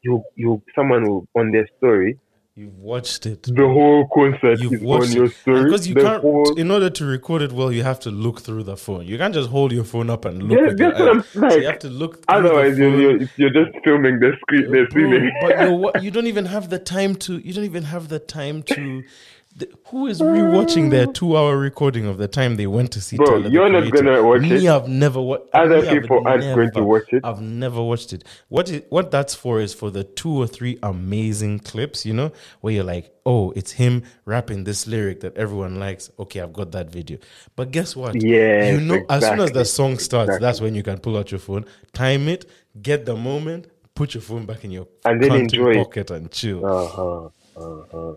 you, 0.02 0.22
you, 0.36 0.62
someone 0.74 1.02
will 1.08 1.28
on 1.34 1.50
their 1.52 1.68
story, 1.78 2.18
you've 2.54 2.78
watched 2.78 3.26
it 3.26 3.42
the 3.42 3.66
whole 3.66 4.06
concert 4.14 4.60
You've 4.60 4.74
is 4.74 4.82
watched 4.82 5.10
on 5.10 5.16
your 5.16 5.28
story. 5.28 5.64
because 5.64 5.88
you 5.88 5.94
the 5.94 6.02
can't. 6.02 6.22
whole, 6.22 6.54
In 6.58 6.70
order 6.70 6.90
to 6.90 7.04
record 7.06 7.42
it 7.42 7.52
well, 7.52 7.72
you 7.72 7.82
have 7.82 8.00
to 8.00 8.10
look 8.10 8.40
through 8.40 8.64
the 8.64 8.76
phone. 8.76 9.06
You 9.06 9.18
can't 9.18 9.34
just 9.34 9.50
hold 9.50 9.72
your 9.72 9.84
phone 9.84 10.10
up 10.10 10.24
and 10.24 10.42
look. 10.42 10.58
Yeah, 10.58 10.72
that's 10.76 10.98
what 11.00 11.08
I'm 11.08 11.18
eyes. 11.18 11.52
So 11.52 11.58
you 11.58 11.66
have 11.66 11.78
to 11.80 11.88
look. 11.90 12.14
Through 12.26 12.36
otherwise, 12.36 12.76
the 12.76 12.82
you're, 12.84 13.18
you're, 13.36 13.50
just 13.50 13.72
filming 13.84 14.20
the 14.20 14.32
screen, 14.40 14.70
the 14.70 15.30
Bro, 15.40 15.78
but 15.92 16.02
you 16.04 16.10
don't 16.10 16.26
even 16.26 16.46
have 16.46 16.70
the 16.70 16.78
time 16.78 17.14
to. 17.16 17.38
You 17.38 17.52
don't 17.52 17.64
even 17.64 17.84
have 17.84 18.08
the 18.08 18.18
time 18.20 18.62
to. 18.74 19.02
The, 19.60 19.68
who 19.88 20.06
is 20.06 20.20
rewatching 20.22 20.90
their 20.90 21.06
two-hour 21.06 21.56
recording 21.58 22.06
of 22.06 22.16
the 22.16 22.26
time 22.26 22.56
they 22.56 22.66
went 22.66 22.92
to 22.92 23.00
see? 23.00 23.16
Bro, 23.16 23.26
Tyler, 23.26 23.48
you're 23.50 23.68
not 23.68 23.92
gonna 23.92 24.22
watch 24.22 24.40
Me, 24.40 24.66
it. 24.66 24.70
I've 24.70 24.88
never 24.88 25.20
watched. 25.20 25.44
Other 25.52 25.82
people 25.86 26.26
aren't 26.26 26.42
going 26.42 26.70
to 26.72 26.82
watch 26.82 27.12
it. 27.12 27.22
I've 27.24 27.42
never 27.42 27.82
watched 27.82 28.14
it. 28.14 28.24
What 28.48 28.70
is 28.70 28.82
what 28.88 29.10
that's 29.10 29.34
for 29.34 29.60
is 29.60 29.74
for 29.74 29.90
the 29.90 30.02
two 30.02 30.32
or 30.32 30.46
three 30.46 30.78
amazing 30.82 31.58
clips, 31.60 32.06
you 32.06 32.14
know, 32.14 32.32
where 32.62 32.72
you're 32.72 32.84
like, 32.84 33.14
oh, 33.26 33.50
it's 33.54 33.72
him 33.72 34.02
rapping 34.24 34.64
this 34.64 34.86
lyric 34.86 35.20
that 35.20 35.36
everyone 35.36 35.78
likes. 35.78 36.10
Okay, 36.18 36.40
I've 36.40 36.54
got 36.54 36.72
that 36.72 36.90
video. 36.90 37.18
But 37.54 37.70
guess 37.70 37.94
what? 37.94 38.14
Yeah, 38.20 38.72
you 38.72 38.80
know, 38.80 39.04
as 39.10 39.22
soon 39.26 39.40
as 39.40 39.52
the 39.52 39.66
song 39.66 39.98
starts, 39.98 40.28
exactly. 40.28 40.46
that's 40.46 40.60
when 40.62 40.74
you 40.74 40.82
can 40.82 40.98
pull 40.98 41.18
out 41.18 41.30
your 41.30 41.40
phone, 41.40 41.66
time 41.92 42.28
it, 42.28 42.48
get 42.80 43.04
the 43.04 43.14
moment, 43.14 43.66
put 43.94 44.14
your 44.14 44.22
phone 44.22 44.46
back 44.46 44.64
in 44.64 44.70
your 44.70 44.88
And 45.04 45.22
then 45.22 45.28
content 45.28 45.52
enjoy 45.52 45.70
it. 45.72 45.84
pocket 45.84 46.10
and 46.12 46.30
chill. 46.30 46.64
Uh-huh. 46.64 47.26
Uh 47.56 47.82
huh. 47.92 48.14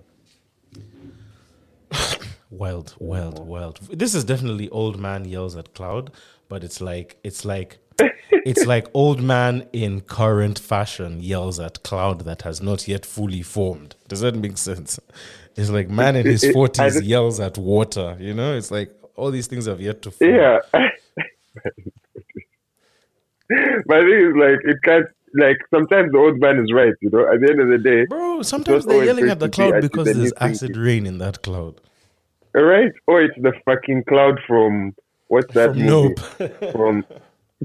Wild, 2.50 2.94
wild, 3.00 3.48
wild. 3.48 3.80
This 3.92 4.14
is 4.14 4.24
definitely 4.24 4.70
old 4.70 5.00
man 5.00 5.26
yells 5.26 5.56
at 5.56 5.74
cloud, 5.74 6.12
but 6.50 6.64
it's 6.64 6.80
like 6.82 7.18
it's 7.24 7.44
like 7.46 7.80
it's 8.32 8.66
like 8.68 8.88
old 8.94 9.22
man 9.22 9.68
in 9.74 10.02
current 10.02 10.60
fashion 10.60 11.20
yells 11.20 11.60
at 11.60 11.82
cloud 11.84 12.26
that 12.26 12.44
has 12.44 12.62
not 12.62 12.88
yet 12.88 13.06
fully 13.08 13.42
formed. 13.42 13.96
Does 14.08 14.20
that 14.22 14.36
make 14.36 14.58
sense? 14.60 15.00
It's 15.56 15.72
like 15.72 15.90
man 15.90 16.16
in 16.16 16.28
his 16.28 16.44
It- 16.44 16.50
it- 16.50 16.52
I 16.52 16.54
forties 16.54 17.02
yells 17.02 17.40
at 17.40 17.58
water. 17.58 18.16
You 18.20 18.36
know, 18.36 18.56
it's 18.56 18.70
like 18.70 18.92
all 19.16 19.32
these 19.32 19.48
things 19.48 19.66
have 19.66 19.82
yet 19.82 20.04
to 20.04 20.12
form. 20.12 20.36
Yeah. 20.36 20.60
but 20.72 20.82
I 23.98 24.02
think 24.02 24.28
it's 24.28 24.38
like 24.38 24.60
it 24.64 24.78
can't 24.84 25.08
like 25.34 25.58
sometimes 25.74 26.12
the 26.12 26.18
old 26.18 26.40
man 26.40 26.60
is 26.60 26.72
right, 26.74 26.94
you 27.02 27.10
know. 27.10 27.28
At 27.32 27.42
the 27.42 27.50
end 27.50 27.60
of 27.62 27.70
the 27.70 27.78
day, 27.78 28.06
Bro, 28.06 28.44
sometimes 28.44 28.86
they're 28.86 29.06
yelling 29.06 29.30
at 29.30 29.40
the 29.40 29.50
great 29.50 29.72
to 29.72 29.82
be 29.82 29.90
cloud 29.90 30.06
because 30.06 30.18
there's 30.18 30.34
acid 30.40 30.78
rain 30.78 31.06
in 31.06 31.18
that 31.20 31.42
cloud. 31.42 31.82
all 32.56 32.64
right? 32.64 32.92
Or 33.08 33.22
it's 33.22 33.36
the 33.38 33.54
fucking 33.66 34.04
cloud 34.06 34.40
from 34.48 34.96
what's 35.28 35.54
that 35.54 35.72
From 35.72 35.80
movie? 35.80 36.16
Nope. 36.40 36.72
From 36.72 37.06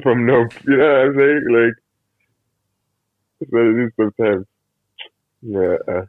from 0.02 0.26
Nope. 0.26 0.52
You 0.66 0.76
know 0.76 0.88
what 0.88 1.00
I'm 1.00 1.16
saying? 1.16 1.44
Like 1.50 1.74
what 3.50 3.62
it 3.62 3.84
is 3.84 3.92
sometimes. 3.96 4.46
Yeah. 5.42 5.76
Uh, 5.86 6.06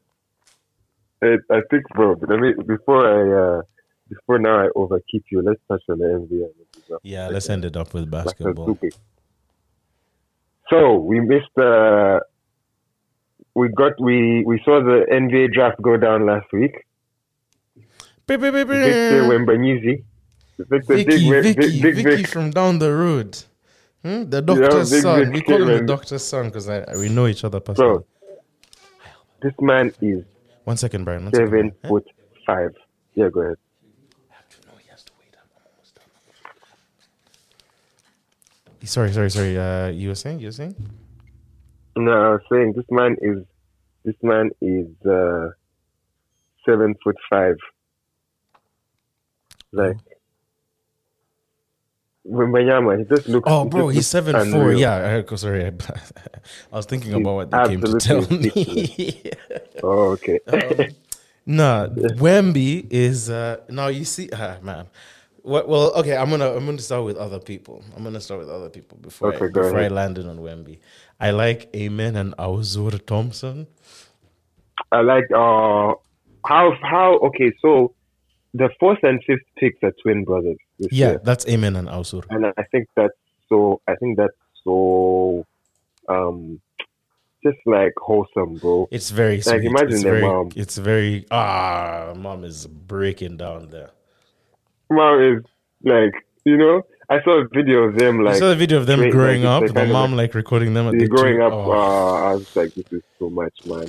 it, 1.22 1.42
I 1.52 1.62
think, 1.70 1.84
bro. 1.94 2.16
Let 2.28 2.40
me 2.40 2.54
before 2.66 3.06
I 3.06 3.60
uh 3.60 3.62
before 4.08 4.40
now 4.40 4.66
I 4.66 4.68
overkeep 4.76 5.24
you. 5.32 5.42
Let's 5.42 5.60
touch 5.68 5.84
on 5.90 6.00
the 6.00 6.06
NBA. 6.06 7.00
yeah, 7.04 7.28
let's 7.28 7.50
end 7.50 7.66
it 7.66 7.78
up 7.78 7.94
with 7.94 8.10
basketball. 8.10 8.78
So 10.70 10.96
we 10.96 11.20
missed. 11.20 11.58
Uh, 11.58 12.20
we 13.56 13.70
got 13.70 13.94
we 14.00 14.44
we 14.46 14.62
saw 14.64 14.82
the 14.82 15.06
NBA 15.12 15.54
draft 15.54 15.82
go 15.82 15.98
down 15.98 16.26
last 16.26 16.52
week. 16.54 16.86
Victor 20.58 20.96
Vicky, 20.96 21.30
Big, 21.30 21.44
Vicky, 21.58 21.82
Big, 21.82 21.96
Vicky 21.96 22.16
Vic. 22.18 22.28
from 22.28 22.52
down 22.52 22.80
the 22.80 22.92
road. 22.94 23.38
Hmm? 24.04 24.30
The 24.30 24.42
doctor's 24.42 24.92
Big 24.92 25.02
son. 25.02 25.32
We 25.32 25.42
call 25.42 25.62
him 25.64 25.68
the 25.68 25.82
doctor's 25.86 26.24
son 26.24 26.46
because 26.50 26.70
we 27.00 27.10
know 27.10 27.28
each 27.28 27.44
other 27.44 27.60
personally. 27.60 28.00
Bro, 28.00 28.06
this 29.42 29.54
man 29.60 29.92
is 30.02 30.24
One 30.66 30.78
second, 30.78 31.06
Brian. 31.06 31.24
One 31.24 31.34
second, 31.34 31.48
seven 31.48 31.72
Brian. 31.82 31.90
foot 31.90 32.08
five. 32.46 32.76
Yeah, 33.16 33.30
go 33.30 33.42
ahead. 33.42 33.58
No, 34.68 34.78
he 34.84 34.90
has 34.90 35.04
to 35.06 35.12
wait. 35.20 35.36
I'm 35.42 35.50
almost 35.74 35.96
done. 35.96 36.04
Sorry, 38.90 39.14
sorry, 39.14 39.30
sorry. 39.30 39.56
Uh, 39.56 39.90
you 39.90 40.10
were 40.10 40.16
saying? 40.16 40.40
You 40.40 40.48
were 40.48 40.52
saying? 40.52 40.76
No, 41.96 42.12
I 42.12 42.30
was 42.30 42.42
saying 42.52 42.74
this 42.76 42.86
man 42.90 43.18
is 43.22 43.46
this 44.04 44.16
man 44.24 44.50
is 44.62 44.88
uh, 45.06 45.50
seven 46.66 46.96
foot 47.04 47.16
five. 47.30 47.58
Like 49.72 49.98
Wembanyama, 52.28 52.98
he 52.98 53.06
just 53.06 53.28
looks. 53.30 53.46
Oh, 53.48 53.66
bro, 53.66 53.90
he's 53.90 54.08
seven 54.08 54.52
four. 54.52 54.74
Yeah, 54.74 54.96
I, 54.96 55.24
oh, 55.32 55.36
sorry. 55.36 55.66
I, 55.66 55.68
I 56.74 56.76
was 56.76 56.88
thinking 56.88 57.12
He's 57.12 57.22
about 57.22 57.36
what 57.36 57.52
they 57.52 57.68
came 57.68 57.82
to 57.82 57.98
tell 58.00 58.22
me. 58.22 59.22
Oh, 59.84 60.18
okay. 60.18 60.40
Um, 60.48 60.88
nah, 61.46 61.88
Wemby 62.18 62.88
is 62.90 63.30
uh 63.30 63.58
now 63.70 63.88
you 63.88 64.04
see 64.04 64.30
ah 64.34 64.58
man. 64.64 64.88
Well, 65.44 65.68
well, 65.68 65.94
okay, 65.96 66.16
I'm 66.16 66.30
gonna 66.30 66.52
I'm 66.52 66.66
gonna 66.66 66.80
start 66.80 67.06
with 67.06 67.18
other 67.18 67.40
people. 67.40 67.84
I'm 67.96 68.04
gonna 68.04 68.22
start 68.22 68.40
with 68.40 68.50
other 68.50 68.70
people 68.70 68.98
before 68.98 69.34
I, 69.34 69.36
Okay, 69.36 69.48
go 69.50 69.62
before 69.62 69.78
I 69.78 69.82
ahead. 69.82 69.92
landed 69.92 70.28
on 70.28 70.40
Wemby. 70.40 70.80
I 71.20 71.32
like 71.32 71.70
Amen 71.76 72.16
and 72.16 72.36
Ausar 72.38 73.06
Thompson. 73.06 73.68
I 74.92 75.02
like 75.02 75.26
uh 75.34 75.94
how 76.46 76.74
how 76.82 77.20
okay 77.24 77.52
so 77.62 77.94
the 78.54 78.70
fourth 78.80 79.00
and 79.04 79.24
fifth 79.26 79.46
picks 79.58 79.82
are 79.84 79.94
twin 80.02 80.24
brothers. 80.24 80.58
Yeah, 80.80 81.10
year. 81.10 81.22
that's 81.24 81.48
Amen 81.48 81.76
and 81.76 81.88
Ausar. 81.88 82.26
and 82.30 82.46
I 82.46 82.64
think 82.72 82.88
that's 82.96 83.14
so. 83.48 83.82
I 83.88 83.96
think 83.96 84.18
that's 84.18 84.34
so. 84.64 85.46
Um, 86.08 86.60
just 87.44 87.58
like 87.66 87.94
wholesome, 87.98 88.58
bro. 88.58 88.88
It's 88.92 89.12
very 89.12 89.42
sweet. 89.42 89.54
Like, 89.54 89.64
imagine 89.64 89.94
it's 89.94 90.04
their 90.04 90.14
very, 90.14 90.28
mom. 90.28 90.50
It's 90.56 90.78
very 90.78 91.26
ah, 91.32 92.14
mom 92.16 92.44
is 92.44 92.68
breaking 92.68 93.38
down 93.38 93.70
there. 93.70 93.92
Mom 94.90 95.22
is 95.22 95.44
like 95.84 96.14
you 96.46 96.58
know. 96.58 96.84
I 97.12 97.24
saw 97.24 97.42
a 97.42 97.48
video 97.52 97.80
of 97.86 97.98
them 97.98 98.20
like. 98.20 98.28
I 98.28 98.32
like 98.34 98.40
saw 98.40 98.52
a 98.52 98.56
video 98.56 98.78
of 98.78 98.86
them 98.86 99.00
straight, 99.00 99.12
growing 99.12 99.44
like, 99.44 99.64
up. 99.70 99.74
The 99.74 99.86
mom 99.88 100.14
like 100.14 100.36
recording 100.36 100.76
them 100.76 100.88
at 100.88 100.94
the 100.94 101.08
growing 101.08 101.38
two- 101.38 101.44
up. 101.44 101.54
oh. 101.54 101.72
Uh, 101.72 102.30
I 102.30 102.34
was 102.36 102.56
like, 102.56 102.74
this 102.76 102.86
is 102.92 103.02
so 103.18 103.32
much, 103.32 103.66
man. 103.66 103.88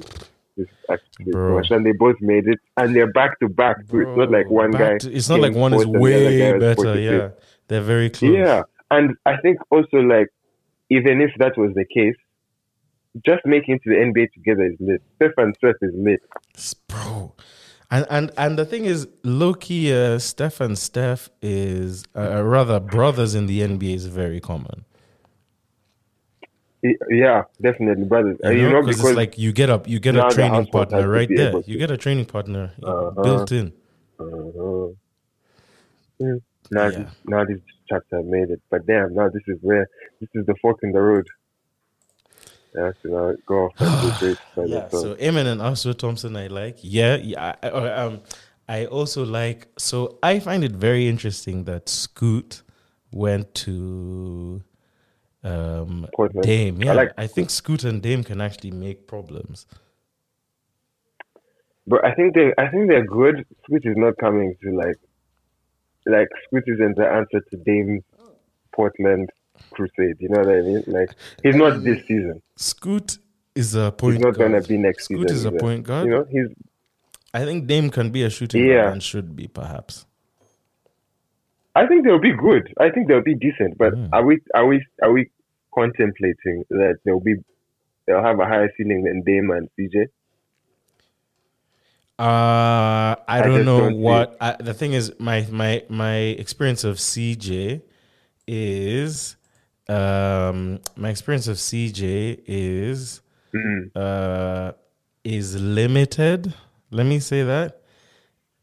This 0.57 0.67
is 0.69 0.69
actually 0.91 1.25
too 1.27 1.31
Bro. 1.33 1.57
much, 1.57 1.71
and 1.71 1.85
they 1.85 1.93
both 1.93 2.17
made 2.21 2.47
it, 2.47 2.59
and 2.79 2.97
they're 2.97 3.13
back 3.13 3.39
to 3.41 3.49
back. 3.49 3.77
It's 3.81 3.93
not 3.93 4.31
like 4.31 4.49
one 4.49 4.71
guy. 4.71 4.97
to- 4.99 5.13
it's 5.13 5.29
not 5.29 5.41
like 5.41 5.55
one 5.55 5.75
is 5.75 5.85
fourth 5.85 5.97
and 5.97 6.05
the 6.05 6.47
other 6.47 6.53
way 6.55 6.59
better. 6.59 6.75
46. 6.75 7.03
Yeah, 7.05 7.29
they're 7.69 7.83
very 7.83 8.09
close. 8.09 8.33
Yeah, 8.35 8.63
and 8.91 9.15
I 9.27 9.37
think 9.43 9.59
also 9.71 9.99
like 9.99 10.29
even 10.89 11.21
if 11.21 11.31
that 11.39 11.59
was 11.59 11.75
the 11.75 11.85
case, 11.85 12.17
just 13.27 13.45
making 13.45 13.75
it 13.77 13.83
to 13.85 13.91
the 13.91 13.97
NBA 13.97 14.33
together 14.33 14.65
is 14.65 14.77
lit. 14.81 15.03
Steph 15.17 15.33
and 15.37 15.55
Steph 15.59 15.77
is 15.83 15.93
lit. 15.95 16.21
Bro. 16.89 17.35
And 17.91 18.07
and 18.11 18.31
and 18.37 18.59
the 18.59 18.65
thing 18.65 18.85
is, 18.85 19.09
Loki, 19.25 19.93
uh, 19.93 20.19
Steph 20.19 20.61
and 20.61 20.79
Steph 20.79 21.31
is 21.43 22.05
uh, 22.17 22.43
rather 22.45 22.81
brothers 22.81 23.35
in 23.35 23.47
the 23.47 23.61
NBA 23.63 23.95
is 23.95 24.07
very 24.07 24.41
common. 24.41 24.85
Yeah, 27.11 27.43
definitely, 27.61 28.05
brothers. 28.07 28.39
You 28.43 28.51
know, 28.51 28.57
you 28.57 28.69
know 28.69 28.83
'cause 28.83 28.97
because 28.97 29.11
it's 29.11 29.17
like 29.17 29.39
you 29.39 29.53
get 29.53 29.71
up, 29.71 29.89
you 29.89 29.99
get 30.01 30.17
a 30.17 30.23
training 30.25 30.67
partner 30.67 31.09
right 31.09 31.35
there. 31.35 31.63
You 31.67 31.79
get 31.79 31.91
a 31.91 31.97
training 31.99 32.27
partner 32.27 32.73
Uh-huh. 32.83 33.23
built 33.23 33.53
in. 33.53 33.73
uh, 34.21 34.25
mm, 36.23 36.41
now 36.71 36.91
Yeah. 36.91 36.99
this 36.99 37.09
now 37.25 37.45
this 37.45 37.61
chapter 37.89 38.23
made 38.23 38.51
it, 38.51 38.61
but 38.71 38.87
damn, 38.87 39.15
now 39.15 39.29
this 39.29 39.43
is 39.49 39.59
where 39.63 39.87
this 40.21 40.31
is 40.35 40.47
the 40.47 40.55
fork 40.63 40.79
in 40.83 40.93
the 40.93 41.01
road. 41.01 41.27
I 42.79 42.87
have 42.87 43.01
to 43.03 43.37
go 43.47 43.65
off 43.67 43.73
and 43.79 44.03
do 44.03 44.19
great 44.19 44.39
by 44.57 44.65
Yeah. 44.65 44.89
So 44.89 45.17
Amen 45.21 45.47
and 45.47 45.61
Ausar 45.61 45.97
Thompson, 45.97 46.37
I 46.37 46.47
like. 46.47 46.79
Yeah. 46.83 47.17
Yeah. 47.17 47.55
I, 47.63 47.69
I- 47.69 47.95
um, 48.05 48.21
I 48.69 48.87
also 48.87 49.25
like. 49.25 49.67
So 49.79 50.19
I 50.23 50.39
find 50.39 50.63
it 50.63 50.73
very 50.73 51.09
interesting 51.09 51.65
that 51.65 51.89
Scoot 51.89 52.63
went 53.13 53.53
to 53.67 54.63
um, 55.43 56.07
Portland. 56.15 56.45
Dame. 56.47 56.81
I 56.83 56.85
Yeah, 56.85 56.93
like- 56.93 57.13
I 57.19 57.27
think 57.27 57.51
Scoot 57.51 57.83
and 57.85 58.01
Dame 58.01 58.23
can 58.23 58.41
actually 58.41 58.71
make 58.71 59.07
problems. 59.09 59.67
But 61.87 62.05
I 62.05 62.15
think 62.15 62.35
they 62.35 62.53
I 62.57 62.69
think 62.71 62.89
they're 62.89 63.07
good. 63.07 63.45
Scoot 63.65 63.83
is 63.85 63.97
not 63.97 64.17
coming 64.19 64.55
to 64.63 64.71
like 64.77 64.97
like 66.07 66.29
Scoot 66.47 66.65
isn't 66.69 66.97
the 66.97 67.07
answer 67.09 67.41
to 67.51 67.57
Dame 67.57 68.05
Portland 68.73 69.31
crusade. 69.71 70.17
You 70.19 70.29
know 70.31 70.41
what 70.41 70.49
I 70.49 70.61
mean? 70.63 70.83
Like 70.87 71.11
he's 71.43 71.57
not 71.57 71.83
this 71.83 72.01
season. 72.07 72.41
Scoot 72.57 73.19
is 73.55 73.75
a 73.75 73.91
point 73.93 74.17
He's 74.17 74.25
not 74.25 74.37
guard. 74.37 74.53
gonna 74.53 74.63
be 74.63 74.79
next 74.79 75.05
Scoot 75.05 75.29
season. 75.29 75.29
Scoot 75.29 75.37
is 75.37 75.45
a 75.45 75.53
point 75.65 75.83
guard. 75.85 76.07
You 76.07 76.11
know, 76.13 76.25
he's 76.31 76.49
I 77.33 77.45
think 77.45 77.67
Dame 77.67 77.91
can 77.91 78.11
be 78.11 78.23
a 78.25 78.31
shooting 78.31 78.65
Yeah. 78.67 78.83
guard 78.83 78.93
and 78.95 79.03
should 79.03 79.37
be 79.37 79.47
perhaps. 79.49 80.07
I 81.77 81.87
think 81.87 82.05
they'll 82.05 82.19
be 82.21 82.33
good. 82.35 82.73
I 82.81 82.91
think 82.91 83.07
they'll 83.09 83.23
be 83.23 83.35
decent. 83.37 83.79
But 83.79 83.95
Mm. 83.95 84.09
are 84.13 84.25
we 84.25 84.39
are 84.55 84.67
we 84.67 84.85
are 85.03 85.13
we 85.13 85.31
contemplating 85.73 86.65
that 86.71 86.99
they'll 87.05 87.21
be 87.21 87.37
they'll 88.07 88.23
have 88.23 88.41
a 88.41 88.45
higher 88.47 88.69
ceiling 88.77 89.05
than 89.05 89.23
Dame 89.23 89.51
and 89.51 89.69
CJ? 89.79 90.07
Uh, 92.19 93.17
I 93.29 93.41
don't 93.43 93.65
know 93.65 93.81
don't 93.81 93.97
what 93.99 94.37
I, 94.41 94.57
the 94.61 94.75
thing 94.75 94.93
is. 94.93 95.13
My 95.19 95.47
my 95.51 95.85
my 95.89 96.17
experience 96.17 96.85
of 96.85 96.97
CJ 96.99 97.81
is 98.47 99.37
um 99.91 100.79
my 100.97 101.11
experience 101.11 101.49
of 101.49 101.57
CJ 101.57 102.43
is 102.47 103.21
Mm. 103.55 103.91
uh 103.97 104.73
is 105.25 105.61
limited. 105.61 106.55
Let 106.93 107.07
me 107.07 107.19
say 107.19 107.43
that. 107.43 107.71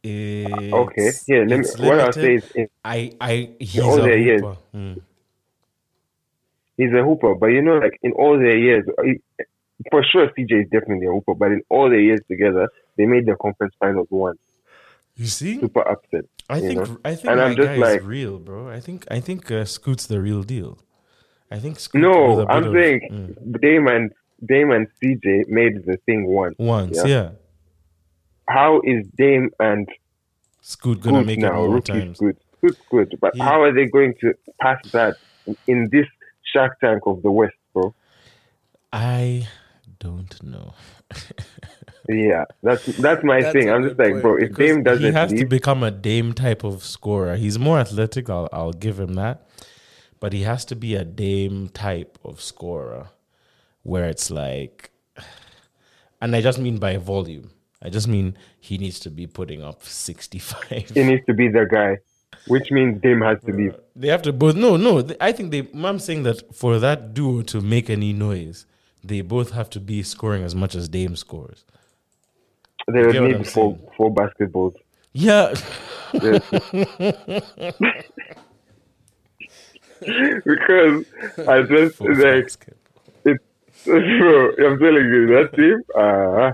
Okay. 0.05 1.09
Yeah. 1.27 1.39
Let 1.39 1.49
me, 1.49 1.55
it's 1.59 1.77
what 1.77 1.99
I'll 1.99 2.13
say 2.13 2.35
is 2.35 2.49
in- 2.51 2.69
I 2.85 3.11
I 3.19 3.33
he's 3.59 3.81
all 3.81 3.99
a 3.99 4.01
their 4.03 4.17
years. 4.17 4.41
hooper. 4.41 4.57
Mm. 4.75 5.01
he's 6.77 6.93
a 6.93 7.03
hooper, 7.03 7.35
but 7.35 7.47
you 7.47 7.61
know, 7.61 7.77
like 7.77 7.97
in 8.01 8.13
all 8.13 8.37
their 8.37 8.57
years, 8.57 8.85
for 9.91 10.03
sure, 10.11 10.27
CJ 10.37 10.63
is 10.63 10.69
definitely 10.69 11.07
a 11.07 11.11
hooper. 11.11 11.33
But 11.35 11.51
in 11.51 11.61
all 11.69 11.89
their 11.89 11.99
years 11.99 12.21
together, 12.27 12.69
they 12.97 13.05
made 13.05 13.25
the 13.25 13.35
conference 13.35 13.73
finals 13.79 14.07
once. 14.09 14.39
You 15.15 15.25
see, 15.25 15.59
Super 15.59 15.81
upset. 15.93 16.25
I 16.49 16.59
think 16.61 16.75
know? 16.87 16.97
I 17.03 17.15
think 17.15 17.27
And 17.29 17.39
my 17.39 17.45
I'm 17.47 17.55
just 17.55 17.67
guy 17.67 17.75
like- 17.77 17.99
is 18.01 18.05
real, 18.05 18.39
bro. 18.39 18.69
I 18.69 18.79
think 18.79 19.05
I 19.11 19.19
think 19.19 19.51
uh, 19.51 19.65
Scoot's 19.65 20.07
the 20.07 20.21
real 20.21 20.43
deal. 20.43 20.77
I 21.51 21.59
think 21.59 21.79
Scoot 21.79 22.01
No, 22.01 22.29
with 22.35 22.39
a 22.39 22.45
bit 22.45 22.55
I'm 22.55 22.63
of- 22.65 22.73
saying 22.73 23.01
mm. 23.11 23.61
Dame 23.61 23.87
and 23.87 24.11
Dame 24.45 24.71
and 24.71 24.87
CJ 25.01 25.47
made 25.47 25.85
the 25.85 25.97
thing 26.05 26.27
once. 26.27 26.55
once, 26.59 26.97
Yeah. 26.97 27.07
yeah. 27.07 27.29
How 28.47 28.81
is 28.83 29.07
Dame 29.17 29.49
and 29.59 29.87
Scoot 30.61 31.01
gonna 31.01 31.17
Scoot 31.19 31.27
make 31.27 31.37
it 31.39 31.41
now? 31.41 31.53
more 31.55 31.69
Rookie's 31.75 32.03
times. 32.03 32.19
good. 32.19 32.37
Scoot's 32.57 32.81
good, 32.91 33.17
but 33.21 33.33
He- 33.35 33.41
how 33.41 33.61
are 33.63 33.71
they 33.73 33.85
going 33.85 34.13
to 34.21 34.33
pass 34.61 34.79
that 34.91 35.15
in 35.67 35.89
this 35.91 36.05
Shark 36.43 36.79
Tank 36.79 37.03
of 37.05 37.21
the 37.23 37.31
West, 37.31 37.55
bro? 37.73 37.93
I 38.93 39.47
don't 39.99 40.41
know. 40.43 40.73
Yeah, 42.09 42.45
that's 42.63 42.85
that's 42.85 43.21
my 43.25 43.41
That's 43.41 43.51
thing. 43.51 43.69
I'm 43.69 43.83
just 43.83 43.99
like, 43.99 44.21
bro, 44.21 44.35
if 44.37 44.49
because 44.51 44.57
Dame 44.57 44.81
doesn't 44.83 45.13
has 45.13 45.33
to 45.33 45.45
become 45.45 45.83
a 45.83 45.91
Dame 45.91 46.31
type 46.31 46.63
of 46.63 46.81
scorer. 46.83 47.35
He's 47.35 47.59
more 47.59 47.79
athletic. 47.79 48.29
I'll 48.29 48.47
I'll 48.53 48.71
give 48.71 48.97
him 48.97 49.15
that, 49.15 49.45
but 50.19 50.33
he 50.33 50.43
has 50.43 50.65
to 50.65 50.75
be 50.75 50.95
a 50.95 51.03
Dame 51.03 51.69
type 51.69 52.17
of 52.23 52.41
scorer, 52.41 53.09
where 53.83 54.05
it's 54.05 54.31
like, 54.31 54.91
and 56.21 56.35
I 56.35 56.41
just 56.41 56.59
mean 56.59 56.77
by 56.77 56.97
volume. 56.97 57.51
I 57.81 57.89
just 57.89 58.07
mean 58.07 58.37
he 58.59 58.77
needs 58.77 58.99
to 59.01 59.09
be 59.09 59.27
putting 59.27 59.63
up 59.63 59.83
sixty 59.83 60.39
five. 60.39 60.89
he 60.89 61.03
needs 61.03 61.25
to 61.27 61.33
be 61.33 61.47
the 61.47 61.65
guy, 61.69 61.99
which 62.47 62.71
means 62.71 63.01
Dame 63.01 63.21
has 63.21 63.39
to 63.45 63.51
leave. 63.51 63.75
Uh, 63.75 63.79
they 63.95 64.07
have 64.07 64.21
to 64.23 64.33
both. 64.33 64.55
No, 64.55 64.77
no. 64.77 65.07
I 65.21 65.31
think 65.31 65.51
they. 65.51 65.67
I'm 65.73 65.99
saying 65.99 66.23
that 66.23 66.55
for 66.55 66.79
that 66.79 67.13
duo 67.13 67.41
to 67.43 67.61
make 67.61 67.89
any 67.89 68.13
noise, 68.13 68.65
they 69.03 69.21
both 69.21 69.51
have 69.51 69.69
to 69.71 69.79
be 69.79 70.03
scoring 70.03 70.43
as 70.43 70.55
much 70.55 70.75
as 70.75 70.89
Dame 70.89 71.15
scores. 71.15 71.65
They 72.87 73.01
would 73.01 73.11
get 73.11 73.21
what 73.21 73.31
I'm 73.31 73.37
need 73.39 73.47
four 73.47 73.77
four 73.95 74.13
basketballs. 74.13 74.75
Yeah, 75.13 75.53
because 80.01 81.05
I 81.47 81.61
just 81.73 81.99
like 82.01 82.51
it's 83.25 83.43
bro, 83.85 84.49
I'm 84.65 84.79
telling 84.79 85.05
you 85.15 85.27
that 85.35 85.53
team. 85.55 85.81
Uh, 85.95 86.51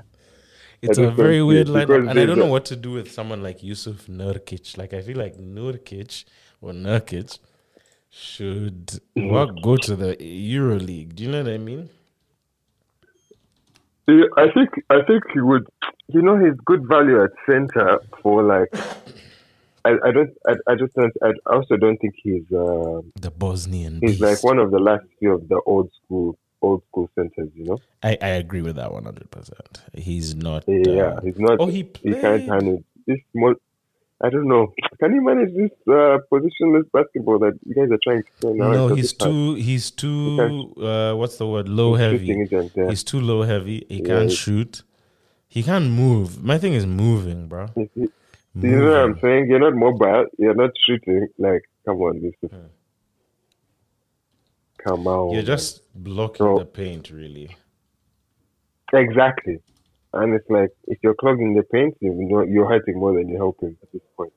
It's 0.81 0.97
a 0.97 1.09
very 1.09 1.41
weird 1.41 1.69
it 1.69 1.71
lineup, 1.71 2.07
and 2.09 2.19
I 2.19 2.25
don't 2.25 2.37
know 2.39 2.45
what 2.47 2.65
to 2.65 2.75
do 2.75 2.91
with 2.91 3.11
someone 3.11 3.41
like 3.41 3.59
Jusuf 3.61 4.07
Nurkic. 4.09 4.77
Like 4.77 4.93
I 4.93 5.01
feel 5.01 5.17
like 5.17 5.37
Nurkic 5.37 6.25
or 6.61 6.73
Nurkic 6.73 7.39
should 8.09 8.99
Mm-hmm. 9.17 9.29
well, 9.29 9.47
go 9.47 9.77
to 9.77 9.95
the 9.95 10.21
Euro 10.23 10.75
League. 10.75 11.15
Do 11.15 11.23
you 11.23 11.31
know 11.31 11.43
what 11.43 11.51
I 11.53 11.57
mean? 11.57 11.89
I 14.37 14.47
think 14.53 14.69
I 14.89 15.01
think 15.07 15.23
he 15.33 15.39
would. 15.39 15.65
You 16.09 16.21
know, 16.21 16.37
he's 16.37 16.57
good 16.65 16.87
value 16.87 17.23
at 17.23 17.31
center 17.45 17.99
for 18.21 18.43
like. 18.43 18.73
I, 19.85 19.91
I 20.05 20.11
don't. 20.11 20.29
I, 20.47 20.53
I 20.67 20.75
just 20.75 20.93
don't. 20.93 21.13
I 21.21 21.31
also 21.47 21.75
don't 21.77 21.97
think 21.97 22.13
he's. 22.23 22.43
Uh, 22.51 23.01
The 23.19 23.31
Bosnian. 23.31 23.99
he's 24.01 24.11
beast. 24.11 24.21
like 24.21 24.43
one 24.43 24.59
of 24.59 24.71
the 24.71 24.79
last 24.79 25.03
few 25.19 25.33
of 25.33 25.47
the 25.49 25.59
old 25.65 25.91
school 26.03 26.37
old 26.61 26.83
school 26.89 27.09
centers. 27.15 27.49
You 27.55 27.65
know. 27.65 27.77
I, 28.01 28.17
I 28.21 28.27
agree 28.29 28.61
with 28.61 28.75
that 28.77 28.91
one 28.93 29.03
hundred 29.03 29.29
percent. 29.29 29.81
He's 29.93 30.35
not. 30.35 30.63
Yeah, 30.67 31.03
uh, 31.17 31.21
he's 31.21 31.37
not. 31.37 31.59
oh, 31.59 31.67
he 31.67 31.89
he 32.01 32.13
can't 32.13 32.47
handle 32.47 32.83
this 33.07 33.19
small. 33.33 33.55
I 34.21 34.29
don't 34.29 34.47
know. 34.47 34.73
Can 35.01 35.13
you 35.15 35.21
manage 35.21 35.53
this 35.53 35.71
uh, 35.85 36.17
positionless 36.31 36.89
basketball 36.93 37.39
that 37.39 37.59
you 37.65 37.75
guys 37.75 37.91
are 37.91 37.99
trying 38.01 38.23
to 38.23 38.29
play 38.39 38.53
now? 38.53 38.71
no, 38.71 38.87
he's 38.95 39.11
too. 39.11 39.55
He's 39.55 39.91
too. 39.91 40.73
Uh, 40.81 41.13
what's 41.15 41.35
the 41.37 41.47
word? 41.47 41.67
Low 41.67 41.95
He's 41.95 41.99
heavy. 42.03 42.41
agent, 42.41 42.71
yeah. 42.73 42.89
He's 42.89 43.03
too 43.03 43.19
low 43.19 43.41
heavy. 43.41 43.85
He 43.89 43.97
Yeah, 43.97 44.07
can't 44.07 44.31
shoot. 44.31 44.83
He 45.49 45.61
can't 45.61 45.89
move. 45.91 46.41
My 46.41 46.57
thing 46.57 46.73
is 46.73 46.85
moving, 46.85 47.47
bro. 47.47 47.67
See- 47.75 48.07
you 48.55 48.77
know 48.77 48.91
what 48.91 48.99
I'm 48.99 49.19
saying? 49.19 49.47
You're 49.47 49.59
not 49.59 49.75
mobile. 49.75 50.25
You're 50.37 50.55
not 50.55 50.71
shooting. 50.85 51.27
Like, 51.37 51.63
come 51.85 51.97
on, 52.01 52.21
this 52.21 52.33
is. 52.43 52.51
Hmm. 52.51 52.67
Come 54.85 55.07
on. 55.07 55.33
You're 55.33 55.43
just 55.43 55.81
blocking 55.95 56.45
Bro. 56.45 56.59
the 56.59 56.65
paint, 56.65 57.09
really. 57.09 57.55
exactly. 58.93 59.59
And 60.13 60.33
it's 60.35 60.49
like 60.49 60.69
if 60.87 60.99
you're 61.01 61.15
clogging 61.15 61.55
the 61.55 61.63
paint, 61.63 61.97
you 61.99 62.13
know 62.13 62.43
you're 62.43 62.67
hurting 62.67 62.99
more 62.99 63.13
than 63.13 63.29
you're 63.29 63.39
helping 63.39 63.75
at 63.81 63.91
this 63.91 64.01
point. 64.15 64.33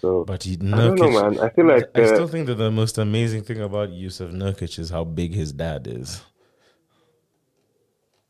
So 0.00 0.24
But 0.24 0.42
he, 0.42 0.54
I 0.54 0.56
don't 0.56 0.70
know, 0.70 0.94
Nurkic, 0.94 1.22
man. 1.22 1.40
I 1.40 1.50
feel 1.50 1.66
like 1.66 1.90
I 1.94 2.02
uh, 2.02 2.06
still 2.06 2.28
think 2.28 2.46
that 2.46 2.56
the 2.56 2.70
most 2.70 2.98
amazing 2.98 3.42
thing 3.42 3.60
about 3.60 3.90
Jusuf 3.90 4.32
Nurkic 4.32 4.78
is 4.78 4.90
how 4.90 5.04
big 5.04 5.34
his 5.34 5.52
dad 5.52 5.86
is. 5.86 6.22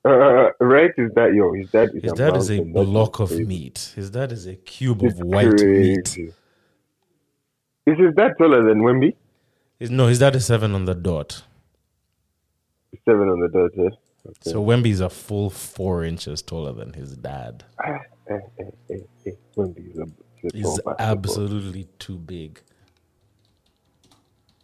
Uh, 0.09 0.51
right 0.61 0.91
is 0.97 1.13
that 1.15 1.35
yo, 1.35 1.53
his 1.53 1.71
dad 1.71 1.91
is 1.95 2.03
His 2.03 2.13
a 2.13 2.17
dad 2.17 2.37
is 2.37 2.51
a 2.51 2.61
block 2.63 3.21
of 3.21 3.31
meat. 3.39 3.93
His 3.95 4.11
dad 4.11 4.33
is 4.33 4.47
a 4.47 4.55
cube 4.57 5.03
It's 5.03 5.21
of 5.21 5.27
white 5.27 5.47
meat. 5.53 6.05
crazy. 6.05 6.33
Is 7.87 7.99
his 7.99 8.15
dad 8.15 8.33
taller 8.39 8.63
than 8.69 8.83
Wemby? 8.83 9.15
His- 9.79 9.91
no, 9.91 10.07
his 10.09 10.19
dad 10.19 10.35
is 10.37 10.45
seven 10.47 10.75
on 10.75 10.85
the 10.85 10.95
dot. 10.95 11.43
Seven 13.05 13.29
on 13.29 13.41
the 13.41 13.49
dot. 13.49 13.71
Yeah. 13.77 13.91
Okay. 14.27 14.51
So 14.51 14.63
Wemby 14.65 14.89
is 14.91 15.01
a 15.01 15.09
full 15.09 15.49
four 15.49 16.05
inches 16.05 16.43
taller 16.43 16.73
than 16.73 16.93
his 16.93 17.17
dad. 17.17 17.65
Ah, 17.83 18.01
eh, 18.29 18.39
eh, 18.59 18.65
eh, 18.91 18.97
eh, 19.27 19.31
Wemby 19.57 19.93
is 19.93 19.99
a, 19.99 20.07
He's 20.55 20.81
absolutely 20.99 21.89
too 21.99 22.17
big. 22.19 22.61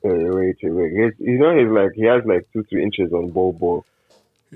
Wait, 0.03 0.13
wait, 0.35 0.57
wait, 0.63 0.71
wait. 0.73 0.93
He's- 0.93 1.19
You 1.19 1.39
know, 1.39 1.57
he's 1.59 1.69
like 1.69 1.93
he 1.95 2.03
has 2.05 2.23
like 2.27 2.47
two, 2.53 2.63
three 2.65 2.83
inches 2.83 3.13
on 3.13 3.31
ball 3.31 3.53
ball. 3.53 3.85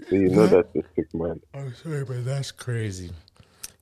So 0.08 0.16
you 0.16 0.30
know 0.30 0.46
that's 0.46 0.68
a 0.76 0.82
sick 0.96 1.06
man. 1.14 1.40
I'm 1.54 1.74
sorry, 1.74 2.04
but 2.04 2.24
that's 2.24 2.50
crazy. 2.52 3.10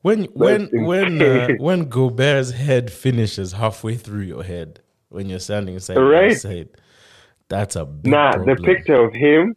When 0.03 0.25
when 0.35 0.71
when 0.73 1.23
uh, 1.23 1.49
when 1.59 1.89
Gobert's 1.89 2.53
head 2.53 2.93
finishes 2.93 3.53
halfway 3.53 3.97
through 3.97 4.23
your 4.23 4.45
head 4.45 4.81
when 5.09 5.29
you're 5.29 5.41
standing 5.41 5.79
side 5.81 5.97
by 5.97 6.03
Right. 6.03 6.33
side, 6.33 6.69
that's 7.49 7.77
a 7.77 7.85
big 7.85 8.13
Nah, 8.13 8.33
problem. 8.33 8.57
the 8.57 8.63
picture 8.63 8.95
of 9.05 9.15
him, 9.15 9.57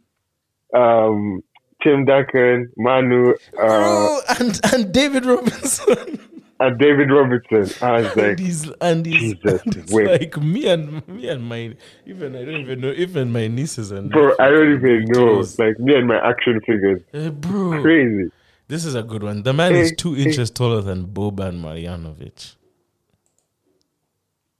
um, 0.74 1.42
Tim 1.82 2.04
Duncan, 2.04 2.70
Manu, 2.76 3.34
uh, 3.60 4.20
and 4.38 4.60
and 4.72 4.92
David 4.92 5.26
Robinson. 5.26 6.20
and 6.60 6.78
David 6.78 7.10
Robertson. 7.10 7.74
I 7.82 8.02
was 8.02 8.12
and 8.16 8.16
like, 8.16 8.40
he's 8.40 8.70
and 8.80 9.06
he's 9.06 9.34
Jesus, 9.34 9.62
and 9.66 9.76
it's 9.76 10.02
like 10.02 10.36
me 10.42 10.68
and 10.68 11.06
me 11.08 11.28
and 11.28 11.44
my 11.48 11.76
even 12.06 12.36
I 12.36 12.44
don't 12.44 12.62
even 12.62 12.80
know 12.80 12.92
even 12.92 13.32
my 13.32 13.48
nieces 13.48 13.90
and 13.92 14.10
bro, 14.10 14.32
I 14.40 14.50
don't 14.50 14.74
even 14.74 15.10
know. 15.10 15.52
Like 15.58 15.78
me 15.80 15.96
and 15.96 16.08
my 16.08 16.18
action 16.18 16.60
figures, 16.66 17.02
Eh, 17.14 17.30
bro, 17.30 17.82
crazy. 17.82 18.30
this 18.68 18.84
is 18.84 18.94
a 18.94 19.02
good 19.02 19.22
one. 19.22 19.42
The 19.42 19.52
man 19.52 19.76
is 19.76 19.92
two 19.92 20.16
inches 20.16 20.50
taller 20.50 20.82
than 20.82 21.06
Boban 21.08 21.60
Marjanovic. 21.60 22.56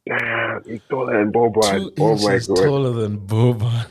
Damn, 0.08 0.62
he's 0.66 0.80
taller 0.90 1.18
than 1.18 1.32
Boban. 1.32 1.88
Two 1.88 1.92
Oh 1.98 2.16
my 2.16 2.38
inches 2.38 2.48
god. 2.48 2.56
taller 2.64 2.92
than 2.92 3.18
Boban, 3.20 3.86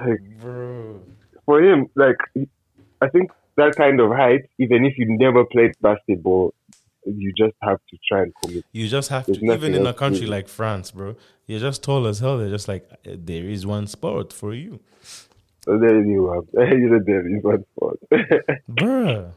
Like, 0.00 0.20
bro. 0.40 1.02
for 1.46 1.62
him, 1.62 1.88
like 1.96 2.16
I 3.02 3.08
think 3.10 3.30
that 3.56 3.74
kind 3.76 4.00
of 4.00 4.10
height, 4.10 4.42
even 4.58 4.84
if 4.84 4.96
you 4.98 5.06
never 5.18 5.44
played 5.44 5.72
basketball, 5.80 6.54
you 7.04 7.32
just 7.36 7.54
have 7.62 7.78
to 7.90 7.96
try 8.08 8.22
and 8.22 8.32
commit. 8.42 8.64
You 8.72 8.88
just 8.88 9.08
have 9.10 9.26
There's 9.26 9.38
to, 9.38 9.52
even 9.52 9.74
in 9.74 9.82
a 9.82 9.86
else 9.86 9.94
to 9.96 9.98
country 9.98 10.26
like 10.26 10.48
France, 10.48 10.90
bro. 10.90 11.16
You're 11.46 11.60
just 11.60 11.82
tall 11.82 12.06
as 12.06 12.18
hell. 12.18 12.38
They're 12.38 12.50
just 12.50 12.68
like, 12.68 12.88
"Uh, 13.06 13.12
there 13.16 13.44
is 13.44 13.64
one 13.66 13.86
sport 13.86 14.32
for 14.32 14.52
you, 14.54 14.80
So 15.64 15.78
there 15.78 16.02
you 16.02 16.32
have. 16.32 16.44
there 16.52 17.36
is 17.36 17.42
one 17.42 17.64
sport. 17.76 17.98
bruh. 18.70 19.32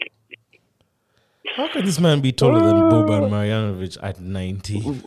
How 1.56 1.68
can 1.68 1.86
this 1.86 2.00
man 2.00 2.22
be 2.22 2.32
taller 2.32 2.60
than 2.60 2.76
Boban 2.92 3.30
Marjanovic 3.30 3.98
at 4.02 4.20
90? 4.20 5.02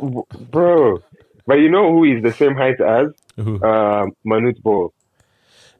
Bro. 0.50 0.98
But 1.46 1.54
you 1.54 1.70
know 1.70 1.90
who 1.92 2.04
is 2.04 2.22
the 2.22 2.32
same 2.32 2.54
height 2.56 2.80
as? 2.80 3.08
Who? 3.36 3.62
Um, 3.62 4.12
Manute 4.26 4.60
Bol. 4.62 4.92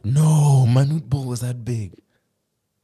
no, 0.05 0.65
Manute 0.69 1.09
Bol 1.09 1.27
was 1.27 1.41
that 1.41 1.65
big. 1.65 1.93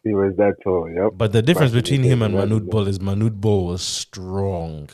He 0.08 0.14
was 0.14 0.34
that 0.36 0.54
tall, 0.64 0.88
yep. 0.90 1.12
But 1.16 1.32
the 1.32 1.42
difference 1.42 1.72
in 1.72 1.78
between 1.82 2.02
him 2.02 2.22
and 2.22 2.34
Manute 2.34 2.70
Bol 2.70 2.88
is 2.88 2.98
Manute 2.98 3.38
Bol 3.40 3.66
was 3.66 3.82
strong. 3.82 4.88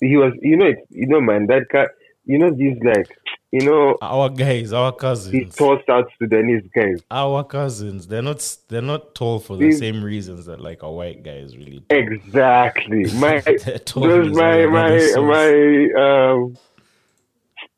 He 0.00 0.16
was, 0.16 0.32
you 0.40 0.56
know, 0.56 0.66
it's, 0.66 0.80
you 0.90 1.06
know, 1.08 1.20
man, 1.20 1.46
that 1.46 1.66
guy, 1.72 1.86
you 2.24 2.38
know, 2.38 2.50
these 2.54 2.76
like, 2.84 3.08
you 3.50 3.62
know, 3.68 3.96
Our 4.02 4.28
guys, 4.28 4.72
our 4.72 4.92
cousins, 4.92 5.54
tall 5.56 5.78
South 5.86 6.06
Sudanese 6.18 6.62
guys. 6.74 7.00
our 7.10 7.42
cousins. 7.44 8.06
They're 8.06 8.22
not. 8.22 8.56
They're 8.68 8.82
not 8.82 9.14
tall 9.14 9.38
for 9.40 9.56
the 9.56 9.64
These- 9.66 9.78
same 9.78 10.02
reasons 10.04 10.46
that 10.46 10.60
like 10.60 10.82
a 10.82 10.90
white 10.90 11.22
guy 11.24 11.38
is 11.46 11.56
really. 11.56 11.80
Tall. 11.88 11.98
Exactly. 11.98 13.04
My, 13.14 13.40
those 13.40 14.30
my 14.32 14.66
my 14.66 14.90
that 14.90 14.92
is 14.92 15.14
so- 15.14 15.24
my 15.24 16.02
um 16.04 16.56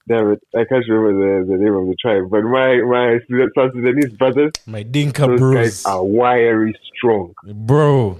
damn 0.08 0.26
it 0.32 0.40
I 0.60 0.64
can't 0.68 0.84
remember 0.88 1.12
the, 1.22 1.52
the 1.52 1.58
name 1.64 1.74
of 1.80 1.86
the 1.90 1.96
tribe 2.02 2.24
but 2.34 2.42
my 2.56 2.70
my 2.94 3.18
South 3.56 3.72
Sudanese 3.74 4.12
brothers 4.20 4.52
my 4.66 4.82
Dinka 4.82 5.26
those 5.26 5.38
bros, 5.40 5.54
guys 5.56 5.84
are 5.86 6.02
wiry 6.04 6.72
strong 6.96 7.34
bro. 7.70 8.18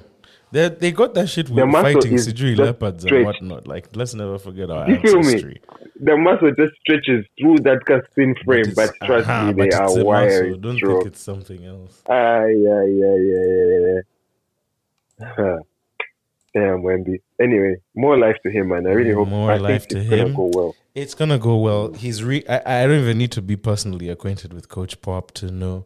They 0.51 0.69
they 0.83 0.93
got 0.93 1.13
that 1.15 1.29
shit 1.29 1.51
with 1.51 1.71
fighting 1.73 2.15
Sijui 2.15 2.57
leopards 2.57 3.05
and 3.05 3.25
whatnot. 3.27 3.69
Like, 3.69 3.85
let's 3.95 4.15
never 4.15 4.39
forget 4.39 4.71
our 4.71 4.89
You 4.91 4.97
feel 5.05 5.19
me? 5.21 5.27
ancestry. 5.35 5.61
the 6.09 6.17
muscle 6.17 6.53
just 6.61 6.73
stretches 6.81 7.23
through 7.39 7.59
that 7.69 7.81
casting 7.89 8.35
frame 8.47 8.73
but, 8.75 8.89
it's- 8.89 9.07
trust 9.09 9.29
aha, 9.29 9.49
me 9.49 9.53
but 9.59 9.71
they 9.71 9.77
are 9.77 10.05
wiry. 10.05 10.57
Don't 10.57 10.77
strong 10.77 11.01
think 11.03 11.07
it's 11.13 11.21
something 11.21 11.61
else. 11.75 11.95
ah 12.09 12.45
yeah 12.67 12.83
yeah 13.01 13.17
yeah 13.31 13.47
yeah 13.53 14.01
yeah. 15.21 15.59
Damn 16.59 16.79
Wemby 16.87 17.17
anyway 17.41 17.75
more 17.95 18.17
life 18.27 18.37
to 18.45 18.51
him 18.51 18.69
man 18.69 18.87
I 18.87 18.93
really 18.99 19.15
hope 19.19 19.29
More 19.29 19.53
I 19.53 19.59
life 19.59 19.87
to 19.89 19.99
it's 19.99 20.09
gonna 20.11 20.23
him. 20.29 20.35
go 20.35 20.51
well 20.59 20.73
It's 21.03 21.15
gonna 21.21 21.39
go 21.39 21.55
well. 21.67 21.93
He's 22.05 22.19
re. 22.29 22.39
I, 22.55 22.59
I 22.83 22.87
don't 22.87 23.01
even 23.05 23.19
need 23.23 23.33
to 23.39 23.43
be 23.43 23.57
personally 23.71 24.09
acquainted 24.15 24.51
with 24.57 24.65
Coach 24.69 24.95
Pop 25.07 25.25
to 25.41 25.47
know 25.63 25.77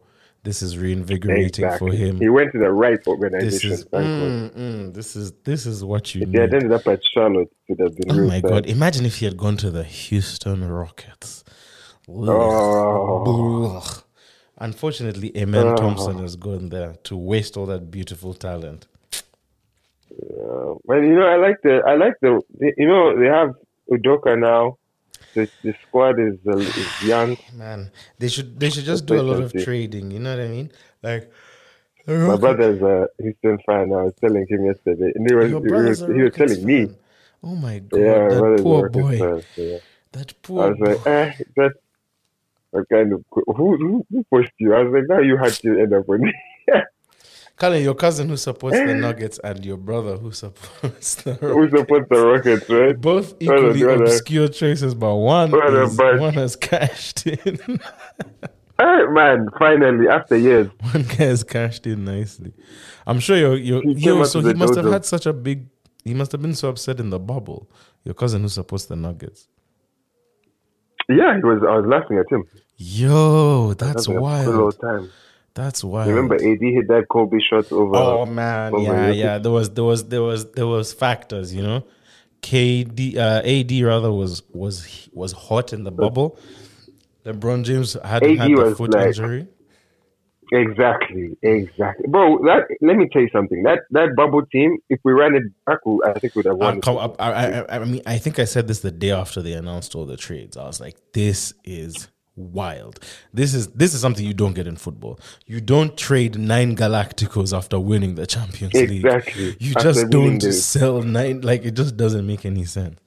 this 0.47 0.61
is 0.65 0.71
reinvigorating 0.85 1.45
exactly 1.65 1.91
for 1.91 1.95
him. 2.03 2.13
he 2.25 2.29
went 2.37 2.51
to 2.53 2.59
the 2.65 2.71
right 2.83 2.99
organization. 3.13 3.69
This 3.69 3.79
is 3.81 3.85
mm, 3.85 4.49
mm, 4.63 4.93
this 4.97 5.09
is 5.15 5.27
this 5.49 5.61
is 5.71 5.77
what 5.91 6.03
you 6.15 6.19
If 6.23 6.29
had 6.29 6.51
need. 6.51 6.53
ended 6.57 6.71
up 6.77 6.85
at 6.93 6.99
Charlotte, 7.13 7.51
it 7.67 7.77
would 7.77 7.81
have 7.85 7.95
been 7.97 8.11
Oh 8.11 8.27
my 8.33 8.39
sad. 8.41 8.49
god! 8.51 8.63
Imagine 8.77 9.05
if 9.05 9.15
he 9.19 9.25
had 9.29 9.37
gone 9.37 9.57
to 9.57 9.69
the 9.77 9.83
Houston 9.83 10.59
Rockets. 10.67 11.43
Oh. 12.09 13.75
Ugh. 13.77 14.03
Unfortunately, 14.57 15.29
Amen 15.37 15.67
Oh. 15.67 15.75
Thompson 15.75 16.17
has 16.19 16.35
gone 16.35 16.69
there 16.69 16.93
to 17.03 17.15
waste 17.17 17.55
all 17.57 17.65
that 17.67 17.91
beautiful 17.91 18.33
talent. 18.33 18.87
Uh, 20.21 20.75
but 20.85 20.97
you 20.97 21.15
know, 21.15 21.27
I 21.27 21.37
like 21.37 21.61
the, 21.63 21.81
I 21.87 21.95
like 21.95 22.15
the, 22.21 22.41
you 22.77 22.87
know, 22.87 23.17
they 23.19 23.25
have 23.27 23.55
Udoka 23.89 24.37
now. 24.39 24.77
The, 25.33 25.49
the 25.63 25.73
squad 25.87 26.19
is 26.19 26.37
uh, 26.45 26.57
is 26.57 27.03
young. 27.03 27.37
Man, 27.53 27.91
they 28.19 28.27
should 28.27 28.59
they 28.59 28.69
should 28.69 28.85
just 28.85 29.05
do 29.05 29.19
a 29.19 29.23
lot 29.23 29.41
of 29.41 29.51
trading. 29.53 30.11
You 30.11 30.19
know 30.19 30.35
what 30.35 30.45
I 30.45 30.47
mean? 30.47 30.71
Like, 31.01 31.31
My 32.07 32.35
brother's 32.35 32.81
a 32.81 33.07
Houston 33.19 33.57
fan. 33.65 33.91
I 33.93 34.03
was 34.03 34.13
telling 34.21 34.45
him 34.47 34.65
yesterday, 34.65 35.11
and 35.15 35.27
he 35.27 35.35
was, 35.35 35.49
Your 35.49 35.65
he 35.65 35.71
was, 35.71 35.99
he 36.01 36.21
was 36.21 36.33
telling 36.33 36.63
me. 36.65 36.89
Oh 37.43 37.55
my 37.55 37.79
god, 37.79 37.99
yeah, 37.99 38.27
that 38.29 38.59
poor 38.61 38.89
boy. 38.89 39.17
fan, 39.19 39.43
yeah. 39.57 39.77
That 40.11 40.33
I 40.47 40.51
was 40.51 40.77
boy. 40.77 40.85
like, 40.85 41.07
eh, 41.07 41.31
that's 41.55 41.79
a 42.73 42.85
kind 42.85 43.13
of 43.13 43.25
who 43.31 43.77
who, 43.77 44.05
who 44.11 44.23
pushed 44.25 44.53
you? 44.59 44.75
I 44.75 44.83
was 44.83 44.93
like, 44.93 45.09
now 45.09 45.19
you 45.19 45.37
had 45.37 45.53
to 45.53 45.79
end 45.79 45.93
up 45.93 46.07
with 46.07 46.21
me. 46.21 46.33
Colin, 47.63 47.81
your 47.81 47.95
cousin 47.95 48.27
who 48.27 48.35
supports 48.35 48.75
the 48.75 48.91
eh. 48.91 48.93
Nuggets 48.93 49.39
and 49.41 49.63
your 49.65 49.77
brother 49.77 50.17
who 50.17 50.33
supports 50.33 51.15
the 51.23 51.35
Who 51.35 51.69
supports 51.69 52.07
the 52.09 52.25
Rockets, 52.25 52.69
right? 52.69 52.99
Both 52.99 53.35
equally 53.39 53.79
brother. 53.79 54.03
obscure 54.03 54.49
choices, 54.49 54.93
but 54.93 55.15
one 55.15 55.49
Brother, 55.49 55.83
is, 55.83 55.95
but- 55.95 56.19
one 56.19 56.33
has 56.33 56.57
cashed 56.57 57.25
in. 57.25 57.55
Hey, 57.57 57.79
eh, 58.79 59.05
man, 59.11 59.47
finally, 59.57 60.09
after 60.09 60.35
years. 60.35 60.67
one 60.91 61.03
guy 61.03 61.23
has 61.23 61.45
cashed 61.45 61.87
in 61.87 62.03
nicely. 62.03 62.51
I'm 63.07 63.21
sure 63.21 63.37
you're, 63.37 63.55
you're 63.55 63.81
yo, 63.85 64.23
so 64.25 64.41
he 64.41 64.53
must 64.55 64.75
have 64.75 64.91
had 64.91 65.05
such 65.05 65.25
a 65.25 65.31
big 65.31 65.67
he 66.03 66.13
must 66.13 66.33
have 66.33 66.41
been 66.41 66.55
so 66.55 66.67
upset 66.67 66.99
in 66.99 67.11
the 67.11 67.19
bubble. 67.19 67.69
Your 68.03 68.13
cousin 68.13 68.41
who 68.41 68.49
supports 68.49 68.87
the 68.87 68.97
Nuggets. 68.97 69.47
Yeah, 71.07 71.37
he 71.37 71.43
was. 71.43 71.63
I 71.63 71.77
was 71.77 71.85
laughing 71.85 72.17
at 72.17 72.25
him. 72.29 72.43
Yo, 72.75 73.73
that's 73.73 74.09
wild. 74.09 74.77
Time. 74.81 75.09
That's 75.55 75.83
wild. 75.83 76.07
You 76.07 76.15
remember 76.15 76.35
AD 76.35 76.59
hit 76.61 76.87
that 76.87 77.05
Kobe 77.09 77.37
shot 77.39 77.71
over? 77.71 77.95
Oh 77.95 78.25
man, 78.25 78.73
over 78.73 78.83
yeah, 78.83 79.09
yeah. 79.11 79.37
There 79.37 79.51
was 79.51 79.69
there 79.69 79.83
was 79.83 80.05
there 80.05 80.23
was 80.23 80.51
there 80.53 80.67
was 80.67 80.93
factors, 80.93 81.53
you 81.53 81.61
know. 81.61 81.85
KD 82.41 83.15
uh, 83.15 83.41
AD 83.45 83.71
rather 83.85 84.11
was 84.11 84.41
was 84.51 85.09
was 85.13 85.31
hot 85.31 85.71
in 85.71 85.83
the 85.83 85.91
bubble. 85.91 86.39
LeBron 87.25 87.63
James 87.63 87.93
hadn't 88.03 88.31
AD 88.31 88.49
had 88.49 88.57
the 88.57 88.75
foot 88.75 88.93
like- 88.93 89.07
injury. 89.07 89.47
Exactly, 90.51 91.35
exactly, 91.41 92.05
bro. 92.07 92.37
That 92.43 92.67
let 92.81 92.95
me 92.97 93.09
tell 93.11 93.23
you 93.23 93.29
something. 93.33 93.63
That 93.63 93.79
that 93.91 94.09
bubble 94.15 94.45
team, 94.45 94.77
if 94.87 94.99
we 95.03 95.11
ran 95.13 95.33
it 95.33 95.43
back, 95.65 95.79
I 96.05 96.19
think 96.19 96.35
we'd 96.35 96.45
have 96.45 96.57
won. 96.57 96.79
up, 96.85 97.15
I, 97.17 97.61
I, 97.61 97.75
I 97.77 97.85
mean, 97.85 98.01
I 98.05 98.19
think 98.19 98.37
I 98.37 98.45
said 98.45 98.67
this 98.67 98.81
the 98.81 98.91
day 98.91 99.11
after 99.11 99.41
they 99.41 99.53
announced 99.53 99.95
all 99.95 100.05
the 100.05 100.17
trades. 100.17 100.55
I 100.55 100.65
was 100.65 100.79
like, 100.79 100.95
"This 101.13 101.53
is 101.63 102.07
wild. 102.35 102.99
This 103.33 103.53
is 103.53 103.67
this 103.69 103.93
is 103.93 104.01
something 104.01 104.25
you 104.25 104.33
don't 104.33 104.53
get 104.53 104.67
in 104.67 104.75
football. 104.75 105.19
You 105.45 105.61
don't 105.61 105.95
trade 105.97 106.37
nine 106.37 106.75
Galacticos 106.75 107.55
after 107.55 107.79
winning 107.79 108.15
the 108.15 108.25
Champions 108.25 108.73
League. 108.73 109.05
Exactly. 109.05 109.55
You 109.59 109.73
After 109.75 109.93
just 109.93 110.09
don't 110.09 110.39
the- 110.41 110.51
sell 110.53 111.01
nine. 111.03 111.41
Like 111.41 111.63
it 111.65 111.71
just 111.75 111.97
doesn't 111.97 112.25
make 112.25 112.45
any 112.45 112.65
sense." 112.65 112.99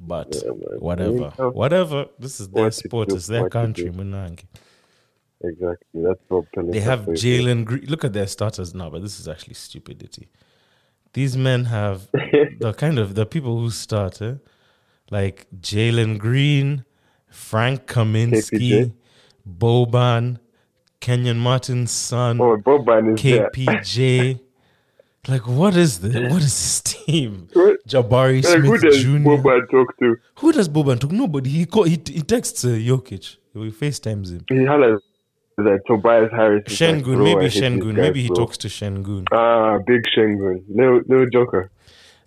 But 0.00 0.34
Yeah, 0.34 0.50
whatever, 0.78 1.30
whatever. 1.50 2.06
This 2.18 2.40
is 2.40 2.48
their 2.48 2.64
What 2.64 2.74
sport. 2.74 3.12
It's 3.12 3.28
their 3.28 3.48
country. 3.48 3.90
Munangi. 3.90 4.44
Exactly. 5.44 6.02
That's 6.02 6.20
Bob. 6.28 6.46
They 6.56 6.80
have 6.80 7.00
That's 7.06 7.08
what 7.08 7.18
he 7.20 7.38
Jalen 7.38 7.64
Green. 7.64 7.84
Look 7.86 8.04
at 8.04 8.12
their 8.12 8.26
starters 8.26 8.74
now, 8.74 8.90
but 8.90 9.02
this 9.02 9.20
is 9.20 9.28
actually 9.28 9.54
stupidity. 9.54 10.28
These 11.12 11.36
men 11.36 11.66
have 11.66 12.08
the 12.12 12.74
kind 12.76 12.98
of 12.98 13.14
the 13.14 13.26
people 13.26 13.58
who 13.60 13.70
start, 13.70 14.20
eh? 14.22 14.34
like 15.10 15.46
Jalen 15.60 16.18
Green, 16.18 16.84
Frank 17.32 17.86
Kaminsky, 17.86 18.70
KPJ. 18.70 18.92
Boban, 19.58 20.38
Kenyon 21.00 21.38
Martin's 21.38 21.90
son, 21.90 22.40
oh, 22.40 22.56
Boban 22.58 23.14
is. 23.14 23.20
KPJ. 23.20 24.40
Like, 25.28 25.46
what 25.46 25.76
is 25.76 26.00
this? 26.00 26.16
What 26.32 26.42
is 26.42 26.52
this 26.52 26.80
team? 26.80 27.46
What? 27.52 27.86
Jabari 27.86 28.42
Like, 28.42 28.58
who 28.58 28.76
does 28.76 29.04
Jr. 29.04 29.18
Boban 29.18 29.70
talk 29.70 29.96
to? 30.00 30.16
Who 30.40 30.50
does 30.50 30.68
Boban 30.68 30.98
talk? 30.98 31.12
Nobody. 31.12 31.48
He 31.48 31.64
call, 31.64 31.84
he, 31.84 32.02
he 32.06 32.22
texts 32.22 32.64
uh, 32.64 32.70
Jokic. 32.70 33.36
He 33.52 33.70
FaceTimes 33.70 34.32
him. 34.32 34.44
He 34.48 34.64
hollers 34.64 35.00
that 35.58 35.80
Tobias 35.86 36.30
Harris. 36.32 36.64
is 36.66 36.80
like, 36.80 37.04
Sengun, 37.04 37.22
maybe 37.22 37.46
Sengun. 37.46 37.94
Maybe 37.94 38.22
he 38.22 38.28
bro. 38.28 38.36
talks 38.36 38.58
to 38.58 38.68
Sengun. 38.68 39.28
Ah, 39.30 39.78
big 39.86 40.02
Sengun. 40.16 40.64
No, 40.68 41.00
no 41.06 41.24
Joker. 41.32 41.70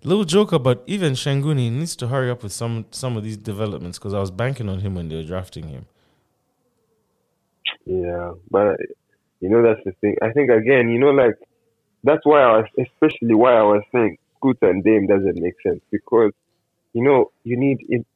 Little 0.04 0.24
Joker, 0.24 0.58
but 0.58 0.82
even 0.86 1.14
Shanguni 1.14 1.70
needs 1.70 1.96
to 1.96 2.08
hurry 2.08 2.30
up 2.30 2.42
with 2.42 2.52
some 2.52 2.86
some 2.90 3.16
of 3.16 3.24
these 3.24 3.36
developments 3.36 3.98
because 3.98 4.14
I 4.14 4.20
was 4.20 4.30
banking 4.30 4.68
on 4.68 4.80
him 4.80 4.94
when 4.94 5.08
they 5.08 5.16
were 5.16 5.22
drafting 5.22 5.68
him. 5.68 5.86
Yeah, 7.84 8.32
but 8.50 8.76
you 9.40 9.48
know 9.48 9.62
that's 9.62 9.82
the 9.84 9.92
thing. 10.00 10.16
I 10.22 10.32
think 10.32 10.50
again, 10.50 10.88
you 10.88 10.98
know, 10.98 11.10
like 11.10 11.36
that's 12.04 12.24
why 12.24 12.42
I 12.42 12.58
was, 12.58 12.66
especially 12.78 13.34
why 13.34 13.54
I 13.54 13.62
was 13.62 13.82
saying 13.92 14.18
Scoot 14.36 14.58
and 14.62 14.84
Dame 14.84 15.06
doesn't 15.06 15.36
make 15.36 15.54
sense 15.62 15.80
because 15.90 16.32
you 16.92 17.02
know 17.02 17.32
you 17.44 17.56
need 17.56 17.78
it. 17.88 18.06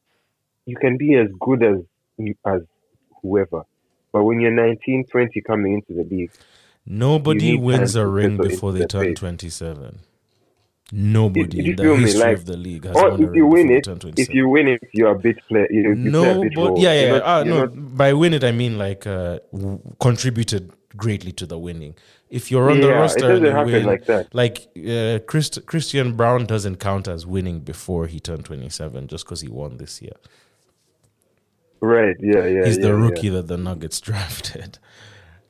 You 0.66 0.77
can 0.77 0.97
be 0.97 1.16
as 1.16 1.28
good 1.40 1.62
as 1.62 1.78
as 2.47 2.62
whoever, 3.23 3.65
but 4.12 4.24
when 4.24 4.40
you're 4.40 4.51
19, 4.51 5.07
20 5.07 5.40
coming 5.40 5.74
into 5.74 5.94
the 5.94 6.05
league, 6.05 6.31
Nobody 6.86 7.57
wins 7.57 7.94
a 7.94 8.07
ring 8.07 8.36
before 8.36 8.73
they 8.73 8.81
the 8.81 8.86
turn 8.89 9.15
27. 9.15 10.01
Nobody 10.92 11.70
in 11.70 11.76
the 11.76 11.96
history 11.96 12.20
like- 12.20 12.36
of 12.38 12.44
the 12.46 12.56
league 12.56 12.84
has 12.84 12.96
or 12.96 13.10
won 13.10 13.22
if 13.22 13.34
you 13.34 13.46
win 13.46 13.70
it, 13.70 13.86
if 14.18 14.34
you 14.34 14.48
win 14.48 14.66
it, 14.68 14.80
you're 14.92 15.12
a 15.12 15.18
bit 15.18 15.38
player. 15.46 15.68
You, 15.70 15.90
you 15.90 15.94
no, 16.10 16.40
a 16.40 16.42
bit 16.42 16.54
but 16.54 16.78
yeah, 16.78 16.92
yeah. 16.92 17.06
You're 17.06 17.22
ah, 17.24 17.38
you're 17.42 17.54
no, 17.54 17.64
not- 17.66 17.96
by 17.96 18.12
win 18.12 18.34
it, 18.34 18.42
I 18.42 18.50
mean 18.52 18.76
like 18.78 19.06
uh, 19.06 19.38
w- 19.52 19.78
contributed 20.00 20.72
greatly 20.96 21.30
to 21.32 21.46
the 21.46 21.58
winning. 21.58 21.94
If 22.28 22.50
you're 22.50 22.70
on 22.70 22.80
the 22.80 22.88
Yeah, 22.88 22.98
it 22.98 23.00
roster 23.00 23.30
and 23.30 23.44
doesn't 23.44 23.66
win, 23.66 23.86
like 23.86 24.04
that. 24.06 24.34
like 24.34 24.68
uh, 24.76 25.18
Christ- 25.26 25.64
Christian 25.66 26.16
Braun 26.16 26.46
doesn't 26.46 26.76
count 26.76 27.06
as 27.08 27.24
winning 27.26 27.60
before 27.60 28.06
he 28.06 28.18
turned 28.20 28.44
27 28.44 29.06
just 29.08 29.24
because 29.24 29.40
he 29.42 29.48
won 29.48 29.76
this 29.78 30.00
year. 30.02 30.14
right. 31.80 32.16
Yeah, 32.20 32.46
yeah. 32.46 32.64
He's 32.64 32.76
yeah, 32.76 32.82
the 32.82 32.88
yeah. 32.88 32.94
rookie 33.04 33.28
that 33.30 33.46
the 33.48 33.56
Nuggets 33.56 34.00
drafted. 34.08 34.78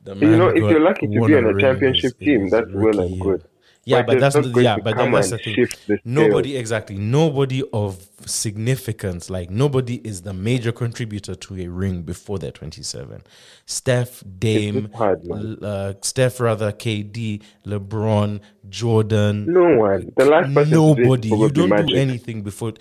The 0.04 0.14
You 0.16 0.36
know, 0.36 0.48
if 0.48 0.56
you're 0.56 0.80
lucky 0.80 1.06
to 1.08 1.26
be 1.26 1.34
on 1.34 1.44
a 1.46 1.58
championship 1.60 2.18
team, 2.18 2.48
that's 2.48 2.70
well 2.72 3.00
and 3.00 3.20
good. 3.20 3.44
Yeah, 3.84 4.02
but 4.02 4.20
that's 4.20 4.34
not 4.36 4.44
the, 4.52 4.62
yeah, 4.62 4.76
but 4.76 4.96
that's 4.96 5.30
the 5.30 5.38
thing. 5.38 5.54
shift 5.54 5.86
the 5.86 5.96
scale. 5.98 6.00
Nobody 6.04 6.56
exactly. 6.56 6.98
Nobody 6.98 7.62
of 7.72 8.06
significance, 8.26 9.30
like 9.30 9.50
nobody 9.50 9.96
is 10.04 10.22
the 10.22 10.34
major 10.34 10.70
contributor 10.70 11.34
to 11.34 11.60
a 11.60 11.66
ring 11.66 12.02
before 12.02 12.38
they're 12.38 12.50
27. 12.50 13.22
Steph, 13.64 14.22
Dame, 14.38 14.90
hard. 14.94 15.26
Uh, 15.62 15.94
Steph 16.02 16.40
rather, 16.40 16.72
KD, 16.72 17.42
LeBron, 17.66 18.40
Jordan. 18.68 19.46
No 19.50 19.76
one. 19.78 20.12
The 20.16 20.26
last 20.26 20.54
person 20.54 20.70
to 20.70 20.94
do 20.94 21.14
it 21.14 21.24
Nobody. 21.24 21.28
You 21.28 21.48
don't 21.50 21.68
Magic. 21.70 21.86
do 21.88 21.94
anything 21.96 22.42
before. 22.42 22.74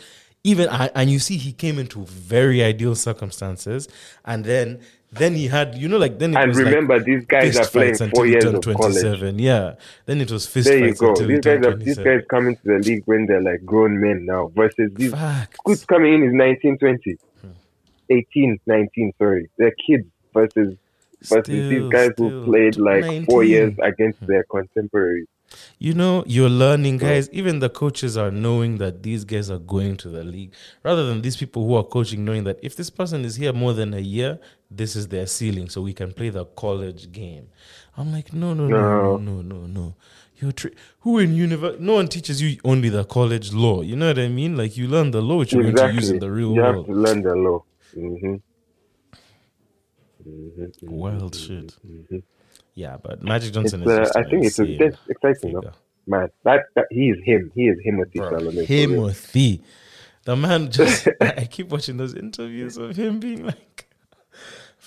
Even 0.44 0.70
I, 0.70 0.90
and 0.96 1.10
you 1.10 1.20
see, 1.20 1.38
he 1.38 1.54
came 1.54 1.80
into 1.80 2.06
very 2.06 2.64
ideal 2.64 2.96
circumstances, 2.96 3.88
and 4.26 4.46
then 4.46 4.80
then 5.11 5.34
he 5.36 5.48
had, 5.48 5.76
you 5.76 5.88
know, 5.88 5.98
like 5.98 6.19
then 6.19 6.34
it 6.34 6.38
And 6.38 6.49
was 6.49 6.57
like 6.57 6.65
remember, 6.68 6.99
these 6.99 7.26
guys 7.26 7.57
are 7.57 7.65
playing 7.65 7.95
four 8.14 8.26
years 8.27 8.45
of 8.45 8.61
college. 8.61 8.77
27. 9.02 9.40
Yeah, 9.40 9.76
then 10.06 10.22
it 10.22 10.31
was 10.31 10.45
fist 10.45 10.68
There 10.68 10.77
you 10.88 10.94
go. 10.94 11.15
These 11.15 11.40
guys 11.40 11.65
are 11.65 11.76
these 11.76 11.98
guys 11.98 12.22
coming 12.30 12.56
to 12.57 12.61
the 12.64 12.77
league 12.80 13.03
when 13.06 13.26
they're 13.26 13.41
like 13.41 13.65
grown 13.65 13.99
men 13.99 14.26
now. 14.26 14.52
Versus 14.56 14.91
these 14.94 15.11
Facts. 15.11 15.57
who's 15.65 15.84
coming 15.86 16.14
in 16.15 16.23
is 16.23 16.34
19, 16.34 16.77
20. 16.77 17.18
Hmm. 17.41 17.48
18, 18.10 18.60
19, 18.65 19.14
sorry. 19.18 19.49
They're 19.57 19.72
kids 19.88 20.07
versus 20.34 20.76
versus 21.23 21.69
these 21.69 21.90
guys 21.90 22.11
still. 22.14 22.30
who 22.30 22.45
played 22.45 22.77
like 22.77 23.02
19. 23.02 23.26
four 23.26 23.44
years 23.44 23.73
against 23.81 24.26
their 24.26 24.44
contemporaries. 24.44 25.27
You 25.80 25.95
know, 25.95 26.23
you're 26.27 26.48
learning, 26.49 26.98
guys. 26.98 27.27
Even 27.31 27.57
the 27.57 27.69
coaches 27.69 28.15
are 28.18 28.30
knowing 28.30 28.77
that 28.77 29.02
these 29.02 29.26
guys 29.26 29.49
are 29.49 29.57
going 29.57 29.98
to 29.98 30.07
the 30.10 30.23
league, 30.23 30.53
rather 30.84 31.07
than 31.07 31.23
these 31.23 31.38
people 31.38 31.65
who 31.65 31.73
are 31.73 31.84
coaching 31.84 32.23
knowing 32.23 32.44
that 32.44 32.60
if 32.61 32.76
this 32.76 32.91
person 32.91 33.26
is 33.26 33.36
here 33.38 33.52
more 33.52 33.73
than 33.73 33.95
a 33.95 33.99
year, 33.99 34.40
this 34.72 34.96
is 34.96 35.08
their 35.08 35.26
ceiling, 35.26 35.70
so 35.70 35.82
we 35.82 35.94
can 35.94 36.14
play 36.14 36.30
the 36.30 36.46
college 36.46 37.12
game. 37.12 37.50
I'm 37.98 38.12
like, 38.12 38.34
no, 38.34 38.54
no, 38.54 38.68
no, 38.68 38.78
no, 38.78 39.18
no, 39.18 39.41
no, 39.41 39.68
no. 39.68 39.96
You're 40.38 40.52
tri- 40.54 40.72
who 41.02 41.18
in 41.20 41.34
university? 41.34 41.84
No 41.84 41.96
one 41.96 42.08
teaches 42.08 42.41
you 42.41 42.58
only 42.64 42.90
the 42.90 43.04
college 43.04 43.52
law. 43.52 43.82
You 43.82 43.96
know 43.96 44.08
what 44.08 44.20
I 44.20 44.30
mean? 44.30 44.56
Like 44.56 44.78
you 44.78 44.88
learn 44.88 45.12
the 45.12 45.22
law 45.22 45.38
which 45.38 45.52
you're 45.52 45.64
going 45.64 45.76
to 45.76 45.94
use 45.94 46.10
in 46.10 46.20
the 46.20 46.32
real 46.32 46.54
world. 46.56 46.88
you 46.88 46.94
have 46.96 47.06
to 47.06 47.14
learn 47.14 47.22
the 47.24 47.36
law. 47.36 47.64
hmm 47.94 48.36
hmm 50.24 50.66
Wild 50.84 51.36
shit. 51.36 51.76
hmm 51.86 52.18
Yeah, 52.76 52.98
but 53.02 53.22
Magic 53.22 53.48
It's, 53.50 53.56
Johnson 53.56 53.88
uh, 53.88 54.02
is. 54.02 54.12
I 54.12 54.24
think 54.24 54.46
it's, 54.46 54.60
it's 54.60 54.98
exciting, 55.10 55.54
no? 55.54 55.72
man. 56.08 56.30
That, 56.44 56.66
that 56.76 56.86
he 56.91 57.10
is 57.10 57.18
him. 57.26 57.52
He 57.56 57.68
is 57.68 57.78
Timothy 57.84 58.20
Bro, 58.20 58.32
Chalamet. 58.32 58.54
for 58.54 58.54
real. 58.54 58.68
Timothy. 58.68 59.64
The 60.24 60.36
man 60.36 60.72
just 60.72 61.08
I 61.20 61.46
keep 61.46 61.70
watching 61.70 61.98
those 61.98 62.14
interviews 62.14 62.78
of 62.78 62.96
him 62.96 63.20
being 63.20 63.46
like 63.46 63.89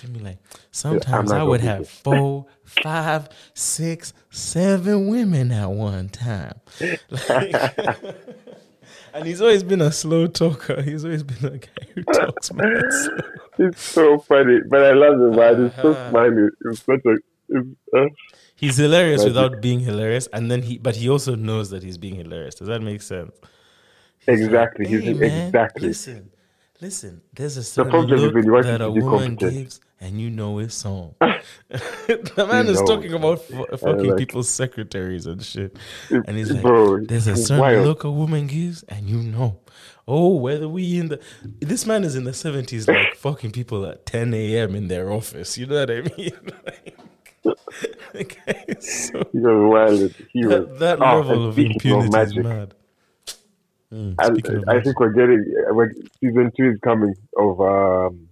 him 0.00 0.12
being 0.14 0.24
like 0.24 0.38
sometimes 0.70 1.30
I 1.32 1.42
would 1.42 1.60
have 1.60 1.80
this." 1.80 1.90
four, 1.90 2.46
five, 2.64 3.28
six, 3.54 4.12
seven 4.30 5.08
women 5.08 5.52
at 5.52 5.70
one 5.70 6.08
time. 6.08 6.60
Like- 7.28 7.54
and 9.14 9.26
he's 9.26 9.40
always 9.40 9.62
been 9.62 9.80
a 9.82 9.92
slow 9.92 10.26
talker. 10.26 10.80
He's 10.82 11.04
always 11.04 11.22
been 11.22 11.44
a 11.54 11.58
guy 11.58 11.86
who 11.94 12.02
talks 12.02 12.52
mad. 12.52 12.82
It's 13.58 13.82
so 13.82 14.18
funny, 14.18 14.60
but 14.70 14.82
I 14.82 14.92
love 14.92 15.20
it, 15.20 15.36
man. 15.36 15.66
It's 15.66 15.76
so 15.76 15.90
Uh-huh. 15.92 16.10
funny. 16.10 16.48
It's 16.64 16.80
such 16.82 17.00
a. 17.04 17.16
It's, 17.50 17.68
uh, 17.94 18.06
He's 18.56 18.78
hilarious 18.78 19.24
without 19.24 19.60
being 19.60 19.80
hilarious, 19.80 20.26
and 20.32 20.50
then 20.50 20.62
he 20.62 20.78
but 20.78 20.96
he 20.96 21.08
also 21.10 21.34
knows 21.34 21.68
that 21.70 21.82
he's 21.82 21.98
being 21.98 22.14
hilarious. 22.14 22.54
Does 22.54 22.68
that 22.68 22.80
make 22.80 23.02
sense? 23.02 23.32
He's 24.20 24.28
like, 24.28 24.38
Exactly. 24.38 24.86
He's 24.88 25.04
man, 25.04 25.48
exactly. 25.48 25.88
Listen, 25.88 26.30
listen. 26.82 27.22
There's 27.32 27.56
a 27.56 27.62
certain 27.62 28.10
is 28.10 28.20
look 28.20 28.64
that 28.64 28.80
a 28.82 28.90
woman 28.90 29.36
gives, 29.36 29.80
and 30.00 30.20
you 30.20 30.28
know 30.28 30.58
it's 30.58 30.74
song. 30.74 31.14
the 31.68 32.46
man 32.50 32.66
You 32.66 32.72
is 32.72 32.82
talking 32.82 33.14
about 33.14 33.40
fu- 33.40 33.64
fucking 33.78 34.04
like- 34.10 34.18
people's 34.18 34.48
secretaries 34.50 35.24
and 35.26 35.42
shit, 35.42 35.76
and 36.10 36.36
he's 36.36 36.50
like, 36.50 36.62
bro, 36.62 37.00
"There's 37.04 37.26
a 37.28 37.36
certain 37.36 37.60
wild. 37.60 37.86
look 37.86 38.04
a 38.04 38.10
woman 38.10 38.46
gives, 38.48 38.82
and 38.84 39.08
you 39.08 39.18
know." 39.22 39.60
Oh, 40.08 40.34
whether 40.36 40.68
we 40.68 40.98
in 40.98 41.08
the 41.08 41.20
this 41.60 41.86
man 41.86 42.02
is 42.02 42.16
in 42.16 42.24
the 42.24 42.32
seventies, 42.34 42.88
like 42.88 43.14
fucking 43.16 43.52
people 43.52 43.86
at 43.86 44.04
ten 44.04 44.34
a.m. 44.34 44.74
in 44.74 44.88
their 44.88 45.12
office. 45.12 45.56
You 45.56 45.66
know 45.66 45.78
what 45.78 45.90
I 45.92 46.00
mean? 46.18 46.32
like, 48.14 48.38
is 48.68 49.08
so 49.08 49.22
He 49.32 49.38
was 49.38 49.70
wild. 49.72 50.14
He 50.32 50.44
was. 50.44 50.54
that, 50.54 50.78
that 50.80 50.98
Oh, 51.02 51.20
level 51.20 51.48
of 51.48 51.58
impunity 51.58 52.18
is 52.18 52.36
mad. 52.36 52.74
Mm, 53.92 54.14
I, 54.18 54.76
I 54.76 54.80
think 54.80 54.98
we're 54.98 55.12
getting. 55.12 55.44
We're, 55.70 55.90
season 56.20 56.50
two 56.56 56.70
is 56.70 56.78
coming 56.82 57.14
of 57.36 57.60
um, 57.60 58.28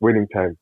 Winning 0.00 0.28
Time. 0.32 0.56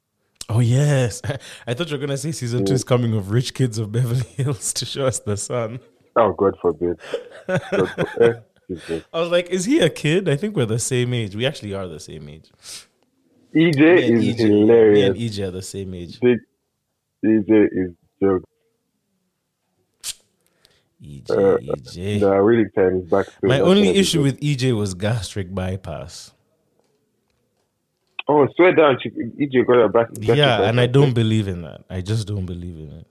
Oh 0.49 0.61
yes, 0.61 1.21
I 1.67 1.75
thought 1.75 1.91
you 1.91 1.97
were 1.97 2.01
gonna 2.01 2.17
say 2.17 2.33
season 2.33 2.65
two 2.65 2.73
is 2.73 2.85
coming 2.85 3.15
of 3.15 3.31
Rich 3.31 3.55
Kids 3.55 3.79
of 3.79 3.93
Beverly 3.93 4.21
Hills 4.37 4.73
to 4.75 4.87
show 4.87 5.07
us 5.07 5.19
the 5.19 5.37
sun. 5.37 5.81
Oh, 6.17 6.33
God 6.33 6.55
forbid. 6.63 6.99
God 7.47 7.63
for, 7.71 8.23
eh, 8.23 9.01
I 9.13 9.21
was 9.21 9.31
like, 9.31 9.49
is 9.49 9.65
he 9.65 9.81
a 9.81 9.91
kid? 9.91 10.29
I 10.29 10.37
think 10.37 10.57
we're 10.57 10.65
the 10.65 10.79
same 10.79 11.13
age. 11.13 11.35
We 11.35 11.45
actually 11.45 11.75
are 11.75 11.87
the 11.87 12.01
same 12.01 12.29
age. 12.29 12.51
EJ 13.55 14.11
is 14.11 14.41
EJ, 14.41 14.93
Me 14.93 15.03
and 15.03 15.17
EJ 15.17 15.49
are 15.49 15.51
the 15.51 15.63
same 15.63 15.93
age. 15.95 16.21
EJ 16.21 16.39
is 17.23 17.93
joke. 18.23 18.45
EJ, 21.05 21.31
Uh, 21.31 21.59
EJ. 21.59 22.75
Time 22.75 23.01
is 23.01 23.11
back. 23.11 23.27
soon. 23.27 23.49
My 23.49 23.61
only 23.61 23.89
issue 23.91 24.23
with 24.23 24.41
EJ 24.41 24.73
was 24.77 24.95
gastric 24.95 25.55
bypass. 25.55 26.33
Oh, 28.27 28.49
swear 28.57 28.75
down. 28.75 28.99
She, 29.03 29.11
EJ 29.11 29.67
got 29.67 29.85
a 29.85 29.89
back. 29.89 30.09
Yeah, 30.19 30.63
and 30.69 30.81
I 30.81 30.87
don't 30.87 31.13
believe 31.13 31.47
in 31.47 31.63
that. 31.63 31.85
I 31.91 32.01
just 32.01 32.27
don't 32.27 32.47
believe 32.47 32.77
in 32.79 32.91
it. 33.01 33.07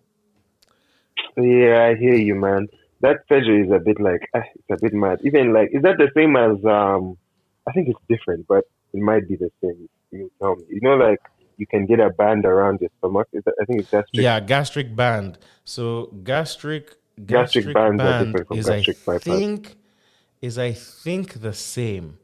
Yeah, 1.37 1.85
I 1.87 1.95
hear 1.95 2.15
you, 2.15 2.35
man. 2.35 2.67
That 3.01 3.17
surgery 3.29 3.61
is 3.65 3.71
a 3.71 3.79
bit 3.79 3.99
like 3.99 4.29
eh, 4.33 4.41
it's 4.55 4.71
a 4.71 4.77
bit 4.81 4.93
mad. 4.93 5.19
Even 5.23 5.53
like, 5.53 5.69
is 5.71 5.81
that 5.83 5.97
the 5.97 6.09
same 6.15 6.35
as 6.35 6.63
um? 6.65 7.17
I 7.67 7.71
think 7.71 7.89
it's 7.89 7.99
different, 8.09 8.47
but 8.47 8.63
it 8.93 9.01
might 9.01 9.27
be 9.27 9.35
the 9.35 9.51
same. 9.61 9.87
You 10.11 10.31
tell 10.39 10.55
me. 10.55 10.63
You 10.69 10.81
know, 10.81 10.95
like 10.95 11.19
you 11.57 11.67
can 11.67 11.85
get 11.85 11.99
a 11.99 12.09
band 12.09 12.45
around 12.45 12.81
your 12.81 12.89
stomach. 12.99 13.27
That, 13.33 13.53
I 13.61 13.65
think 13.65 13.81
it's 13.81 13.89
gastric. 13.91 14.09
Yeah, 14.13 14.39
gastric 14.39 14.95
band. 14.95 15.37
So 15.63 16.07
gastric 16.23 16.95
Gastric 17.25 17.71
gastric, 17.73 17.73
band 17.73 18.41
from 18.47 18.59
is 18.59 18.65
gastric 18.67 18.97
I 19.07 19.17
bypass. 19.17 19.23
think 19.23 19.75
is 20.41 20.57
I 20.57 20.73
think 20.73 21.41
the 21.41 21.53
same. 21.53 22.17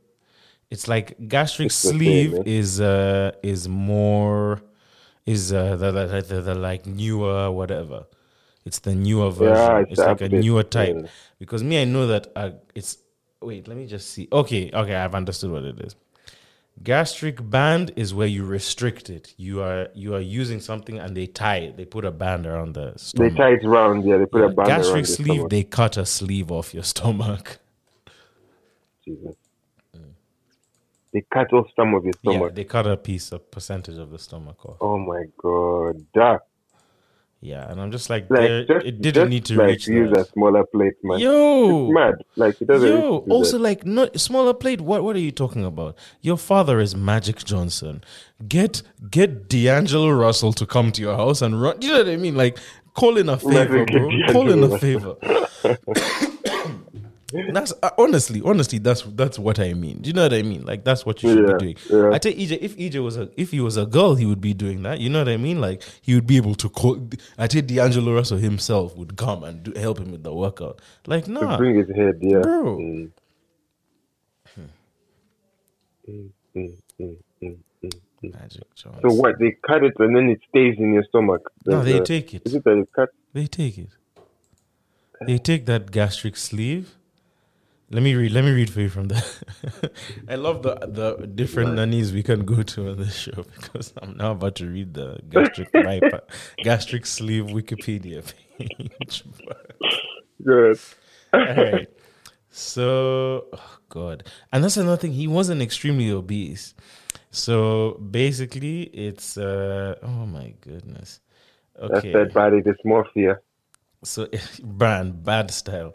It's 0.70 0.88
like 0.88 1.16
gastric 1.28 1.68
It's 1.68 1.82
the 1.82 1.90
same, 1.90 1.98
sleeve 1.98 2.34
yeah. 2.34 2.42
is 2.46 2.82
uh 2.82 3.32
is 3.44 3.68
more 3.68 4.62
is 5.26 5.54
uh 5.54 5.76
the, 5.76 5.92
the, 5.92 6.22
the, 6.22 6.42
the 6.42 6.56
like 6.56 6.86
newer 6.86 7.52
whatever. 7.52 8.06
It's 8.66 8.80
the 8.80 8.96
newer 8.96 9.32
version. 9.32 9.56
Yeah, 9.56 9.80
it's 9.88 9.92
it's 9.92 10.00
like 10.00 10.22
a 10.22 10.30
newer 10.30 10.64
type. 10.64 11.00
yeah. 11.02 11.08
Because 11.40 11.64
me, 11.64 11.82
I 11.82 11.86
know 11.86 12.08
that 12.08 12.28
uh, 12.36 12.52
it's. 12.76 12.98
Wait, 13.42 13.68
let 13.68 13.78
me 13.78 13.88
just 13.88 14.12
see. 14.12 14.28
Okay, 14.32 14.70
okay, 14.74 14.96
I've 14.96 15.16
understood 15.16 15.52
what 15.52 15.64
it 15.64 15.80
is. 15.80 15.96
Gastric 16.82 17.50
band 17.50 17.92
is 17.98 18.14
where 18.14 18.28
you 18.28 18.46
restrict 18.46 19.10
it. 19.10 19.34
You 19.38 19.62
are 19.62 19.90
you 19.94 20.16
are 20.16 20.22
using 20.22 20.62
something 20.62 20.98
and 20.98 21.16
they 21.16 21.28
tie 21.28 21.58
it. 21.58 21.78
They 21.78 21.86
put 21.86 22.06
a 22.06 22.12
band 22.12 22.46
around 22.46 22.74
the 22.74 22.94
stomach. 22.96 23.34
They 23.34 23.38
tie 23.38 23.52
it 23.52 23.66
round. 23.66 24.06
Yeah, 24.06 24.18
they 24.18 24.26
put 24.26 24.44
a 24.44 24.48
band 24.48 24.60
around 24.60 24.68
gastric 24.68 24.96
your 24.96 25.06
sleeve, 25.06 25.34
stomach. 25.34 25.50
they 25.50 25.64
cut 25.64 25.98
a 25.98 26.06
sleeve 26.06 26.52
off 26.52 26.74
your 26.74 26.84
stomach. 26.84 27.60
Jesus. 29.04 29.36
Mm. 29.96 30.12
They 31.14 31.26
cut 31.34 31.52
off 31.52 31.68
some 31.76 31.94
of 31.96 32.06
your 32.06 32.14
stomach. 32.14 32.52
Yeah, 32.52 32.56
they 32.56 32.64
cut 32.64 32.88
a 32.88 32.96
piece, 32.96 33.34
a 33.34 33.40
percentage 33.40 33.98
of 33.98 34.12
the 34.12 34.20
stomach 34.20 34.66
off. 34.66 34.78
Oh 34.80 34.98
my 34.98 35.26
god, 35.38 36.06
that 36.14 36.42
Yeah, 37.42 37.72
and 37.72 37.80
I'm 37.80 37.90
just 37.90 38.10
like, 38.10 38.30
like 38.30 38.68
just, 38.68 38.86
it 38.86 39.02
didn't 39.02 39.14
just 39.14 39.30
need 39.30 39.46
to 39.46 39.56
like 39.56 39.68
reach 39.68 39.88
use 39.88 40.10
that. 40.12 40.20
a 40.20 40.26
smaller 40.26 40.66
plate, 40.66 40.96
man. 41.04 41.20
Yo, 41.20 41.86
It's 41.86 41.94
mad. 41.94 42.16
Like 42.36 42.62
it 42.62 42.68
doesn't. 42.68 42.90
Yo, 42.90 43.22
do 43.22 43.32
also 43.32 43.58
that. 43.58 43.64
like 43.64 43.86
not 43.86 44.20
smaller 44.20 44.54
plate. 44.54 44.82
What 44.82 45.04
what 45.06 45.16
are 45.16 45.20
you 45.20 45.32
talking 45.32 45.64
about? 45.64 45.96
Your 46.22 46.38
father 46.38 46.82
is 46.82 46.98
Magic 46.98 47.38
Johnson. 47.46 48.04
Get 48.48 48.82
get 49.10 49.48
D'Angelo 49.48 50.10
Russell 50.10 50.52
to 50.54 50.66
come 50.66 50.92
to 50.92 51.02
your 51.02 51.16
house 51.16 51.42
and 51.42 51.62
run. 51.62 51.82
You 51.82 51.90
know 51.94 51.98
what 52.00 52.10
I 52.10 52.18
mean? 52.18 52.36
Like 52.36 52.58
call 52.94 53.18
in 53.18 53.30
a 53.30 53.38
favor, 53.38 53.86
bro. 53.86 54.10
Call 54.34 54.52
in 54.52 54.62
a 54.62 54.78
favor. 54.78 55.16
that's 57.52 57.74
uh, 57.84 57.90
honestly, 57.98 58.42
honestly, 58.44 58.80
that's 58.80 59.02
that's 59.04 59.38
what 59.38 59.60
I 59.60 59.74
mean. 59.74 60.02
Do 60.02 60.08
you 60.08 60.14
know 60.14 60.24
what 60.24 60.34
I 60.34 60.42
mean? 60.42 60.66
Like 60.66 60.84
that's 60.84 61.06
what 61.06 61.22
you 61.24 61.30
should 61.30 61.46
Yeah, 61.48 61.58
be 61.58 61.74
doing. 61.74 61.76
yeah. 61.90 62.10
I 62.12 62.18
tell 62.18 62.32
EJ, 62.32 62.58
if 62.62 62.76
EJ 62.78 63.04
was 63.04 63.18
a 63.18 63.30
if 63.38 63.52
he 63.52 63.60
was 63.60 63.78
a 63.78 63.86
girl, 63.86 64.16
he 64.16 64.26
would 64.26 64.42
be 64.42 64.54
doing 64.54 64.82
that. 64.84 65.00
You 65.00 65.10
know 65.10 65.20
what 65.20 65.30
I 65.30 65.38
mean? 65.38 65.62
Like 65.62 65.84
he 66.02 66.16
would 66.16 66.26
be 66.28 66.38
able 66.38 66.56
to 66.56 66.70
call. 66.70 67.10
I 67.38 67.48
tell 67.48 67.62
D'Angelo 67.62 68.14
Russell 68.16 68.38
himself 68.40 68.96
would 68.98 69.16
come 69.18 69.44
and 69.44 69.64
do, 69.64 69.74
help 69.80 70.00
him 70.00 70.12
with 70.12 70.24
the 70.24 70.34
workout. 70.34 70.82
Like 71.06 71.28
nah, 71.28 71.58
bring 71.58 71.78
his 71.78 71.90
head, 71.96 72.20
yeah. 72.22 72.40
Bro. 72.42 72.78
Mm. 72.78 73.12
Magic 78.24 78.64
Johnson. 78.76 79.02
So 79.02 79.14
what? 79.14 79.40
They 79.40 79.56
cut 79.66 79.84
it 79.84 79.94
and 80.00 80.16
then 80.16 80.30
it 80.30 80.40
stays 80.50 80.76
in 80.78 80.94
your 80.94 81.04
stomach. 81.06 81.50
No, 81.66 81.84
they 81.84 81.98
a- 81.98 82.04
take 82.04 82.34
it. 82.34 82.42
Is 82.46 82.56
it 82.56 82.64
that 82.64 82.78
it 82.78 82.90
cut? 82.94 83.10
They 83.34 83.48
take 83.48 83.78
it. 83.78 83.90
They 85.26 85.38
take 85.38 85.66
that 85.66 85.92
gastric 85.92 86.36
sleeve. 86.38 86.96
Let 87.92 88.04
me 88.04 88.14
read. 88.14 88.32
Let 88.32 88.44
me 88.44 88.52
read 88.52 88.70
for 88.70 88.82
you 88.82 88.90
from 88.90 89.08
the. 89.08 89.92
I 90.28 90.36
love 90.36 90.62
the 90.62 90.76
the 90.76 91.26
different 91.26 91.74
nannies 91.74 92.14
we 92.14 92.22
can 92.22 92.46
go 92.46 92.62
to 92.62 92.90
on 92.92 92.98
this 92.98 93.16
show 93.16 93.46
because 93.56 93.94
I'm 94.02 94.16
now 94.16 94.32
about 94.32 94.56
to 94.56 94.68
read 94.68 94.94
the 94.94 95.20
gastric 95.28 95.72
bypass, 95.74 96.22
gastric 96.64 97.06
sleeve 97.08 97.46
Wikipedia 97.46 98.24
page. 98.58 99.24
Good. 100.44 100.80
All 101.34 101.40
right. 101.42 101.90
So, 102.52 103.48
oh 103.54 103.78
God. 103.90 104.24
And 104.52 104.64
that's 104.64 104.78
another 104.78 104.98
thing. 104.98 105.14
He 105.14 105.28
wasn't 105.28 105.62
extremely 105.62 106.10
obese. 106.12 106.74
So 107.32 107.94
basically, 107.94 108.84
it's, 108.84 109.38
uh, 109.38 109.96
oh 110.02 110.26
my 110.26 110.54
goodness. 110.62 111.20
Okay. 111.78 111.88
That's 111.94 112.06
Okay. 112.06 112.12
that 112.14 112.34
body 112.34 112.62
dysmorphia. 112.62 113.38
So, 114.04 114.28
brand, 114.64 115.24
bad 115.24 115.52
style. 115.52 115.94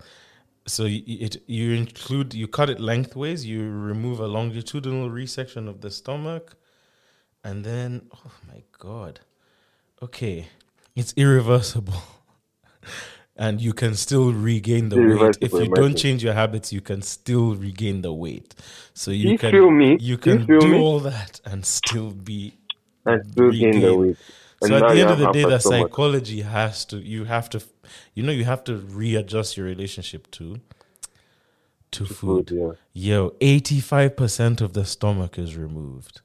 So 0.66 0.85
you, 0.86 1.03
it 1.07 1.43
you 1.47 1.73
include 1.73 2.35
you 2.35 2.49
cut 2.49 2.70
it 2.70 2.81
lengthways. 2.81 3.47
You 3.47 3.70
remove 3.70 4.20
a 4.20 4.27
longitudinal 4.27 5.11
resection 5.11 5.69
of 5.69 5.81
the 5.82 5.91
stomach, 5.91 6.57
and 7.45 7.65
then 7.65 8.09
oh 8.15 8.32
my 8.49 8.62
god, 8.78 9.20
okay, 10.03 10.49
it's 10.97 11.15
irreversible, 11.16 12.03
and 13.36 13.61
you 13.61 13.73
can 13.74 13.95
still 13.95 14.32
regain 14.32 14.89
the 14.91 15.01
weight 15.01 15.39
if 15.41 15.59
you 15.61 15.69
don't 15.69 15.97
change 15.97 16.24
your 16.24 16.35
habits. 16.35 16.73
You 16.73 16.81
can 16.81 17.03
still 17.03 17.55
regain 17.55 18.03
the 18.03 18.12
weight. 18.12 18.55
So 18.95 19.11
you, 19.11 19.31
You 19.31 19.39
can 19.39 19.53
feel 19.53 19.70
me? 19.70 19.99
you 19.99 20.19
You 20.24 20.39
can 20.39 20.47
feel 20.47 20.61
do 20.61 20.74
me? 20.74 20.78
all 20.78 21.01
that 21.01 21.41
and 21.45 21.66
still 21.66 22.11
be 22.12 22.55
And 23.07 23.23
still 23.32 23.53
gain 23.53 23.81
the 23.81 23.95
weight. 23.95 24.19
So 24.62 24.76
at 24.76 24.94
the 24.94 25.01
end 25.01 25.10
of 25.10 25.18
the 25.18 25.32
day, 25.32 25.43
the 25.43 25.48
upper 25.48 25.59
stomach. 25.59 25.89
psychology 25.89 26.43
has 26.43 26.85
to. 26.86 26.98
You 26.98 27.24
have 27.24 27.51
to. 27.51 27.62
You 28.14 28.22
know, 28.22 28.32
you 28.32 28.44
have 28.44 28.64
to 28.64 28.76
readjust 28.76 29.56
your 29.56 29.66
relationship 29.66 30.31
to 30.32 30.60
to 31.93 32.05
food. 32.05 32.48
Food, 32.48 32.51
yeah. 32.51 32.72
Yo, 32.93 33.35
eighty 33.40 33.81
five 33.81 34.16
percent 34.16 34.60
of 34.60 34.72
the 34.72 34.85
stomach 34.85 35.39
is 35.39 35.56
removed. 35.56 36.20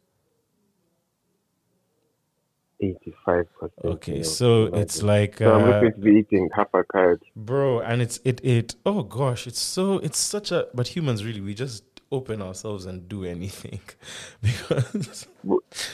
85%. 2.82 3.46
Okay, 3.84 4.18
yeah, 4.18 4.24
so 4.24 4.66
it's 4.68 5.04
like, 5.04 5.40
So 5.40 5.54
I'm 5.54 5.64
uh, 5.64 5.68
looking 5.68 5.94
to 5.94 6.00
be 6.00 6.12
eating 6.20 6.50
half 6.56 6.74
a 6.74 6.84
carrot. 6.86 7.22
bro, 7.36 7.82
and 7.82 8.02
it's 8.02 8.20
it 8.24 8.40
it. 8.44 8.76
Oh 8.86 9.04
gosh, 9.04 9.48
it's 9.48 9.60
so 9.60 9.98
it's 9.98 10.18
such 10.18 10.52
a. 10.52 10.68
But 10.74 10.88
humans 10.88 11.26
really, 11.26 11.42
we 11.42 11.54
just 11.54 11.84
open 12.12 12.42
ourselves 12.42 12.86
and 12.86 13.08
do 13.08 13.24
anything 13.24 13.80
because 14.42 15.28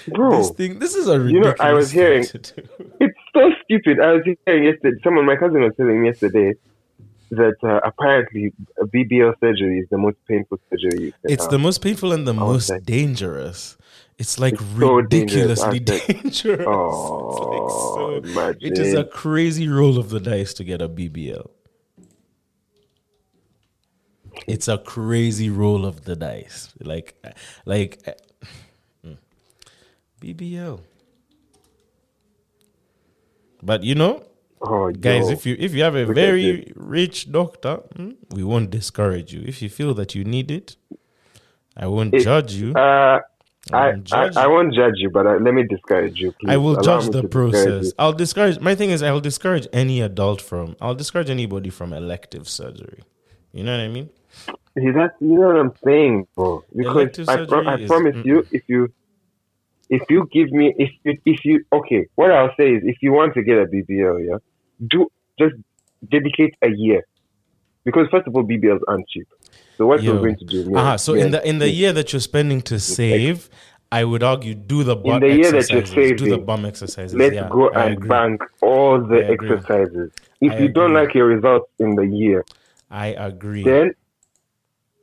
Bro, 0.08 0.38
this 0.38 0.50
thing. 0.52 0.80
This 0.80 0.96
is 0.96 1.08
a 1.08 1.14
You 1.14 1.20
ridiculous 1.42 1.60
know, 1.60 1.66
I 1.66 1.74
was 1.74 1.92
hearing- 1.92 2.26
to 2.26 2.38
do. 2.38 2.54
it's 3.02 3.20
so 3.34 3.52
stupid. 3.64 4.00
I 4.00 4.14
was 4.14 4.24
hearing 4.46 4.64
yesterday, 4.66 4.98
someone, 5.04 5.26
my 5.26 5.36
cousin 5.36 5.62
was 5.62 5.74
telling 5.76 6.02
me 6.02 6.08
yesterday 6.08 6.54
that 7.32 7.56
uh, 7.64 7.80
apparently 7.84 8.54
BBL 8.80 9.34
surgery 9.40 9.80
is 9.80 9.88
the 9.90 9.98
most 9.98 10.16
painful 10.28 10.60
surgery 10.70 11.06
you 11.08 11.14
It's 11.24 11.44
have. 11.44 11.52
the 11.52 11.60
most 11.60 11.82
painful 11.82 12.14
and 12.14 12.26
the 12.28 12.34
most 12.34 12.70
like- 12.70 12.84
dangerous. 12.84 13.78
It's 14.18 14.40
like 14.40 14.54
It's 14.54 14.62
so 14.80 15.02
dangerous, 15.02 15.62
ridiculously 15.66 15.80
I 15.80 15.80
dangerous. 16.22 16.66
Oh, 16.66 18.22
It's 18.24 18.34
like 18.36 18.56
so- 18.62 18.66
it 18.68 18.78
is 18.78 18.94
a 18.94 19.04
crazy 19.04 19.68
roll 19.68 19.98
of 19.98 20.10
the 20.10 20.22
dice 20.22 20.54
to 20.54 20.64
get 20.64 20.82
a 20.82 20.88
BBL. 20.88 21.50
It's 24.48 24.68
a 24.68 24.78
crazy 24.78 25.50
roll 25.50 25.86
of 25.86 26.06
the 26.06 26.16
dice. 26.16 26.74
Like, 26.82 27.16
like 27.66 28.00
uh, 28.08 28.12
hmm. 29.04 29.14
BBL. 30.22 30.80
But 33.64 33.84
you 33.84 33.96
know, 33.96 34.24
Oh, 34.62 34.90
guys 34.92 35.26
yo. 35.28 35.32
if 35.32 35.46
you 35.46 35.56
if 35.60 35.74
you 35.76 35.84
have 35.84 35.96
a 35.96 36.06
Look 36.06 36.16
very 36.16 36.72
rich 36.76 37.32
doctor 37.32 37.76
hmm, 37.96 38.12
we 38.32 38.44
won't 38.44 38.70
discourage 38.72 39.32
you 39.34 39.44
if 39.46 39.62
you 39.62 39.70
feel 39.70 39.94
that 39.96 40.16
you 40.16 40.24
need 40.24 40.50
it 40.50 40.76
i 41.78 41.86
won't 41.86 42.14
It- 42.16 42.24
judge 42.24 42.54
you 42.54 42.72
Uh, 42.74 43.20
I 43.74 43.78
I, 43.78 43.86
won't 43.92 44.14
I, 44.14 44.24
judge 44.24 44.38
I 44.38 44.44
you. 44.46 44.50
won't 44.54 44.74
judge 44.74 44.94
you, 44.98 45.10
but 45.10 45.28
uh, 45.28 45.38
let 45.46 45.54
me 45.54 45.64
discourage 45.68 46.18
you. 46.20 46.32
Please. 46.32 46.50
i 46.54 46.58
will 46.58 46.80
Allow 46.80 46.82
judge 46.90 47.06
the 47.12 47.22
to 47.24 47.28
discourage 47.28 47.52
process 47.52 47.94
i'll 48.00 48.14
discourage 48.14 48.60
my 48.60 48.74
thing 48.76 48.90
is 48.92 49.04
i'll 49.04 49.20
discourage 49.20 49.68
any 49.74 50.02
adult 50.02 50.42
from 50.42 50.76
i'll 50.82 50.96
discourage 50.96 51.30
anybody 51.30 51.70
from 51.70 51.92
elective 51.94 52.48
surgery 52.48 53.04
you 53.52 53.64
know 53.64 53.74
what 53.78 53.82
i 53.84 53.88
mean 53.90 54.10
See, 54.78 54.92
that's 54.92 55.14
you 55.22 55.40
know 55.40 55.48
what 55.48 55.58
I'm 55.58 55.74
saying, 55.84 56.28
bro. 56.36 56.64
Because 56.76 57.30
I, 57.30 57.46
pro- 57.46 57.66
I 57.66 57.76
is- 57.76 57.88
promise 57.88 58.18
you, 58.26 58.46
if 58.52 58.64
you 58.68 58.92
if 59.90 60.02
you 60.10 60.28
give 60.32 60.52
me 60.52 60.74
if 60.78 60.92
you, 61.04 61.18
if 61.26 61.46
you 61.46 61.66
okay, 61.72 62.08
what 62.16 62.32
I'll 62.32 62.54
say 62.58 62.72
is 62.74 62.84
if 62.86 62.98
you 63.02 63.12
want 63.14 63.34
to 63.36 63.44
get 63.44 63.58
a 63.58 63.66
BBL, 63.66 64.28
yeah, 64.28 64.38
do 64.88 65.10
just 65.40 65.56
dedicate 66.10 66.56
a 66.62 66.70
year. 66.70 67.04
Because 67.86 68.08
first 68.10 68.28
of 68.28 68.36
all, 68.36 68.44
BBLs 68.44 68.80
aren't 68.88 69.08
cheap. 69.08 69.28
So 69.78 69.86
what 69.86 70.02
Yo. 70.02 70.14
we're 70.14 70.20
going 70.20 70.38
to 70.38 70.46
do? 70.46 70.66
me 70.66 70.76
uh 70.76 70.92
and- 70.92 71.02
so 71.02 71.14
me 71.14 71.22
in 71.22 71.32
the 71.32 71.48
in 71.48 71.60
the 71.60 71.70
year 71.70 71.94
that 71.94 72.12
you're 72.12 72.20
spending 72.20 72.62
to 72.62 72.80
save 72.80 73.50
i 73.92 74.04
would 74.04 74.24
argue 74.24 74.56
do 74.56 74.84
the 74.84 74.96
butt 74.96 75.22
the 75.22 75.28
year 75.28 75.52
that 75.52 75.70
you're 75.70 75.80
exercises 75.80 76.18
do 76.18 76.26
the 76.26 76.32
saving, 76.32 76.46
bum 76.46 76.66
exercises 76.66 77.14
let's 77.14 77.36
yeah, 77.36 77.50
go 77.52 77.70
I 77.70 77.86
and 77.86 77.98
agree. 77.98 78.10
bank 78.10 78.42
all 78.62 79.00
the 79.02 79.30
exercises. 79.30 80.12
If 80.42 80.54
I 80.54 80.58
you 80.60 80.70
don't 80.70 80.94
like 80.94 81.14
your 81.14 81.28
results 81.28 81.70
in 81.80 81.96
the 81.96 82.08
year, 82.08 82.44
i 82.90 83.08
agree 83.08 83.64
then 83.64 83.94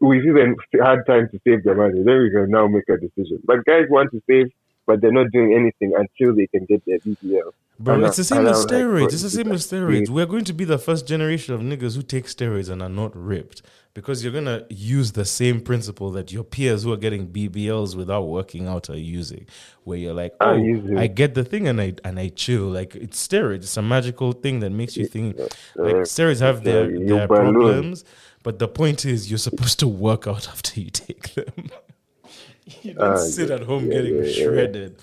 we've 0.03 0.25
even 0.25 0.57
had 0.73 1.07
time 1.07 1.29
to 1.31 1.41
save 1.47 1.63
the 1.63 1.75
money. 1.75 2.03
Then 2.03 2.19
we 2.19 2.31
can 2.31 2.51
now 2.51 2.67
make 2.67 2.89
a 2.89 2.99
decision. 2.99 3.41
But 3.45 3.65
guys 3.65 3.85
want 3.89 4.11
to 4.11 4.21
save, 4.29 4.51
but 4.87 5.01
they're 5.01 5.13
not 5.13 5.31
doing 5.33 5.55
anything 5.55 5.97
until 5.97 6.35
they 6.35 6.49
can 6.49 6.67
get 6.67 6.85
their 6.85 6.99
BBL. 6.99 7.53
Bro, 7.79 7.95
And 7.95 8.05
it's 8.05 8.17
the 8.17 8.25
same 8.25 8.45
with 8.45 8.53
I'm 8.55 8.59
like, 8.59 8.69
steroids. 8.69 9.13
It's 9.13 9.23
the 9.23 9.31
same 9.31 9.53
is 9.53 9.67
steroids. 9.67 10.09
We're 10.09 10.27
going 10.27 10.45
to 10.45 10.53
be 10.53 10.65
the 10.65 10.79
first 10.79 11.07
generation 11.07 11.55
of 11.55 11.61
niggas 11.61 11.97
who 11.97 12.03
take 12.03 12.27
steroids 12.27 12.69
and 12.69 12.83
are 12.83 12.89
not 12.89 13.17
ripped 13.17 13.63
because 13.95 14.25
you're 14.25 14.33
gonna 14.33 14.65
use 14.71 15.13
the 15.13 15.25
same 15.25 15.61
principle 15.61 16.11
that 16.13 16.33
your 16.33 16.45
peers 16.45 16.83
who 16.85 16.93
are 16.93 16.97
getting 16.97 17.29
BBLs 17.29 17.95
without 17.95 18.23
working 18.23 18.67
out 18.67 18.89
are 18.89 18.97
using, 18.97 19.47
where 19.85 19.99
you're 19.99 20.15
like, 20.15 20.35
oh, 20.41 20.55
using. 20.55 20.99
I 20.99 21.07
get 21.09 21.35
the 21.35 21.45
thing 21.45 21.69
and 21.69 21.81
I 21.81 21.95
and 22.05 22.19
I 22.19 22.29
chill. 22.29 22.65
Like 22.69 22.95
it's 22.97 23.27
steroids. 23.27 23.57
It's 23.65 23.77
a 23.77 23.83
magical 23.83 24.33
thing 24.33 24.61
that 24.61 24.71
makes 24.71 24.97
you 24.97 25.07
think. 25.07 25.37
Like 25.77 25.97
steroids 26.07 26.41
have 26.41 26.65
their, 26.65 26.89
their 27.07 27.27
problems, 27.29 28.05
but 28.43 28.59
the 28.59 28.69
point 28.69 29.05
is 29.05 29.29
you're 29.31 29.39
supposed 29.39 29.79
to 29.81 29.89
work 29.89 30.27
out 30.27 30.49
after 30.55 30.81
you 30.81 30.89
take 30.91 31.35
them. 31.35 31.53
you 32.83 32.95
don't 32.95 33.13
Ah, 33.13 33.17
sit 33.17 33.51
at 33.51 33.65
home 33.65 33.91
getting 33.91 34.27
shredded. 34.33 34.97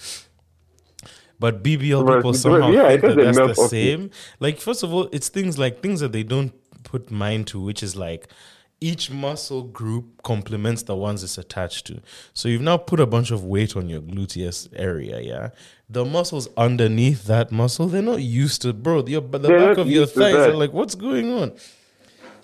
But 1.40 1.64
BBL 1.64 2.06
But- 2.06 2.16
people 2.18 2.34
somehow 2.34 2.72
yeah, 2.72 2.90
think 2.90 3.02
that 3.03 3.16
that's 3.34 3.38
the 3.60 3.68
same. 3.68 4.11
Like 4.40 4.60
first 4.60 4.84
of 4.84 4.94
all, 4.94 5.07
it's 5.11 5.30
things 5.30 5.57
like 5.57 5.82
things 5.82 5.99
that 6.02 6.11
they 6.11 6.24
don't 6.24 6.52
put 6.84 7.11
mind 7.11 7.48
to, 7.48 7.61
which 7.61 7.82
is 7.84 7.95
like 7.95 8.28
each 8.81 9.11
muscle 9.11 9.64
group 9.64 10.22
complements 10.23 10.84
the 10.84 10.95
ones 10.95 11.23
it's 11.23 11.38
attached 11.38 11.85
to. 11.88 12.01
So 12.34 12.47
you've 12.47 12.61
now 12.61 12.77
put 12.77 12.99
a 12.99 13.06
bunch 13.06 13.31
of 13.31 13.43
weight 13.43 13.76
on 13.76 13.89
your 13.89 14.01
gluteus 14.01 14.68
area, 14.76 15.19
yeah. 15.19 15.49
The 15.89 16.06
muscles 16.06 16.47
underneath 16.56 17.26
that 17.26 17.51
muscle, 17.51 17.88
they're 17.88 18.01
not 18.01 18.22
used 18.22 18.61
to, 18.61 18.73
bro. 18.73 19.06
Your, 19.06 19.22
but 19.22 19.41
the 19.41 19.47
They're 19.47 19.69
back 19.69 19.77
of 19.77 19.89
your 19.89 20.06
thighs 20.06 20.35
are 20.35 20.53
like, 20.53 20.72
what's 20.72 20.95
going 20.95 21.31
on? 21.31 21.53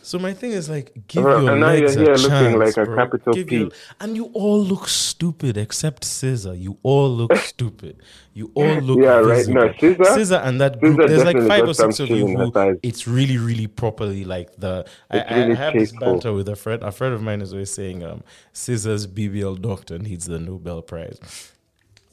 So 0.06 0.20
my 0.20 0.34
thing 0.36 0.52
is 0.52 0.70
like, 0.70 0.92
give 1.08 1.24
Bro, 1.24 1.42
your 1.42 1.52
and 1.54 1.62
now 1.62 1.72
you're 1.72 1.90
here 1.90 2.12
a 2.14 2.16
looking 2.16 2.30
chance, 2.30 2.56
like 2.56 2.78
a 2.78 2.86
bro. 2.86 2.96
capital 2.96 3.34
Give 3.34 3.48
P. 3.48 3.58
your- 3.58 3.70
and 4.00 4.16
you 4.16 4.26
all 4.34 4.62
look 4.64 4.88
stupid 4.88 5.58
except 5.58 6.04
SZA. 6.04 6.62
You 6.62 6.78
all 6.84 7.10
look 7.10 7.36
stupid. 7.54 7.98
You 8.36 8.52
all 8.54 8.76
look 8.82 9.00
Yeah, 9.00 9.16
right. 9.18 9.38
visible. 9.38 9.62
No, 9.62 9.70
SZA- 9.70 9.98
SZA 9.98 10.46
and 10.46 10.62
that 10.62 10.80
group. 10.80 11.00
SZA 11.00 11.08
There's 11.08 11.24
like 11.24 11.42
five 11.48 11.68
or 11.68 11.74
six 11.74 12.00
of 12.00 12.10
you 12.10 12.28
who 12.28 12.80
it's 12.84 13.08
really, 13.08 13.40
really 13.40 13.66
properly 13.66 14.26
like 14.26 14.56
the. 14.58 14.86
I, 15.10 15.18
really 15.40 15.54
I 15.54 15.56
have 15.56 15.74
this 15.74 15.92
banter 15.92 16.34
with 16.34 16.50
a 16.50 16.56
friend. 16.56 16.84
A 16.84 16.92
friend 16.92 17.14
of 17.16 17.24
mine 17.24 17.42
is 17.42 17.52
always 17.52 17.72
saying, 17.72 18.04
um, 18.04 18.22
"SZA's 18.54 19.08
BBL 19.08 19.60
doctor 19.60 19.98
needs 19.98 20.26
the 20.28 20.38
Nobel 20.40 20.82
Prize." 20.84 21.20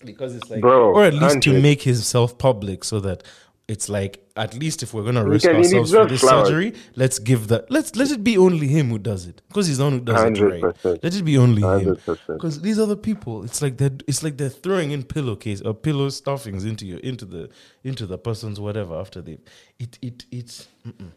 Because 0.04 0.34
it's 0.34 0.50
like, 0.50 0.60
Bro, 0.62 0.94
or 0.94 1.04
at 1.04 1.14
least 1.14 1.42
to 1.42 1.60
make 1.60 1.82
himself 1.82 2.36
public, 2.36 2.82
so 2.82 2.98
that 3.00 3.22
it's 3.68 3.88
like, 3.88 4.28
at 4.36 4.54
least 4.54 4.82
if 4.82 4.92
we're 4.92 5.04
gonna 5.04 5.24
risk 5.24 5.46
ourselves 5.46 5.92
for 5.92 6.06
this 6.06 6.20
flowers. 6.20 6.48
surgery, 6.48 6.74
let's 6.96 7.18
give 7.18 7.48
that. 7.48 7.70
let's 7.70 7.94
let 7.96 8.10
it 8.10 8.24
be 8.24 8.36
only 8.36 8.66
him 8.66 8.90
who 8.90 8.98
does 8.98 9.26
it, 9.26 9.40
because 9.48 9.66
he's 9.66 9.78
the 9.78 9.84
one 9.84 9.92
who 9.94 10.00
does 10.00 10.38
it 10.38 10.42
right. 10.42 11.02
Let 11.02 11.14
it 11.14 11.24
be 11.24 11.38
only 11.38 11.62
him, 11.62 11.96
100%. 11.96 12.18
because 12.26 12.60
these 12.60 12.78
other 12.78 12.96
people, 12.96 13.44
it's 13.44 13.62
like 13.62 13.76
they're 13.78 13.96
it's 14.06 14.22
like 14.22 14.36
they're 14.36 14.48
throwing 14.48 14.90
in 14.90 15.04
pillowcase 15.04 15.60
or 15.62 15.74
pillow 15.74 16.08
stuffings 16.08 16.64
into 16.64 16.86
your 16.86 16.98
into 17.00 17.24
the 17.24 17.50
into 17.84 18.04
the 18.06 18.18
person's 18.18 18.58
whatever 18.58 18.94
after 18.96 19.22
they 19.22 19.38
it 19.78 19.98
it 20.02 20.26
it's 20.30 20.68
mm-mm. 20.86 21.10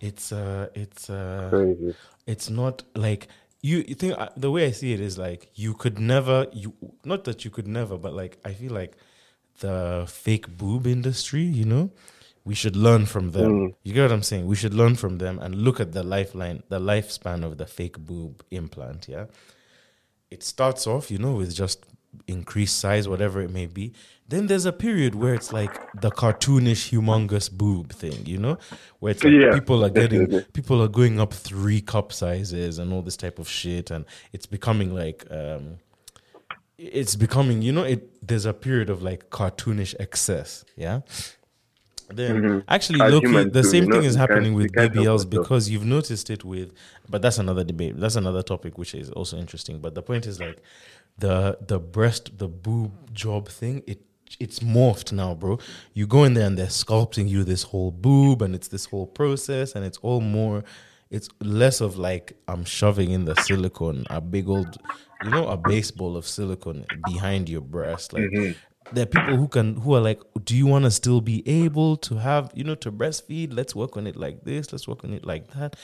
it's 0.00 0.32
uh 0.32 0.68
it's 0.74 1.10
uh 1.10 1.48
Crazy. 1.50 1.94
it's 2.26 2.48
not 2.50 2.82
like 2.94 3.28
you, 3.62 3.84
you 3.86 3.94
think 3.94 4.18
uh, 4.18 4.28
the 4.36 4.50
way 4.50 4.66
I 4.66 4.72
see 4.72 4.92
it 4.92 5.00
is 5.00 5.18
like 5.18 5.50
you 5.54 5.74
could 5.74 5.98
never 5.98 6.46
you 6.52 6.74
not 7.04 7.24
that 7.24 7.44
you 7.44 7.50
could 7.50 7.68
never 7.68 7.96
but 7.96 8.12
like 8.12 8.38
I 8.44 8.54
feel 8.54 8.72
like 8.72 8.96
the 9.60 10.04
fake 10.08 10.56
boob 10.56 10.86
industry 10.86 11.42
you 11.42 11.64
know? 11.64 11.90
We 12.44 12.54
should 12.56 12.74
learn 12.74 13.06
from 13.06 13.30
them. 13.30 13.74
You 13.84 13.92
get 13.94 14.02
what 14.02 14.12
I'm 14.12 14.24
saying? 14.24 14.46
We 14.46 14.56
should 14.56 14.74
learn 14.74 14.96
from 14.96 15.18
them 15.18 15.38
and 15.38 15.54
look 15.54 15.78
at 15.78 15.92
the 15.92 16.02
lifeline 16.02 16.62
the 16.68 16.80
lifespan 16.80 17.44
of 17.44 17.58
the 17.58 17.66
fake 17.66 17.98
boob 17.98 18.42
implant 18.50 19.08
yeah? 19.08 19.26
It 20.30 20.42
starts 20.42 20.86
off, 20.86 21.10
you 21.10 21.18
know, 21.18 21.32
with 21.32 21.54
just 21.54 21.84
increased 22.26 22.78
size, 22.78 23.08
whatever 23.08 23.40
it 23.42 23.50
may 23.50 23.66
be. 23.66 23.92
Then 24.28 24.46
there's 24.46 24.64
a 24.64 24.72
period 24.72 25.14
where 25.14 25.34
it's 25.34 25.52
like 25.52 25.78
the 25.92 26.10
cartoonish, 26.10 26.90
humongous 26.90 27.50
boob 27.50 27.92
thing, 27.92 28.24
you 28.24 28.38
know, 28.38 28.58
where 29.00 29.10
it's 29.12 29.24
like 29.24 29.34
Yeah, 29.34 29.52
people 29.52 29.84
are 29.84 29.90
getting, 29.90 30.40
people 30.52 30.82
are 30.82 30.88
going 30.88 31.20
up 31.20 31.34
three 31.34 31.80
cup 31.80 32.12
sizes 32.12 32.78
and 32.78 32.92
all 32.92 33.02
this 33.02 33.16
type 33.16 33.38
of 33.38 33.48
shit, 33.48 33.90
and 33.90 34.04
it's 34.32 34.46
becoming 34.46 34.94
like, 34.94 35.26
um, 35.30 35.78
it's 36.78 37.16
becoming, 37.16 37.62
you 37.62 37.72
know, 37.72 37.84
it. 37.84 38.08
There's 38.26 38.46
a 38.46 38.52
period 38.54 38.90
of 38.90 39.02
like 39.02 39.30
cartoonish 39.30 39.94
excess, 40.00 40.64
yeah. 40.76 41.00
Then 42.08 42.42
Mhm. 42.42 42.64
actually, 42.68 43.00
As 43.00 43.14
humans 43.20 43.52
the 43.52 43.64
same 43.64 43.84
you 43.84 43.88
know, 43.88 43.96
thing 43.96 44.04
is 44.04 44.14
happening 44.16 44.54
with 44.54 44.72
BBLs 44.72 45.24
because 45.28 45.70
you've 45.70 45.86
noticed 45.86 46.28
it 46.30 46.44
with, 46.44 46.72
but 47.08 47.22
that's 47.22 47.38
another 47.38 47.64
debate. 47.64 47.98
That's 47.98 48.16
another 48.16 48.42
topic 48.42 48.76
which 48.76 48.94
is 48.94 49.10
also 49.10 49.38
interesting. 49.38 49.78
But 49.78 49.94
the 49.94 50.02
point 50.02 50.26
is 50.26 50.38
like 50.40 50.58
the 51.18 51.56
the 51.66 51.78
breast, 51.78 52.36
the 52.38 52.48
boob 52.48 53.14
job 53.14 53.48
thing. 53.48 53.82
It 53.86 54.02
it's 54.40 54.60
morphed 54.60 55.12
now, 55.12 55.34
bro. 55.34 55.58
You 55.94 56.06
go 56.06 56.24
in 56.24 56.34
there 56.34 56.46
and 56.46 56.56
they're 56.58 56.66
sculpting 56.66 57.28
you 57.28 57.44
this 57.44 57.64
whole 57.64 57.90
boob, 57.90 58.42
and 58.42 58.54
it's 58.54 58.68
this 58.68 58.86
whole 58.86 59.06
process, 59.06 59.74
and 59.74 59.84
it's 59.84 59.98
all 59.98 60.20
more. 60.20 60.64
It's 61.12 61.28
less 61.40 61.80
of 61.80 61.98
like 61.98 62.32
I'm 62.48 62.64
shoving 62.64 63.10
in 63.12 63.26
the 63.26 63.34
silicone, 63.36 64.04
a 64.10 64.20
big 64.20 64.48
old, 64.48 64.78
you 65.24 65.30
know, 65.30 65.46
a 65.48 65.56
baseball 65.56 66.16
of 66.16 66.26
silicone 66.26 66.84
behind 67.06 67.48
your 67.48 67.60
breast, 67.60 68.12
like 68.14 68.22
Mm-hmm. 68.24 68.52
there 68.94 69.04
are 69.04 69.12
people 69.18 69.36
who 69.36 69.46
can 69.46 69.76
who 69.82 69.94
are 69.94 70.00
like 70.00 70.20
do 70.44 70.56
you 70.56 70.66
want 70.66 70.84
to 70.86 70.90
still 70.90 71.20
be 71.20 71.38
able 71.64 71.96
to 72.08 72.16
have 72.16 72.50
you 72.54 72.64
know 72.64 72.74
to 72.76 72.90
breastfeed? 72.90 73.48
Let's 73.54 73.74
work 73.76 73.96
on 73.98 74.06
it 74.06 74.16
like 74.16 74.42
this 74.44 74.72
let's 74.72 74.88
work 74.88 75.04
on 75.04 75.12
it 75.12 75.24
like 75.32 75.44
that. 75.52 75.76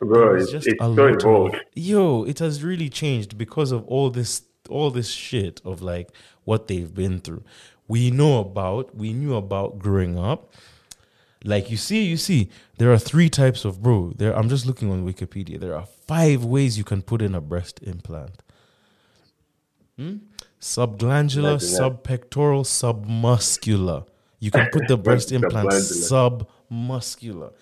Bro, 0.00 0.32
There's 0.34 0.42
it's, 0.44 0.52
just 0.52 0.66
it's 0.68 0.80
a 0.80 0.84
so 0.84 0.90
lot 0.92 1.24
of- 1.54 1.60
yo 1.74 2.24
it 2.24 2.38
has 2.38 2.62
really 2.62 2.88
changed 2.88 3.36
because 3.36 3.72
of 3.72 3.84
all 3.86 4.10
this 4.10 4.42
all 4.70 4.90
this 4.92 5.08
shit 5.10 5.60
of 5.64 5.82
like 5.82 6.08
what 6.44 6.68
they've 6.68 6.94
been 7.02 7.18
through. 7.20 7.42
We 7.88 8.10
know 8.10 8.38
about 8.40 8.94
we 8.94 9.12
knew 9.12 9.34
about 9.34 9.78
growing 9.78 10.18
up 10.18 10.52
like 11.44 11.70
you 11.70 11.76
see 11.76 12.04
you 12.04 12.16
see 12.16 12.50
there 12.78 12.92
are 12.92 12.98
three 12.98 13.28
types 13.30 13.64
of 13.64 13.80
bro 13.82 14.12
there 14.16 14.36
i'm 14.36 14.48
just 14.48 14.66
looking 14.66 14.90
on 14.90 15.06
wikipedia. 15.06 15.58
There 15.60 15.76
are 15.76 15.86
five 16.06 16.44
ways 16.44 16.76
you 16.76 16.84
can 16.84 17.02
put 17.02 17.22
in 17.22 17.34
a 17.34 17.40
breast 17.40 17.80
implant. 17.82 18.42
Hmm? 19.96 20.16
subglandular 20.60 21.58
Imagine 21.60 21.72
that. 21.72 22.02
subpectoral 22.02 22.64
submuscular. 22.64 24.06
You 24.40 24.50
can 24.50 24.68
put 24.72 24.88
the 24.88 24.96
breast 25.06 25.30
implant 25.32 25.68
submuscular. 25.68 27.52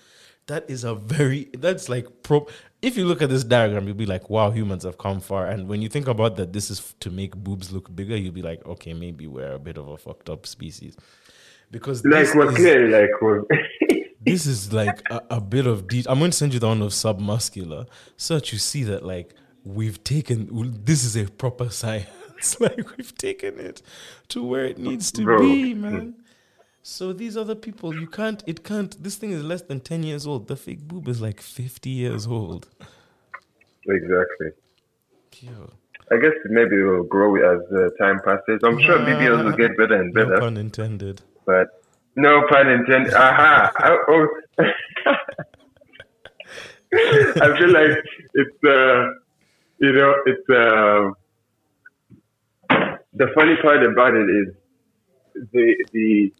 That 0.47 0.69
is 0.69 0.83
a 0.83 0.95
very 0.95 1.49
that's 1.57 1.89
like 1.89 2.23
pro 2.23 2.47
if 2.81 2.95
you 2.95 3.05
look 3.05 3.21
at 3.21 3.29
this 3.29 3.43
diagram 3.43 3.85
you'll 3.85 3.95
be 3.95 4.05
like 4.05 4.29
wow 4.29 4.49
humans 4.49 4.83
have 4.83 4.97
come 4.97 5.19
far. 5.19 5.47
And 5.47 5.67
when 5.67 5.81
you 5.81 5.89
think 5.89 6.07
about 6.07 6.37
that 6.37 6.53
this 6.53 6.71
is 6.71 6.93
to 7.01 7.11
make 7.11 7.35
boobs 7.35 7.71
look 7.71 7.93
bigger 7.95 8.15
you'll 8.15 8.33
be 8.33 8.41
like 8.41 8.65
okay 8.65 8.93
maybe 8.93 9.27
we're 9.27 9.53
a 9.53 9.59
bit 9.59 9.77
of 9.77 9.87
a 9.87 9.97
fucked 9.97 10.29
up 10.29 10.47
species 10.47 10.95
because 11.71 12.03
Like 12.05 12.25
this 12.25 12.35
we're 12.35 12.49
is- 12.51 12.55
clearly 12.55 12.91
like 12.91 13.21
we're 13.21 13.43
this 14.25 14.45
is 14.45 14.73
like 14.73 15.01
a, 15.09 15.21
a 15.31 15.41
bit 15.41 15.67
of 15.67 15.87
deep. 15.87 16.05
I'm 16.09 16.19
going 16.19 16.31
to 16.31 16.37
send 16.37 16.53
you 16.53 16.59
the 16.59 16.67
one 16.67 16.81
of 16.81 16.91
submuscular, 16.91 17.87
so 18.17 18.35
that 18.35 18.51
you 18.51 18.57
see 18.59 18.83
that 18.83 19.05
like 19.05 19.33
we've 19.63 20.03
taken 20.03 20.81
this 20.85 21.03
is 21.03 21.15
a 21.17 21.25
proper 21.29 21.69
science. 21.69 22.07
like 22.59 22.95
we've 22.97 23.17
taken 23.17 23.59
it 23.59 23.81
to 24.29 24.43
where 24.43 24.65
it 24.65 24.77
needs 24.77 25.11
to 25.13 25.23
Bro. 25.23 25.39
be, 25.39 25.73
man. 25.73 26.15
So 26.83 27.11
these 27.11 27.35
other 27.35 27.55
people, 27.55 27.93
you 27.93 28.07
can't. 28.07 28.41
It 28.47 28.63
can't. 28.63 29.01
This 29.03 29.15
thing 29.17 29.31
is 29.31 29.43
less 29.43 29.61
than 29.63 29.79
ten 29.81 30.03
years 30.03 30.25
old. 30.27 30.47
The 30.47 30.55
fake 30.55 30.87
boob 30.87 31.07
is 31.07 31.19
like 31.21 31.41
fifty 31.41 31.89
years 31.89 32.27
old. 32.27 32.67
exactly. 33.87 34.51
Yo. 35.41 35.69
I 36.11 36.15
guess 36.17 36.31
maybe 36.45 36.77
it 36.77 36.83
will 36.83 37.03
grow 37.03 37.35
as 37.35 37.59
uh, 37.71 37.89
time 38.01 38.19
passes. 38.23 38.61
I'm 38.63 38.79
sure 38.81 38.97
BBLs 38.99 39.43
will 39.43 39.57
get 39.57 39.75
better 39.77 39.95
and 40.01 40.13
No 40.13 40.25
better, 40.25 40.39
pun 40.39 40.55
intended. 40.57 41.21
But 41.47 41.67
no 42.15 42.43
pun 42.49 42.69
intended. 42.69 43.13
Aha! 43.13 43.71
I, 43.77 43.97
oh. 44.07 44.27
I 46.93 47.57
feel 47.59 47.71
like 47.73 47.97
it's 48.33 48.63
uh, 48.63 49.07
you 49.79 49.91
know, 49.93 50.13
it's 50.25 50.49
uh, 50.49 51.11
the 53.13 53.27
funny 53.35 53.55
part 53.61 53.83
about 53.83 54.13
it 54.15 54.29
is 54.29 54.53
the 55.53 55.85
the 55.93 56.33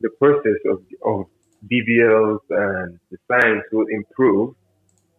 the 0.00 0.10
process 0.20 0.58
of 0.66 0.82
of 1.04 1.26
BBLs 1.70 2.40
and 2.50 2.98
the 3.10 3.18
science 3.28 3.62
will 3.72 3.86
improve 3.90 4.54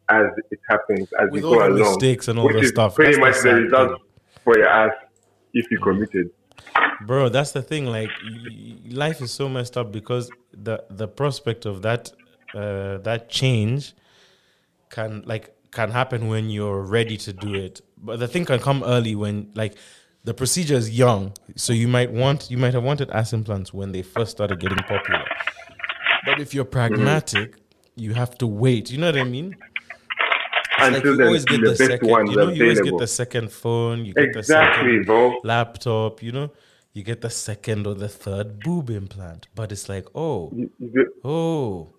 as 0.10 0.26
it 0.52 0.60
happens 0.70 1.08
as 1.22 1.30
With 1.32 1.44
you 1.44 1.48
all 1.50 1.56
go 1.56 1.60
the 1.62 1.82
along. 1.82 1.92
mistakes 1.96 2.28
and 2.28 2.38
all 2.40 2.46
which 2.46 2.56
the 2.56 2.62
is 2.64 2.70
stuff, 2.70 2.96
Pretty 2.96 3.20
that's 3.20 3.44
much 3.44 3.44
the 3.44 3.50
the 3.50 3.62
result 3.62 3.90
thing. 3.92 4.00
for 4.44 4.58
your 4.58 4.68
ass 4.68 4.92
if 5.54 5.70
you 5.72 5.80
committed. 5.80 6.30
Bro 7.06 7.30
that's 7.30 7.52
the 7.52 7.62
thing 7.62 7.86
like 7.86 8.12
life 8.90 9.22
is 9.22 9.32
so 9.32 9.50
messed 9.50 9.78
up 9.78 9.92
because 9.92 10.32
the 10.54 10.84
the 10.90 11.08
prospect 11.08 11.66
of 11.66 11.82
that 11.82 12.12
uh 12.54 12.98
that 13.00 13.30
change 13.30 13.94
can 14.90 15.24
like 15.26 15.56
can 15.72 15.90
happen 15.92 16.28
when 16.28 16.50
you're 16.50 16.82
ready 16.82 17.18
to 17.18 17.34
do 17.34 17.56
it. 17.56 17.82
But 17.98 18.20
the 18.20 18.28
thing 18.28 18.46
can 18.46 18.60
come 18.60 18.84
early 18.84 19.16
when 19.16 19.50
like 19.56 19.74
the 20.24 20.34
procedure 20.34 20.76
is 20.76 20.92
young. 20.92 21.34
So 21.56 21.74
you 21.74 21.88
might 21.88 22.12
want 22.12 22.52
you 22.52 22.58
might 22.58 22.74
have 22.76 22.84
wanted 22.84 23.10
ass 23.10 23.34
implants 23.34 23.74
when 23.74 23.92
they 23.92 24.04
first 24.04 24.32
started 24.32 24.60
getting 24.60 24.78
popular. 24.84 25.26
But 26.26 26.40
if 26.40 26.54
you're 26.54 26.66
pragmatic 26.66 27.56
you 27.96 28.14
have 28.14 28.38
to 28.40 28.48
wait. 28.48 28.90
You 28.92 28.98
know 29.00 29.08
what 29.08 29.18
i 29.18 29.24
mean? 29.24 29.56
It's 30.80 30.92
like 30.92 31.04
you 31.04 31.24
always 31.24 31.46
get 31.46 31.62
the 31.62 31.70
the 31.70 31.76
second 31.76 32.10
you 32.28 32.36
know 32.36 32.50
you 32.50 32.64
always 32.64 32.82
get 32.82 32.98
the 32.98 33.08
second 33.08 33.52
phone 33.52 34.06
you 34.06 34.14
get 34.14 34.34
the 34.34 34.40
Exactly, 34.40 34.98
second 35.00 35.06
bro. 35.06 35.40
laptop, 35.44 36.22
you 36.24 36.32
know, 36.32 36.52
you 36.94 37.04
get 37.04 37.22
the 37.22 37.30
second 37.30 37.88
or 37.88 37.96
the 37.96 38.08
third 38.08 38.60
boob 38.60 38.90
implant. 38.90 39.48
But 39.56 39.72
it's 39.72 39.90
like, 39.90 40.08
oh, 40.16 40.54
oh, 41.24 41.90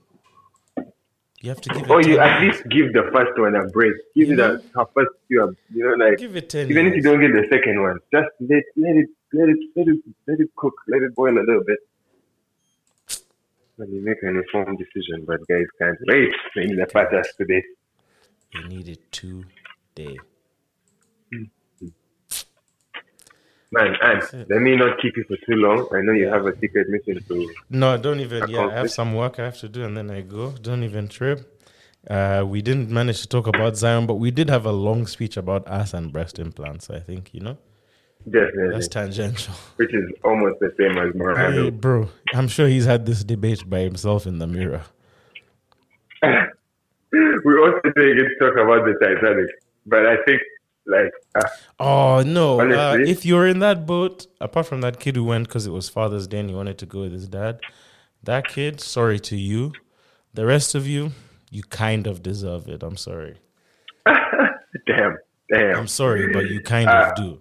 you 1.40 1.50
have 1.50 1.60
to 1.60 1.68
give 1.68 1.82
it. 1.82 1.90
Or 1.90 2.00
you 2.00 2.18
at 2.18 2.40
least 2.42 2.62
give 2.68 2.92
the 2.92 3.10
first 3.12 3.38
one 3.38 3.54
a 3.56 3.66
break. 3.66 3.92
Give 4.14 4.30
know? 4.30 4.60
a, 4.76 4.80
a 4.80 4.86
first 4.94 5.10
few, 5.28 5.56
you 5.74 5.84
know, 5.84 6.04
like 6.04 6.18
give 6.18 6.36
it 6.36 6.48
ten. 6.48 6.70
even 6.70 6.86
if 6.86 6.94
you 6.94 7.02
don't 7.02 7.20
get 7.20 7.32
the 7.32 7.46
second 7.50 7.82
one, 7.82 7.98
just 8.12 8.28
let 8.40 8.62
let 8.76 8.96
it 8.96 9.08
let 9.32 9.48
it 9.48 9.58
let 9.76 9.88
it 9.88 9.98
let 10.26 10.40
it 10.40 10.48
cook, 10.56 10.74
let 10.88 11.02
it 11.02 11.14
boil 11.14 11.36
a 11.36 11.44
little 11.44 11.64
bit. 11.64 11.78
When 13.76 13.92
you 13.92 14.04
make 14.04 14.22
an 14.22 14.36
informed 14.36 14.78
decision, 14.78 15.24
but 15.26 15.46
guys 15.48 15.66
can't 15.78 15.98
wait. 16.06 16.32
They 16.54 16.66
need 16.66 16.78
a 16.78 16.86
patas 16.86 17.26
today. 17.36 17.62
They 18.54 18.68
need 18.68 18.88
it 18.88 19.10
today. 19.10 20.16
Man, 23.74 23.96
and 24.02 24.46
let 24.51 24.60
me 24.66 24.76
not 24.76 25.01
keep 25.01 25.16
you 25.16 25.24
for 25.24 25.36
too 25.46 25.56
long. 25.66 25.88
I 25.92 26.01
know 26.02 26.12
you 26.12 26.28
have 26.28 26.46
a 26.46 26.56
secret 26.60 26.88
mission 26.88 27.22
to. 27.28 27.55
No, 27.70 27.96
don't 27.96 28.20
even. 28.20 28.48
Yeah, 28.48 28.68
I 28.68 28.74
have 28.74 28.90
some 28.90 29.14
work 29.14 29.38
I 29.40 29.44
have 29.44 29.59
to 29.59 29.68
do, 29.68 29.84
and 29.84 29.96
then 29.96 30.10
I 30.10 30.20
go. 30.20 30.52
Don't 30.52 30.84
even 30.84 31.09
trip. 31.09 31.38
Uh, 32.09 32.44
we 32.46 32.60
didn't 32.62 32.90
manage 32.90 33.20
to 33.22 33.28
talk 33.28 33.46
about 33.46 33.76
Zion, 33.76 34.06
but 34.06 34.14
we 34.14 34.30
did 34.30 34.48
have 34.51 34.64
a 34.66 34.72
long 34.72 35.06
speech 35.06 35.36
about 35.36 35.66
ass 35.66 35.94
and 35.94 36.12
breast 36.12 36.38
implants. 36.38 36.90
I 36.90 37.01
think 37.01 37.30
you 37.32 37.40
know 37.40 37.56
Definitely, 38.30 38.74
that's 38.74 38.88
tangential. 38.88 39.55
which 39.76 39.92
is 39.92 40.05
almost 40.22 40.60
the 40.60 40.72
same 40.78 40.96
as 40.98 41.12
Hey, 41.12 41.18
Marvel. 41.18 41.70
bro, 41.70 42.09
I'm 42.32 42.48
sure 42.48 42.68
he's 42.68 42.84
had 42.86 43.06
this 43.06 43.24
debate 43.24 43.68
by 43.68 43.80
himself 43.80 44.26
in 44.26 44.38
the 44.38 44.46
mirror. 44.46 44.82
we 46.22 46.30
also 47.59 47.80
didn't 47.96 48.16
get 48.18 48.28
to 48.28 48.36
talk 48.40 48.55
about 48.55 48.84
the 48.86 48.94
Titanic, 49.01 49.51
but 49.86 50.06
I 50.06 50.16
think 50.24 50.40
like 50.86 51.12
uh, 51.35 51.48
Oh 51.78 52.23
no! 52.23 52.61
Uh, 52.61 52.97
if 52.98 53.24
you're 53.24 53.47
in 53.47 53.59
that 53.61 53.86
boat, 53.86 54.27
apart 54.40 54.66
from 54.66 54.81
that 54.82 55.01
kid 55.01 55.16
who 55.16 55.24
went 55.24 55.48
because 55.48 55.66
it 55.66 55.70
was 55.73 55.89
Father's 55.89 56.27
Day 56.27 56.40
and 56.40 56.48
he 56.51 56.55
wanted 56.55 56.78
to 56.78 56.86
go 56.86 57.01
with 57.01 57.12
his 57.12 57.28
dad, 57.28 57.61
that 58.23 58.48
kid, 58.48 58.81
sorry 58.81 59.19
to 59.20 59.36
you. 59.36 59.73
The 60.35 60.44
rest 60.44 60.74
of 60.74 60.86
you, 60.86 61.12
you 61.51 61.62
kind 61.62 62.06
of 62.06 62.23
deserve 62.23 62.69
it. 62.69 62.82
I'm 62.82 62.97
sorry. 62.97 63.39
damn, 64.86 65.16
damn. 65.51 65.77
I'm 65.77 65.86
sorry, 65.89 66.32
but 66.32 66.47
you 66.51 66.61
kind 66.61 66.89
Uh, 66.89 67.11
of 67.11 67.16
do. 67.16 67.40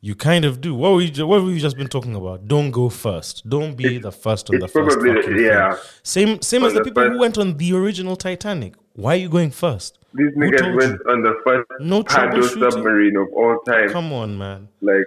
You 0.00 0.14
kind 0.14 0.44
of 0.44 0.60
do. 0.60 0.74
What 0.74 0.92
were 0.92 1.00
you? 1.00 1.26
What 1.26 1.42
were 1.42 1.50
you 1.50 1.58
just 1.58 1.76
been 1.76 1.88
talking 1.88 2.14
about? 2.14 2.46
Don't 2.46 2.70
go 2.70 2.88
first. 2.88 3.48
Don't 3.48 3.74
be 3.76 3.98
the 3.98 4.12
first 4.12 4.48
on 4.50 4.58
the 4.60 4.68
first 4.68 4.98
probably 4.98 5.44
yeah. 5.44 5.74
thing. 5.74 5.82
Same, 6.02 6.42
same 6.42 6.62
On 6.62 6.68
as 6.68 6.74
the 6.74 6.80
the 6.80 6.84
people 6.84 7.10
who 7.10 7.18
went 7.18 7.38
on 7.38 7.56
the 7.56 7.72
original 7.72 8.14
Titanic. 8.14 8.74
Why 8.92 9.14
are 9.14 9.16
you 9.16 9.28
going 9.28 9.50
first? 9.50 9.98
These 10.16 10.32
Who 10.34 10.40
niggas 10.40 10.76
went 10.76 11.00
on 11.08 11.22
the 11.22 11.34
first 11.44 11.68
No 11.80 12.02
paddle 12.02 12.42
submarine 12.42 13.16
of 13.16 13.28
all 13.34 13.58
time. 13.66 13.88
Come 13.90 14.12
on, 14.12 14.38
man. 14.38 14.68
Like, 14.80 15.04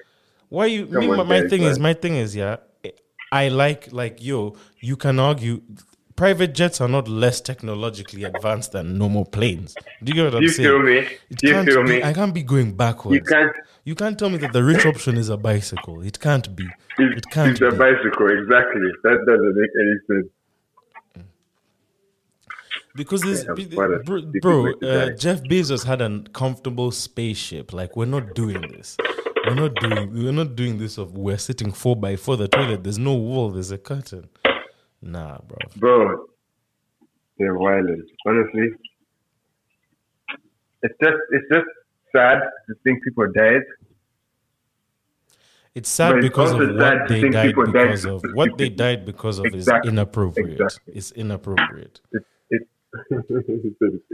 Why 0.49 0.65
you? 0.67 0.85
Me, 0.85 1.09
on, 1.09 1.27
my, 1.27 1.41
guys, 1.41 1.49
thing 1.49 1.63
is, 1.63 1.79
my 1.79 1.93
thing 1.93 2.15
is, 2.15 2.35
yeah. 2.35 2.57
I 3.31 3.49
like, 3.49 3.91
like, 3.91 4.23
yo. 4.23 4.55
You 4.79 4.95
can 4.95 5.19
argue, 5.19 5.61
private 6.15 6.53
jets 6.53 6.81
are 6.81 6.87
not 6.87 7.07
less 7.07 7.41
technologically 7.41 8.23
advanced 8.23 8.71
than 8.71 8.97
normal 8.97 9.25
planes. 9.25 9.75
Do 10.03 10.09
you 10.09 10.15
get 10.15 10.25
what 10.25 10.35
I'm 10.35 10.41
you 10.43 10.49
saying? 10.49 10.69
feel 10.69 10.79
me? 10.79 10.97
It 11.29 11.43
You 11.43 11.63
feel 11.63 11.83
be, 11.83 11.89
me? 11.89 12.03
I 12.03 12.13
can't 12.13 12.33
be 12.33 12.43
going 12.43 12.75
backwards. 12.75 13.15
You 13.15 13.21
can't. 13.21 13.51
You 13.85 13.95
can't 13.95 14.17
tell 14.19 14.29
me 14.29 14.37
that 14.39 14.53
the 14.53 14.63
rich 14.63 14.85
option 14.85 15.17
is 15.17 15.29
a 15.29 15.37
bicycle. 15.37 16.01
It 16.01 16.19
can't 16.19 16.55
be. 16.55 16.65
It's, 16.97 17.17
It 17.17 17.25
can't 17.31 17.51
it's 17.51 17.61
a 17.61 17.71
bicycle, 17.71 18.27
exactly. 18.39 18.81
That 19.03 19.17
doesn't 19.25 19.55
make 19.61 19.71
any 19.83 19.95
sense. 20.07 20.27
Because 22.95 23.21
this, 23.21 23.45
Yeah, 23.47 23.53
be- 23.53 23.75
what 23.75 23.91
a 23.93 23.99
bro, 23.99 24.21
bro 24.41 24.73
uh. 24.81 25.11
Jeff 25.15 25.41
Bezos 25.43 25.85
had 25.85 26.01
a 26.01 26.23
comfortable 26.33 26.91
spaceship. 26.91 27.71
Like 27.73 27.95
we're 27.95 28.05
not 28.05 28.33
doing 28.35 28.61
this. 28.61 28.97
We're 29.45 29.55
not 29.55 29.75
doing. 29.75 30.13
We're 30.13 30.31
not 30.31 30.55
doing 30.55 30.77
this. 30.79 30.97
Of 30.97 31.13
we're 31.17 31.37
sitting 31.37 31.71
four 31.71 31.95
by 31.95 32.15
four. 32.15 32.35
The 32.35 32.47
toilet. 32.47 32.83
There's 32.83 32.97
no 32.99 33.13
wall. 33.15 33.51
There's 33.51 33.71
a 33.71 33.77
curtain. 33.77 34.27
Nah, 35.01 35.37
bro. 35.47 35.57
Bro, 35.77 36.25
they're 37.37 37.57
violent. 37.57 38.09
Honestly, 38.25 38.69
it's 40.83 40.95
just 41.01 41.17
it's 41.31 41.45
just 41.53 41.67
sad 42.11 42.39
to 42.67 42.75
think 42.83 43.03
people 43.03 43.31
died. 43.33 43.61
It's 45.75 45.89
sad 45.89 46.17
it's 46.17 46.23
because 46.27 46.51
of 46.51 46.59
what 46.59 47.07
they 47.07 47.29
died 47.29 47.55
because 47.55 48.05
of. 48.05 48.23
What 48.33 48.57
they 48.57 48.69
died 48.69 49.05
because 49.05 49.39
of 49.39 49.45
Exactly, 49.45 49.87
is 49.87 49.93
inappropriate. 49.93 50.59
exactly. 50.61 50.93
It's 50.95 51.11
inappropriate. 51.11 52.01
It's, 52.11 52.25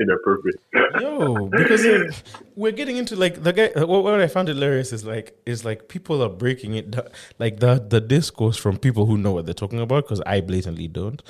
inappropriate. 0.01 0.59
Yo, 0.99 1.47
because 1.47 2.23
we're 2.55 2.71
getting 2.71 2.97
into 2.97 3.15
like 3.15 3.41
the 3.43 3.53
guy. 3.53 3.71
What, 3.75 4.03
what 4.03 4.19
I 4.19 4.27
found 4.27 4.47
hilarious 4.47 4.91
is 4.91 5.05
like 5.05 5.37
is 5.45 5.63
like 5.63 5.87
people 5.87 6.21
are 6.21 6.29
breaking 6.29 6.75
it 6.75 6.91
down, 6.91 7.07
like 7.39 7.59
the 7.59 7.83
the 7.87 8.01
discourse 8.01 8.57
from 8.57 8.77
people 8.77 9.05
who 9.05 9.17
know 9.17 9.31
what 9.31 9.45
they're 9.45 9.53
talking 9.53 9.79
about. 9.79 10.03
Because 10.03 10.21
I 10.25 10.41
blatantly 10.41 10.87
don't, 10.87 11.21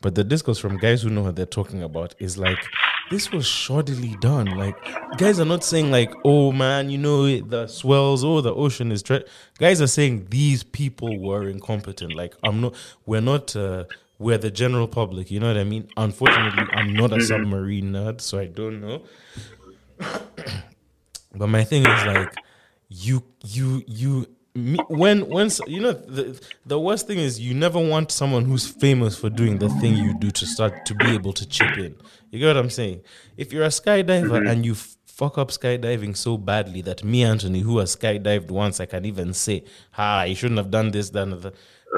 but 0.00 0.14
the 0.14 0.24
discourse 0.24 0.58
from 0.58 0.76
guys 0.76 1.02
who 1.02 1.10
know 1.10 1.22
what 1.22 1.36
they're 1.36 1.46
talking 1.46 1.82
about 1.82 2.14
is 2.18 2.38
like 2.38 2.58
this 3.10 3.32
was 3.32 3.46
shoddily 3.46 4.18
done. 4.20 4.46
Like 4.46 4.76
guys 5.18 5.40
are 5.40 5.44
not 5.44 5.64
saying 5.64 5.90
like, 5.90 6.12
oh 6.24 6.52
man, 6.52 6.88
you 6.88 6.98
know 6.98 7.40
the 7.40 7.66
swells, 7.66 8.22
oh 8.22 8.40
the 8.40 8.54
ocean 8.54 8.92
is. 8.92 9.02
Tre-. 9.02 9.24
Guys 9.58 9.80
are 9.80 9.88
saying 9.88 10.26
these 10.30 10.62
people 10.62 11.18
were 11.20 11.48
incompetent. 11.48 12.14
Like 12.14 12.34
I'm 12.44 12.60
not. 12.60 12.74
We're 13.06 13.20
not. 13.20 13.56
Uh, 13.56 13.84
we're 14.22 14.38
the 14.38 14.50
general 14.50 14.88
public. 14.88 15.30
You 15.30 15.40
know 15.40 15.48
what 15.48 15.56
I 15.56 15.64
mean? 15.64 15.88
Unfortunately, 15.96 16.64
I'm 16.72 16.94
not 16.94 17.12
a 17.12 17.20
submarine 17.20 17.92
nerd, 17.92 18.20
so 18.20 18.38
I 18.38 18.46
don't 18.46 18.80
know. 18.80 19.02
but 21.34 21.48
my 21.48 21.64
thing 21.64 21.82
is 21.82 22.04
like, 22.06 22.34
you, 22.88 23.22
you, 23.44 23.82
you. 23.86 24.26
Me, 24.54 24.78
when 24.88 25.30
when 25.30 25.48
you 25.66 25.80
know 25.80 25.92
the 25.92 26.38
the 26.66 26.78
worst 26.78 27.06
thing 27.06 27.16
is 27.16 27.40
you 27.40 27.54
never 27.54 27.78
want 27.78 28.12
someone 28.12 28.44
who's 28.44 28.68
famous 28.68 29.16
for 29.16 29.30
doing 29.30 29.56
the 29.56 29.70
thing 29.80 29.96
you 29.96 30.12
do 30.18 30.30
to 30.30 30.44
start 30.44 30.84
to 30.84 30.94
be 30.94 31.06
able 31.06 31.32
to 31.32 31.48
chip 31.48 31.78
in. 31.78 31.96
You 32.30 32.38
get 32.38 32.48
what 32.48 32.58
I'm 32.58 32.68
saying? 32.68 33.00
If 33.38 33.50
you're 33.50 33.64
a 33.64 33.68
skydiver 33.68 34.28
mm-hmm. 34.28 34.46
and 34.46 34.66
you 34.66 34.74
fuck 34.74 35.38
up 35.38 35.48
skydiving 35.48 36.14
so 36.14 36.36
badly 36.36 36.82
that 36.82 37.02
me 37.02 37.22
Anthony, 37.22 37.60
who 37.60 37.78
has 37.78 37.96
skydived 37.96 38.50
once, 38.50 38.78
I 38.78 38.84
can 38.84 39.06
even 39.06 39.32
say, 39.32 39.64
"Ha, 39.92 40.24
you 40.24 40.34
shouldn't 40.34 40.58
have 40.58 40.70
done 40.70 40.90
this, 40.90 41.08
done 41.08 41.30
that." 41.30 41.54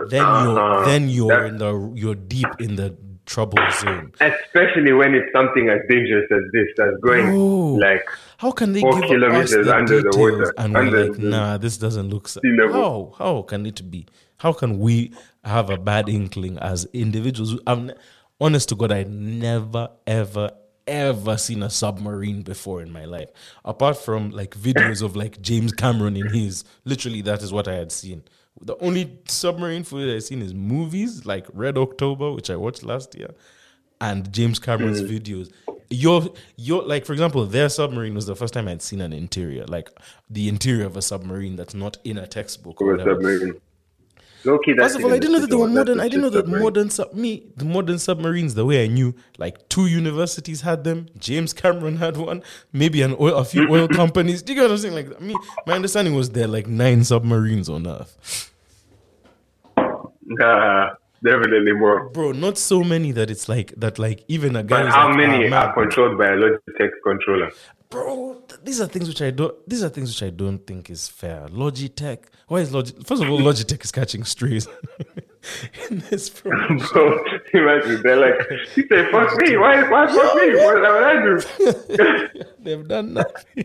Then 0.08 0.20
you're 0.22 0.58
Uh-huh. 0.60 0.84
then 0.86 1.08
you're 1.08 1.44
in 1.46 1.58
the 1.58 1.92
you're 1.94 2.14
deep 2.14 2.48
in 2.60 2.76
the 2.76 2.96
trouble 3.26 3.58
zone. 3.80 4.12
Especially 4.20 4.92
when 4.92 5.14
it's 5.14 5.32
something 5.32 5.68
as 5.70 5.80
dangerous 5.88 6.30
as 6.30 6.42
this, 6.52 6.68
that's 6.76 6.96
going 7.02 7.24
Bro. 7.26 7.74
like 7.76 8.04
How 8.38 8.50
can 8.50 8.72
they 8.74 8.80
Four 8.80 8.94
give 9.00 9.04
us 9.04 9.08
kilometers 9.10 9.66
the 9.66 9.74
under 9.74 9.96
the 10.02 10.10
details 10.10 10.38
water, 10.38 10.54
and 10.58 10.74
we're 10.74 11.08
like, 11.08 11.18
nah, 11.18 11.56
this 11.56 11.78
doesn't 11.78 12.10
look 12.10 12.28
so. 12.28 12.40
How 12.72 13.14
how 13.18 13.42
can 13.42 13.64
it 13.66 13.90
be? 13.90 14.06
How 14.38 14.52
can 14.52 14.78
we 14.78 15.12
have 15.44 15.70
a 15.70 15.78
bad 15.78 16.08
inkling 16.08 16.58
as 16.58 16.86
individuals? 16.92 17.58
I'm 17.66 17.92
honest 18.40 18.68
to 18.70 18.74
God, 18.74 18.92
I 18.92 19.04
never 19.04 19.88
ever 20.06 20.50
ever 20.86 21.38
seen 21.38 21.62
a 21.62 21.70
submarine 21.70 22.42
before 22.42 22.82
in 22.82 22.92
my 22.92 23.06
life, 23.06 23.30
apart 23.64 23.96
from 23.96 24.30
like 24.32 24.54
videos 24.54 25.00
of 25.02 25.16
like 25.16 25.40
James 25.40 25.72
Cameron 25.72 26.14
in 26.16 26.28
his. 26.28 26.62
Literally, 26.84 27.22
that 27.22 27.42
is 27.42 27.52
what 27.54 27.68
I 27.68 27.74
had 27.74 27.90
seen. 27.90 28.22
The 28.60 28.76
only 28.78 29.18
submarine 29.28 29.84
footage 29.84 30.14
I've 30.16 30.24
seen 30.24 30.40
is 30.42 30.54
movies 30.54 31.26
like 31.26 31.46
Red 31.52 31.76
October, 31.76 32.32
which 32.32 32.50
I 32.50 32.56
watched 32.56 32.82
last 32.84 33.14
year, 33.14 33.34
and 34.00 34.32
James 34.32 34.58
Cameron's 34.58 35.02
Mm. 35.02 35.08
videos. 35.20 35.50
Your 35.90 36.32
your 36.56 36.82
like 36.82 37.04
for 37.04 37.12
example, 37.12 37.44
their 37.46 37.68
submarine 37.68 38.14
was 38.14 38.26
the 38.26 38.34
first 38.36 38.54
time 38.54 38.68
I'd 38.68 38.80
seen 38.82 39.00
an 39.00 39.12
interior, 39.12 39.64
like 39.66 39.90
the 40.30 40.48
interior 40.48 40.86
of 40.86 40.96
a 40.96 41.02
submarine 41.02 41.56
that's 41.56 41.74
not 41.74 41.98
in 42.04 42.16
a 42.16 42.26
textbook 42.26 42.80
or 42.80 42.92
whatever. 42.92 43.14
submarine. 43.14 43.60
That's 44.44 44.76
First 44.78 44.96
of 44.98 45.04
all, 45.04 45.12
I 45.12 45.18
didn't 45.18 45.32
know 45.32 45.38
that 45.40 45.50
the 45.50 45.56
they 45.56 45.62
were 45.62 45.68
modern. 45.68 46.00
I 46.00 46.04
didn't 46.04 46.20
know 46.22 46.28
that 46.30 46.46
shit 46.46 46.60
modern 46.60 46.90
sub 46.90 47.14
me 47.14 47.44
the 47.56 47.64
modern 47.64 47.98
submarines 47.98 48.54
the 48.54 48.64
way 48.66 48.84
I 48.84 48.88
knew. 48.88 49.14
Like 49.38 49.68
two 49.70 49.86
universities 49.86 50.60
had 50.60 50.84
them. 50.84 51.06
James 51.18 51.52
Cameron 51.54 51.96
had 51.96 52.16
one. 52.16 52.42
Maybe 52.72 53.00
an 53.02 53.16
oil, 53.18 53.36
a 53.36 53.44
few 53.44 53.66
oil 53.70 53.88
companies. 54.02 54.42
Do 54.42 54.52
you 54.52 54.56
get 54.60 54.64
what 54.66 54.72
I'm 54.72 54.78
saying? 54.78 54.94
Like 54.94 55.20
me, 55.20 55.34
my 55.66 55.74
understanding 55.74 56.14
was 56.14 56.30
there 56.30 56.46
like 56.46 56.66
nine 56.66 57.04
submarines 57.04 57.68
on 57.70 57.86
Earth, 57.86 58.50
Nah, 60.26 60.90
definitely 61.22 61.72
more. 61.72 62.08
bro. 62.10 62.32
Not 62.32 62.56
so 62.58 62.82
many 62.82 63.12
that 63.12 63.30
it's 63.30 63.48
like 63.48 63.72
that. 63.76 63.98
Like 63.98 64.24
even 64.28 64.56
a 64.56 64.62
guy. 64.62 64.82
But 64.84 64.92
how 64.92 65.08
like, 65.08 65.16
many 65.16 65.46
"Ah, 65.46 65.50
man, 65.50 65.52
are 65.54 65.74
controlled 65.74 66.18
by 66.18 66.26
a 66.28 66.36
Logitech 66.36 66.90
controller? 67.04 67.50
bro 67.90 68.42
these 68.64 68.80
are 68.80 68.86
things 68.86 69.08
which 69.08 69.20
i 69.22 69.30
don't 69.30 69.54
these 69.68 69.82
are 69.82 69.88
things 69.88 70.08
which 70.10 70.22
i 70.22 70.30
don't 70.30 70.66
think 70.66 70.88
is 70.90 71.06
fair 71.08 71.46
logitech 71.48 72.18
why 72.48 72.58
is 72.60 72.70
logitech 72.72 73.06
first 73.06 73.22
of 73.22 73.28
all 73.30 73.38
logitech 73.38 73.82
is 73.84 73.92
catching 73.92 74.24
strays 74.24 74.66
in 75.90 75.98
this 76.10 76.28
program 76.30 76.78
Bro, 76.92 77.22
imagine 77.54 78.00
they're 78.02 78.16
like, 78.16 78.34
he 78.74 78.86
said, 78.88 79.10
"Fuck 79.10 79.36
me! 79.42 79.56
Why? 79.58 79.82
Why 79.90 80.06
fuck 80.06 80.34
me? 80.36 80.54
What 80.56 80.74
did 80.76 80.84
I 80.86 82.32
do?" 82.36 82.44
they've 82.60 82.88
done 82.88 83.12
nothing 83.14 83.64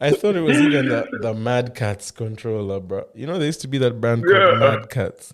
I 0.00 0.10
thought 0.12 0.36
it 0.36 0.40
was 0.40 0.58
even 0.58 0.88
the, 0.88 1.06
the 1.22 1.34
Mad 1.34 1.74
Catz 1.74 2.10
controller, 2.10 2.78
bro. 2.80 3.06
You 3.14 3.26
know, 3.26 3.38
there 3.38 3.46
used 3.46 3.62
to 3.62 3.68
be 3.68 3.78
that 3.78 4.00
brand 4.00 4.22
called 4.24 4.36
Yeah. 4.36 4.58
Mad 4.58 4.90
Catz. 4.90 5.32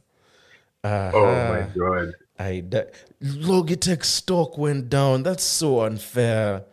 Uh-huh. 0.85 1.11
Oh 1.15 1.49
my 1.53 1.67
god! 1.77 2.13
I 2.39 2.61
di- 2.61 2.87
Logitech 3.23 4.05
stock 4.05 4.57
went 4.57 4.89
down. 4.89 5.23
That's 5.23 5.43
so 5.45 5.81
unfair. 5.83 6.65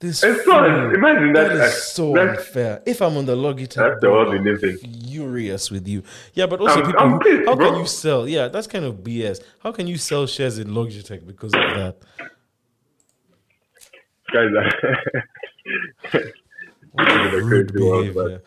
This 0.00 0.22
It's 0.24 0.44
so 0.44 0.64
imagine 0.64 1.32
That 1.32 1.54
that. 1.56 1.68
is 1.68 1.82
so 1.84 2.12
that's, 2.12 2.38
unfair. 2.38 2.82
If 2.86 3.00
I'm 3.02 3.16
on 3.16 3.26
the 3.26 3.36
Logitech, 3.36 3.74
that's 3.74 4.00
the 4.00 4.08
whole 4.08 4.32
I'm 4.32 4.78
furious 5.06 5.70
with 5.70 5.86
you. 5.86 6.02
Yeah, 6.34 6.46
but 6.46 6.60
also 6.60 6.80
I'm- 6.82 6.86
people. 6.86 7.00
I'm 7.00 7.18
pissed, 7.20 7.48
how 7.48 7.56
can 7.56 7.74
you 7.78 7.86
sell? 7.86 8.28
Yeah, 8.28 8.48
that's 8.48 8.66
kind 8.66 8.84
of 8.84 8.96
BS. 9.04 9.40
How 9.60 9.70
can 9.70 9.86
you 9.86 9.96
sell 9.98 10.26
shares 10.26 10.58
in 10.58 10.68
Logitech 10.68 11.24
because 11.26 11.52
of 11.54 11.60
that? 11.60 11.96
guys 14.32 14.48
What 16.92 17.08
a 17.34 17.42
rude 17.44 17.78
world, 17.78 18.06
behavior. 18.14 18.42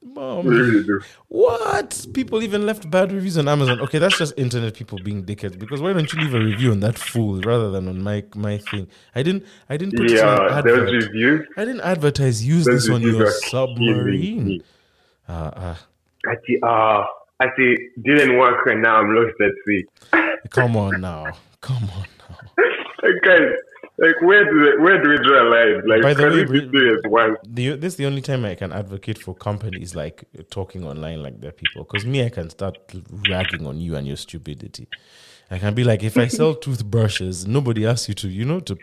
Mom, 0.00 0.46
we 0.46 0.56
really 0.56 0.84
do. 0.84 1.00
what? 1.26 2.06
People 2.14 2.42
even 2.42 2.64
left 2.64 2.88
bad 2.88 3.10
reviews 3.12 3.36
on 3.36 3.48
Amazon. 3.48 3.80
Okay, 3.80 3.98
that's 3.98 4.16
just 4.16 4.32
internet 4.38 4.74
people 4.74 4.98
being 5.02 5.24
dickheads. 5.24 5.58
Because 5.58 5.80
why 5.82 5.92
don't 5.92 6.10
you 6.12 6.20
leave 6.20 6.34
a 6.34 6.38
review 6.38 6.70
on 6.70 6.80
that 6.80 6.96
fool 6.96 7.40
rather 7.40 7.70
than 7.70 7.88
on 7.88 8.00
my 8.02 8.24
my 8.36 8.58
thing? 8.58 8.86
I 9.16 9.22
didn't. 9.24 9.44
I 9.68 9.76
didn't 9.76 9.96
put 9.96 10.10
it 10.10 10.20
on 10.20 10.26
Yeah, 10.52 10.60
those 10.62 10.78
advert. 10.78 10.92
reviews. 11.04 11.46
I 11.56 11.64
didn't 11.64 11.80
advertise. 11.80 12.44
Use 12.46 12.64
this 12.64 12.88
on 12.88 13.02
your 13.02 13.28
submarine. 13.30 14.62
Uh, 15.28 15.32
uh, 15.32 15.76
I 16.26 16.34
see. 16.46 16.58
Ah, 16.62 17.04
I 17.40 17.46
see. 17.56 17.76
Didn't 18.02 18.38
work, 18.38 18.66
and 18.66 18.80
now 18.82 18.96
I'm 19.00 19.14
lost 19.14 19.34
at 19.40 19.50
sea. 19.66 19.84
come 20.50 20.76
on 20.76 21.00
now. 21.00 21.26
Come 21.60 21.82
on 21.96 22.06
now. 22.20 23.10
Guys, 23.24 23.50
like 23.98 24.20
where 24.22 24.44
do 24.44 24.64
they, 24.64 24.76
where 24.82 25.02
do 25.02 25.08
we 25.10 25.16
draw 25.18 25.42
a 25.42 25.48
line? 25.50 25.82
Like, 25.88 26.02
By 26.02 26.14
the 26.14 26.22
way, 26.24 26.44
we 26.44 26.60
re- 26.60 26.70
serious 26.70 27.00
once? 27.06 27.38
The, 27.46 27.70
this 27.76 27.94
is 27.94 27.96
the 27.96 28.06
only 28.06 28.22
time 28.22 28.44
I 28.44 28.54
can 28.54 28.72
advocate 28.72 29.18
for 29.18 29.34
companies 29.34 29.94
like 29.96 30.24
talking 30.50 30.84
online 30.86 31.22
like 31.22 31.40
they're 31.40 31.52
people. 31.52 31.84
Because 31.84 32.06
me, 32.06 32.24
I 32.24 32.28
can 32.28 32.48
start 32.50 32.78
ragging 33.28 33.66
on 33.66 33.80
you 33.80 33.96
and 33.96 34.06
your 34.06 34.16
stupidity. 34.16 34.86
I 35.50 35.58
can 35.58 35.74
be 35.74 35.82
like, 35.82 36.02
if 36.04 36.16
I 36.18 36.28
sell 36.28 36.54
toothbrushes, 36.64 37.46
nobody 37.46 37.86
asks 37.86 38.08
you 38.08 38.14
to, 38.14 38.28
you 38.28 38.44
know, 38.44 38.60
to 38.60 38.76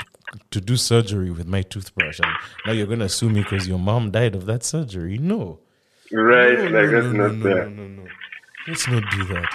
to 0.51 0.59
do 0.59 0.75
surgery 0.75 1.31
with 1.31 1.47
my 1.47 1.61
toothbrush, 1.61 2.19
and 2.19 2.31
now 2.65 2.73
you're 2.73 2.87
gonna 2.87 3.07
sue 3.07 3.29
me 3.29 3.41
because 3.43 3.67
your 3.67 3.79
mom 3.79 4.11
died 4.11 4.35
of 4.35 4.45
that 4.47 4.63
surgery. 4.63 5.17
No, 5.17 5.59
Right? 6.11 6.57
no, 6.57 6.63
like 6.65 6.71
no, 6.71 6.91
that's 6.91 7.13
no, 7.13 7.27
not 7.27 7.35
no, 7.35 7.43
fair. 7.43 7.69
no, 7.69 7.83
no, 7.83 8.01
no. 8.03 8.09
Let's 8.67 8.87
not 8.87 9.03
do 9.11 9.23
that. 9.25 9.47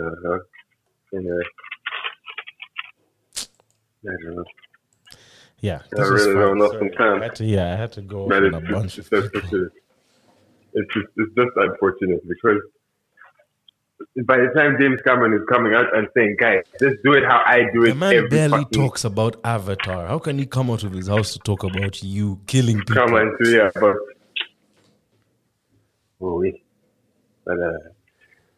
Uh-huh. 0.00 0.38
Anyway. 1.14 1.42
I. 4.06 4.42
Yeah, 5.60 5.82
I 5.96 6.00
really 6.02 6.34
don't 6.34 6.58
know 6.58 6.72
Sorry. 6.72 6.90
sometimes. 6.90 7.20
I 7.20 7.24
had 7.24 7.34
to, 7.36 7.44
yeah, 7.44 7.72
I 7.72 7.76
had 7.76 7.92
to 7.92 8.02
go 8.02 8.28
But 8.28 8.42
it's, 8.42 8.56
a 8.56 8.60
bunch 8.60 8.98
it's, 8.98 9.12
of 9.12 9.32
just, 9.32 9.32
people. 9.32 9.68
it's, 10.74 10.94
just, 10.94 11.06
it's 11.16 11.34
just 11.36 11.50
unfortunate 11.56 12.28
because 12.28 12.60
by 14.26 14.38
the 14.38 14.48
time 14.56 14.76
James 14.80 15.00
Cameron 15.02 15.34
is 15.34 15.46
coming 15.48 15.72
out 15.74 15.96
and 15.96 16.08
saying, 16.14 16.36
"Guys, 16.38 16.64
let's 16.80 16.96
do 17.04 17.12
it 17.12 17.24
how 17.24 17.42
I 17.46 17.70
do 17.72 17.84
it," 17.84 17.90
The 17.90 17.94
man 17.94 18.14
every 18.14 18.28
barely 18.28 18.64
talks 18.66 19.04
about 19.04 19.36
Avatar. 19.44 20.08
How 20.08 20.18
can 20.18 20.38
he 20.38 20.46
come 20.46 20.70
out 20.70 20.82
of 20.82 20.92
his 20.92 21.06
house 21.08 21.32
to 21.34 21.38
talk 21.38 21.62
about 21.62 22.02
you 22.02 22.40
killing 22.46 22.78
people? 22.78 22.96
come 22.96 23.14
on 23.14 23.36
to 23.40 23.50
yeah, 23.50 23.70
but 23.74 23.96
oh, 26.20 26.40
wait. 26.40 26.64
but 27.44 27.58
uh, 27.60 27.72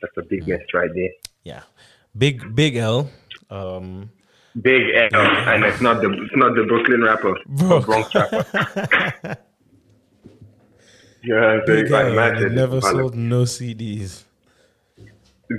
that's 0.01 0.16
a 0.16 0.23
big 0.23 0.49
mess 0.49 0.61
right 0.73 0.91
there. 0.95 1.11
Yeah, 1.45 1.62
big 2.16 2.55
big 2.55 2.77
L. 2.77 3.11
Um, 3.51 4.11
Big 4.63 4.83
L, 4.95 5.21
and 5.21 5.65
it's 5.65 5.81
not 5.81 6.01
the 6.01 6.11
it's 6.13 6.37
not 6.37 6.55
the 6.55 6.63
Brooklyn 6.65 7.03
rapper, 7.03 7.35
Bro. 7.47 7.81
Bronx 7.83 8.15
rapper. 8.15 9.37
Yeah, 11.27 11.61
so 11.65 11.73
big 11.75 11.79
you 11.89 11.95
can 11.95 12.07
L. 12.07 12.13
imagine 12.13 12.49
They 12.51 12.55
never 12.55 12.77
it's 12.79 12.91
sold 12.91 13.15
no 13.17 13.43
CDs. 13.45 14.25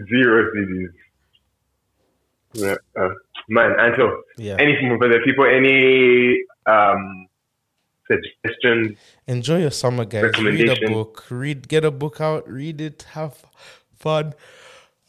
zero 0.09 0.51
CDs. 0.53 0.93
Yeah, 2.53 2.75
uh, 2.95 3.09
man, 3.49 3.73
and 3.79 3.95
so 3.97 4.21
Yeah. 4.37 4.57
anything 4.59 4.95
for 4.99 5.07
the 5.09 5.19
people, 5.25 5.45
any 5.45 6.37
um 6.67 7.27
suggestions? 8.09 8.97
Enjoy 9.27 9.57
your 9.61 9.71
summer, 9.71 10.05
guys. 10.05 10.37
Read 10.39 10.69
a 10.69 10.87
book. 10.87 11.25
Read, 11.31 11.67
get 11.67 11.83
a 11.83 11.91
book 11.91 12.21
out. 12.21 12.47
Read 12.47 12.79
it. 12.79 13.05
Have 13.13 13.33
fun. 13.97 14.33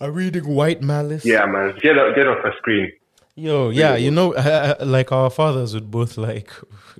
I'm 0.01 0.15
reading 0.15 0.47
White 0.49 0.81
Malice. 0.83 1.25
Yeah, 1.27 1.45
man, 1.47 1.77
get 1.83 1.99
off, 1.99 2.15
get 2.17 2.27
off 2.27 2.43
a 2.45 2.57
screen. 2.57 2.91
Yo, 3.39 3.69
yeah, 3.69 3.97
you 3.97 4.11
know, 4.11 4.33
uh, 4.35 4.75
like 4.85 5.13
our 5.13 5.29
fathers 5.31 5.75
would 5.75 5.91
both 5.91 6.17
like 6.17 6.51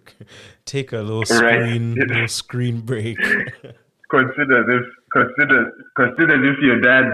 take 0.67 0.93
a 0.93 0.99
little 0.99 1.21
Right. 1.21 1.29
screen, 1.65 1.95
little 1.95 2.29
screen 2.29 2.81
break. 2.81 3.17
Consider 4.11 4.65
this. 4.67 4.85
Consider 5.13 5.73
consider 5.97 6.37
this 6.43 6.57
your 6.61 6.81
dad 6.81 7.07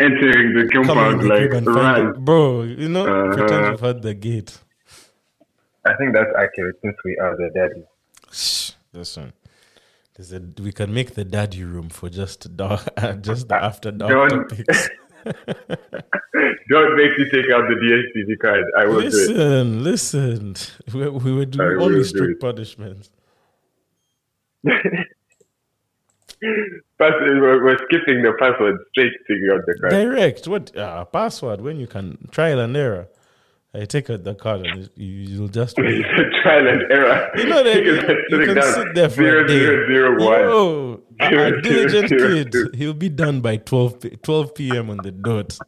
entering 0.00 0.54
the 0.54 0.68
Come 0.72 0.82
in 0.82 0.86
compound 0.88 1.20
the 1.22 1.26
like 1.26 1.50
crib 1.50 1.64
find 1.64 1.66
run. 1.76 2.06
it. 2.08 2.24
bro. 2.24 2.62
You 2.62 2.88
know, 2.88 3.04
pretend 3.34 3.50
Uh-huh. 3.50 3.70
you've 3.72 3.80
had 3.80 4.02
the 4.02 4.14
gate. 4.14 4.56
I 5.84 5.94
think 5.96 6.14
that's 6.14 6.30
accurate 6.38 6.76
since 6.82 6.96
we 7.04 7.16
are 7.18 7.36
the 7.36 7.50
daddy. 7.54 7.82
Shh, 8.30 8.72
Listen, 8.92 9.32
there's 10.16 10.32
a 10.32 10.40
we 10.62 10.72
can 10.72 10.94
make 10.94 11.14
the 11.14 11.24
daddy 11.24 11.64
room 11.64 11.88
for 11.90 12.08
just 12.08 12.56
dark, 12.56 12.82
just 13.20 13.48
the 13.48 13.56
after 13.62 13.90
dark 13.90 14.10
Don't- 14.30 14.48
topics. 14.48 14.88
Don't 16.70 16.96
make 16.96 17.18
me 17.18 17.24
take 17.30 17.50
out 17.52 17.64
the 17.68 17.76
DSTV 17.82 18.38
card. 18.40 18.64
I 18.78 18.86
will 18.86 19.00
do 19.00 19.06
it. 19.08 19.12
Listen, 19.12 19.84
listen. 19.84 20.56
We, 20.94 21.08
we 21.08 21.32
were 21.32 21.44
doing 21.46 21.76
will 21.78 21.84
only 21.84 22.04
strict 22.04 22.40
punishments. 22.40 23.10
But 26.98 27.12
we're, 27.20 27.62
we're 27.64 27.76
skipping 27.86 28.22
the 28.22 28.32
password 28.38 28.78
straight 28.92 29.12
taking 29.28 29.48
out 29.52 29.60
the 29.66 29.74
card. 29.78 29.92
Direct. 29.92 30.48
What 30.48 30.74
uh, 30.76 31.04
password? 31.04 31.60
When 31.60 31.78
you 31.78 31.86
can 31.86 32.28
trial 32.30 32.60
and 32.60 32.74
error. 32.76 33.08
I 33.72 33.84
take 33.84 34.10
out 34.10 34.24
the 34.24 34.34
card 34.34 34.66
and 34.66 34.90
you, 34.96 35.06
you'll 35.06 35.48
just. 35.48 35.76
Trial 36.42 36.66
and 36.66 36.82
error. 36.90 37.30
You 37.36 37.44
know 37.46 37.62
that 37.62 37.76
you, 37.84 38.00
can 38.00 38.16
you 38.30 38.38
sit 38.38 38.46
can 38.46 38.54
down. 38.56 38.72
sit 38.74 38.94
there 38.94 39.08
for 39.10 39.16
Zero, 39.16 39.44
a 39.44 39.46
day. 39.46 39.58
zero, 39.58 39.86
zero, 39.86 40.24
one. 40.24 40.40
Yo, 40.40 40.89
a- 41.20 41.60
diligent 41.60 42.08
kid. 42.08 42.54
He'll 42.74 42.94
be 42.94 43.08
done 43.08 43.40
by 43.40 43.56
12, 43.58 44.22
12 44.22 44.54
p.m. 44.54 44.90
on 44.90 44.96
the 44.98 45.10
dot 45.12 45.58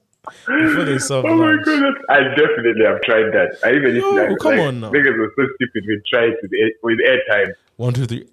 before 0.46 0.84
they 0.84 0.98
serve 0.98 1.24
Oh 1.24 1.34
my 1.36 1.46
lunch. 1.52 1.64
goodness! 1.64 1.94
I 2.08 2.20
definitely 2.20 2.84
have 2.86 3.00
tried 3.02 3.32
that. 3.32 3.56
I 3.64 3.70
even 3.72 3.94
used 3.96 4.06
to 4.06 4.14
Yo, 4.14 4.22
like, 4.28 4.38
come 4.38 4.50
like, 4.52 4.60
on 4.60 4.80
now. 4.80 4.90
Niggas 4.90 5.18
were 5.18 5.32
so 5.36 5.46
stupid. 5.56 5.84
We 5.86 6.00
tried 6.10 6.32
with 6.42 6.52
air, 6.58 6.70
with 6.82 6.98
airtime. 7.00 7.52
One, 7.76 7.92
two, 7.92 8.06
three. 8.06 8.28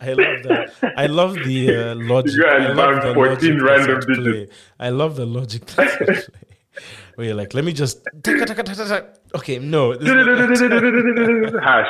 I 0.00 0.12
love 0.12 0.42
that. 0.44 0.70
I 0.96 1.06
love 1.06 1.34
the 1.34 1.74
uh, 1.74 1.94
logic. 1.96 2.34
You 2.36 2.46
I 2.46 2.68
love 2.72 3.02
the 3.02 3.14
14 3.14 3.58
logic 3.58 3.62
random 3.62 4.00
play. 4.02 4.14
digits. 4.32 4.56
I 4.78 4.90
love 4.90 5.16
the 5.16 5.26
logic. 5.26 5.68
Where 7.16 7.26
you're 7.26 7.34
like, 7.34 7.52
let 7.54 7.64
me 7.64 7.72
just. 7.72 7.98
Okay, 9.34 9.58
no. 9.58 9.92
Hash. 9.92 11.86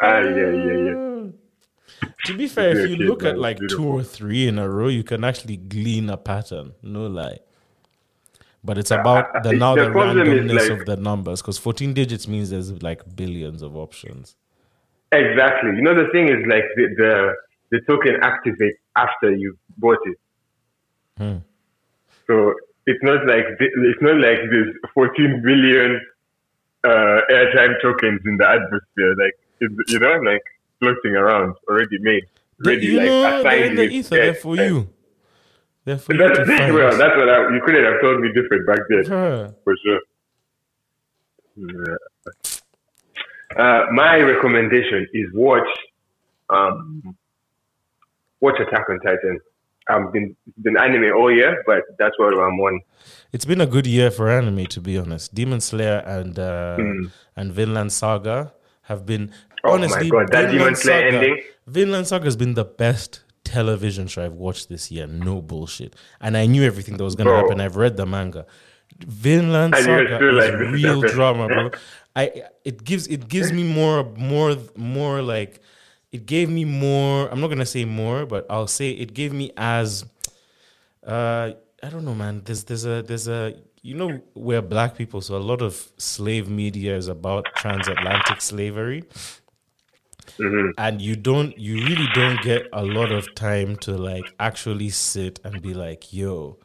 Ah, 0.00 0.20
yeah, 0.20 0.52
yeah, 0.52 0.78
yeah. 0.86 1.24
To 2.26 2.36
be 2.36 2.46
fair, 2.46 2.70
if 2.70 2.90
you 2.90 2.96
okay, 2.96 3.04
look 3.04 3.22
at 3.24 3.34
man, 3.34 3.40
like 3.40 3.58
two 3.68 3.86
or 3.86 4.02
three 4.02 4.46
in 4.46 4.58
a 4.58 4.68
row, 4.68 4.88
you 4.88 5.02
can 5.02 5.24
actually 5.24 5.56
glean 5.56 6.10
a 6.10 6.16
pattern. 6.16 6.74
No 6.82 7.06
lie. 7.06 7.38
But 8.64 8.76
it's 8.76 8.90
about 8.90 9.42
the 9.44 9.52
now 9.52 9.74
the 9.74 9.82
randomness 9.82 10.68
like- 10.68 10.80
of 10.80 10.86
the 10.86 10.96
numbers 10.96 11.40
because 11.40 11.58
14 11.58 11.94
digits 11.94 12.26
means 12.28 12.50
there's 12.50 12.82
like 12.82 13.02
billions 13.16 13.62
of 13.62 13.76
options. 13.76 14.36
Exactly. 15.12 15.70
You 15.76 15.82
know, 15.82 15.94
the 15.94 16.10
thing 16.12 16.28
is 16.28 16.44
like 16.46 16.64
the 16.76 16.86
the, 16.96 17.34
the 17.70 17.80
token 17.86 18.20
activates 18.20 18.78
after 18.96 19.34
you 19.34 19.56
bought 19.78 19.98
it. 20.04 20.18
Hmm. 21.16 21.36
So 22.26 22.54
it's 22.86 23.02
not 23.02 23.26
like 23.26 23.44
it's 23.58 24.02
not 24.02 24.16
like 24.16 24.38
there's 24.50 24.74
14 24.92 25.42
billion 25.44 26.00
uh, 26.84 27.20
airtime 27.30 27.80
tokens 27.80 28.20
in 28.26 28.36
the 28.36 28.48
atmosphere. 28.48 29.14
Like 29.16 29.34
you 29.60 29.98
know, 29.98 30.18
like 30.30 30.42
floating 30.78 31.16
around, 31.16 31.54
already 31.68 31.98
made, 32.00 32.24
ready, 32.64 32.86
you 32.86 32.98
like 32.98 33.06
know, 33.06 33.40
assigned 33.40 33.78
the 33.78 33.84
ether. 33.84 34.16
They're 34.16 34.34
for 34.34 34.56
you. 34.56 34.88
They're 35.84 35.98
for 35.98 36.12
you 36.12 36.18
That's, 36.18 36.38
to 36.38 36.72
well, 36.72 36.96
that's 36.96 37.16
what 37.16 37.28
I, 37.28 37.54
you 37.54 37.60
couldn't 37.64 37.84
have 37.84 38.00
told 38.00 38.20
me 38.20 38.28
different 38.32 38.66
back 38.66 38.78
then, 38.88 39.04
for 39.64 39.76
sure. 39.84 40.00
Yeah. 41.56 41.96
Uh, 43.56 43.86
my 43.92 44.20
recommendation 44.20 45.08
is 45.14 45.26
watch, 45.32 45.68
um, 46.50 47.16
watch 48.40 48.60
Attack 48.60 48.88
on 48.90 49.00
Titan. 49.00 49.40
I've 49.88 50.12
been 50.12 50.36
been 50.60 50.76
anime 50.76 51.16
all 51.16 51.32
year, 51.32 51.62
but 51.66 51.82
that's 51.98 52.16
what 52.18 52.34
I'm 52.34 52.60
on. 52.60 52.80
It's 53.32 53.46
been 53.46 53.62
a 53.62 53.66
good 53.66 53.86
year 53.86 54.10
for 54.10 54.28
anime, 54.28 54.66
to 54.66 54.80
be 54.82 54.98
honest. 54.98 55.34
Demon 55.34 55.60
Slayer 55.62 56.02
and 56.06 56.38
uh, 56.38 56.76
and 57.34 57.52
Vinland 57.52 57.92
Saga 57.92 58.52
have 58.82 59.06
been. 59.06 59.32
Oh 59.64 59.72
honestly. 59.72 60.10
my 60.10 60.24
god, 60.24 60.32
that 60.32 60.50
Demon 60.50 60.58
Vinland 60.58 60.78
Slayer 60.78 61.10
Saga, 61.10 61.16
ending! 61.16 61.44
Vinland 61.66 62.06
Saga 62.06 62.24
has 62.24 62.36
been 62.36 62.54
the 62.54 62.64
best 62.64 63.22
television 63.44 64.06
show 64.06 64.24
I've 64.24 64.34
watched 64.34 64.68
this 64.68 64.90
year. 64.90 65.06
No 65.06 65.40
bullshit. 65.40 65.96
And 66.20 66.36
I 66.36 66.46
knew 66.46 66.62
everything 66.64 66.96
that 66.96 67.04
was 67.04 67.14
going 67.14 67.28
to 67.28 67.34
happen. 67.34 67.60
I've 67.60 67.76
read 67.76 67.96
the 67.96 68.06
manga. 68.06 68.46
Vinland 68.98 69.74
Saga 69.76 70.16
is 70.16 70.50
like, 70.50 70.54
real 70.72 71.00
drama, 71.02 71.46
bro. 71.46 71.70
I 72.16 72.42
it 72.64 72.82
gives 72.82 73.06
it 73.06 73.28
gives 73.28 73.52
me 73.52 73.62
more 73.62 74.02
more 74.16 74.56
more 74.74 75.22
like 75.22 75.60
it 76.10 76.26
gave 76.26 76.48
me 76.48 76.64
more. 76.64 77.28
I'm 77.28 77.40
not 77.40 77.48
gonna 77.48 77.66
say 77.66 77.84
more, 77.84 78.26
but 78.26 78.44
I'll 78.50 78.66
say 78.66 78.90
it 78.90 79.14
gave 79.14 79.32
me 79.32 79.52
as 79.56 80.04
uh 81.06 81.52
I 81.82 81.88
don't 81.90 82.04
know, 82.04 82.14
man. 82.14 82.42
There's 82.44 82.64
there's 82.64 82.84
a 82.86 83.02
there's 83.02 83.28
a 83.28 83.54
you 83.82 83.94
know 83.94 84.20
we're 84.34 84.62
black 84.62 84.96
people, 84.96 85.20
so 85.20 85.36
a 85.36 85.44
lot 85.52 85.62
of 85.62 85.92
slave 85.96 86.48
media 86.48 86.96
is 86.96 87.06
about 87.06 87.44
transatlantic 87.54 88.40
slavery 88.40 89.04
Mm-hmm. 90.38 90.70
and 90.78 91.00
you 91.02 91.16
don't 91.16 91.56
you 91.58 91.84
really 91.86 92.08
don't 92.14 92.40
get 92.42 92.66
a 92.72 92.84
lot 92.84 93.10
of 93.12 93.34
time 93.34 93.76
to 93.76 93.96
like 93.96 94.24
actually 94.38 94.90
sit 94.90 95.40
and 95.44 95.60
be 95.62 95.74
like 95.74 96.12
yo 96.12 96.58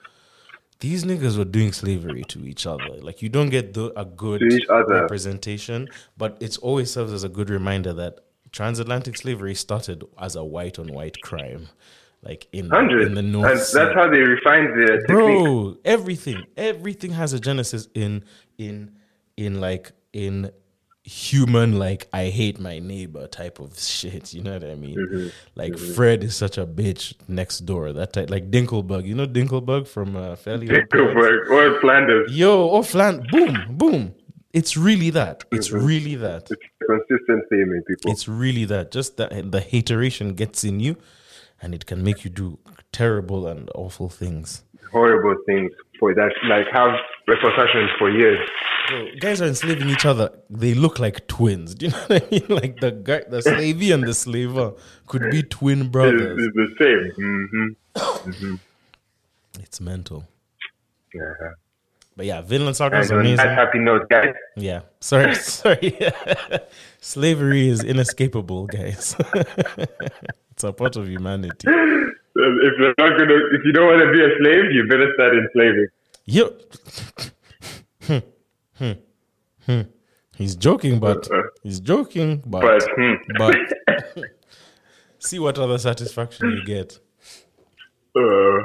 these 0.79 1.05
niggas 1.05 1.37
were 1.37 1.45
doing 1.45 1.71
slavery 1.71 2.23
to 2.29 2.45
each 2.45 2.65
other 2.67 2.97
like 3.01 3.21
you 3.21 3.29
don't 3.29 3.49
get 3.49 3.73
the, 3.73 3.97
a 3.99 4.03
good 4.05 4.41
To 4.41 4.47
each 4.47 4.67
other. 4.69 5.01
representation 5.01 5.87
but 6.17 6.37
it's 6.41 6.57
always 6.57 6.91
serves 6.91 7.13
as 7.13 7.23
a 7.23 7.29
good 7.29 7.49
reminder 7.49 7.93
that 7.93 8.19
transatlantic 8.51 9.17
slavery 9.17 9.55
started 9.55 10.03
as 10.19 10.35
a 10.35 10.43
white 10.43 10.77
on 10.77 10.87
white 10.93 11.21
crime 11.21 11.69
like 12.21 12.47
in, 12.53 12.69
Hundred. 12.69 13.07
in 13.07 13.13
the 13.15 13.19
And 13.19 13.31
north 13.31 13.71
that's 13.71 13.93
how 13.95 14.09
they 14.09 14.19
refined 14.19 14.69
their 14.79 14.97
technique. 14.99 15.07
bro 15.07 15.77
everything 15.85 16.43
everything 16.57 17.11
has 17.11 17.33
a 17.33 17.39
genesis 17.39 17.87
in 17.95 18.23
in 18.57 18.91
in 19.37 19.59
like 19.59 19.91
in 20.13 20.51
human 21.03 21.77
like 21.77 22.07
i 22.13 22.25
hate 22.29 22.59
my 22.59 22.79
neighbor 22.79 23.27
type 23.27 23.59
of 23.59 23.77
shit 23.97 24.33
you 24.33 24.41
know 24.41 24.53
what 24.53 24.63
i 24.63 24.73
mean 24.75 24.95
Mm-hmm. 24.97 25.27
like 25.55 25.77
fred 25.77 26.23
is 26.23 26.33
such 26.35 26.57
a 26.57 26.65
bitch 26.65 27.13
next 27.27 27.61
door 27.61 27.91
that 27.91 28.13
type 28.13 28.29
like 28.29 28.49
Dinkleberg 28.49 29.05
you 29.05 29.13
know 29.13 29.27
Dinkleberg 29.27 29.85
from 29.87 30.15
uh 30.15 30.35
fairly 30.37 30.67
Odd 30.69 30.95
or 30.95 31.79
Flanders. 31.81 32.31
yo 32.31 32.69
oh 32.69 32.83
flan 32.83 33.25
boom 33.31 33.65
boom 33.71 34.15
it's 34.53 34.77
really 34.77 35.09
that 35.09 35.43
it's 35.51 35.69
Mm-hmm. 35.69 35.85
really 35.85 36.15
that 36.15 36.47
It's 36.49 36.61
consistent 36.87 37.43
theme 37.49 37.71
in 37.73 37.83
people. 37.87 38.09
it's 38.11 38.27
really 38.29 38.63
that 38.65 38.91
just 38.91 39.17
that 39.17 39.51
the 39.51 39.59
hateration 39.59 40.35
gets 40.35 40.63
in 40.63 40.79
you 40.79 40.95
and 41.61 41.73
it 41.75 41.85
can 41.85 42.01
make 42.03 42.23
you 42.23 42.29
do 42.29 42.59
terrible 42.93 43.45
and 43.47 43.69
awful 43.75 44.07
things 44.07 44.63
horrible 44.91 45.35
things 45.47 45.71
for 45.99 46.13
that, 46.13 46.31
like 46.47 46.67
have 46.71 46.93
repercussions 47.27 47.89
for 47.97 48.09
years. 48.09 48.39
Bro, 48.89 49.07
guys 49.19 49.41
are 49.41 49.45
enslaving 49.47 49.89
each 49.89 50.05
other. 50.05 50.29
They 50.49 50.73
look 50.73 50.99
like 50.99 51.27
twins. 51.27 51.73
Do 51.79 51.85
you 51.87 51.91
know 51.91 51.97
what 52.07 52.23
I 52.23 52.27
mean? 52.31 52.45
Like 52.49 52.79
the 52.79 52.91
guy, 52.91 53.21
the 53.29 53.41
slavey 53.41 53.93
and 53.93 54.03
the 54.03 54.13
slaver 54.13 54.73
could 55.07 55.29
be 55.31 55.43
twin 55.43 55.89
brothers. 55.89 56.37
it's 56.55 56.55
the 56.55 57.07
same. 57.15 57.75
hmm 57.95 58.55
It's 59.59 59.79
mental. 59.79 60.25
Yeah. 61.13 61.21
But 62.15 62.25
yeah, 62.27 62.41
Vinland 62.41 62.75
Saga 62.75 62.99
is 62.99 63.09
amazing. 63.09 63.37
happy 63.37 63.79
note, 63.79 64.07
guys, 64.09 64.35
Yeah. 64.55 64.81
Sorry, 64.99 65.33
sorry. 65.57 65.97
Slavery 67.01 67.69
is 67.69 67.83
inescapable, 67.83 68.67
guys. 68.67 69.15
it's 70.51 70.63
a 70.63 70.71
part 70.73 70.95
of 70.95 71.07
humanity. 71.09 71.55
if 71.67 72.73
you're 72.77 72.93
not 72.99 73.17
gonna, 73.17 73.39
if 73.53 73.61
you 73.65 73.71
don't 73.73 73.87
want 73.87 73.99
to 74.01 74.11
be 74.11 74.21
a 74.23 74.29
slave, 74.39 74.71
you 74.71 74.85
better 74.87 75.11
start 75.15 75.33
enslaving. 75.33 75.87
Yo. 76.25 76.53
Hmm, 78.07 78.17
hmm, 78.77 78.91
hmm. 79.65 79.81
He's 80.35 80.55
joking, 80.55 80.99
but 80.99 81.27
he's 81.61 81.79
joking, 81.79 82.41
but 82.45 82.61
But 82.61 82.83
hmm, 82.95 83.13
but 83.37 83.55
see 85.19 85.39
what 85.39 85.57
other 85.59 85.77
satisfaction 85.77 86.49
you 86.51 86.65
get. 86.65 86.99
uh, 88.15 88.57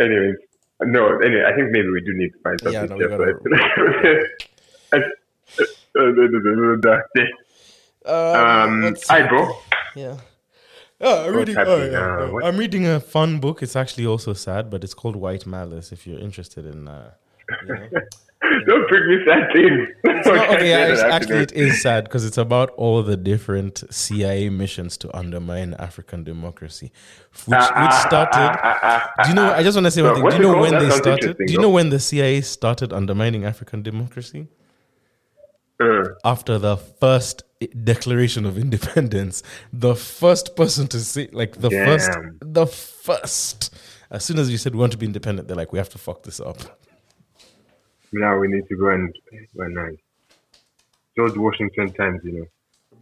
anyways, 0.00 0.36
no. 0.82 1.18
Anyway, 1.18 1.44
I 1.46 1.54
think 1.54 1.70
maybe 1.72 1.88
we 1.90 2.00
do 2.02 2.12
need 2.14 2.30
to 2.32 2.38
find 2.44 2.60
something. 2.60 2.82
Yeah, 2.82 2.86
no, 2.86 2.96
we 2.96 3.04
separate. 3.04 3.36
Uh, 8.04 8.32
um, 8.66 8.82
let's- 8.82 9.08
hi, 9.08 9.26
bro. 9.26 9.48
Yeah. 9.94 10.16
Oh, 11.00 11.26
I'm 11.28 11.34
reading, 11.36 11.56
oh, 11.58 11.84
yeah, 11.84 11.90
no. 11.90 12.40
I'm 12.42 12.56
reading 12.56 12.86
a 12.86 13.00
fun 13.00 13.38
book. 13.38 13.62
It's 13.62 13.76
actually 13.76 14.06
also 14.06 14.32
sad, 14.32 14.70
but 14.70 14.82
it's 14.82 14.94
called 14.94 15.14
White 15.16 15.46
Malice. 15.46 15.92
If 15.92 16.06
you're 16.06 16.18
interested 16.18 16.64
in 16.64 16.88
uh, 16.88 17.10
You 17.68 17.74
know? 17.74 17.88
Don't 18.66 18.88
bring 18.88 19.08
me 19.08 19.24
sad 19.26 19.48
things. 19.52 19.88
It's 20.04 20.26
not- 20.26 20.50
okay, 20.54 20.70
yeah, 20.70 21.08
actually, 21.10 21.38
it 21.40 21.52
is 21.52 21.82
sad 21.82 22.04
because 22.04 22.24
it's 22.24 22.38
about 22.38 22.70
all 22.76 23.02
the 23.02 23.16
different 23.16 23.82
CIA 23.90 24.48
missions 24.50 24.96
to 24.98 25.14
undermine 25.16 25.74
African 25.78 26.22
democracy, 26.22 26.92
which, 27.46 27.58
Ah, 27.60 27.82
which 27.82 27.94
started. 28.06 29.24
Do 29.24 29.28
you 29.30 29.34
know? 29.34 29.52
I 29.52 29.62
just 29.62 29.74
want 29.76 29.86
to 29.86 29.90
say 29.90 30.02
one 30.02 30.14
thing. 30.14 30.28
Do 30.30 30.36
you 30.36 30.42
know 30.42 30.58
when 30.60 30.78
they 30.78 30.90
started? 30.90 31.36
Do 31.46 31.52
you 31.52 31.58
know 31.60 31.70
when 31.70 31.90
the 31.90 31.98
CIA 31.98 32.40
started 32.42 32.92
undermining 32.92 33.44
African 33.44 33.82
democracy? 33.82 34.46
Uh, 35.80 36.04
After 36.24 36.58
the 36.58 36.76
first 36.76 37.42
Declaration 37.84 38.44
of 38.44 38.58
Independence, 38.58 39.42
the 39.72 39.94
first 39.94 40.56
person 40.56 40.86
to 40.88 41.00
say, 41.00 41.28
like 41.32 41.60
the 41.60 41.70
first, 41.70 42.10
the 42.40 42.66
first. 42.66 43.74
As 44.10 44.24
soon 44.24 44.38
as 44.38 44.50
you 44.50 44.58
said 44.58 44.74
we 44.74 44.80
want 44.80 44.92
to 44.92 44.98
be 44.98 45.06
independent, 45.06 45.48
they're 45.48 45.56
like, 45.56 45.72
we 45.72 45.78
have 45.78 45.88
to 45.90 45.98
fuck 45.98 46.22
this 46.22 46.38
up. 46.38 46.58
now 48.12 48.38
we 48.38 48.48
need 48.48 48.68
to 48.68 48.76
go 48.76 48.88
and 48.88 49.14
well, 49.54 49.70
nice. 49.70 49.96
George 51.16 51.36
Washington 51.36 51.92
times, 51.94 52.20
you 52.24 52.32
know. 52.32 52.46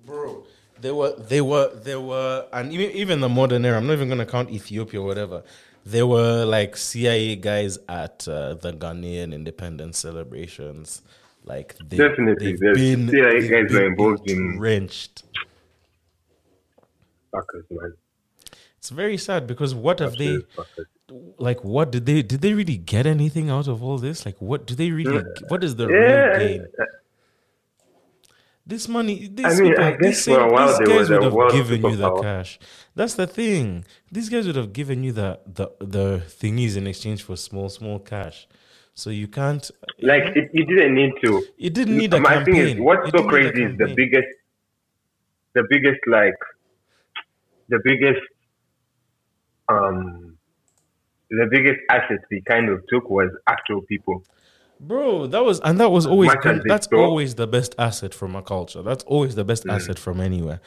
bro. 0.07 0.45
They 0.81 0.93
were, 0.93 1.15
they 1.17 1.41
were, 1.41 1.75
they 1.75 1.97
were, 1.97 2.47
and 2.53 2.73
even 2.73 2.91
even 2.91 3.21
the 3.21 3.29
modern 3.29 3.65
era. 3.65 3.79
I'm 3.79 3.87
not 3.87 3.95
even 3.95 4.09
gonna 4.09 4.27
count 4.27 4.51
Ethiopia 4.51 5.01
or 5.01 5.07
whatever. 5.07 5.43
There 5.85 6.07
were 6.07 6.45
like 6.45 6.77
CIA 6.77 7.37
guys 7.37 7.79
at 7.89 8.27
uh, 8.29 8.55
the 8.55 8.73
Ghanaian 8.73 9.33
independence 9.35 9.99
celebrations. 9.99 11.03
Like 11.45 11.77
they, 11.79 11.99
Definitely, 11.99 12.53
they've 12.53 12.61
there's 12.61 12.79
been, 12.79 13.09
CIA 13.09 13.41
they've 13.41 13.51
guys 13.51 13.73
been 13.73 13.85
involved 13.85 14.31
in-. 14.31 14.59
Fuckers, 17.33 17.65
man. 17.71 17.95
It's 18.79 18.91
very 18.91 19.17
sad 19.19 19.47
because 19.47 19.75
what 19.75 19.99
have 19.99 20.17
they? 20.17 20.39
Fuckers. 20.57 20.87
Like, 21.39 21.63
what 21.63 21.93
did 21.93 22.07
they? 22.07 22.23
Did 22.23 22.41
they 22.41 22.55
really 22.55 22.79
get 22.79 23.07
anything 23.07 23.51
out 23.51 23.69
of 23.69 23.83
all 23.83 23.99
this? 23.99 24.25
Like, 24.25 24.41
what 24.41 24.67
do 24.67 24.75
they 24.75 24.91
really? 24.91 25.23
What 25.49 25.63
is 25.63 25.77
the 25.77 25.87
Yeah, 25.89 26.37
real 26.37 26.39
gain? 26.39 26.67
This 28.67 28.89
money, 28.89 29.29
these 29.31 29.45
I 29.45 29.61
mean, 29.61 29.73
people, 29.73 29.85
I 29.85 29.91
these, 29.91 30.01
guess 30.01 30.21
same, 30.25 30.37
for 30.37 30.41
a 30.41 30.51
while 30.51 30.79
these 30.79 30.89
guys 30.89 31.11
would 31.11 31.23
have 31.23 31.53
given 31.53 31.83
you 31.85 31.97
the 31.97 32.11
cash. 32.23 32.59
That's 32.95 33.15
the 33.15 33.27
thing. 33.27 33.85
These 34.11 34.31
guys 34.31 34.47
would 34.47 34.57
have 34.57 34.73
given 34.73 35.05
you 35.05 35.13
the 35.13 35.39
the 35.47 35.69
the 35.81 36.23
thingies 36.27 36.75
in 36.75 36.87
exchange 36.87 37.23
for 37.23 37.37
small 37.37 37.69
small 37.69 37.99
cash. 37.99 38.49
So 38.95 39.11
you 39.11 39.27
can't. 39.29 39.69
Like 40.01 40.37
it, 40.37 40.51
you 40.53 40.65
didn't 40.65 40.95
need 40.95 41.13
to. 41.25 41.45
It 41.59 41.75
didn't 41.75 41.97
need 41.99 42.15
a 42.15 42.21
My 42.21 42.35
campaign. 42.35 42.55
thing 42.55 42.57
is, 42.69 42.81
what's 42.81 43.09
It 43.09 43.13
so 43.13 43.29
didn't 43.29 43.33
need 43.35 43.47
a 43.47 43.53
crazy 43.53 43.63
is 43.73 43.79
the 43.79 43.95
biggest, 43.97 44.29
the 45.55 45.65
biggest 45.69 46.01
like, 46.07 46.39
the 47.69 47.81
biggest, 47.85 48.21
um, 49.69 50.37
the 51.31 51.47
biggest 51.51 51.81
asset 51.91 52.19
we 52.31 52.41
kind 52.43 52.69
of 52.69 52.87
took 52.89 53.09
was 53.11 53.31
actual 53.49 53.81
people. 53.83 54.23
Bro, 54.81 55.29
that 55.29 55.45
was 55.45 55.61
and 55.61 55.79
that 55.81 55.91
was 55.91 56.07
always 56.07 56.29
much 56.29 56.45
as 56.47 56.53
good. 56.57 56.63
they 56.65 56.69
that's 56.69 56.87
always 56.89 57.35
the 57.37 57.47
best 57.47 57.75
asset 57.79 58.13
from 58.13 58.37
a 58.37 58.43
culture. 58.43 58.83
That's 58.83 59.05
always 59.05 59.35
the 59.35 59.45
best 59.45 59.67
asset 59.69 59.99
from 59.99 60.21
anywhere. 60.21 60.61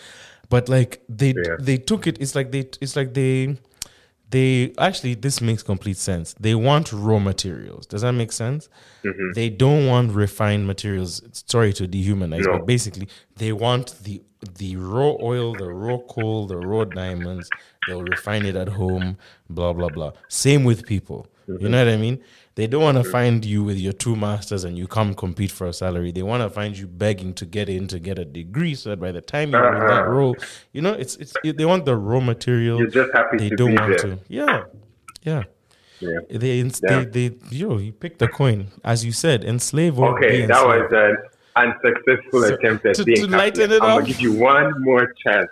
But 0.50 0.70
like 0.70 1.02
they 1.08 1.34
Mm. 1.34 1.46
Yeah. 1.46 1.56
they 1.60 1.78
took 1.78 2.08
it. 2.08 2.18
It's 2.20 2.34
like 2.34 2.52
they 2.52 2.70
it's 2.82 2.96
like 2.96 3.14
they 3.14 3.58
they 4.30 4.74
actually 4.78 5.14
this 5.16 5.40
makes 5.42 5.64
complete 5.64 5.98
sense. 5.98 6.34
They 6.40 6.56
want 6.56 6.92
raw 6.92 7.20
materials. 7.20 7.86
Does 7.86 8.02
that 8.02 8.12
make 8.14 8.32
sense? 8.32 8.68
Mm-hmm. 9.04 9.32
They 9.36 9.50
don't 9.50 9.88
want 9.88 10.12
refined 10.12 10.68
materials. 10.68 11.22
Sorry 11.48 11.74
to 11.74 11.88
dehumanize, 11.88 12.46
No. 12.46 12.58
but 12.58 12.66
basically 12.66 13.08
they 13.38 13.52
want 13.54 13.96
the 14.04 14.22
the 14.56 14.76
raw 14.76 15.16
oil, 15.22 15.54
the 15.56 15.72
raw 15.72 15.98
coal, 16.10 16.46
the 16.48 16.58
raw 16.58 16.84
diamonds. 16.84 17.50
They'll 17.88 18.04
refine 18.04 18.46
it 18.46 18.56
at 18.56 18.68
home. 18.70 19.18
Blah 19.50 19.74
blah 19.74 19.90
blah. 19.90 20.12
Same 20.28 20.64
with 20.64 20.86
people. 20.86 21.28
Mm-hmm. 21.48 21.58
You 21.64 21.70
know 21.70 21.86
what 21.86 21.94
I 21.94 21.98
mean? 21.98 22.20
They 22.56 22.68
don't 22.68 22.82
want 22.82 22.98
to 22.98 23.04
find 23.04 23.46
you 23.46 23.64
with 23.64 23.78
your 23.78 23.94
two 23.94 24.16
masters 24.16 24.64
and 24.64 24.78
you 24.78 24.88
come 24.88 25.14
compete 25.14 25.52
for 25.52 25.68
a 25.68 25.74
salary. 25.74 26.12
They 26.12 26.24
want 26.24 26.42
to 26.44 26.50
find 26.50 26.78
you 26.78 26.88
begging 26.88 27.34
to 27.36 27.46
get 27.46 27.70
in 27.70 27.88
to 27.88 28.00
get 28.00 28.18
a 28.20 28.26
degree, 28.26 28.74
so 28.76 28.90
that 28.90 29.00
by 29.00 29.12
the 29.12 29.22
time 29.22 29.52
you're 29.52 29.74
in 29.74 29.80
that 29.80 30.02
Uh-huh. 30.02 30.10
role, 30.18 30.36
you 30.74 30.82
know 30.82 30.94
it's 30.94 31.16
it's 31.18 31.34
they 31.44 31.66
want 31.66 31.86
the 31.86 31.96
raw 31.96 32.20
material. 32.20 32.80
You're 32.80 32.90
just 32.90 33.12
happy 33.14 33.38
They 33.38 33.50
to 33.50 33.56
don't 33.56 33.72
be 33.72 33.78
want 33.78 33.90
there. 33.90 34.16
to. 34.16 34.20
Yeah, 34.28 34.64
yeah. 35.24 35.44
Yeah. 36.00 36.20
They, 36.30 36.60
ins- 36.60 36.80
Yeah. 36.84 37.06
they, 37.06 37.30
they, 37.30 37.38
yo, 37.50 37.78
you 37.80 37.92
picked 37.92 38.20
the 38.20 38.28
coin, 38.28 38.68
as 38.84 39.04
you 39.04 39.12
said, 39.12 39.44
enslave 39.44 39.98
or 39.98 40.14
Okay, 40.18 40.46
that 40.46 40.64
was 40.64 40.92
an 40.92 41.18
unsuccessful 41.56 42.42
So, 42.44 42.54
attempt 42.54 42.86
at 42.86 42.96
to- 42.96 43.04
being 43.04 43.26
to 43.26 43.38
lighten 43.38 43.72
it 43.72 43.82
I'm 43.82 43.90
up? 43.90 44.00
gonna 44.02 44.06
give 44.08 44.22
you 44.22 44.34
one 44.34 44.74
more 44.84 45.12
chance. 45.24 45.50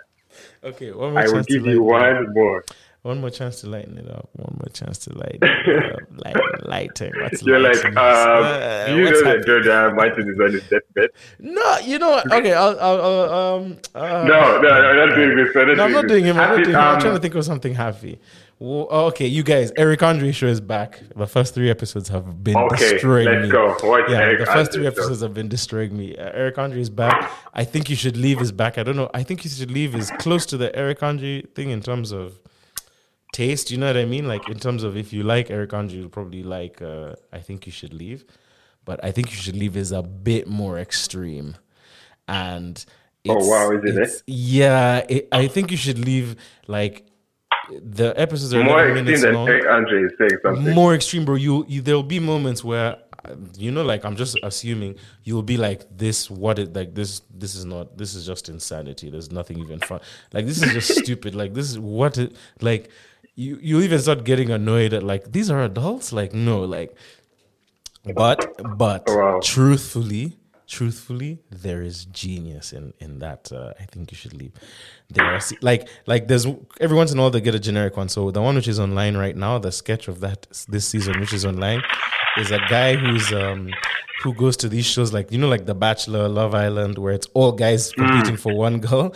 okay. 0.62 0.92
One 0.92 1.14
more 1.14 1.22
I 1.22 1.26
will 1.28 1.42
give 1.42 1.66
you 1.66 1.84
lighten 1.84 2.16
it 2.16 2.20
up. 2.20 2.26
one 2.26 2.34
more. 2.34 2.64
One 3.06 3.20
more 3.20 3.30
chance 3.30 3.60
to 3.60 3.68
lighten 3.68 3.96
it 3.98 4.10
up. 4.10 4.28
One 4.32 4.56
more 4.60 4.68
chance 4.72 4.98
to 5.04 5.16
lighten 5.16 5.38
it 5.42 5.92
up. 5.94 6.00
Lighten, 6.24 6.42
lighten. 6.64 7.12
What's 7.20 7.40
You're 7.42 7.60
like, 7.60 7.84
um, 7.84 7.92
Uh, 7.96 8.86
do 8.86 8.96
you 8.96 9.04
what's 9.04 9.22
know 9.22 9.36
that? 9.36 9.46
Jordan 9.46 9.94
Martin 9.94 10.28
is 10.28 10.40
on 10.40 10.52
his 10.52 10.68
deathbed? 10.68 11.10
No, 11.38 11.78
you 11.84 11.98
know 12.00 12.10
what? 12.10 12.32
Okay, 12.32 12.52
I'll, 12.52 12.78
I'll, 12.80 13.00
I'll 13.00 13.54
um. 13.54 13.78
Uh, 13.94 14.24
No, 14.26 14.60
no, 14.60 14.68
no, 14.68 14.68
I'm 14.70 15.08
not 15.08 15.14
doing 15.14 15.36
this. 15.36 15.54
I'm 15.56 15.68
not 15.68 15.76
No, 15.76 15.84
I'm 15.84 15.92
not 15.92 16.08
doing 16.08 16.24
him. 16.24 16.36
I'm 16.36 16.48
not 16.48 16.64
doing 16.64 16.70
him. 16.70 16.76
I'm 16.80 16.94
um, 16.96 17.00
trying 17.00 17.14
to 17.14 17.20
think 17.20 17.34
of 17.36 17.44
something 17.44 17.74
happy. 17.74 18.18
Well, 18.58 18.88
okay, 19.08 19.26
you 19.26 19.42
guys, 19.42 19.70
Eric 19.76 20.02
Andre 20.02 20.32
show 20.32 20.46
is 20.46 20.62
back. 20.62 21.00
The 21.14 21.26
first 21.26 21.54
three 21.54 21.68
episodes 21.70 22.08
have 22.08 22.42
been 22.42 22.54
destroying 22.70 22.70
me. 22.70 22.74
Okay, 22.74 22.92
destroying 22.94 23.26
let's 23.28 23.42
me. 23.44 23.50
go. 23.50 23.66
Watch 23.88 24.10
yeah, 24.10 24.16
Eric 24.16 24.38
the 24.40 24.46
first 24.46 24.56
Andre 24.56 24.72
three 24.72 24.82
show. 24.84 24.88
episodes 24.88 25.20
have 25.20 25.34
been 25.34 25.48
destroying 25.48 25.96
me. 25.96 26.16
Uh, 26.16 26.30
Eric 26.32 26.56
Andre 26.58 26.80
is 26.80 26.88
back. 26.90 27.30
I 27.54 27.64
think 27.64 27.88
you 27.90 27.94
should 27.96 28.16
leave 28.16 28.40
is 28.40 28.50
back. 28.52 28.78
I 28.78 28.82
don't 28.82 28.96
know. 28.96 29.10
I 29.14 29.22
think 29.22 29.44
you 29.44 29.50
should 29.50 29.70
leave 29.70 29.94
is 29.94 30.10
close 30.18 30.44
to 30.46 30.56
the 30.56 30.74
Eric 30.74 31.02
Andre 31.02 31.42
thing 31.54 31.68
in 31.70 31.82
terms 31.82 32.10
of 32.12 32.40
taste. 33.32 33.70
You 33.70 33.78
know 33.78 33.86
what 33.86 33.96
I 33.96 34.04
mean? 34.04 34.26
Like 34.26 34.48
in 34.48 34.58
terms 34.58 34.82
of 34.82 34.96
if 34.96 35.12
you 35.12 35.22
like 35.22 35.50
Eric 35.50 35.72
Andre, 35.72 35.98
you'll 35.98 36.08
probably 36.08 36.42
like. 36.42 36.82
Uh, 36.82 37.14
I 37.32 37.40
think 37.40 37.66
you 37.66 37.72
should 37.72 37.94
leave, 37.94 38.24
but 38.84 39.02
I 39.04 39.10
think 39.10 39.30
you 39.30 39.36
should 39.36 39.56
leave 39.56 39.76
is 39.76 39.92
a 39.92 40.02
bit 40.02 40.48
more 40.48 40.78
extreme, 40.78 41.56
and. 42.28 42.84
Oh, 43.28 43.44
wow, 43.44 43.72
is 43.72 43.96
it, 43.96 44.08
eh? 44.08 44.12
Yeah, 44.28 44.98
it, 45.08 45.26
I 45.32 45.48
think 45.48 45.72
you 45.72 45.76
should 45.76 45.98
leave 45.98 46.36
like 46.68 47.08
the 47.82 48.14
episodes 48.16 48.54
are 48.54 48.62
more 48.62 48.86
extreme 48.86 49.20
than 49.20 49.34
long 49.34 49.48
Eric 49.48 49.66
Andre 49.66 50.02
is 50.04 50.12
saying 50.16 50.38
something. 50.44 50.72
more 50.72 50.94
extreme, 50.94 51.24
bro. 51.24 51.34
You, 51.34 51.64
you 51.66 51.80
there'll 51.80 52.04
be 52.04 52.20
moments 52.20 52.62
where 52.62 52.98
you 53.56 53.70
know, 53.70 53.82
like 53.82 54.04
I'm 54.04 54.16
just 54.16 54.38
assuming 54.42 54.96
you'll 55.24 55.42
be 55.42 55.56
like 55.56 55.84
this. 55.96 56.30
What 56.30 56.58
it 56.58 56.74
like 56.74 56.94
this? 56.94 57.22
This 57.30 57.54
is 57.54 57.64
not. 57.64 57.96
This 57.96 58.14
is 58.14 58.26
just 58.26 58.48
insanity. 58.48 59.10
There's 59.10 59.30
nothing 59.30 59.58
even 59.58 59.80
fun. 59.80 60.00
Like 60.32 60.46
this 60.46 60.62
is 60.62 60.72
just 60.72 60.98
stupid. 61.02 61.34
Like 61.34 61.54
this 61.54 61.70
is 61.70 61.78
what 61.78 62.18
it 62.18 62.36
like. 62.60 62.90
You 63.36 63.58
you 63.60 63.80
even 63.82 63.98
start 64.00 64.24
getting 64.24 64.50
annoyed 64.50 64.92
at 64.94 65.02
like 65.02 65.30
these 65.32 65.50
are 65.50 65.62
adults. 65.62 66.12
Like 66.12 66.32
no, 66.34 66.60
like. 66.64 66.96
But 68.14 68.38
but 68.78 69.04
Oh, 69.08 69.16
Wow. 69.18 69.40
truthfully, 69.42 70.36
truthfully, 70.68 71.40
there 71.50 71.82
is 71.82 72.04
genius 72.06 72.72
in 72.72 72.92
in 73.00 73.18
that. 73.18 73.50
Uh, 73.52 73.72
I 73.80 73.84
think 73.84 74.10
you 74.12 74.16
should 74.16 74.32
leave. 74.32 74.52
There 75.10 75.24
are 75.26 75.40
like 75.60 75.88
like 76.06 76.28
there's 76.28 76.46
every 76.80 76.96
once 76.96 77.12
in 77.12 77.18
a 77.18 77.22
while 77.22 77.30
they 77.30 77.40
get 77.40 77.54
a 77.54 77.58
generic 77.58 77.96
one. 77.96 78.08
So 78.08 78.30
the 78.30 78.40
one 78.40 78.54
which 78.54 78.68
is 78.68 78.78
online 78.78 79.16
right 79.16 79.36
now, 79.36 79.58
the 79.58 79.72
sketch 79.72 80.06
of 80.08 80.20
that 80.20 80.46
this 80.68 80.86
season 80.88 81.18
which 81.20 81.32
is 81.32 81.44
online, 81.44 81.82
is 82.38 82.50
a 82.52 82.60
guy 82.70 82.94
who's 82.94 83.32
um 83.32 83.70
who 84.22 84.32
goes 84.34 84.56
to 84.58 84.68
these 84.68 84.86
shows 84.86 85.12
like 85.12 85.30
you 85.32 85.38
know 85.38 85.48
like 85.48 85.66
The 85.66 85.74
Bachelor, 85.74 86.28
Love 86.28 86.54
Island, 86.54 86.98
where 86.98 87.12
it's 87.12 87.26
all 87.34 87.52
guys 87.52 87.92
competing 87.92 88.36
for 88.36 88.54
one 88.56 88.78
girl. 88.88 89.14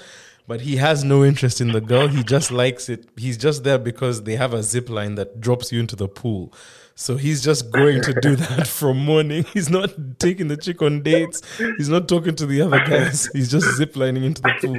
But 0.50 0.62
he 0.62 0.78
has 0.78 1.04
no 1.04 1.24
interest 1.24 1.60
in 1.60 1.70
the 1.70 1.80
girl. 1.80 2.08
He 2.08 2.24
just 2.24 2.50
likes 2.50 2.88
it. 2.88 3.06
He's 3.16 3.36
just 3.36 3.62
there 3.62 3.78
because 3.78 4.24
they 4.24 4.34
have 4.34 4.52
a 4.52 4.64
zip 4.64 4.90
line 4.90 5.14
that 5.14 5.40
drops 5.40 5.70
you 5.70 5.78
into 5.78 5.94
the 5.94 6.08
pool. 6.08 6.52
So 6.96 7.16
he's 7.16 7.40
just 7.40 7.70
going 7.70 8.02
to 8.02 8.12
do 8.20 8.34
that 8.44 8.66
from 8.66 8.98
morning. 8.98 9.44
He's 9.54 9.70
not 9.70 9.94
taking 10.18 10.48
the 10.48 10.56
chick 10.56 10.82
on 10.82 11.02
dates. 11.04 11.40
He's 11.78 11.88
not 11.88 12.08
talking 12.08 12.34
to 12.34 12.46
the 12.46 12.62
other 12.62 12.80
guys. 12.84 13.28
He's 13.32 13.48
just 13.48 13.64
ziplining 13.80 14.24
into 14.24 14.42
the 14.42 14.54
pool. 14.60 14.78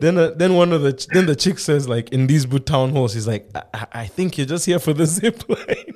Then, 0.00 0.18
uh, 0.18 0.32
then 0.36 0.54
one 0.54 0.70
of 0.74 0.82
the 0.82 0.92
ch- 0.92 1.06
then 1.06 1.24
the 1.24 1.34
chick 1.34 1.58
says 1.60 1.88
like 1.88 2.10
in 2.10 2.26
these 2.26 2.44
boot 2.44 2.66
town 2.66 2.90
halls, 2.90 3.14
he's 3.14 3.26
like, 3.26 3.48
I, 3.54 3.62
I- 3.72 3.86
I 4.02 4.06
think 4.06 4.36
you're 4.36 4.46
just 4.46 4.66
here 4.66 4.78
for 4.78 4.92
the 4.92 5.06
zip 5.06 5.48
line. 5.48 5.94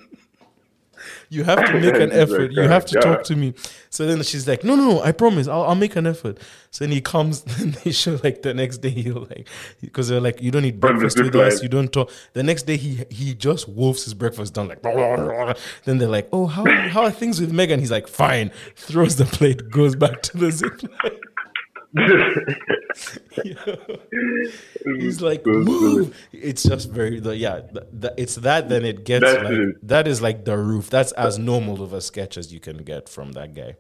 You 1.31 1.45
have 1.45 1.65
to 1.65 1.73
make 1.81 1.95
an 1.95 2.11
He's 2.11 2.11
like, 2.11 2.13
effort. 2.13 2.53
You 2.53 2.63
"Oh, 2.63 2.69
have 2.69 2.85
to 2.87 2.95
God." 2.95 3.03
talk 3.03 3.25
to 3.25 3.37
me. 3.37 3.55
So 3.89 4.07
then 4.07 4.23
she's 4.23 4.47
like, 4.47 4.63
no, 4.65 4.75
no, 4.77 4.91
no, 4.91 5.03
I 5.03 5.13
promise, 5.13 5.49
I'll, 5.49 5.63
I'll 5.63 5.75
make 5.75 5.97
an 5.97 6.07
effort. 6.07 6.39
So 6.71 6.85
then 6.85 6.93
he 6.93 7.01
comes, 7.01 7.45
and 7.61 7.75
they 7.75 7.93
show 7.93 8.19
like 8.23 8.43
the 8.43 8.53
next 8.53 8.79
day 8.79 8.91
he'll 9.05 9.27
like, 9.31 9.49
because 9.81 10.09
they're 10.09 10.21
like, 10.21 10.43
you 10.43 10.51
don't 10.51 10.65
eat 10.65 10.79
breakfast 10.79 11.19
with 11.19 11.35
us, 11.37 11.63
you 11.63 11.69
don't 11.69 11.93
talk. 11.93 12.11
The 12.35 12.43
next 12.43 12.65
day 12.65 12.77
he 12.77 13.05
he 13.11 13.35
just 13.35 13.69
wolfs 13.69 14.05
his 14.05 14.15
breakfast 14.15 14.55
down 14.55 14.69
like. 14.69 14.83
Then 15.85 15.99
they're 15.99 16.09
like, 16.09 16.29
oh, 16.33 16.47
how 16.47 16.65
how 16.89 17.03
are 17.05 17.11
things 17.11 17.41
with 17.41 17.53
Megan? 17.53 17.81
He's 17.81 17.91
like, 17.91 18.09
fine. 18.09 18.51
Throws 18.77 19.17
the 19.17 19.25
plate, 19.25 19.71
goes 19.71 19.95
back 19.97 20.23
to 20.23 20.37
the 20.37 20.51
zip 20.51 20.83
line. 20.83 21.13
He's 24.99 25.21
like, 25.21 25.45
move. 25.45 26.17
It's 26.33 26.63
just 26.63 26.91
very, 26.91 27.19
the, 27.19 27.37
yeah. 27.37 27.61
The, 27.73 27.87
the, 27.93 28.15
it's 28.17 28.37
that. 28.37 28.69
Then 28.69 28.85
it 28.85 29.05
gets 29.05 29.25
That's 29.25 29.43
like 29.43 29.53
it. 29.53 29.89
that 29.89 30.07
is 30.07 30.23
like 30.23 30.45
the 30.45 30.57
roof. 30.57 30.89
That's 30.91 31.13
as 31.13 31.39
normal 31.39 31.83
of 31.83 31.93
a 31.93 32.01
sketch 32.01 32.37
as 32.37 32.53
you 32.53 32.61
can 32.61 32.79
get 32.79 33.09
from 33.09 33.33
that 33.33 33.55
guy. 33.55 33.77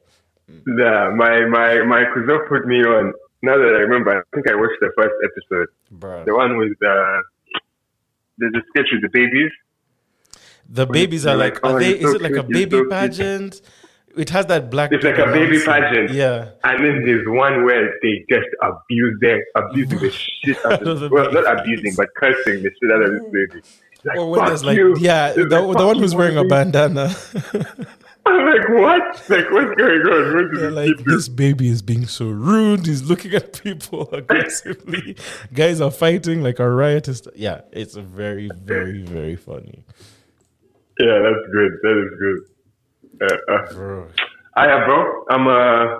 Yeah, 0.48 1.10
my 1.14 1.44
my 1.46 1.82
my 1.84 2.04
cousin 2.12 2.40
put 2.48 2.66
me 2.66 2.82
on. 2.82 3.12
Now 3.42 3.56
that 3.56 3.74
I 3.74 3.82
remember, 3.86 4.18
I 4.18 4.22
think 4.34 4.50
I 4.50 4.54
watched 4.56 4.80
the 4.80 4.90
first 4.96 5.14
episode. 5.24 5.68
Bro. 5.92 6.24
The 6.24 6.34
one 6.34 6.56
with 6.58 6.72
uh, 6.84 7.22
the, 8.38 8.46
a 8.46 8.62
sketch 8.70 8.88
with 8.92 9.02
the 9.02 9.08
babies. 9.12 9.52
The 10.68 10.86
babies 10.86 11.26
are 11.26 11.36
like, 11.36 11.54
like, 11.62 11.64
are 11.64 11.76
"Oh, 11.76 11.78
they? 11.78 11.92
Is 11.92 12.10
so 12.10 12.16
it 12.16 12.22
like 12.22 12.32
a 12.32 12.42
cute, 12.44 12.50
baby 12.50 12.76
so 12.78 12.84
cute." 12.88 13.60
It 14.16 14.30
has 14.30 14.46
that 14.46 14.70
black. 14.70 14.90
It's 14.92 15.04
like 15.04 15.18
a 15.18 15.26
baby 15.26 15.60
pageant. 15.64 16.10
Yeah. 16.10 16.50
And 16.64 16.84
then 16.84 17.04
there's 17.04 17.26
one 17.28 17.64
where 17.64 17.92
they 18.02 18.24
just 18.28 18.48
abuse 18.62 19.16
their 19.20 19.44
abusing 19.56 19.98
the 20.00 20.10
shit 20.10 20.64
out 20.66 20.82
of 20.86 21.02
of 21.02 21.10
well, 21.12 21.32
not 21.32 21.60
abusing, 21.60 21.94
but 21.96 22.08
cursing 22.16 22.62
the 22.62 22.70
shit 22.80 22.92
out 22.92 23.02
of 23.02 23.12
this 23.12 23.22
baby. 23.32 23.62
Like, 24.04 24.18
Or 24.18 24.30
when 24.30 24.44
there's 24.46 24.64
like, 24.64 24.76
you. 24.76 24.96
yeah, 24.98 25.32
the, 25.32 25.42
It's 25.42 25.50
the 25.78 25.86
one 25.86 25.98
who's 25.98 26.12
you, 26.12 26.18
wearing 26.18 26.36
a 26.38 26.44
bandana. 26.44 27.14
I'm 28.26 28.46
like, 28.46 28.68
what? 28.68 29.30
Like, 29.30 29.50
what's 29.50 29.74
going 29.76 30.00
on? 30.02 30.34
What 30.34 30.54
this 30.54 30.72
like, 30.74 31.04
this 31.06 31.28
baby 31.28 31.68
is 31.68 31.80
being 31.82 32.06
so 32.06 32.28
rude. 32.28 32.86
He's 32.86 33.02
looking 33.02 33.32
at 33.34 33.62
people 33.62 34.08
aggressively. 34.12 35.16
Guys 35.54 35.80
are 35.80 35.90
fighting 35.90 36.42
like 36.42 36.58
a 36.58 36.68
riot. 36.68 37.08
is- 37.08 37.26
Yeah, 37.34 37.62
it's 37.72 37.94
very, 37.94 38.50
very, 38.54 39.02
very 39.02 39.36
funny. 39.36 39.84
Yeah, 40.98 41.18
that's 41.22 41.46
good. 41.52 41.72
That 41.82 42.04
is 42.06 42.18
good. 42.18 42.40
Uh, 43.20 43.26
uh, 43.52 43.72
Bro. 43.72 44.08
I 44.56 44.66
have, 44.68 44.86
bro. 44.86 45.24
I'm 45.30 45.46
uh, 45.46 45.98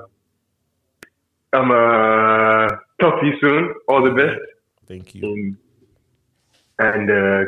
I'm 1.52 1.70
uh, 1.70 2.68
talk 3.00 3.20
to 3.20 3.26
you 3.26 3.34
soon. 3.40 3.74
All 3.88 4.02
the 4.02 4.10
best, 4.10 4.38
Thank 4.86 5.14
you. 5.14 5.24
um, 5.26 5.58
and 6.78 7.10
uh, 7.10 7.44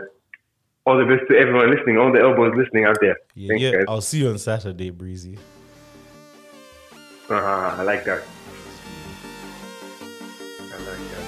all 0.87 0.97
the 0.99 1.05
best 1.05 1.29
to 1.31 1.37
everyone 1.37 1.71
listening. 1.75 1.99
All 1.99 2.13
the 2.13 2.21
elbows 2.21 2.55
listening 2.57 2.85
out 2.85 2.99
there. 3.01 3.17
Yeah, 3.35 3.49
Thanks, 3.49 3.63
yeah. 3.63 3.85
I'll 3.89 4.01
see 4.01 4.19
you 4.21 4.29
on 4.31 4.39
Saturday, 4.39 4.91
Breezy. 4.91 5.39
Uh, 7.31 7.35
I 7.35 7.83
like 7.83 8.05
that. 8.05 8.23
I 10.61 10.77
like 10.79 11.11
that. 11.13 11.22